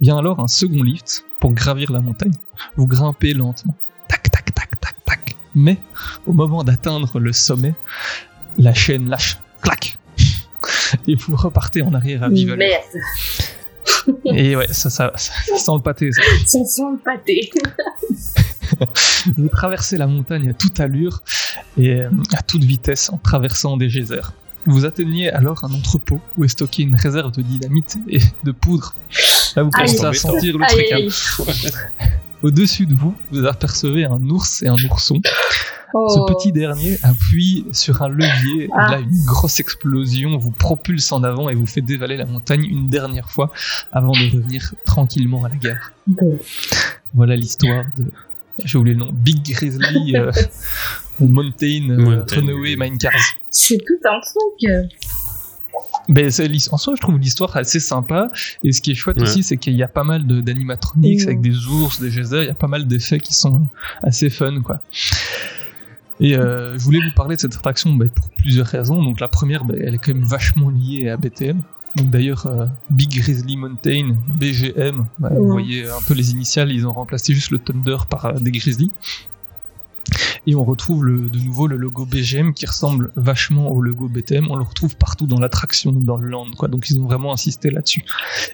Vient 0.00 0.18
alors 0.18 0.40
un 0.40 0.48
second 0.48 0.82
lift 0.82 1.24
pour 1.40 1.52
gravir 1.52 1.92
la 1.92 2.00
montagne. 2.00 2.34
Vous 2.76 2.86
grimpez 2.86 3.32
lentement. 3.34 3.74
Tac, 4.08 4.30
tac, 4.30 4.54
tac, 4.54 4.80
tac, 4.80 5.04
tac. 5.04 5.36
Mais 5.54 5.78
au 6.26 6.32
moment 6.32 6.62
d'atteindre 6.64 7.18
le 7.18 7.32
sommet, 7.32 7.74
la 8.58 8.74
chaîne 8.74 9.08
lâche. 9.08 9.38
Clac 9.62 9.98
Et 11.06 11.14
vous 11.14 11.36
repartez 11.36 11.82
en 11.82 11.92
arrière 11.94 12.22
à 12.22 12.28
vive. 12.28 12.54
Merde, 12.54 12.82
Et 14.26 14.56
ouais, 14.56 14.68
ça, 14.68 14.90
ça, 14.90 15.12
ça, 15.16 15.32
ça 15.46 15.56
sent 15.56 15.72
le 15.74 15.82
pâté, 15.82 16.12
ça. 16.12 16.22
ça 16.46 16.64
sent 16.64 16.82
le 16.92 16.98
pâté. 16.98 17.50
Vous 19.36 19.48
traversez 19.48 19.96
la 19.96 20.06
montagne 20.06 20.50
à 20.50 20.52
toute 20.52 20.80
allure 20.80 21.22
et 21.76 21.94
euh, 21.94 22.10
à 22.32 22.42
toute 22.42 22.64
vitesse 22.64 23.10
en 23.10 23.18
traversant 23.18 23.76
des 23.76 23.88
geysers. 23.88 24.32
Vous 24.66 24.84
atteignez 24.84 25.30
alors 25.30 25.64
un 25.64 25.72
entrepôt 25.72 26.20
où 26.36 26.44
est 26.44 26.48
stockée 26.48 26.82
une 26.82 26.94
réserve 26.94 27.32
de 27.32 27.42
dynamite 27.42 27.96
et 28.08 28.20
de 28.44 28.52
poudre. 28.52 28.94
Là, 29.56 29.62
vous 29.62 29.70
commencez 29.70 30.04
à 30.04 30.12
sentir 30.12 30.56
le 30.58 30.66
truc. 30.66 31.48
Au-dessus 32.42 32.86
de 32.86 32.94
vous, 32.94 33.14
vous 33.30 33.44
apercevez 33.44 34.04
un 34.04 34.20
ours 34.28 34.62
et 34.62 34.68
un 34.68 34.76
ourson. 34.90 35.20
Oh. 35.92 36.08
Ce 36.08 36.32
petit 36.32 36.52
dernier 36.52 36.98
appuie 37.02 37.66
sur 37.72 38.02
un 38.02 38.08
levier. 38.08 38.70
Ah. 38.72 38.92
Là, 38.92 38.98
une 39.00 39.24
grosse 39.26 39.60
explosion 39.60 40.36
vous 40.38 40.52
propulse 40.52 41.10
en 41.12 41.22
avant 41.22 41.48
et 41.48 41.54
vous 41.54 41.66
fait 41.66 41.80
dévaler 41.80 42.16
la 42.16 42.26
montagne 42.26 42.64
une 42.64 42.88
dernière 42.88 43.30
fois 43.30 43.52
avant 43.92 44.12
de 44.12 44.36
revenir 44.36 44.74
tranquillement 44.86 45.44
à 45.44 45.48
la 45.48 45.56
gare. 45.56 45.92
Bon. 46.06 46.38
Voilà 47.12 47.36
l'histoire 47.36 47.84
de. 47.96 48.04
J'ai 48.64 48.78
oublié 48.78 48.94
le 48.96 49.00
nom. 49.04 49.10
Big 49.12 49.42
Grizzly 49.42 50.16
euh, 50.16 50.30
Mountain, 51.20 51.88
euh, 51.90 51.96
Mountain. 51.96 52.36
Runaway 52.36 52.76
Mine 52.76 52.98
Cars. 52.98 53.12
C'est 53.50 53.78
tout 53.78 54.08
un 54.08 54.20
truc. 54.20 54.90
Ben, 56.08 56.30
en 56.70 56.76
soi, 56.76 56.94
je 56.96 57.00
trouve 57.00 57.18
l'histoire 57.18 57.56
assez 57.56 57.78
sympa. 57.80 58.30
Et 58.64 58.72
ce 58.72 58.80
qui 58.80 58.92
est 58.92 58.94
chouette 58.94 59.16
Ouais. 59.18 59.22
aussi, 59.24 59.42
c'est 59.42 59.56
qu'il 59.56 59.74
y 59.74 59.82
a 59.82 59.88
pas 59.88 60.04
mal 60.04 60.26
d'animatronics 60.26 61.20
Mm. 61.20 61.28
avec 61.28 61.40
des 61.40 61.66
ours, 61.66 62.00
des 62.00 62.10
geysers. 62.10 62.42
Il 62.42 62.46
y 62.46 62.50
a 62.50 62.54
pas 62.54 62.66
mal 62.68 62.86
d'effets 62.86 63.20
qui 63.20 63.34
sont 63.34 63.66
assez 64.02 64.30
fun, 64.30 64.60
quoi. 64.62 64.80
Et 66.18 66.36
euh, 66.36 66.78
je 66.78 66.84
voulais 66.84 66.98
vous 66.98 67.14
parler 67.14 67.36
de 67.36 67.40
cette 67.40 67.54
attraction 67.54 67.92
ben, 67.94 68.08
pour 68.08 68.28
plusieurs 68.30 68.66
raisons. 68.66 69.02
Donc 69.02 69.20
la 69.20 69.28
première, 69.28 69.64
ben, 69.64 69.76
elle 69.80 69.94
est 69.94 69.98
quand 69.98 70.12
même 70.12 70.24
vachement 70.24 70.68
liée 70.70 71.08
à 71.08 71.16
BTM. 71.16 71.60
Donc 71.96 72.10
d'ailleurs, 72.10 72.46
euh, 72.46 72.66
Big 72.90 73.10
Grizzly 73.20 73.56
Mountain, 73.56 74.14
BGM, 74.28 75.06
ben, 75.18 75.28
vous 75.34 75.50
voyez 75.50 75.88
un 75.88 76.00
peu 76.06 76.14
les 76.14 76.30
initiales, 76.30 76.70
ils 76.70 76.86
ont 76.86 76.92
remplacé 76.92 77.34
juste 77.34 77.50
le 77.50 77.58
Thunder 77.58 77.96
par 78.08 78.26
euh, 78.26 78.32
des 78.34 78.52
Grizzly. 78.52 78.90
Et 80.46 80.54
on 80.54 80.64
retrouve 80.64 81.04
le- 81.04 81.28
de 81.28 81.38
nouveau 81.38 81.66
le 81.66 81.76
logo 81.76 82.04
BGM 82.06 82.52
qui 82.54 82.66
ressemble 82.66 83.10
vachement 83.16 83.70
au 83.70 83.80
logo 83.82 84.08
BTM. 84.08 84.48
On 84.50 84.56
le 84.56 84.62
retrouve 84.62 84.96
partout 84.96 85.26
dans 85.26 85.38
l'attraction, 85.38 85.92
dans 85.92 86.16
le 86.16 86.28
land, 86.28 86.50
quoi. 86.56 86.68
Donc 86.68 86.88
ils 86.90 86.98
ont 86.98 87.04
vraiment 87.04 87.32
insisté 87.32 87.70
là-dessus. 87.70 88.04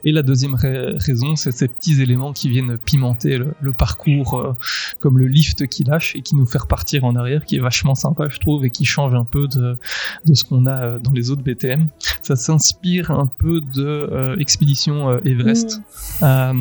Et 0.05 0.13
la 0.13 0.23
deuxième 0.23 0.55
ra- 0.55 0.97
raison, 0.97 1.37
c'est 1.37 1.53
ces 1.53 1.69
petits 1.69 2.01
éléments 2.03 2.33
qui 2.33 2.49
viennent 2.49 2.77
pimenter 2.79 3.39
le, 3.39 3.55
le 3.61 3.73
parcours, 3.73 4.35
euh, 4.35 4.53
comme 5.01 5.19
le 5.19 5.27
lift 5.27 5.67
qui 5.67 5.85
lâche 5.85 6.15
et 6.17 6.23
qui 6.23 6.35
nous 6.37 6.47
fait 6.47 6.59
repartir 6.59 7.05
en 7.05 7.15
arrière, 7.17 7.45
qui 7.45 7.57
est 7.57 7.61
vachement 7.61 7.95
sympa, 7.95 8.29
je 8.29 8.39
trouve, 8.39 8.65
et 8.65 8.71
qui 8.71 8.85
change 8.85 9.15
un 9.15 9.25
peu 9.25 9.49
de, 9.49 9.79
de 10.25 10.35
ce 10.35 10.45
qu'on 10.45 10.67
a 10.67 10.71
euh, 10.83 10.99
dans 10.99 11.13
les 11.13 11.31
autres 11.31 11.43
BTM. 11.43 11.89
Ça 12.23 12.37
s'inspire 12.37 13.11
un 13.11 13.27
peu 13.27 13.61
de 13.61 13.85
euh, 13.87 14.37
Expédition 14.39 15.19
Everest 15.25 15.81
euh, 16.23 16.53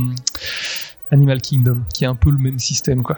Animal 1.11 1.41
Kingdom, 1.41 1.79
qui 1.93 2.03
est 2.03 2.07
un 2.07 2.15
peu 2.15 2.31
le 2.31 2.37
même 2.37 2.59
système, 2.59 3.03
quoi. 3.03 3.17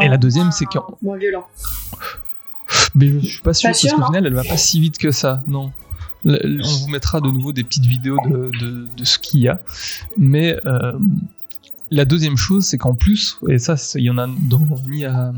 Et 0.00 0.08
la 0.08 0.16
deuxième, 0.16 0.52
c'est 0.52 0.64
qu'en 0.66 0.96
Moins 1.02 1.18
violent. 1.18 1.46
mais 2.94 3.08
je 3.20 3.26
suis 3.26 3.42
pas 3.42 3.52
sûr, 3.54 3.68
Pas 3.68 3.72
parce 3.72 3.80
sûr, 3.80 3.94
qu'au 3.94 4.00
non 4.00 4.06
final, 4.06 4.26
elle 4.26 4.34
va 4.34 4.44
pas 4.44 4.56
si 4.56 4.80
vite 4.80 4.98
que 4.98 5.10
ça, 5.10 5.42
non. 5.46 5.72
On 6.24 6.30
vous 6.30 6.88
mettra 6.88 7.20
de 7.20 7.28
nouveau 7.30 7.52
des 7.52 7.64
petites 7.64 7.84
vidéos 7.84 8.16
de, 8.26 8.50
de, 8.58 8.88
de 8.96 9.04
ce 9.04 9.18
qu'il 9.18 9.40
y 9.40 9.48
a. 9.48 9.60
Mais 10.16 10.58
euh, 10.64 10.92
la 11.90 12.06
deuxième 12.06 12.38
chose, 12.38 12.64
c'est 12.64 12.78
qu'en 12.78 12.94
plus, 12.94 13.36
et 13.50 13.58
ça, 13.58 13.74
il 13.96 14.04
y 14.04 14.10
en 14.10 14.16
a 14.16 14.26
dans, 14.26 14.66
ni 14.88 15.04
à. 15.04 15.32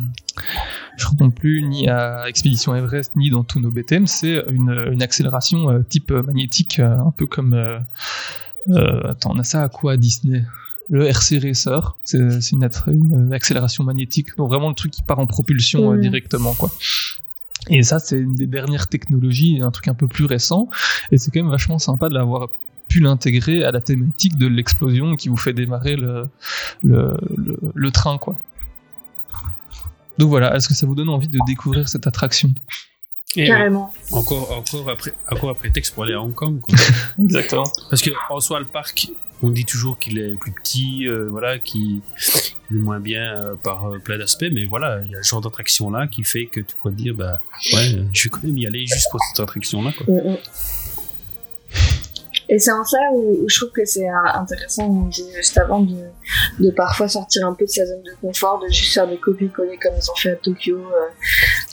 Je 0.96 1.04
crois 1.04 1.16
non 1.18 1.30
plus, 1.30 1.62
ni 1.62 1.88
à 1.88 2.28
Expédition 2.28 2.74
Everest, 2.74 3.16
ni 3.16 3.30
dans 3.30 3.42
tous 3.42 3.58
nos 3.58 3.70
BTM, 3.72 4.06
c'est 4.06 4.44
une, 4.48 4.70
une 4.92 5.02
accélération 5.02 5.68
euh, 5.70 5.80
type 5.82 6.12
magnétique, 6.12 6.78
euh, 6.78 6.96
un 6.98 7.10
peu 7.10 7.26
comme. 7.26 7.54
attends, 8.74 9.32
on 9.34 9.38
a 9.40 9.44
ça 9.44 9.64
à 9.64 9.68
quoi 9.68 9.92
à 9.92 9.96
Disney? 9.96 10.44
Le 10.88 11.06
RC 11.06 11.38
Racer, 11.40 11.96
c'est 12.04 12.18
une, 12.18 12.68
une 12.88 13.32
accélération 13.32 13.82
magnétique, 13.84 14.36
donc 14.36 14.48
vraiment 14.48 14.68
le 14.68 14.74
truc 14.74 14.92
qui 14.92 15.02
part 15.02 15.18
en 15.18 15.26
propulsion 15.26 15.90
euh, 15.92 15.96
Mhm. 15.96 16.00
directement, 16.02 16.54
quoi. 16.54 16.70
Et 17.68 17.82
ça, 17.82 17.98
c'est 17.98 18.18
une 18.18 18.36
des 18.36 18.46
dernières 18.46 18.86
technologies, 18.88 19.60
un 19.60 19.70
truc 19.72 19.88
un 19.88 19.94
peu 19.94 20.06
plus 20.06 20.24
récent, 20.26 20.68
et 21.10 21.18
c'est 21.18 21.30
quand 21.32 21.40
même 21.42 21.50
vachement 21.50 21.78
sympa 21.80 22.08
de 22.08 22.14
l'avoir 22.14 22.48
pu 22.88 23.00
l'intégrer 23.00 23.64
à 23.64 23.72
la 23.72 23.80
thématique 23.80 24.38
de 24.38 24.46
l'explosion 24.46 25.16
qui 25.16 25.28
vous 25.28 25.36
fait 25.36 25.52
démarrer 25.52 25.96
le, 25.96 26.28
le, 26.84 27.16
le, 27.36 27.58
le 27.74 27.90
train, 27.90 28.16
quoi. 28.18 28.38
Donc 30.18 30.28
voilà, 30.30 30.54
est-ce 30.56 30.68
que 30.68 30.74
ça 30.74 30.86
vous 30.86 30.94
donne 30.94 31.08
envie 31.08 31.28
de 31.28 31.38
découvrir 31.46 31.88
cette 31.88 32.06
attraction? 32.06 32.54
Et 33.34 33.46
Carrément. 33.48 33.92
encore, 34.12 34.50
encore 34.56 34.88
après, 34.88 35.12
encore 35.30 35.50
un 35.50 35.54
prétexte 35.54 35.92
pour 35.94 36.04
aller 36.04 36.14
à 36.14 36.22
Hong 36.22 36.32
Kong. 36.32 36.58
Quoi. 36.60 36.74
Exactement. 37.22 37.64
Parce 37.90 38.00
que 38.00 38.10
en 38.30 38.40
soi, 38.40 38.60
le 38.60 38.64
parc, 38.66 39.10
on 39.42 39.50
dit 39.50 39.64
toujours 39.64 39.98
qu'il 39.98 40.18
est 40.18 40.34
plus 40.36 40.52
petit, 40.52 41.06
euh, 41.06 41.28
voilà, 41.30 41.58
qui 41.58 42.02
est 42.70 42.74
moins 42.74 43.00
bien 43.00 43.34
euh, 43.34 43.54
par 43.54 43.86
euh, 43.86 43.98
plein 43.98 44.18
d'aspects, 44.18 44.46
mais 44.50 44.66
voilà, 44.66 45.00
il 45.04 45.10
y 45.10 45.16
a 45.16 45.22
ce 45.22 45.30
genre 45.30 45.40
d'attraction 45.40 45.90
là 45.90 46.06
qui 46.06 46.24
fait 46.24 46.46
que 46.46 46.60
tu 46.60 46.74
pourrais 46.76 46.94
dire, 46.94 47.14
bah 47.14 47.40
ouais, 47.72 48.04
je 48.12 48.24
vais 48.24 48.30
quand 48.30 48.42
même 48.42 48.56
y 48.56 48.66
aller 48.66 48.86
juste 48.86 49.08
pour 49.10 49.20
cette 49.22 49.40
attraction 49.40 49.82
là. 49.82 49.92
Quoi. 49.96 50.06
Mm, 50.14 50.32
mm. 50.32 50.36
Et 52.48 52.58
c'est 52.60 52.70
en 52.70 52.84
ça 52.84 52.98
où, 53.12 53.44
où 53.44 53.48
je 53.48 53.58
trouve 53.58 53.72
que 53.72 53.84
c'est 53.84 54.08
euh, 54.08 54.12
intéressant, 54.34 54.84
on 54.88 55.06
disait 55.08 55.32
juste 55.36 55.58
avant, 55.58 55.80
de, 55.80 55.96
de 56.60 56.70
parfois 56.70 57.08
sortir 57.08 57.46
un 57.46 57.54
peu 57.54 57.64
de 57.64 57.70
sa 57.70 57.84
zone 57.86 58.02
de 58.02 58.12
confort, 58.20 58.60
de 58.60 58.68
juste 58.72 58.94
faire 58.94 59.08
des 59.08 59.18
copier-coller 59.18 59.78
comme 59.82 59.92
ils 60.00 60.10
ont 60.10 60.14
fait 60.16 60.30
à 60.30 60.36
Tokyo. 60.36 60.78
euh. 60.78 61.08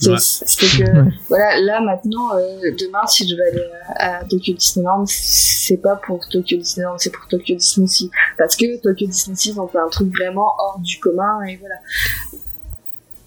C'est- 0.02 0.10
Ouais. 0.10 0.18
C'était 0.20 0.66
que, 0.84 0.92
Ouais. 1.06 1.12
voilà, 1.30 1.60
là 1.62 1.80
maintenant, 1.82 2.36
euh, 2.38 2.72
demain, 2.80 3.06
si 3.08 3.28
je 3.30 3.36
vais 3.36 3.50
aller 3.52 3.70
à, 3.98 4.18
à 4.20 4.24
Tokyo 4.26 4.54
Disneyland, 4.54 5.06
c'est 5.08 5.78
pas 5.78 5.96
pour 5.96 6.20
Tokyo 6.30 6.58
Disneyland, 6.58 6.98
c'est 6.98 7.12
pour 7.12 7.28
Tokyo 7.28 7.56
Disney 7.56 7.88
Sea. 7.88 8.10
Parce 8.38 8.56
que 8.56 8.78
Tokyo 8.82 9.06
Disney 9.08 9.36
Sea, 9.36 9.54
on 9.60 9.68
fait 9.68 9.78
un 9.80 9.90
truc 9.90 10.10
vraiment 10.18 10.54
hors 10.58 10.80
du 10.80 11.00
commun, 11.00 11.42
et 11.44 11.58
voilà. 11.58 11.76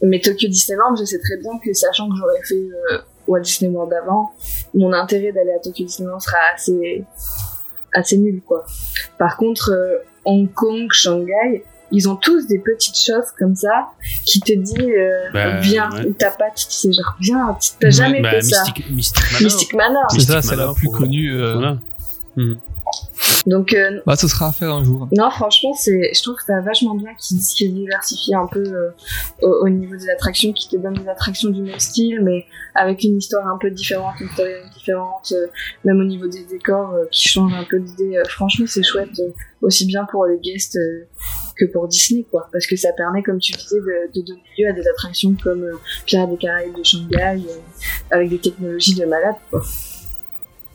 Mais 0.02 0.20
Tokyo 0.20 0.48
Disneyland, 0.48 0.94
je 0.98 1.04
sais 1.04 1.18
très 1.20 1.36
bien 1.38 1.52
que 1.64 1.72
sachant 1.72 2.08
que 2.10 2.16
j'aurais 2.16 2.42
fait 2.42 2.68
euh, 2.92 2.98
Walt 3.26 3.40
Disney 3.42 3.70
World 3.70 3.92
avant, 3.92 4.32
mon 4.74 4.92
intérêt 4.92 5.32
d'aller 5.32 5.52
à 5.52 5.58
Tokyo 5.58 5.84
Disneyland 5.84 6.20
sera 6.20 6.36
assez, 6.54 7.04
assez 7.92 8.18
nul, 8.18 8.40
quoi. 8.46 8.64
Par 9.18 9.36
contre, 9.36 9.70
euh, 9.72 9.98
Hong 10.24 10.52
Kong, 10.52 10.88
Shanghai, 10.92 11.64
ils 11.92 12.08
ont 12.08 12.16
tous 12.16 12.46
des 12.48 12.58
petites 12.58 12.98
choses 12.98 13.30
comme 13.38 13.54
ça 13.54 13.90
qui 14.24 14.40
te 14.40 14.52
dit 14.52 14.92
euh, 14.92 15.30
Bah, 15.32 15.60
viens 15.60 15.88
ouais. 15.92 16.06
ou 16.08 16.12
ta 16.14 16.30
patte, 16.30 16.56
tu 16.56 16.64
sais, 16.68 16.92
genre 16.92 17.14
viens, 17.20 17.56
t'as 17.78 17.90
jamais 17.90 18.20
Bah, 18.20 18.30
fait 18.32 18.42
ça. 18.42 18.64
Mystic, 18.90 19.32
Manor. 19.32 19.42
Mystic 19.42 19.74
Manor. 19.74 20.06
C'est 20.10 20.20
ça, 20.20 20.42
c'est 20.42 20.56
la 20.56 20.72
plus 20.74 20.88
connue. 20.90 21.32
euh, 21.32 21.52
Voilà. 21.54 21.76
Donc, 23.46 23.72
euh, 23.72 24.00
Bah, 24.06 24.16
ce 24.16 24.28
sera 24.28 24.48
à 24.48 24.52
faire 24.52 24.72
un 24.74 24.82
jour. 24.84 25.08
non, 25.16 25.30
franchement, 25.30 25.72
c'est, 25.74 26.12
je 26.14 26.22
trouve 26.22 26.36
que 26.36 26.44
ça 26.44 26.60
vachement 26.60 26.94
bien 26.94 27.10
qu'ils 27.18 27.38
qu'ils 27.38 27.74
diversifient 27.74 28.34
un 28.34 28.46
peu 28.46 28.62
euh, 28.62 28.90
au, 29.42 29.64
au 29.64 29.68
niveau 29.68 29.96
des 29.96 30.08
attractions, 30.10 30.52
qui 30.52 30.68
te 30.68 30.76
donnent 30.76 30.94
des 30.94 31.08
attractions 31.08 31.50
du 31.50 31.62
même 31.62 31.78
style, 31.78 32.20
mais 32.22 32.44
avec 32.74 33.04
une 33.04 33.16
histoire 33.18 33.46
un 33.46 33.58
peu 33.58 33.70
différente, 33.70 34.14
une 34.20 34.28
storyline 34.30 34.70
différente, 34.74 35.32
euh, 35.32 35.46
même 35.84 36.00
au 36.00 36.04
niveau 36.04 36.26
des 36.26 36.44
décors 36.44 36.92
qui 37.10 37.28
changent 37.28 37.54
un 37.54 37.64
peu 37.64 37.78
d'idée. 37.78 38.20
Franchement, 38.28 38.66
c'est 38.68 38.82
chouette, 38.82 39.20
aussi 39.62 39.86
bien 39.86 40.04
pour 40.10 40.26
les 40.26 40.38
guests 40.38 40.78
que 41.56 41.64
pour 41.66 41.88
Disney, 41.88 42.24
quoi, 42.30 42.48
parce 42.52 42.66
que 42.66 42.76
ça 42.76 42.88
permet, 42.96 43.22
comme 43.22 43.38
tu 43.38 43.52
disais, 43.52 43.80
de, 43.80 44.20
de 44.20 44.26
donner 44.26 44.42
lieu 44.58 44.68
à 44.68 44.72
des 44.72 44.86
attractions 44.88 45.34
comme 45.42 45.64
Pirates 46.04 46.30
des 46.30 46.36
Caraïbes 46.36 46.76
de 46.76 46.82
Shanghai, 46.82 47.40
avec 48.10 48.28
des 48.28 48.38
technologies 48.38 48.94
de 48.94 49.04
malade, 49.06 49.36
quoi. 49.50 49.62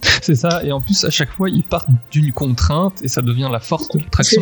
C'est 0.21 0.35
ça, 0.35 0.63
et 0.63 0.71
en 0.71 0.81
plus, 0.81 1.03
à 1.03 1.09
chaque 1.09 1.31
fois, 1.31 1.49
ils 1.49 1.63
partent 1.63 1.89
d'une 2.11 2.31
contrainte 2.31 3.01
et 3.03 3.07
ça 3.07 3.21
devient 3.21 3.49
la 3.51 3.59
force 3.59 3.89
de 3.89 3.99
l'attraction. 3.99 4.41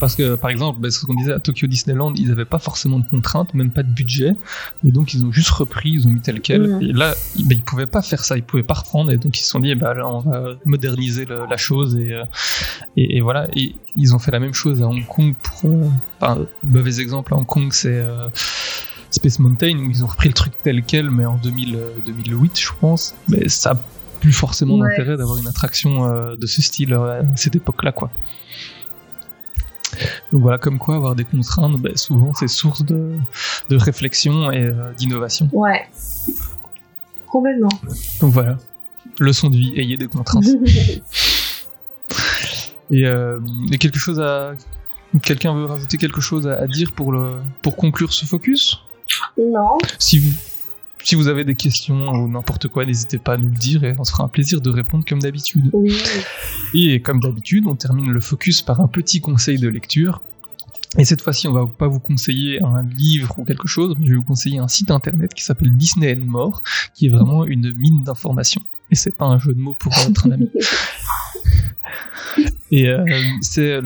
Parce 0.00 0.14
que, 0.14 0.34
par 0.36 0.50
exemple, 0.50 0.80
bah, 0.80 0.90
ce 0.90 1.04
qu'on 1.04 1.14
disait 1.14 1.32
à 1.32 1.40
Tokyo 1.40 1.66
Disneyland, 1.66 2.12
ils 2.14 2.28
n'avaient 2.28 2.44
pas 2.44 2.58
forcément 2.58 2.98
de 2.98 3.06
contraintes, 3.08 3.54
même 3.54 3.70
pas 3.70 3.82
de 3.82 3.90
budget, 3.92 4.34
et 4.86 4.90
donc 4.90 5.14
ils 5.14 5.24
ont 5.24 5.32
juste 5.32 5.50
repris, 5.50 5.90
ils 5.90 6.06
ont 6.06 6.10
mis 6.10 6.20
tel 6.20 6.40
quel. 6.40 6.62
Mhm. 6.68 6.82
Et 6.82 6.92
là, 6.92 7.14
ils, 7.36 7.46
bah, 7.48 7.54
ils 7.54 7.62
pouvaient 7.62 7.86
pas 7.86 8.02
faire 8.02 8.24
ça, 8.24 8.36
ils 8.36 8.42
pouvaient 8.42 8.62
pas 8.62 8.74
reprendre, 8.74 9.10
et 9.10 9.16
donc 9.16 9.38
ils 9.38 9.42
se 9.42 9.50
sont 9.50 9.60
dit, 9.60 9.74
bah, 9.74 9.94
là, 9.94 10.06
on 10.06 10.20
va 10.20 10.54
moderniser 10.64 11.24
le- 11.24 11.46
la 11.48 11.56
chose, 11.56 11.96
et, 11.96 12.12
euh, 12.12 12.24
et, 12.96 13.16
et 13.16 13.20
voilà. 13.20 13.48
Et 13.54 13.74
ils 13.96 14.14
ont 14.14 14.18
fait 14.18 14.30
la 14.30 14.40
même 14.40 14.54
chose 14.54 14.82
à 14.82 14.86
Hong 14.88 15.06
Kong 15.06 15.34
pour. 15.42 15.70
euh, 15.70 15.88
enfin, 16.20 16.38
mauvais 16.64 17.00
exemple 17.00 17.32
à 17.34 17.36
Hong 17.36 17.46
Kong, 17.46 17.68
c'est. 17.72 17.88
euh, 17.94 18.28
Space 19.10 19.38
Mountain 19.38 19.78
où 19.78 19.90
ils 19.90 20.04
ont 20.04 20.06
repris 20.06 20.28
le 20.28 20.34
truc 20.34 20.52
tel 20.62 20.82
quel 20.82 21.10
mais 21.10 21.24
en 21.24 21.36
2000, 21.36 21.76
euh, 21.76 21.92
2008 22.04 22.60
je 22.60 22.68
pense 22.78 23.14
mais 23.26 23.48
ça 23.48 23.72
plus 24.20 24.32
forcément 24.32 24.74
Ouais. 24.76 24.88
d'intérêt 24.90 25.16
d'avoir 25.16 25.38
une 25.38 25.46
attraction 25.46 26.04
euh, 26.06 26.36
de 26.36 26.46
ce 26.46 26.60
style 26.62 26.92
euh, 26.94 27.22
à 27.22 27.36
cette 27.36 27.56
époque 27.56 27.82
là 27.84 27.92
quoi 27.92 28.10
donc 30.32 30.42
voilà 30.42 30.58
comme 30.58 30.78
quoi 30.78 30.96
avoir 30.96 31.14
des 31.16 31.24
contraintes 31.24 31.78
ben, 31.80 31.96
souvent 31.96 32.32
c'est 32.34 32.48
source 32.48 32.84
de, 32.84 33.12
de 33.70 33.76
réflexion 33.76 34.50
et 34.52 34.62
euh, 34.62 34.92
d'innovation 34.96 35.48
Ouais. 35.52 35.86
Complètement. 37.26 37.68
donc 38.20 38.32
voilà 38.32 38.58
leçon 39.18 39.50
de 39.50 39.56
vie 39.56 39.72
ayez 39.76 39.96
des 39.96 40.06
contraintes 40.08 40.44
et, 42.90 43.02
et 43.02 43.78
quelque 43.78 43.98
chose 43.98 44.20
à 44.20 44.52
quelqu'un 45.22 45.54
veut 45.54 45.64
rajouter 45.64 45.96
quelque 45.98 46.20
chose 46.20 46.46
à, 46.46 46.54
à 46.60 46.66
dire 46.66 46.92
pour 46.92 47.12
le 47.12 47.36
pour 47.62 47.76
conclure 47.76 48.12
ce 48.12 48.24
focus? 48.26 48.78
Non. 49.38 49.78
si 49.98 50.18
vous, 50.18 50.32
si 51.08 51.14
vous 51.14 51.28
avez 51.28 51.42
des 51.42 51.54
questions 51.54 52.10
ou 52.10 52.28
n'importe 52.28 52.68
quoi, 52.68 52.84
n'hésitez 52.84 53.16
pas 53.16 53.32
à 53.32 53.36
nous 53.38 53.48
le 53.48 53.56
dire 53.56 53.82
et 53.82 53.96
on 53.98 54.04
se 54.04 54.12
fera 54.12 54.24
un 54.24 54.28
plaisir 54.28 54.60
de 54.60 54.68
répondre 54.68 55.06
comme 55.08 55.20
d'habitude. 55.20 55.70
Oui. 55.72 55.96
Et 56.74 57.00
comme 57.00 57.20
d'habitude, 57.20 57.66
on 57.66 57.76
termine 57.76 58.10
le 58.10 58.20
focus 58.20 58.60
par 58.60 58.82
un 58.82 58.88
petit 58.88 59.22
conseil 59.22 59.58
de 59.58 59.68
lecture. 59.68 60.20
Et 60.98 61.06
cette 61.06 61.22
fois-ci, 61.22 61.48
on 61.48 61.52
va 61.52 61.66
pas 61.66 61.88
vous 61.88 61.98
conseiller 61.98 62.62
un 62.62 62.82
livre 62.82 63.38
ou 63.38 63.46
quelque 63.46 63.66
chose, 63.66 63.96
mais 63.98 64.04
je 64.04 64.10
vais 64.10 64.16
vous 64.16 64.22
conseiller 64.22 64.58
un 64.58 64.68
site 64.68 64.90
internet 64.90 65.32
qui 65.32 65.42
s'appelle 65.42 65.74
Disney 65.74 66.12
and 66.14 66.26
More, 66.26 66.62
qui 66.94 67.06
est 67.06 67.10
vraiment 67.10 67.46
une 67.46 67.72
mine 67.72 68.04
d'informations. 68.04 68.62
Et 68.90 68.94
c'est 68.94 69.16
pas 69.16 69.24
un 69.24 69.38
jeu 69.38 69.54
de 69.54 69.60
mots 69.60 69.74
pour 69.78 69.94
être 69.94 70.26
un 70.26 70.32
ami. 70.32 70.50
Et 72.70 72.88
euh, 72.88 73.02
c'est 73.40 73.80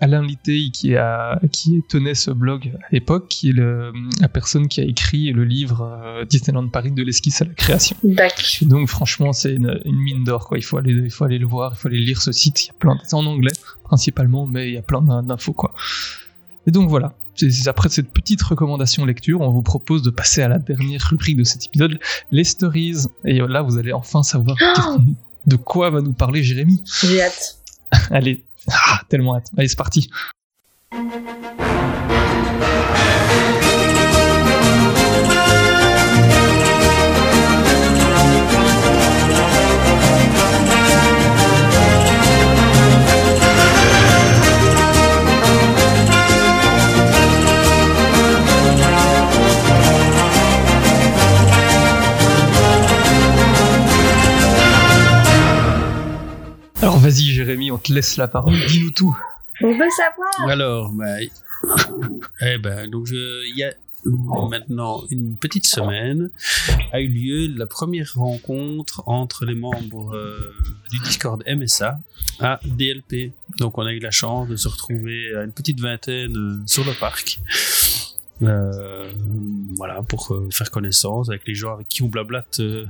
Alain 0.00 0.22
Littey 0.22 0.70
qui 0.72 0.96
a 0.96 1.38
qui 1.52 1.82
tenait 1.88 2.14
ce 2.14 2.30
blog 2.30 2.72
à 2.82 2.86
l'époque, 2.92 3.28
qui 3.28 3.50
est 3.50 3.52
le, 3.52 3.92
la 4.20 4.28
personne 4.28 4.66
qui 4.68 4.80
a 4.80 4.84
écrit 4.84 5.32
le 5.32 5.44
livre 5.44 5.82
euh, 6.04 6.24
Disneyland 6.24 6.68
Paris 6.68 6.90
de 6.92 7.02
l'esquisse 7.02 7.42
à 7.42 7.44
la 7.44 7.52
création. 7.52 7.96
Et 8.62 8.64
donc 8.66 8.88
franchement, 8.88 9.32
c'est 9.32 9.54
une, 9.54 9.78
une 9.84 9.96
mine 9.98 10.24
d'or 10.24 10.48
quoi. 10.48 10.56
Il 10.58 10.62
faut 10.64 10.78
aller 10.78 10.92
il 10.92 11.10
faut 11.10 11.24
aller 11.24 11.38
le 11.38 11.46
voir, 11.46 11.72
il 11.74 11.78
faut 11.78 11.88
aller 11.88 12.00
lire 12.00 12.22
ce 12.22 12.32
site. 12.32 12.64
Il 12.64 12.68
y 12.68 12.70
a 12.70 12.74
plein, 12.74 12.98
c'est 13.04 13.14
en 13.14 13.26
anglais 13.26 13.52
principalement, 13.84 14.46
mais 14.46 14.68
il 14.68 14.74
y 14.74 14.78
a 14.78 14.82
plein 14.82 15.02
d'in- 15.02 15.22
d'infos 15.22 15.52
quoi. 15.52 15.74
Et 16.66 16.70
donc 16.70 16.88
voilà. 16.88 17.12
Après 17.66 17.88
cette 17.88 18.10
petite 18.10 18.40
recommandation 18.42 19.04
lecture, 19.04 19.40
on 19.40 19.50
vous 19.50 19.62
propose 19.62 20.02
de 20.02 20.10
passer 20.10 20.40
à 20.40 20.48
la 20.48 20.58
dernière 20.58 21.02
rubrique 21.10 21.36
de 21.36 21.42
cet 21.44 21.66
épisode, 21.66 21.98
les 22.30 22.44
stories. 22.44 22.98
Et 23.24 23.38
là, 23.40 23.60
vous 23.62 23.76
allez 23.76 23.92
enfin 23.92 24.22
savoir 24.22 24.56
qu'est-ce- 24.56 24.98
de 25.46 25.56
quoi 25.56 25.90
va 25.90 26.00
nous 26.00 26.12
parler 26.12 26.42
Jérémy. 26.42 26.82
J'ai 27.02 27.20
hâte. 27.22 27.58
Allez, 28.10 28.44
ah, 28.70 29.00
tellement 29.08 29.36
hâte. 29.36 29.50
Allez, 29.56 29.68
c'est 29.68 29.76
parti. 29.76 30.10
Alors 56.84 56.98
vas-y 56.98 57.22
Jérémy, 57.22 57.70
on 57.70 57.78
te 57.78 57.90
laisse 57.94 58.18
la 58.18 58.28
parole. 58.28 58.54
Dis-nous 58.66 58.90
tout. 58.90 59.16
On 59.62 59.70
veut 59.70 59.88
savoir. 59.96 60.50
Alors, 60.50 60.90
bah, 60.92 61.16
eh 62.42 62.58
ben, 62.58 62.90
donc 62.90 63.08
il 63.10 63.56
y 63.56 63.64
a 63.64 63.72
maintenant 64.50 65.02
une 65.08 65.38
petite 65.38 65.64
semaine 65.64 66.28
a 66.92 67.00
eu 67.00 67.08
lieu 67.08 67.46
la 67.56 67.66
première 67.66 68.12
rencontre 68.16 69.02
entre 69.06 69.46
les 69.46 69.54
membres 69.54 70.14
euh, 70.14 70.52
du 70.90 70.98
Discord 70.98 71.42
MSA 71.48 71.98
à 72.40 72.60
DLP. 72.66 73.32
Donc 73.56 73.78
on 73.78 73.86
a 73.86 73.92
eu 73.94 73.98
la 73.98 74.10
chance 74.10 74.46
de 74.46 74.56
se 74.56 74.68
retrouver 74.68 75.34
à 75.36 75.44
une 75.44 75.52
petite 75.52 75.80
vingtaine 75.80 76.36
euh, 76.36 76.62
sur 76.66 76.84
le 76.84 76.92
parc. 76.92 77.40
Euh, 78.46 79.10
voilà 79.76 80.02
pour 80.02 80.32
euh, 80.32 80.48
faire 80.52 80.70
connaissance 80.70 81.28
avec 81.28 81.42
les 81.46 81.54
gens 81.54 81.74
avec 81.74 81.88
qui 81.88 82.02
on 82.02 82.08
blablate 82.08 82.60
euh, 82.60 82.86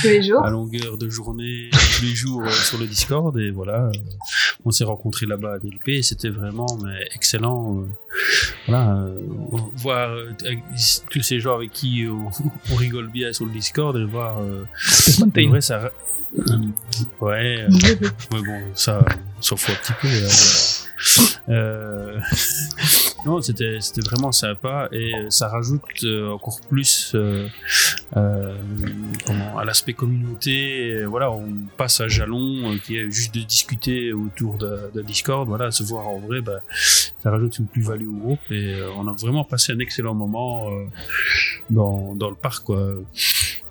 Tous 0.00 0.08
les 0.08 0.22
jours. 0.22 0.42
à 0.44 0.50
longueur 0.50 0.96
de 0.98 1.08
journée 1.08 1.68
tous 1.72 2.02
les 2.04 2.14
jours 2.14 2.42
euh, 2.42 2.50
sur 2.50 2.78
le 2.78 2.86
Discord 2.86 3.36
et 3.38 3.50
voilà 3.50 3.86
euh, 3.86 3.92
on 4.64 4.70
s'est 4.70 4.84
rencontrés 4.84 5.26
là-bas 5.26 5.54
à 5.54 5.58
DLP 5.58 5.88
et 5.88 6.02
c'était 6.02 6.30
vraiment 6.30 6.78
mais, 6.82 7.06
excellent 7.14 7.78
euh, 7.78 7.84
voilà 8.66 8.96
euh, 8.96 9.14
voir 9.76 10.10
euh, 10.10 10.30
tous 11.10 11.22
ces 11.22 11.40
gens 11.40 11.54
avec 11.56 11.72
qui 11.72 12.06
on, 12.08 12.30
on 12.72 12.76
rigole 12.76 13.08
bien 13.08 13.32
sur 13.32 13.44
le 13.44 13.52
Discord 13.52 13.96
et 13.96 14.04
voir 14.04 14.38
euh, 14.40 14.64
en 15.22 15.48
vrai, 15.48 15.60
ça 15.60 15.90
euh, 16.38 16.56
ouais 17.20 17.60
euh, 17.60 17.68
mais 18.32 18.40
bon 18.42 18.60
ça 18.74 19.04
on 19.38 19.42
s'en 19.42 19.56
fout 19.56 19.74
un 19.74 19.78
petit 19.82 19.92
peu 20.00 20.81
euh, 21.48 21.52
euh, 21.52 22.20
non 23.26 23.40
c'était 23.40 23.78
c'était 23.80 24.00
vraiment 24.02 24.32
sympa 24.32 24.88
et 24.92 25.12
ça 25.30 25.48
rajoute 25.48 25.82
euh, 26.04 26.30
encore 26.30 26.60
plus 26.68 27.12
euh, 27.14 27.48
euh, 28.16 28.54
comment, 29.26 29.58
à 29.58 29.64
l'aspect 29.64 29.94
communauté. 29.94 31.04
Voilà, 31.04 31.30
on 31.30 31.48
passe 31.76 32.00
à 32.00 32.08
jalon, 32.08 32.72
euh, 32.72 32.76
qui 32.84 32.96
est 32.98 33.10
juste 33.10 33.34
de 33.34 33.40
discuter 33.40 34.12
autour 34.12 34.58
de, 34.58 34.90
de 34.94 35.00
Discord. 35.02 35.48
Voilà, 35.48 35.70
se 35.70 35.82
voir 35.82 36.08
en 36.08 36.18
vrai, 36.18 36.40
bah, 36.42 36.60
ça 37.22 37.30
rajoute 37.30 37.58
une 37.58 37.66
plus-value 37.66 38.08
au 38.08 38.12
groupe. 38.18 38.40
Et 38.50 38.74
euh, 38.74 38.90
on 38.98 39.08
a 39.08 39.12
vraiment 39.12 39.44
passé 39.44 39.72
un 39.72 39.78
excellent 39.78 40.14
moment 40.14 40.68
euh, 40.70 40.84
dans, 41.70 42.14
dans 42.14 42.28
le 42.28 42.36
parc. 42.36 42.64
Quoi. 42.64 42.94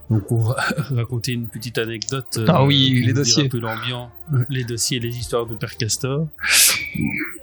Donc 0.09 0.27
pour 0.27 0.55
raconter 0.89 1.33
une 1.33 1.47
petite 1.47 1.77
anecdote. 1.77 2.37
euh, 2.37 2.45
Ah 2.47 2.65
oui, 2.65 3.03
les 3.05 3.13
dossiers. 3.13 3.45
Un 3.45 3.49
peu 3.49 3.59
l'ambiance, 3.59 4.09
les 4.49 4.63
dossiers, 4.63 4.99
les 4.99 5.15
histoires 5.15 5.45
de 5.45 5.53
Père 5.55 5.77
Castor. 5.77 6.27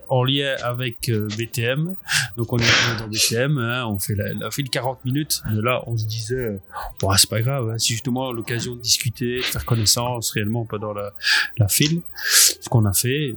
En 0.08 0.24
lien 0.24 0.54
avec 0.62 1.08
euh, 1.10 1.28
BTM. 1.36 1.94
Donc 2.36 2.52
on 2.52 2.58
est 2.58 2.64
dans 2.98 3.08
BTM, 3.08 3.58
hein, 3.58 3.86
on 3.86 3.98
fait 3.98 4.14
la, 4.14 4.32
la 4.34 4.50
file 4.50 4.70
40 4.70 5.04
minutes. 5.04 5.42
Mais 5.50 5.60
là, 5.62 5.82
on 5.86 5.96
se 5.98 6.04
disait, 6.06 6.34
euh, 6.34 6.60
bon, 7.00 7.12
c'est 7.16 7.28
pas 7.28 7.40
grave, 7.42 7.68
hein, 7.70 7.74
c'est 7.78 7.88
justement 7.94 8.32
l'occasion 8.32 8.74
de 8.76 8.80
discuter, 8.80 9.36
de 9.38 9.42
faire 9.42 9.64
connaissance 9.64 10.30
réellement 10.30 10.64
pendant 10.64 10.92
la, 10.94 11.12
la 11.58 11.68
file. 11.68 12.00
Ce 12.24 12.68
qu'on 12.68 12.84
a 12.86 12.92
fait. 12.92 13.34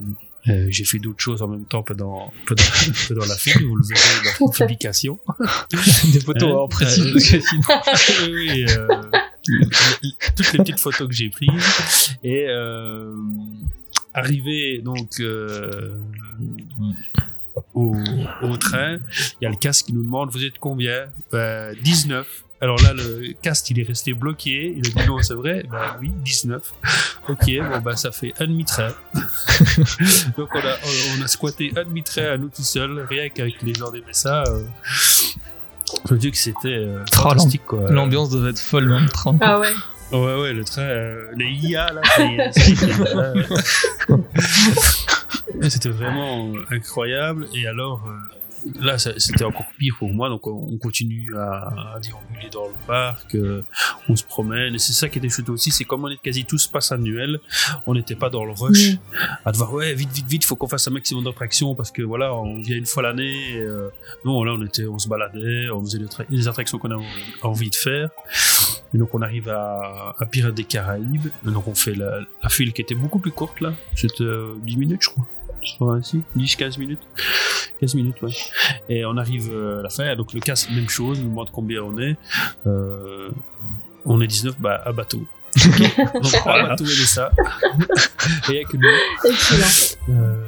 Euh, 0.48 0.66
j'ai 0.70 0.82
fait 0.84 0.98
d'autres 0.98 1.20
choses 1.22 1.40
en 1.40 1.46
même 1.46 1.66
temps 1.66 1.84
pendant, 1.84 2.32
pendant, 2.46 2.62
pendant 3.08 3.26
la 3.26 3.36
file, 3.36 3.64
vous 3.64 3.76
le 3.76 3.84
verrez 3.86 4.00
dans 4.40 4.46
la 4.46 4.52
publication. 4.66 5.20
Des 6.12 6.18
photos 6.20 6.50
Hein, 6.50 6.56
en 6.56 6.66
précis. 6.68 7.00
euh, 7.00 7.12
parce 7.12 7.30
que 7.30 7.40
sinon- 7.40 8.32
oui, 8.34 8.50
oui, 8.50 8.66
euh, 8.68 8.88
toutes 10.34 10.52
les 10.52 10.58
petites 10.58 10.80
photos 10.80 11.06
que 11.06 11.14
j'ai 11.14 11.28
prises 11.30 12.16
et 12.24 12.46
arrivé 14.14 14.80
donc 14.84 15.20
euh, 15.20 15.98
au, 17.74 17.96
au 18.42 18.56
train, 18.56 18.98
il 19.40 19.44
y 19.44 19.46
a 19.46 19.50
le 19.50 19.56
casque 19.56 19.86
qui 19.86 19.92
nous 19.92 20.02
demande 20.02 20.30
vous 20.30 20.44
êtes 20.44 20.58
combien? 20.58 21.06
Ben, 21.30 21.74
19. 21.82 22.26
Alors 22.60 22.80
là, 22.80 22.92
le 22.92 23.32
cast, 23.42 23.68
il 23.70 23.80
est 23.80 23.82
resté 23.82 24.14
bloqué. 24.14 24.72
Il 24.76 24.86
a 24.86 25.02
dit 25.02 25.08
non, 25.08 25.20
c'est 25.20 25.34
vrai. 25.34 25.64
Ben 25.68 25.96
oui, 26.00 26.12
19. 26.24 26.62
Ok, 27.28 27.38
bon, 27.58 27.80
ben 27.80 27.96
ça 27.96 28.12
fait 28.12 28.32
un 28.38 28.46
demi-trait. 28.46 28.94
Donc 30.38 30.48
on 30.54 30.60
a, 30.60 30.76
on 31.18 31.22
a 31.22 31.26
squatté 31.26 31.72
un 31.76 31.82
demi-trait 31.82 32.28
à 32.28 32.38
nous 32.38 32.50
tout 32.50 32.62
seuls, 32.62 33.04
rien 33.10 33.30
qu'avec 33.30 33.60
les 33.62 33.74
gens 33.74 33.90
d'aimer 33.90 34.12
ça. 34.12 34.44
Euh, 34.46 34.62
je 36.08 36.14
dis 36.14 36.30
que 36.30 36.36
c'était 36.36 36.68
euh, 36.68 37.04
fantastique, 37.12 37.66
quoi. 37.66 37.90
L'ambiance 37.90 38.30
devait 38.30 38.50
être 38.50 38.60
folle 38.60 38.88
dans 38.88 39.00
le 39.00 39.08
train. 39.08 39.36
Ah 39.40 39.58
ouais. 39.58 39.72
Ouais, 40.12 40.40
ouais, 40.42 40.52
le 40.52 40.64
train, 40.64 40.82
euh, 40.82 41.26
les 41.36 41.50
IA, 41.50 41.92
là, 41.92 42.02
euh, 44.10 45.68
c'était 45.68 45.88
vraiment 45.88 46.52
incroyable. 46.70 47.46
Et 47.54 47.66
alors, 47.66 48.02
euh, 48.06 48.70
là, 48.80 48.98
c'était 48.98 49.44
encore 49.44 49.66
pire 49.78 49.94
pour 49.98 50.10
moi. 50.10 50.28
Donc, 50.28 50.46
on 50.46 50.52
on 50.72 50.78
continue 50.78 51.34
à, 51.36 51.94
à 51.96 52.00
déambuler 52.00 52.48
dans 52.50 52.66
le 52.66 52.74
parc, 52.86 53.34
euh, 53.34 53.62
on 54.08 54.16
se 54.16 54.24
promène. 54.24 54.74
Et 54.74 54.78
c'est 54.78 54.92
ça 54.92 55.08
qui 55.08 55.18
était 55.18 55.28
chouette 55.28 55.48
aussi, 55.48 55.70
c'est 55.70 55.84
comme 55.84 56.04
on 56.04 56.08
est 56.08 56.20
quasi 56.20 56.44
tous 56.44 56.66
passe 56.66 56.92
annuel, 56.92 57.40
on 57.86 57.94
n'était 57.94 58.14
pas 58.14 58.30
dans 58.30 58.44
le 58.44 58.52
rush 58.52 58.92
à 59.44 59.52
devoir, 59.52 59.72
ouais, 59.74 59.94
vite, 59.94 60.10
vite, 60.12 60.26
vite, 60.28 60.44
faut 60.44 60.56
qu'on 60.56 60.68
fasse 60.68 60.88
un 60.88 60.92
maximum 60.92 61.24
d'attractions 61.24 61.74
parce 61.74 61.90
que 61.90 62.02
voilà, 62.02 62.34
on 62.34 62.60
vient 62.60 62.76
une 62.76 62.86
fois 62.86 63.02
l'année. 63.02 63.54
euh, 63.56 63.88
non, 64.24 64.42
là, 64.44 64.52
on 64.58 64.64
était, 64.64 64.86
on 64.86 64.98
se 64.98 65.08
baladait, 65.08 65.68
on 65.70 65.80
faisait 65.84 65.98
les, 65.98 66.06
les 66.30 66.48
attractions 66.48 66.78
qu'on 66.78 66.90
a 66.92 67.00
envie 67.42 67.70
de 67.70 67.74
faire. 67.74 68.10
Et 68.94 68.98
donc 68.98 69.14
on 69.14 69.22
arrive 69.22 69.48
à, 69.48 70.14
à 70.18 70.26
Pirates 70.26 70.54
des 70.54 70.64
Caraïbes. 70.64 71.28
Et 71.46 71.50
donc 71.50 71.66
on 71.68 71.74
fait 71.74 71.94
la, 71.94 72.20
la 72.42 72.48
file 72.48 72.72
qui 72.72 72.82
était 72.82 72.94
beaucoup 72.94 73.18
plus 73.18 73.32
courte 73.32 73.60
là. 73.60 73.72
C'était 73.94 74.24
euh, 74.24 74.54
10 74.62 74.76
minutes 74.76 75.02
je 75.02 75.08
crois. 75.10 75.26
Je 75.62 75.74
crois 75.76 75.94
ainsi. 75.94 76.22
10, 76.34 76.56
15 76.56 76.78
minutes. 76.78 77.02
15 77.80 77.94
minutes, 77.94 78.20
ouais. 78.22 78.32
Et 78.88 79.04
on 79.04 79.16
arrive 79.16 79.48
euh, 79.50 79.80
à 79.80 79.82
la 79.82 79.90
fin. 79.90 80.14
Donc 80.16 80.32
le 80.32 80.40
casque, 80.40 80.70
même 80.70 80.88
chose. 80.88 81.18
Il 81.18 81.24
nous 81.24 81.30
demande 81.30 81.50
combien 81.50 81.82
on 81.82 81.98
est. 81.98 82.16
Euh, 82.66 83.30
on 84.04 84.20
est 84.20 84.26
19, 84.26 84.58
bah 84.58 84.82
à 84.84 84.92
bateau. 84.92 85.24
donc 85.64 86.34
à 86.46 86.68
bateau 86.68 86.84
et 86.84 86.88
de 86.88 86.92
ça. 86.92 87.30
et 88.48 88.56
avec 88.56 88.74
nous. 88.74 88.88
Excellent. 89.24 89.98
Euh, 90.10 90.42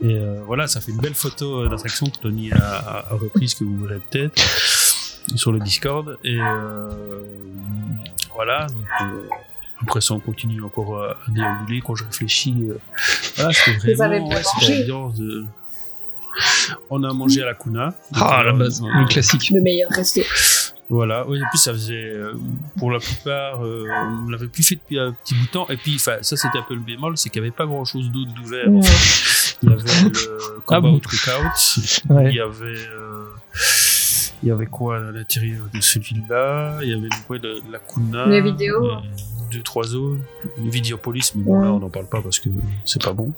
et 0.00 0.14
euh, 0.14 0.42
voilà, 0.46 0.66
ça 0.66 0.80
fait 0.80 0.92
une 0.92 1.00
belle 1.00 1.14
photo 1.14 1.60
euh, 1.64 1.68
d'attraction 1.68 2.06
que 2.06 2.18
Tony 2.18 2.52
a, 2.52 2.56
a, 2.56 3.12
a 3.12 3.14
reprise, 3.14 3.54
que 3.54 3.64
vous 3.64 3.86
verrez 3.86 4.00
peut-être 4.10 4.34
sur 5.36 5.52
le 5.52 5.60
Discord. 5.60 6.18
Et 6.24 6.38
euh, 6.40 6.90
voilà, 8.34 8.66
donc, 8.66 8.86
euh, 9.02 9.28
après 9.82 10.00
ça, 10.00 10.14
on 10.14 10.20
continue 10.20 10.62
encore 10.62 11.02
à, 11.02 11.16
déambuler. 11.28 11.80
Quand 11.80 11.94
je 11.94 12.04
réfléchis, 12.04 12.56
euh, 12.68 12.78
voilà, 13.36 13.52
c'était 13.52 13.94
vraiment 13.94 14.28
ouais, 14.28 14.42
de. 15.18 15.44
On 16.88 17.02
a 17.04 17.12
mangé 17.12 17.42
à 17.42 17.46
la 17.46 17.54
Kuna. 17.54 17.94
Ah, 18.14 18.38
à 18.38 18.44
la 18.44 18.52
base, 18.52 18.82
euh, 18.82 18.86
le 19.00 19.06
classique. 19.06 19.50
Le 19.50 19.60
meilleur 19.60 19.90
resto. 19.90 20.22
voilà, 20.88 21.26
oui, 21.28 21.38
et 21.38 21.44
puis 21.50 21.58
ça 21.58 21.72
faisait, 21.72 21.94
euh, 21.94 22.34
pour 22.78 22.90
la 22.90 22.98
plupart, 23.00 23.64
euh, 23.64 23.86
on 24.26 24.30
l'avait 24.30 24.48
plus 24.48 24.62
fait 24.62 24.76
depuis 24.76 24.98
un 24.98 25.12
petit 25.12 25.34
bout 25.34 25.44
de 25.46 25.50
temps, 25.50 25.68
et 25.68 25.76
puis 25.76 25.96
enfin, 25.96 26.16
ça 26.22 26.36
c'était 26.36 26.58
un 26.58 26.62
peu 26.62 26.74
le 26.74 26.80
bémol, 26.80 27.18
c'est 27.18 27.28
qu'il 27.28 27.42
n'y 27.42 27.48
avait 27.48 27.56
pas 27.56 27.66
grand 27.66 27.84
chose 27.84 28.10
d'autre 28.10 28.32
d'ouvert. 28.32 28.68
Ouais. 28.68 28.80
Il 29.62 29.70
y 29.70 29.72
avait 29.72 30.08
le 30.08 30.10
Ah 30.12 30.60
combat 30.66 30.80
bon 30.80 30.94
au 30.96 31.00
Cookout, 31.00 32.10
Ouais. 32.10 32.30
il 32.30 32.36
y 32.36 32.40
avait, 32.40 32.88
euh, 32.88 33.24
il 34.42 34.48
y 34.48 34.52
avait 34.52 34.66
quoi 34.66 34.96
à 34.96 35.00
l'intérieur 35.12 35.62
de 35.72 35.80
celui-là, 35.80 36.78
il 36.82 36.88
y 36.88 36.92
avait 36.92 37.08
ouais, 37.28 37.38
de, 37.38 37.60
la 37.70 37.78
Kuna, 37.78 38.26
Les 38.26 38.40
vidéos. 38.40 38.84
euh, 38.90 38.96
deux, 39.52 39.62
trois 39.62 39.84
zones, 39.84 40.20
une 40.58 40.70
Vidéopolis, 40.70 41.32
mais 41.34 41.42
bon 41.44 41.58
Ouais. 41.58 41.64
là 41.66 41.72
on 41.72 41.78
n'en 41.78 41.90
parle 41.90 42.06
pas 42.08 42.22
parce 42.22 42.38
que 42.40 42.48
c'est 42.86 43.02
pas 43.02 43.12
bon. 43.12 43.32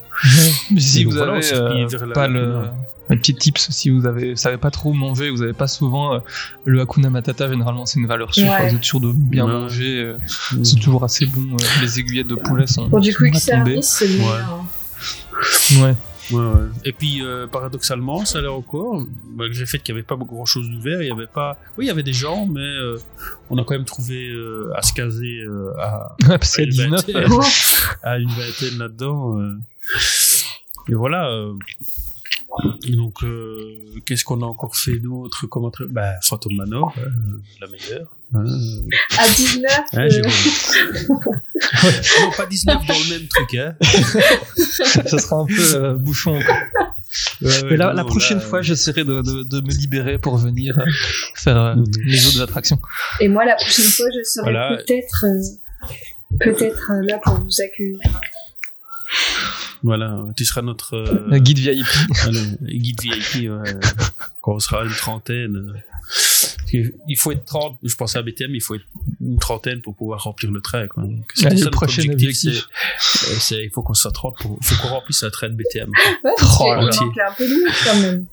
Mais 0.71 0.81
si 0.81 1.03
vous 1.05 1.11
voilà, 1.11 1.35
avez 1.35 1.53
euh, 1.53 1.89
la- 2.07 2.13
pas 2.15 2.29
le 2.29 2.53
la- 2.53 2.75
un 3.11 3.17
petit 3.17 3.35
tips 3.35 3.69
si 3.71 3.91
vous 3.91 4.07
avez 4.07 4.35
savez 4.37 4.57
pas 4.57 4.71
trop 4.71 4.93
manger, 4.93 5.29
vous 5.31 5.43
avez 5.43 5.53
pas 5.53 5.67
souvent 5.67 6.15
euh, 6.15 6.19
le 6.65 6.81
Hakuna 6.81 7.11
Matata 7.11 7.49
généralement 7.51 7.85
c'est 7.85 7.99
une 8.01 8.07
valeur 8.07 8.33
sûre, 8.35 8.49
Ouais. 8.49 8.69
vous 8.71 8.77
êtes 8.77 8.85
sûr 8.85 9.01
de 9.01 9.11
bien 9.13 9.45
Ouais. 9.45 9.53
manger, 9.53 9.99
euh, 10.05 10.17
c'est 10.63 10.77
toujours 10.79 11.03
assez 11.05 11.27
bon. 11.27 11.43
euh, 11.55 11.83
les 11.83 11.99
aiguillettes 11.99 12.29
de 12.29 12.37
poulet 12.37 12.67
sont 12.69 12.89
Pour 12.89 13.01
du 13.01 13.13
quick 13.15 13.35
service, 13.37 13.87
c'est 13.87 14.07
le 14.09 14.15
Ouais. 14.15 14.21
meilleur. 14.21 14.65
Ouais. 15.83 15.95
Ouais, 16.31 16.41
ouais. 16.41 16.69
Et 16.85 16.93
puis, 16.93 17.23
euh, 17.23 17.47
paradoxalement, 17.47 18.25
ça 18.25 18.39
allait 18.39 18.49
encore, 18.49 19.05
malgré 19.37 19.61
le 19.61 19.67
fait 19.67 19.79
qu'il 19.79 19.95
n'y 19.95 20.01
avait 20.01 20.07
pas 20.07 20.17
grand 20.17 20.47
chose 20.47 20.69
d'ouvert, 20.69 21.03
il 21.03 21.09
y 21.09 21.13
avait 21.13 21.27
pas. 21.27 21.57
Oui, 21.77 21.85
il 21.85 21.89
y 21.89 21.91
avait 21.91 22.03
des 22.03 22.13
gens, 22.13 22.47
mais 22.47 22.61
euh, 22.61 22.99
on 23.51 23.59
a 23.59 23.65
quand 23.65 23.75
même 23.75 23.85
trouvé 23.85 24.29
euh, 24.29 24.73
à 24.75 24.83
se 24.83 24.93
caser 24.93 25.43
à, 25.79 26.17
une 26.59 26.69
19. 26.69 26.91
vingtaine, 26.91 27.33
à 28.03 28.19
une 28.19 28.31
vingtaine 28.31 28.79
là-dedans. 28.79 29.39
Et 30.89 30.95
voilà. 30.95 31.29
Euh. 32.65 32.91
Donc, 32.93 33.23
euh, 33.23 33.63
qu'est-ce 34.07 34.25
qu'on 34.25 34.43
a 34.43 34.47
encore 34.47 34.77
fait 34.77 34.99
d'autre 34.99 35.47
comme 35.47 35.65
autre... 35.65 35.85
Bah, 35.87 36.13
Phantom 36.23 36.55
Manor, 36.55 36.95
euh, 36.99 37.09
la 37.61 37.67
meilleure. 37.69 38.17
Hein, 38.35 38.45
À 39.19 39.29
19, 39.29 39.71
hein, 39.71 39.83
euh, 40.01 40.11
Jérôme 40.11 40.31
Non, 42.23 42.31
pas 42.37 42.47
19 42.47 42.87
dans 42.87 42.95
le 42.95 43.19
même 43.19 43.29
truc, 43.29 43.55
hein. 43.55 43.75
ça 45.07 45.19
sera 45.19 45.37
un 45.37 45.47
peu 45.47 45.75
euh, 45.75 45.95
bouchon. 45.95 46.39
quoi. 46.45 46.55
Ouais, 47.43 47.49
ouais, 47.49 47.63
Mais 47.71 47.77
la, 47.77 47.87
non, 47.89 47.93
la 47.93 48.03
non, 48.03 48.09
prochaine 48.09 48.39
là, 48.39 48.45
fois, 48.45 48.61
j'essaierai 48.63 49.05
de, 49.05 49.23
de, 49.23 49.43
de 49.45 49.61
me 49.61 49.71
libérer 49.71 50.19
pour 50.19 50.37
venir 50.37 50.79
euh, 50.79 50.85
faire 51.37 51.57
euh, 51.57 51.75
Mhm. 51.77 51.85
les 52.07 52.27
autres 52.27 52.43
attractions. 52.43 52.79
et 53.21 53.29
moi, 53.29 53.45
la 53.45 53.55
prochaine 53.55 53.85
fois, 53.85 54.07
je 54.17 54.23
serai 54.25 54.51
Voilà. 54.53 54.77
peut-être 54.79 55.25
euh, 55.27 56.39
peut-être 56.41 56.91
euh, 56.91 57.07
là 57.07 57.19
pour 57.23 57.35
vous 57.41 57.61
accueillir. 57.65 57.99
Voilà, 59.85 60.25
tu 60.37 60.45
seras 60.45 60.63
notre 60.63 60.95
euh, 60.97 61.39
guide 61.39 61.59
VIP. 61.59 61.87
allez, 62.25 62.41
guide 62.81 63.01
VIP 63.03 63.51
ouais, 63.51 63.71
quand 64.41 64.55
on 64.55 64.59
sera 64.59 64.85
une 64.85 64.91
trentaine. 64.91 65.57
euh. 65.57 65.79
Il 67.07 67.17
faut 67.17 67.31
être 67.31 67.45
30, 67.45 67.79
je 67.85 67.95
pensais 67.95 68.19
à 68.19 68.23
BTM, 68.23 68.53
il 68.55 68.61
faut 68.61 68.75
être 68.75 68.85
une 69.21 69.39
trentaine 69.39 69.81
pour 69.81 69.95
pouvoir 69.95 70.25
remplir 70.25 70.51
le 70.51 70.61
train. 70.61 70.89
Quoi. 70.89 71.05
Donc, 71.05 71.31
ça 71.35 71.51
le 71.51 71.71
prochain 71.71 72.03
objectif. 72.11 72.67
c'est- 72.99 73.31
euh, 73.31 73.37
c'est- 73.39 73.65
il 73.65 73.71
faut 73.71 73.83
qu'on 73.83 73.95
soit 73.95 74.11
30 74.11 74.35
pour, 74.41 74.59
il 74.61 74.67
faut 74.67 74.83
qu'on 74.83 74.89
remplisse 74.95 75.23
un 75.23 75.31
train 75.31 75.49
de 75.51 75.55
BTM. 75.55 75.89
Ouais, 76.25 76.31
Oh, 76.61 76.75
là. 76.75 76.91
un 77.29 77.33
peu 77.37 77.47
nous 77.49 77.65
quand 77.85 78.01
même. 78.01 78.27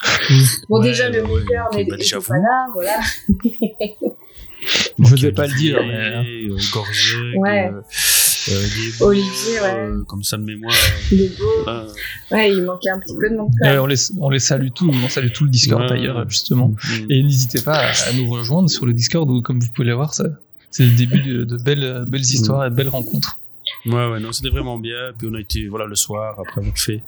Bon, 0.68 0.78
Ouais, 0.80 0.88
déjà, 0.88 1.08
le 1.08 1.22
ouais, 1.24 1.40
n'est 1.40 1.84
bah, 1.84 1.96
pas 1.96 2.36
là, 2.38 2.66
voilà. 2.74 3.00
Je 4.98 5.16
vais 5.26 5.32
pas 5.32 5.46
le 5.46 5.54
dire, 5.54 5.78
mais. 5.82 5.94
euh, 5.94 6.22
euh, 6.52 6.58
Gorzeg, 6.72 7.36
Ouais. 7.38 7.70
euh, 7.72 7.80
euh, 8.48 8.66
Diego, 8.74 9.06
Olivier, 9.06 9.60
ouais. 9.60 9.74
euh, 9.76 10.02
comme 10.04 10.22
ça 10.22 10.36
de 10.36 10.42
mémoire. 10.44 10.74
Il 11.12 11.22
est 11.22 11.38
beau. 11.38 11.44
voilà. 11.64 11.86
Ouais, 12.30 12.50
il 12.52 12.62
manquait 12.62 12.90
un 12.90 12.98
petit 13.00 13.14
peu 13.18 13.28
de 13.28 13.34
même. 13.36 13.80
on, 13.80 13.86
les, 13.86 13.96
on 14.18 14.30
les 14.30 14.38
salue 14.38 14.68
tous, 14.74 14.90
on 14.90 15.08
salue 15.08 15.30
tout 15.32 15.44
le 15.44 15.50
Discord 15.50 15.82
Ouais. 15.82 15.88
d'ailleurs, 15.88 16.28
justement. 16.28 16.68
Mm. 16.68 17.10
Et 17.10 17.22
n'hésitez 17.22 17.60
pas 17.62 17.76
à, 17.76 17.90
à 17.90 18.12
nous 18.14 18.28
rejoindre 18.28 18.68
sur 18.70 18.86
le 18.86 18.92
Discord 18.92 19.28
où, 19.30 19.42
comme 19.42 19.60
vous 19.60 19.70
pouvez 19.70 19.88
le 19.88 19.94
voir, 19.94 20.14
c'est 20.14 20.24
le 20.84 20.90
début 20.96 21.20
de, 21.20 21.44
de 21.44 21.56
belles, 21.56 22.04
belles 22.06 22.20
histoires 22.22 22.66
et 22.66 22.70
de 22.70 22.74
belles 22.74 22.88
rencontres. 22.88 23.38
Ouais, 23.86 24.08
ouais, 24.10 24.20
non, 24.20 24.32
c'était 24.32 24.48
vraiment 24.50 24.78
bien. 24.78 25.12
Puis 25.16 25.28
on 25.30 25.34
a 25.34 25.40
été, 25.40 25.66
voilà, 25.68 25.86
le 25.86 25.94
soir, 25.94 26.38
après 26.40 26.60
avoir 26.60 26.76
fait 26.78 27.02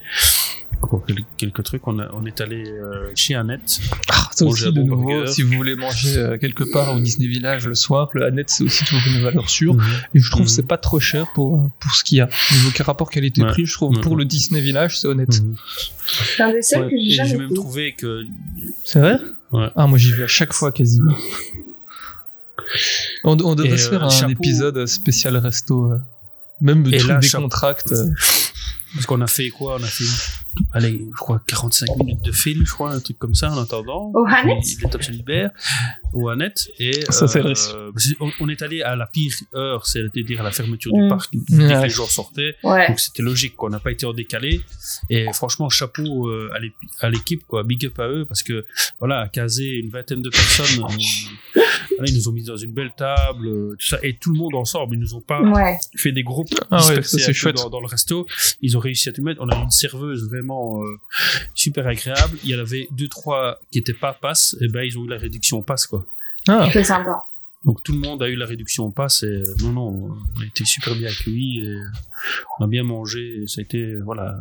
quelques 1.37 1.63
trucs, 1.65 1.87
on, 1.89 1.99
a- 1.99 2.11
on 2.15 2.25
est 2.27 2.41
allé 2.41 2.65
euh, 2.69 3.11
chez 3.15 3.35
Annette. 3.35 3.81
Ah, 4.09 4.29
ça 4.33 4.45
aussi, 4.45 4.65
de 4.65 4.71
bon 4.71 4.87
nouveau, 4.87 5.07
burger. 5.09 5.33
si 5.33 5.43
vous 5.43 5.53
voulez 5.55 5.75
manger 5.77 6.17
euh, 6.17 6.39
quelque 6.39 6.65
part 6.73 6.95
au 6.95 7.01
Disney 7.01 7.29
Village 7.29 7.67
le 7.67 7.75
soir, 7.75 8.09
le 8.15 8.25
Annette, 8.25 8.51
c'est 8.51 8.65
aussi 8.65 8.85
toujours 8.85 9.03
une 9.15 9.23
valeur 9.23 9.49
sûre. 9.51 9.75
Mhm. 9.75 9.83
Et 10.15 10.21
je 10.21 10.31
trouve 10.31 10.43
Mhm. 10.43 10.47
que 10.47 10.53
c'est 10.53 10.67
pas 10.67 10.79
trop 10.79 11.01
cher 11.01 11.27
pour, 11.35 11.71
pour 11.81 11.91
ce 11.95 12.05
qu'il 12.05 12.19
y 12.19 12.21
a. 12.21 12.29
Niveau 12.53 12.71
rapport 12.85 13.11
qualité-prix, 13.11 13.67
je 13.67 13.73
trouve 13.75 14.01
pour 14.01 14.17
le 14.17 14.25
Disney 14.25 14.61
Village, 14.61 14.99
c'est 14.99 15.09
honnête. 15.09 15.41
Mhm. 15.43 15.57
C'est 16.37 16.43
un 16.43 16.53
des 16.53 16.63
seuls 16.63 16.85
Ouais. 16.85 16.91
que 16.91 16.97
j'ai 16.97 17.11
jamais 17.11 17.37
même 17.39 17.55
trouvé 17.55 17.95
que. 17.95 18.25
C'est 18.85 19.01
vrai? 19.01 19.19
Ouais. 19.53 19.69
Ah, 19.77 19.87
moi 19.87 19.99
j'y 19.99 20.13
vais 20.13 20.25
à 20.25 20.29
chaque 20.29 20.53
fois 20.53 20.73
quasiment. 20.73 21.15
On, 23.25 23.33
on 23.43 23.55
devrait 23.55 23.75
Et, 23.75 23.79
se 23.79 23.89
faire 23.89 24.03
euh, 24.03 24.07
un 24.07 24.11
chapeau. 24.11 24.33
épisode 24.33 24.87
spécial 24.87 25.37
resto. 25.39 25.93
euh, 25.93 25.97
même 26.61 26.83
le 26.85 26.91
truc 26.99 27.09
là, 27.09 27.19
des 27.19 27.29
chapeau. 27.29 27.45
contracts. 27.45 27.93
euh. 27.93 28.11
Parce 28.95 29.07
qu'on 29.07 29.21
a 29.21 29.27
fait 29.27 29.51
quoi? 29.51 29.77
On 29.79 29.83
a 29.83 29.87
fait, 29.87 30.05
allez, 30.73 30.99
je 31.13 31.17
crois 31.17 31.41
45 31.47 31.97
minutes 31.99 32.23
de 32.23 32.33
film, 32.33 32.65
je 32.67 32.73
crois, 32.73 32.93
un 32.93 33.01
truc 33.01 33.19
comme 33.19 33.35
ça 33.35 33.51
en 33.53 33.59
attendant. 33.59 34.11
Au 34.15 34.25
Annette 34.27 34.59
Puis 34.63 35.13
L'étape 35.17 35.53
au 36.13 36.29
Annette. 36.29 36.69
Et, 36.79 36.93
Ça, 37.11 37.29
c'est 37.29 37.41
euh, 37.41 37.91
vrai. 37.93 38.31
on 38.41 38.49
est 38.49 38.63
allé 38.63 38.83
à 38.83 38.97
la 38.97 39.07
pire 39.07 39.33
heure, 39.55 39.87
c'est-à-dire 39.87 40.41
à 40.41 40.45
la 40.45 40.51
fermeture 40.51 40.93
Mm. 40.95 41.03
du 41.03 41.09
parc, 41.09 41.33
dès 41.35 41.57
que 41.57 41.63
Ouais. 41.75 41.83
les 41.85 41.89
gens 41.91 42.07
sortaient. 42.07 42.55
Ouais. 42.65 42.89
Donc 42.89 42.99
c'était 43.01 43.23
logique, 43.23 43.57
qu'on 43.57 43.69
n'a 43.69 43.79
pas 43.81 43.91
été 43.93 44.07
en 44.07 44.13
décalé. 44.15 44.63
Et 45.11 45.27
franchement, 45.35 45.69
chapeau 45.69 46.29
euh, 46.29 46.51
à 47.01 47.11
l'équipe, 47.11 47.45
quoi. 47.47 47.63
Big 47.63 47.85
up 47.87 47.99
à 47.99 48.09
eux, 48.09 48.25
parce 48.27 48.43
que 48.43 48.65
voilà, 48.99 49.21
à 49.21 49.29
caser 49.29 49.79
une 49.79 49.91
vingtaine 49.91 50.23
de 50.23 50.31
personnes, 50.31 50.83
euh, 50.83 51.61
voilà, 51.97 52.11
ils 52.11 52.15
nous 52.17 52.29
ont 52.29 52.33
mis 52.33 52.45
dans 52.45 52.57
une 52.57 52.73
belle 52.73 52.93
table, 52.97 53.47
euh, 53.47 53.77
tout 53.79 53.87
ça, 53.87 53.99
et 54.03 54.17
tout 54.17 54.33
le 54.33 54.39
monde 54.39 54.55
ensemble. 54.55 54.97
Ils 54.97 55.01
nous 55.01 55.15
ont 55.15 55.21
pas 55.21 55.43
Ouais. 55.43 55.77
fait 55.97 56.13
des 56.13 56.23
groupes 56.23 56.49
Ah 56.71 56.87
ouais, 56.89 57.03
ça. 57.03 57.53
Dans, 57.53 57.69
dans 57.71 57.81
le 57.81 57.87
resto. 57.87 58.27
Ils 58.63 58.77
ont 58.77 58.81
réussi 58.81 59.09
à 59.09 59.13
tout 59.13 59.23
mettre. 59.23 59.41
On 59.43 59.49
a 59.49 59.59
eu 59.59 59.63
une 59.63 59.71
serveuse 59.71 60.29
vraiment 60.29 60.48
euh, 60.51 60.97
super 61.55 61.87
agréable. 61.87 62.39
Il 62.45 62.51
y 62.51 62.55
en 62.55 62.59
avait 62.61 62.89
deux 62.91 63.09
trois 63.09 63.59
qui 63.71 63.79
étaient 63.79 63.93
pas 63.95 64.13
passe. 64.13 64.57
Et 64.61 64.69
ben 64.69 64.83
ils 64.83 64.99
ont 64.99 65.05
eu 65.05 65.09
la 65.09 65.19
réduction 65.19 65.63
passe 65.63 65.87
quoi. 65.87 66.05
Ah, 66.49 66.69
C'est 66.73 66.85
sympa. 66.85 67.25
Donc 67.65 67.83
tout 67.83 67.93
le 67.93 67.99
monde 67.99 68.23
a 68.23 68.29
eu 68.29 68.37
la 68.37 68.47
réduction 68.47 68.91
passe. 68.91 69.23
Et 69.23 69.27
euh, 69.27 69.55
non 69.63 69.73
non, 69.73 70.11
on 70.37 70.41
a 70.41 70.45
été 70.45 70.65
super 70.65 70.95
bien 70.95 71.09
accueillis. 71.11 71.61
Et 71.65 71.77
on 72.59 72.65
a 72.65 72.69
bien 72.69 72.85
mangé. 72.85 73.43
Et 73.43 73.47
ça 73.47 73.61
a 73.61 73.63
été 73.63 73.97
voilà 74.05 74.39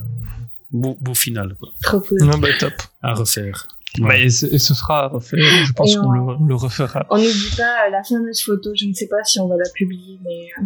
beau, 0.72 0.98
beau 1.02 1.14
final 1.14 1.56
quoi. 1.60 1.70
Trop 1.82 2.00
cool. 2.02 2.20
Non, 2.24 2.38
bah, 2.38 2.50
top. 2.60 2.74
à 3.02 3.14
refaire. 3.14 3.68
Bah, 4.00 4.18
et, 4.18 4.30
ce 4.30 4.58
sera 4.76 5.06
à 5.06 5.08
refaire. 5.08 5.40
Je 5.66 5.74
pense 5.74 5.96
qu'on 5.96 6.08
on- 6.08 6.40
le, 6.42 6.48
le 6.50 6.56
refera. 6.56 7.06
On 7.10 7.18
n'oublie 7.18 7.54
pas 7.58 7.88
euh, 7.88 7.90
la 7.92 8.04
fameuse 8.04 8.42
photo, 8.44 8.70
je 8.76 8.86
ne 8.86 8.94
sais 8.94 9.08
pas 9.08 9.24
si 9.24 9.40
on 9.40 9.48
va 9.48 9.56
la 9.58 9.70
publier, 9.74 10.20
mais 10.24 10.50
euh, 10.62 10.66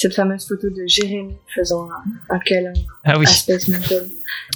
cette 0.00 0.14
fameuse 0.14 0.46
photo 0.48 0.70
de 0.70 0.82
Jérémy 0.86 1.34
faisant 1.54 1.86
un, 1.90 2.34
un 2.34 2.38
câlin 2.38 2.72
Ah 3.04 3.18
oui. 3.18 3.26
à 3.26 3.28
Space 3.28 3.68
Mountain. 3.68 4.04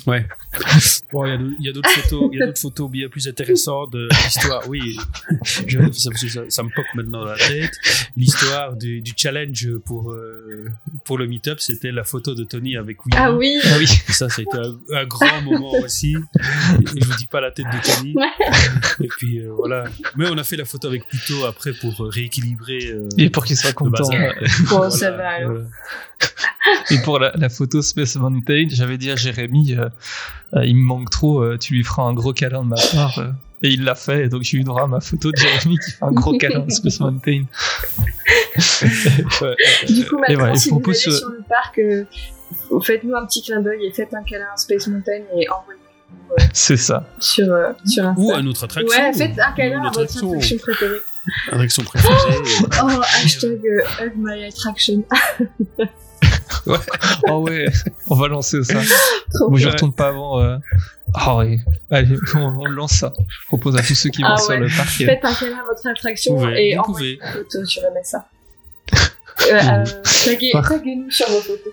Ouais. 0.06 0.26
Bon, 1.12 1.24
il 1.26 1.64
y 1.64 1.68
a 1.68 1.72
d'autres- 1.72 1.90
photos, 1.90 2.30
il 2.32 2.38
y 2.38 2.42
a 2.42 2.46
d'autres 2.46 2.60
photos 2.60 2.90
bien 2.90 3.08
plus 3.08 3.28
intéressantes 3.28 3.92
de 3.92 4.08
l'histoire. 4.24 4.62
Oui, 4.68 4.96
je, 5.66 5.78
ça, 5.92 6.10
ça, 6.14 6.40
ça 6.48 6.62
me 6.62 6.68
pop 6.74 6.84
maintenant 6.94 7.20
dans 7.24 7.30
la 7.30 7.36
tête. 7.36 7.72
L'histoire 8.16 8.74
du, 8.76 9.00
du 9.00 9.12
challenge 9.16 9.68
pour 9.84 10.12
euh, 10.12 10.66
pour 11.04 11.18
le 11.18 11.26
meet-up, 11.26 11.58
c'était 11.60 11.92
la 11.92 12.02
photo 12.04 12.34
de 12.34 12.42
Tony 12.44 12.76
avec 12.76 12.98
Willy. 13.04 13.16
Ah 13.16 13.32
oui 13.32 13.56
Ah 13.64 13.74
oui. 13.78 13.86
Et 14.08 14.12
ça, 14.12 14.28
c'était 14.28 14.58
un, 14.58 14.76
un 14.96 15.04
grand 15.06 15.42
moment 15.42 15.72
aussi. 15.84 16.14
Et 16.14 16.86
je 17.00 17.04
vous 17.04 17.16
dis 17.16 17.26
pas 17.26 17.40
la 17.40 17.50
tête 17.52 17.66
de 17.66 17.94
Tony. 17.94 18.14
Et 19.02 19.08
puis 19.08 19.38
euh, 19.40 19.52
voilà. 19.52 19.84
Mais 20.16 20.26
on 20.30 20.38
a 20.38 20.44
fait 20.44 20.56
la 20.56 20.64
photo 20.64 20.88
avec 20.88 21.06
Pluto 21.08 21.44
après 21.46 21.72
pour 21.72 21.94
rééquilibrer. 22.10 22.86
euh, 22.92 23.08
Et 23.18 23.30
pour 23.30 23.44
qu'il 23.44 23.56
soit 23.56 23.72
content. 23.72 24.08
Bon, 24.70 24.90
ça 24.90 25.10
va, 25.12 25.33
Et 26.90 26.98
pour 27.02 27.18
la, 27.18 27.32
la 27.36 27.48
photo 27.48 27.82
Space 27.82 28.16
Mountain, 28.16 28.66
j'avais 28.68 28.96
dit 28.98 29.10
à 29.10 29.16
Jérémy, 29.16 29.74
euh, 29.76 29.88
euh, 30.54 30.64
il 30.64 30.76
me 30.76 30.82
manque 30.82 31.10
trop, 31.10 31.42
euh, 31.42 31.58
tu 31.58 31.74
lui 31.74 31.84
feras 31.84 32.02
un 32.04 32.14
gros 32.14 32.32
câlin 32.32 32.62
de 32.62 32.68
ma 32.68 32.76
part. 32.92 33.18
euh. 33.18 33.28
et 33.62 33.68
il 33.70 33.84
l'a 33.84 33.94
fait, 33.94 34.24
et 34.24 34.28
donc 34.28 34.42
j'ai 34.42 34.58
eu 34.58 34.64
droit 34.64 34.82
à 34.84 34.86
ma 34.86 35.00
photo 35.00 35.30
de 35.30 35.36
Jérémy 35.36 35.78
qui 35.78 35.90
fait 35.90 36.04
un 36.04 36.12
gros 36.12 36.36
câlin 36.38 36.60
de 36.60 36.70
Space 36.70 37.00
Mountain. 37.00 37.44
Ouais. 39.40 39.56
Du 39.88 40.06
coup, 40.06 40.18
maintenant, 40.18 40.36
voilà, 40.38 40.56
si 40.56 40.68
il 40.68 40.74
vous 40.74 40.82
allez 40.88 40.94
sur 40.94 41.28
le 41.28 41.42
parc, 41.48 41.78
euh, 41.78 42.04
faites-nous 42.82 43.14
un 43.14 43.26
petit 43.26 43.42
clin 43.42 43.60
d'œil 43.60 43.84
et 43.86 43.92
faites 43.92 44.14
un 44.14 44.22
câlin 44.22 44.46
à 44.52 44.56
Space 44.56 44.86
Mountain 44.86 45.22
et 45.36 45.48
envoyez-nous 45.48 46.34
euh, 46.38 46.44
C'est 46.52 46.76
ça. 46.76 47.06
sur, 47.18 47.52
euh, 47.52 47.72
sur 47.86 48.04
Insta. 48.06 48.20
Ou 48.20 48.32
à 48.32 48.42
notre 48.42 48.64
attraction. 48.64 48.98
Ouais, 49.02 49.12
faites 49.12 49.38
un 49.38 49.52
câlin 49.52 49.80
à 49.80 49.90
votre 49.90 50.00
attraction. 50.02 50.40
Préférée. 51.24 51.52
Attraction 51.52 51.82
préférée. 51.84 52.16
Oh, 52.82 53.00
hashtag 53.22 53.60
euh, 53.66 54.04
hug 54.04 54.12
my 54.16 54.44
attraction. 54.44 55.04
Oh 57.28 57.38
ouais, 57.40 57.66
on 58.08 58.14
va 58.16 58.28
lancer 58.28 58.62
ça. 58.64 58.80
Trop 59.34 59.50
Moi, 59.50 59.58
je 59.58 59.68
retourne 59.68 59.92
pas 59.92 60.08
avant. 60.08 60.40
euh, 60.40 60.56
Ah 61.14 61.36
oui, 61.36 61.60
allez, 61.90 62.16
on, 62.34 62.38
on 62.40 62.64
lance 62.66 62.92
ça. 62.92 63.12
Je 63.18 63.46
propose 63.48 63.76
à 63.76 63.82
tous 63.82 63.94
ceux 63.94 64.08
qui 64.10 64.22
vont 64.22 64.28
Ah 64.32 64.36
sur 64.38 64.50
ouais. 64.50 64.58
le 64.60 64.68
parc. 64.68 64.88
Faites 64.88 65.24
un 65.24 65.34
câlin 65.34 65.58
à 65.58 65.64
votre 65.64 65.86
attraction 65.86 66.34
Vous 66.36 66.40
pouvez, 66.44 66.70
et 66.70 66.74
vous 66.76 66.82
envoyez 66.82 67.16
pouvez. 67.18 67.28
une 67.28 67.32
photo 67.44 67.64
sur 67.66 67.82
MSA. 67.82 68.28
Euh, 68.94 69.52
euh, 69.52 69.84
taguez- 70.24 70.52
Taguez-nous 70.52 71.10
sur 71.10 71.28
vos 71.28 71.40
photos. 71.40 71.72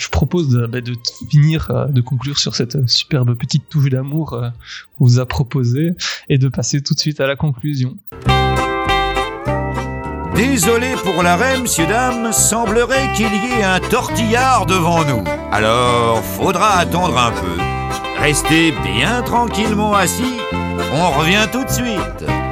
Je 0.00 0.08
propose 0.08 0.48
de, 0.48 0.66
bah, 0.66 0.80
de 0.80 0.94
finir, 1.28 1.70
euh, 1.70 1.86
de 1.86 2.00
conclure 2.00 2.38
sur 2.38 2.56
cette 2.56 2.76
euh, 2.76 2.86
superbe 2.86 3.34
petite 3.34 3.68
touche 3.68 3.90
d'amour 3.90 4.32
euh, 4.32 4.48
qu'on 4.96 5.04
vous 5.04 5.18
a 5.18 5.26
proposée 5.26 5.90
et 6.30 6.38
de 6.38 6.48
passer 6.48 6.80
tout 6.80 6.94
de 6.94 7.00
suite 7.00 7.20
à 7.20 7.26
la 7.26 7.36
conclusion. 7.36 7.98
Désolé 10.34 10.94
pour 11.04 11.22
l'arrêt, 11.22 11.60
messieurs, 11.60 11.86
dames, 11.86 12.32
semblerait 12.32 13.12
qu'il 13.14 13.26
y 13.26 13.60
ait 13.60 13.62
un 13.62 13.78
tortillard 13.78 14.64
devant 14.64 15.04
nous. 15.04 15.22
Alors, 15.52 16.24
faudra 16.24 16.78
attendre 16.78 17.18
un 17.18 17.32
peu. 17.32 17.62
Restez 18.22 18.72
bien 18.82 19.20
tranquillement 19.20 19.92
assis, 19.92 20.38
on 20.94 21.10
revient 21.10 21.46
tout 21.52 21.64
de 21.64 21.70
suite. 21.70 22.49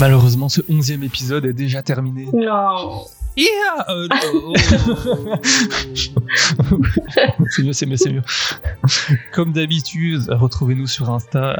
Malheureusement, 0.00 0.48
ce 0.48 0.62
onzième 0.70 1.02
épisode 1.02 1.44
est 1.44 1.52
déjà 1.52 1.82
terminé. 1.82 2.26
Non. 2.32 3.04
Yeah 3.36 3.46
euh, 3.88 4.08
oh, 4.34 4.54
c'est 7.50 7.62
mieux, 7.62 7.72
c'est 7.72 7.86
mieux, 7.86 7.96
c'est 7.96 8.12
mieux. 8.12 8.22
Comme 9.32 9.52
d'habitude, 9.52 10.22
retrouvez-nous 10.28 10.86
sur 10.86 11.10
Insta, 11.10 11.56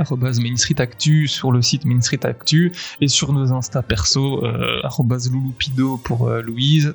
Actu, 0.81 1.29
sur 1.29 1.53
le 1.53 1.63
site 1.63 1.85
Main 1.85 2.01
Street 2.01 2.21
Actu, 2.25 2.73
et 3.01 3.09
sur 3.09 3.33
nos 3.33 3.53
Insta 3.53 3.83
perso, 3.83 4.45
euh, 4.45 4.81
Louloupido 5.31 5.97
pour 5.99 6.29
euh, 6.29 6.43
Louise, 6.43 6.95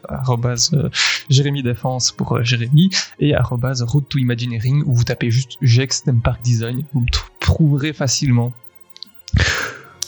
euh, 0.73 0.89
Jérémy 1.29 1.63
Défense 1.63 2.11
pour 2.11 2.35
euh, 2.37 2.43
Jérémy, 2.43 2.89
et 3.19 3.33
Road 3.81 4.03
to 4.09 4.17
Imagineering, 4.17 4.83
où 4.85 4.93
vous 4.93 5.03
tapez 5.05 5.31
juste 5.31 5.57
Jex 5.61 6.03
Park 6.21 6.41
Design, 6.43 6.83
vous 6.93 7.01
me 7.01 7.07
tr- 7.07 7.27
trouverez 7.39 7.93
facilement. 7.93 8.51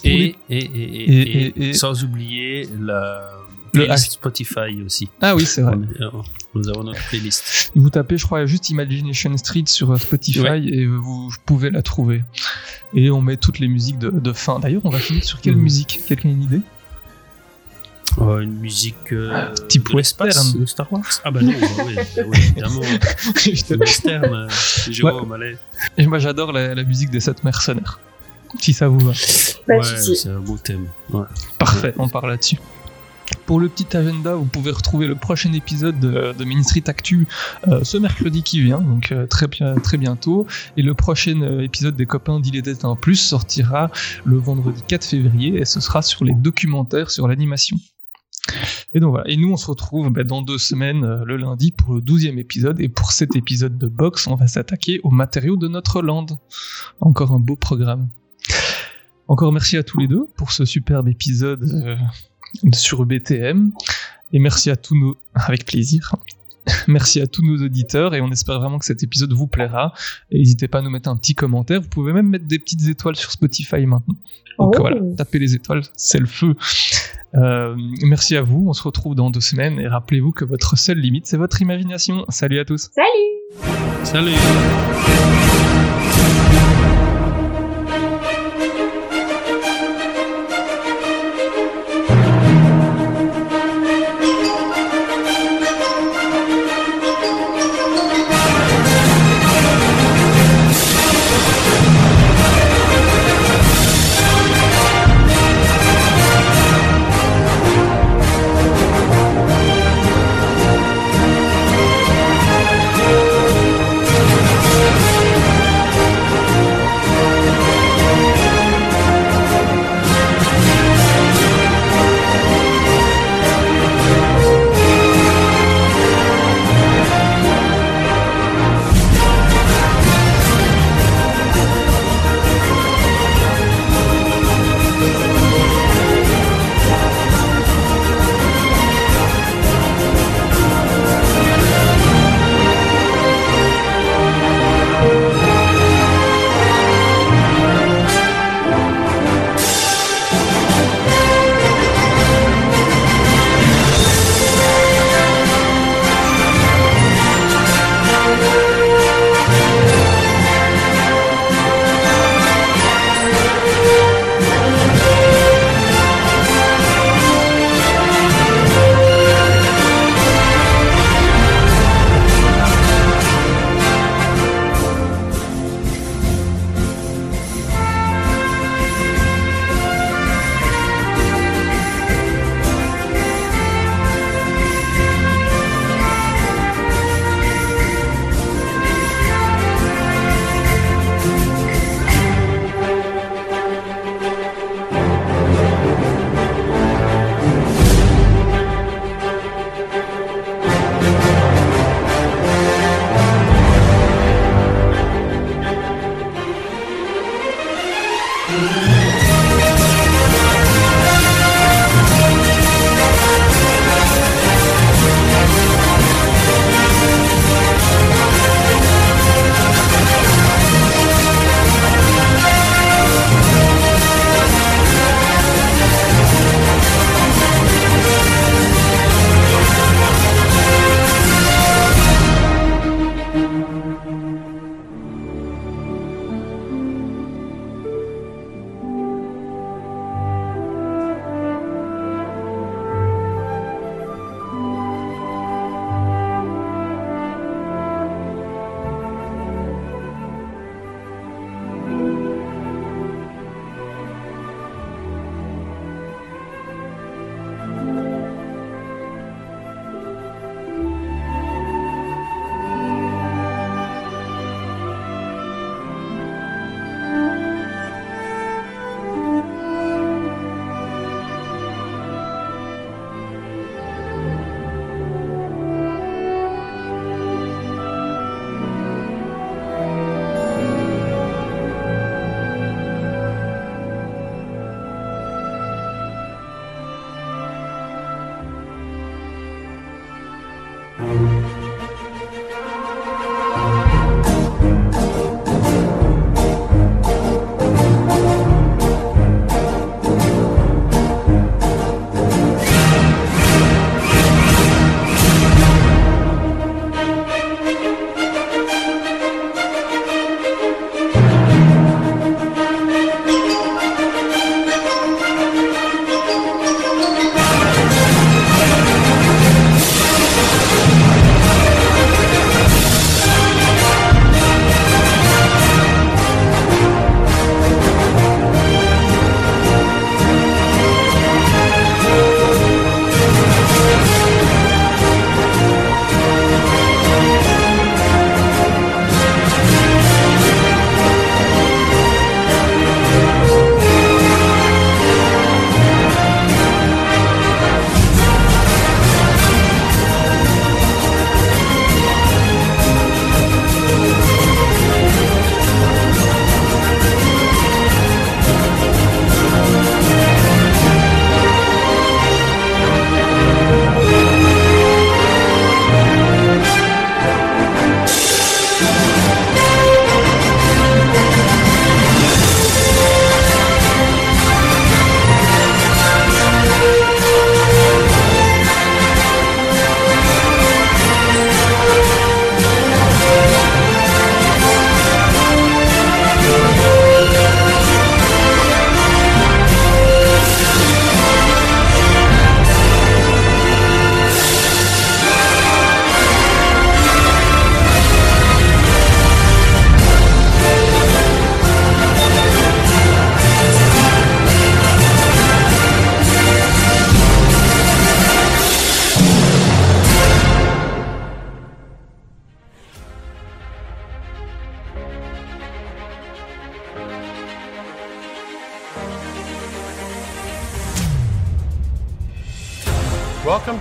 Et, 0.04 1.74
sans 1.74 2.04
oublier 2.04 2.68
la 2.80 3.32
Le 3.74 3.86
playlist 3.86 4.12
Spotify 4.14 4.82
aussi. 4.86 5.10
Ah 5.22 5.36
oui, 5.36 5.46
c'est 5.46 5.62
vrai. 5.62 5.76
Euh, 6.02 6.10
Nous 6.56 6.68
avons 6.70 6.84
notre 6.84 7.04
playlist. 7.10 7.72
Vous 7.76 7.90
tapez, 7.90 8.18
je 8.18 8.26
crois, 8.26 8.46
juste 8.46 8.70
Imagination 8.70 9.36
Street 9.38 9.64
sur 9.68 9.92
euh, 9.92 9.98
Spotify 9.98 10.40
Ouais. 10.42 10.64
et 10.64 10.84
euh, 10.84 10.96
vous 10.98 11.32
pouvez 11.46 11.70
la 11.70 11.82
trouver. 11.82 12.24
Et 12.94 13.10
on 13.12 13.22
met 13.22 13.38
toutes 13.38 13.60
les 13.60 13.68
musiques 13.68 14.00
de, 14.00 14.10
de 14.10 14.34
fin. 14.34 14.60
D'ailleurs, 14.60 14.82
on 14.86 14.90
va 14.90 15.00
finir 15.00 15.24
sur 15.24 15.42
quelle 15.42 15.56
Mhm. 15.56 15.62
musique? 15.62 16.00
Quelqu'un 16.08 16.30
a 16.30 16.32
une 16.32 16.44
idée? 16.44 16.62
Oh, 18.20 18.40
une 18.40 18.54
musique 18.58 19.12
euh, 19.12 19.54
Type 19.68 19.94
western. 19.94 20.54
de 20.60 20.66
Star 20.66 20.92
Wars? 20.92 21.04
Ah 21.24 21.30
bah 21.30 21.42
non, 21.42 21.52
bah 21.52 21.68
oui, 21.86 21.96
bah 22.16 22.24
oui, 22.26 22.38
évidemment. 22.52 22.82
Le 23.70 23.78
western, 23.78 24.34
euh, 24.34 24.48
Jérôme, 24.90 25.34
allez. 25.34 25.58
Et 25.98 26.08
moi, 26.08 26.18
j'adore 26.18 26.52
la, 26.52 26.74
la 26.74 26.84
musique 26.84 27.10
des 27.12 27.20
sept 27.20 27.44
mercenaires. 27.44 28.00
Si 28.60 28.74
ça 28.74 28.88
vous 28.88 29.00
va. 29.00 29.12
Pas 29.68 29.76
de 29.76 29.80
Ouais, 29.80 30.16
c'est 30.16 30.30
un 30.30 30.40
beau 30.40 30.58
thème. 30.58 30.88
Ouais. 31.12 31.26
Parfait, 31.60 31.94
on 31.98 32.08
part 32.08 32.28
là-dessus. 32.28 32.58
Pour 33.46 33.60
le 33.60 33.68
petit 33.68 33.96
agenda, 33.96 34.36
vous 34.36 34.46
pouvez 34.46 34.72
retrouver 34.72 35.06
le 35.06 35.16
prochain 35.16 35.52
épisode 35.52 36.00
de, 36.00 36.34
de 36.38 36.46
Main 36.46 36.64
Street 36.64 36.84
Actu 36.88 37.28
euh, 37.68 37.84
ce 37.84 37.98
mercredi 37.98 38.42
qui 38.42 38.62
vient, 38.62 38.80
donc 38.80 39.12
euh, 39.12 39.28
très, 39.28 39.48
bien, 39.48 39.76
très 39.76 39.98
bientôt. 39.98 40.48
Et 40.78 40.82
le 40.82 40.94
prochain 40.94 41.42
euh, 41.42 41.62
épisode 41.62 41.98
des 41.98 42.06
copains 42.06 42.40
d'Il 42.40 42.56
était 42.56 42.86
un 42.86 42.96
plus 42.96 43.18
sortira 43.18 43.92
le 44.24 44.38
vendredi 44.38 44.82
4 44.88 45.04
février 45.04 45.60
et 45.60 45.66
ce 45.66 45.82
sera 45.82 46.02
sur 46.02 46.24
les 46.24 46.34
documentaires 46.34 47.12
sur 47.12 47.28
l'animation. 47.28 47.78
Et 48.94 49.00
donc 49.00 49.12
voilà, 49.12 49.30
et 49.30 49.38
nous 49.38 49.52
on 49.52 49.58
se 49.58 49.68
retrouve 49.68 50.10
bah, 50.10 50.24
dans 50.24 50.42
deux 50.42 50.58
semaines, 50.58 51.04
euh, 51.04 51.24
le 51.26 51.38
lundi, 51.38 51.72
pour 51.72 51.96
le 51.96 52.02
12e 52.02 52.38
épisode. 52.38 52.80
Et 52.80 52.90
pour 52.90 53.12
cet 53.12 53.36
épisode 53.36 53.78
de 53.78 53.88
box, 53.88 54.28
on 54.28 54.36
va 54.36 54.48
s'attaquer 54.48 55.00
aux 55.04 55.12
matériaux 55.12 55.58
de 55.58 55.68
notre 55.68 56.02
land. 56.02 56.28
Encore 57.02 57.32
un 57.32 57.40
beau 57.40 57.56
programme. 57.56 58.08
Encore 59.28 59.52
merci 59.52 59.78
à 59.78 59.84
tous 59.84 60.00
les 60.00 60.08
deux 60.08 60.26
pour 60.36 60.52
ce 60.52 60.66
superbe 60.66 61.08
épisode 61.08 61.64
euh, 61.64 61.96
sur 62.74 63.06
BTM. 63.06 63.72
Et 64.34 64.40
merci 64.40 64.70
à 64.70 64.76
tous 64.76 64.96
nos... 64.96 65.18
Avec 65.34 65.66
plaisir. 65.66 66.16
Merci 66.90 67.22
à 67.22 67.28
tous 67.28 67.46
nos 67.46 67.64
auditeurs 67.64 68.14
et 68.14 68.20
on 68.20 68.30
espère 68.30 68.60
vraiment 68.60 68.78
que 68.78 68.84
cet 68.84 69.02
épisode 69.02 69.32
vous 69.32 69.48
plaira. 69.48 69.94
N'hésitez 70.34 70.68
pas 70.68 70.80
à 70.80 70.82
nous 70.82 70.90
mettre 70.90 71.08
un 71.08 71.16
petit 71.16 71.34
commentaire. 71.34 71.80
Vous 71.80 71.88
pouvez 71.88 72.12
même 72.12 72.28
mettre 72.28 72.46
des 72.46 72.60
petites 72.60 72.86
étoiles 72.88 73.16
sur 73.16 73.32
Spotify 73.32 73.86
maintenant. 73.86 74.16
Donc 74.60 74.76
Oh. 74.76 74.80
voilà, 74.80 75.00
tapez 75.16 75.40
les 75.40 75.54
étoiles, 75.54 75.84
c'est 75.96 76.20
le 76.20 76.26
feu. 76.26 76.56
Euh, 77.36 77.76
merci 78.04 78.36
à 78.36 78.42
vous, 78.42 78.66
on 78.68 78.74
se 78.74 78.82
retrouve 78.82 79.14
dans 79.16 79.30
deux 79.30 79.40
semaines 79.40 79.80
et 79.80 79.88
rappelez-vous 79.88 80.32
que 80.32 80.46
votre 80.46 80.78
seule 80.78 80.98
limite, 80.98 81.28
c'est 81.28 81.38
votre 81.38 81.62
imagination. 81.62 82.26
Salut 82.30 82.60
à 82.60 82.66
tous. 82.66 82.90
Salut 84.04 84.34
Salut 84.34 84.34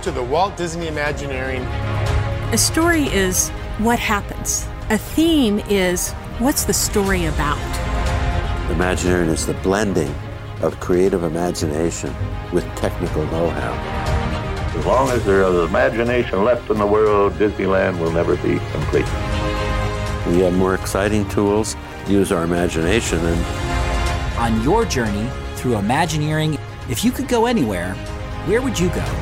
to 0.07 0.13
the 0.13 0.23
Walt 0.23 0.55
Disney 0.55 0.87
Imagineering. 0.87 1.63
A 2.53 2.57
story 2.57 3.07
is 3.07 3.49
what 3.79 3.99
happens. 3.99 4.65
A 4.89 4.97
theme 4.97 5.59
is 5.67 6.13
what's 6.39 6.63
the 6.63 6.71
story 6.71 7.25
about. 7.25 7.59
Imagineering 8.71 9.27
is 9.27 9.45
the 9.45 9.53
blending 9.55 10.15
of 10.61 10.79
creative 10.79 11.23
imagination 11.23 12.15
with 12.53 12.63
technical 12.77 13.25
know-how. 13.25 13.73
As 14.79 14.85
long 14.85 15.09
as 15.09 15.25
there 15.25 15.41
is 15.41 15.69
imagination 15.69 16.45
left 16.45 16.69
in 16.69 16.77
the 16.77 16.87
world, 16.87 17.33
Disneyland 17.33 17.99
will 17.99 18.13
never 18.13 18.37
be 18.37 18.59
complete. 18.71 19.03
We 20.27 20.39
have 20.39 20.53
more 20.53 20.73
exciting 20.73 21.27
tools, 21.27 21.75
use 22.07 22.31
our 22.31 22.45
imagination, 22.45 23.19
and 23.19 24.37
On 24.37 24.63
your 24.63 24.85
journey 24.85 25.29
through 25.55 25.75
Imagineering, 25.75 26.57
if 26.89 27.03
you 27.03 27.11
could 27.11 27.27
go 27.27 27.45
anywhere, 27.45 27.93
where 28.45 28.61
would 28.61 28.79
you 28.79 28.87
go? 28.87 29.16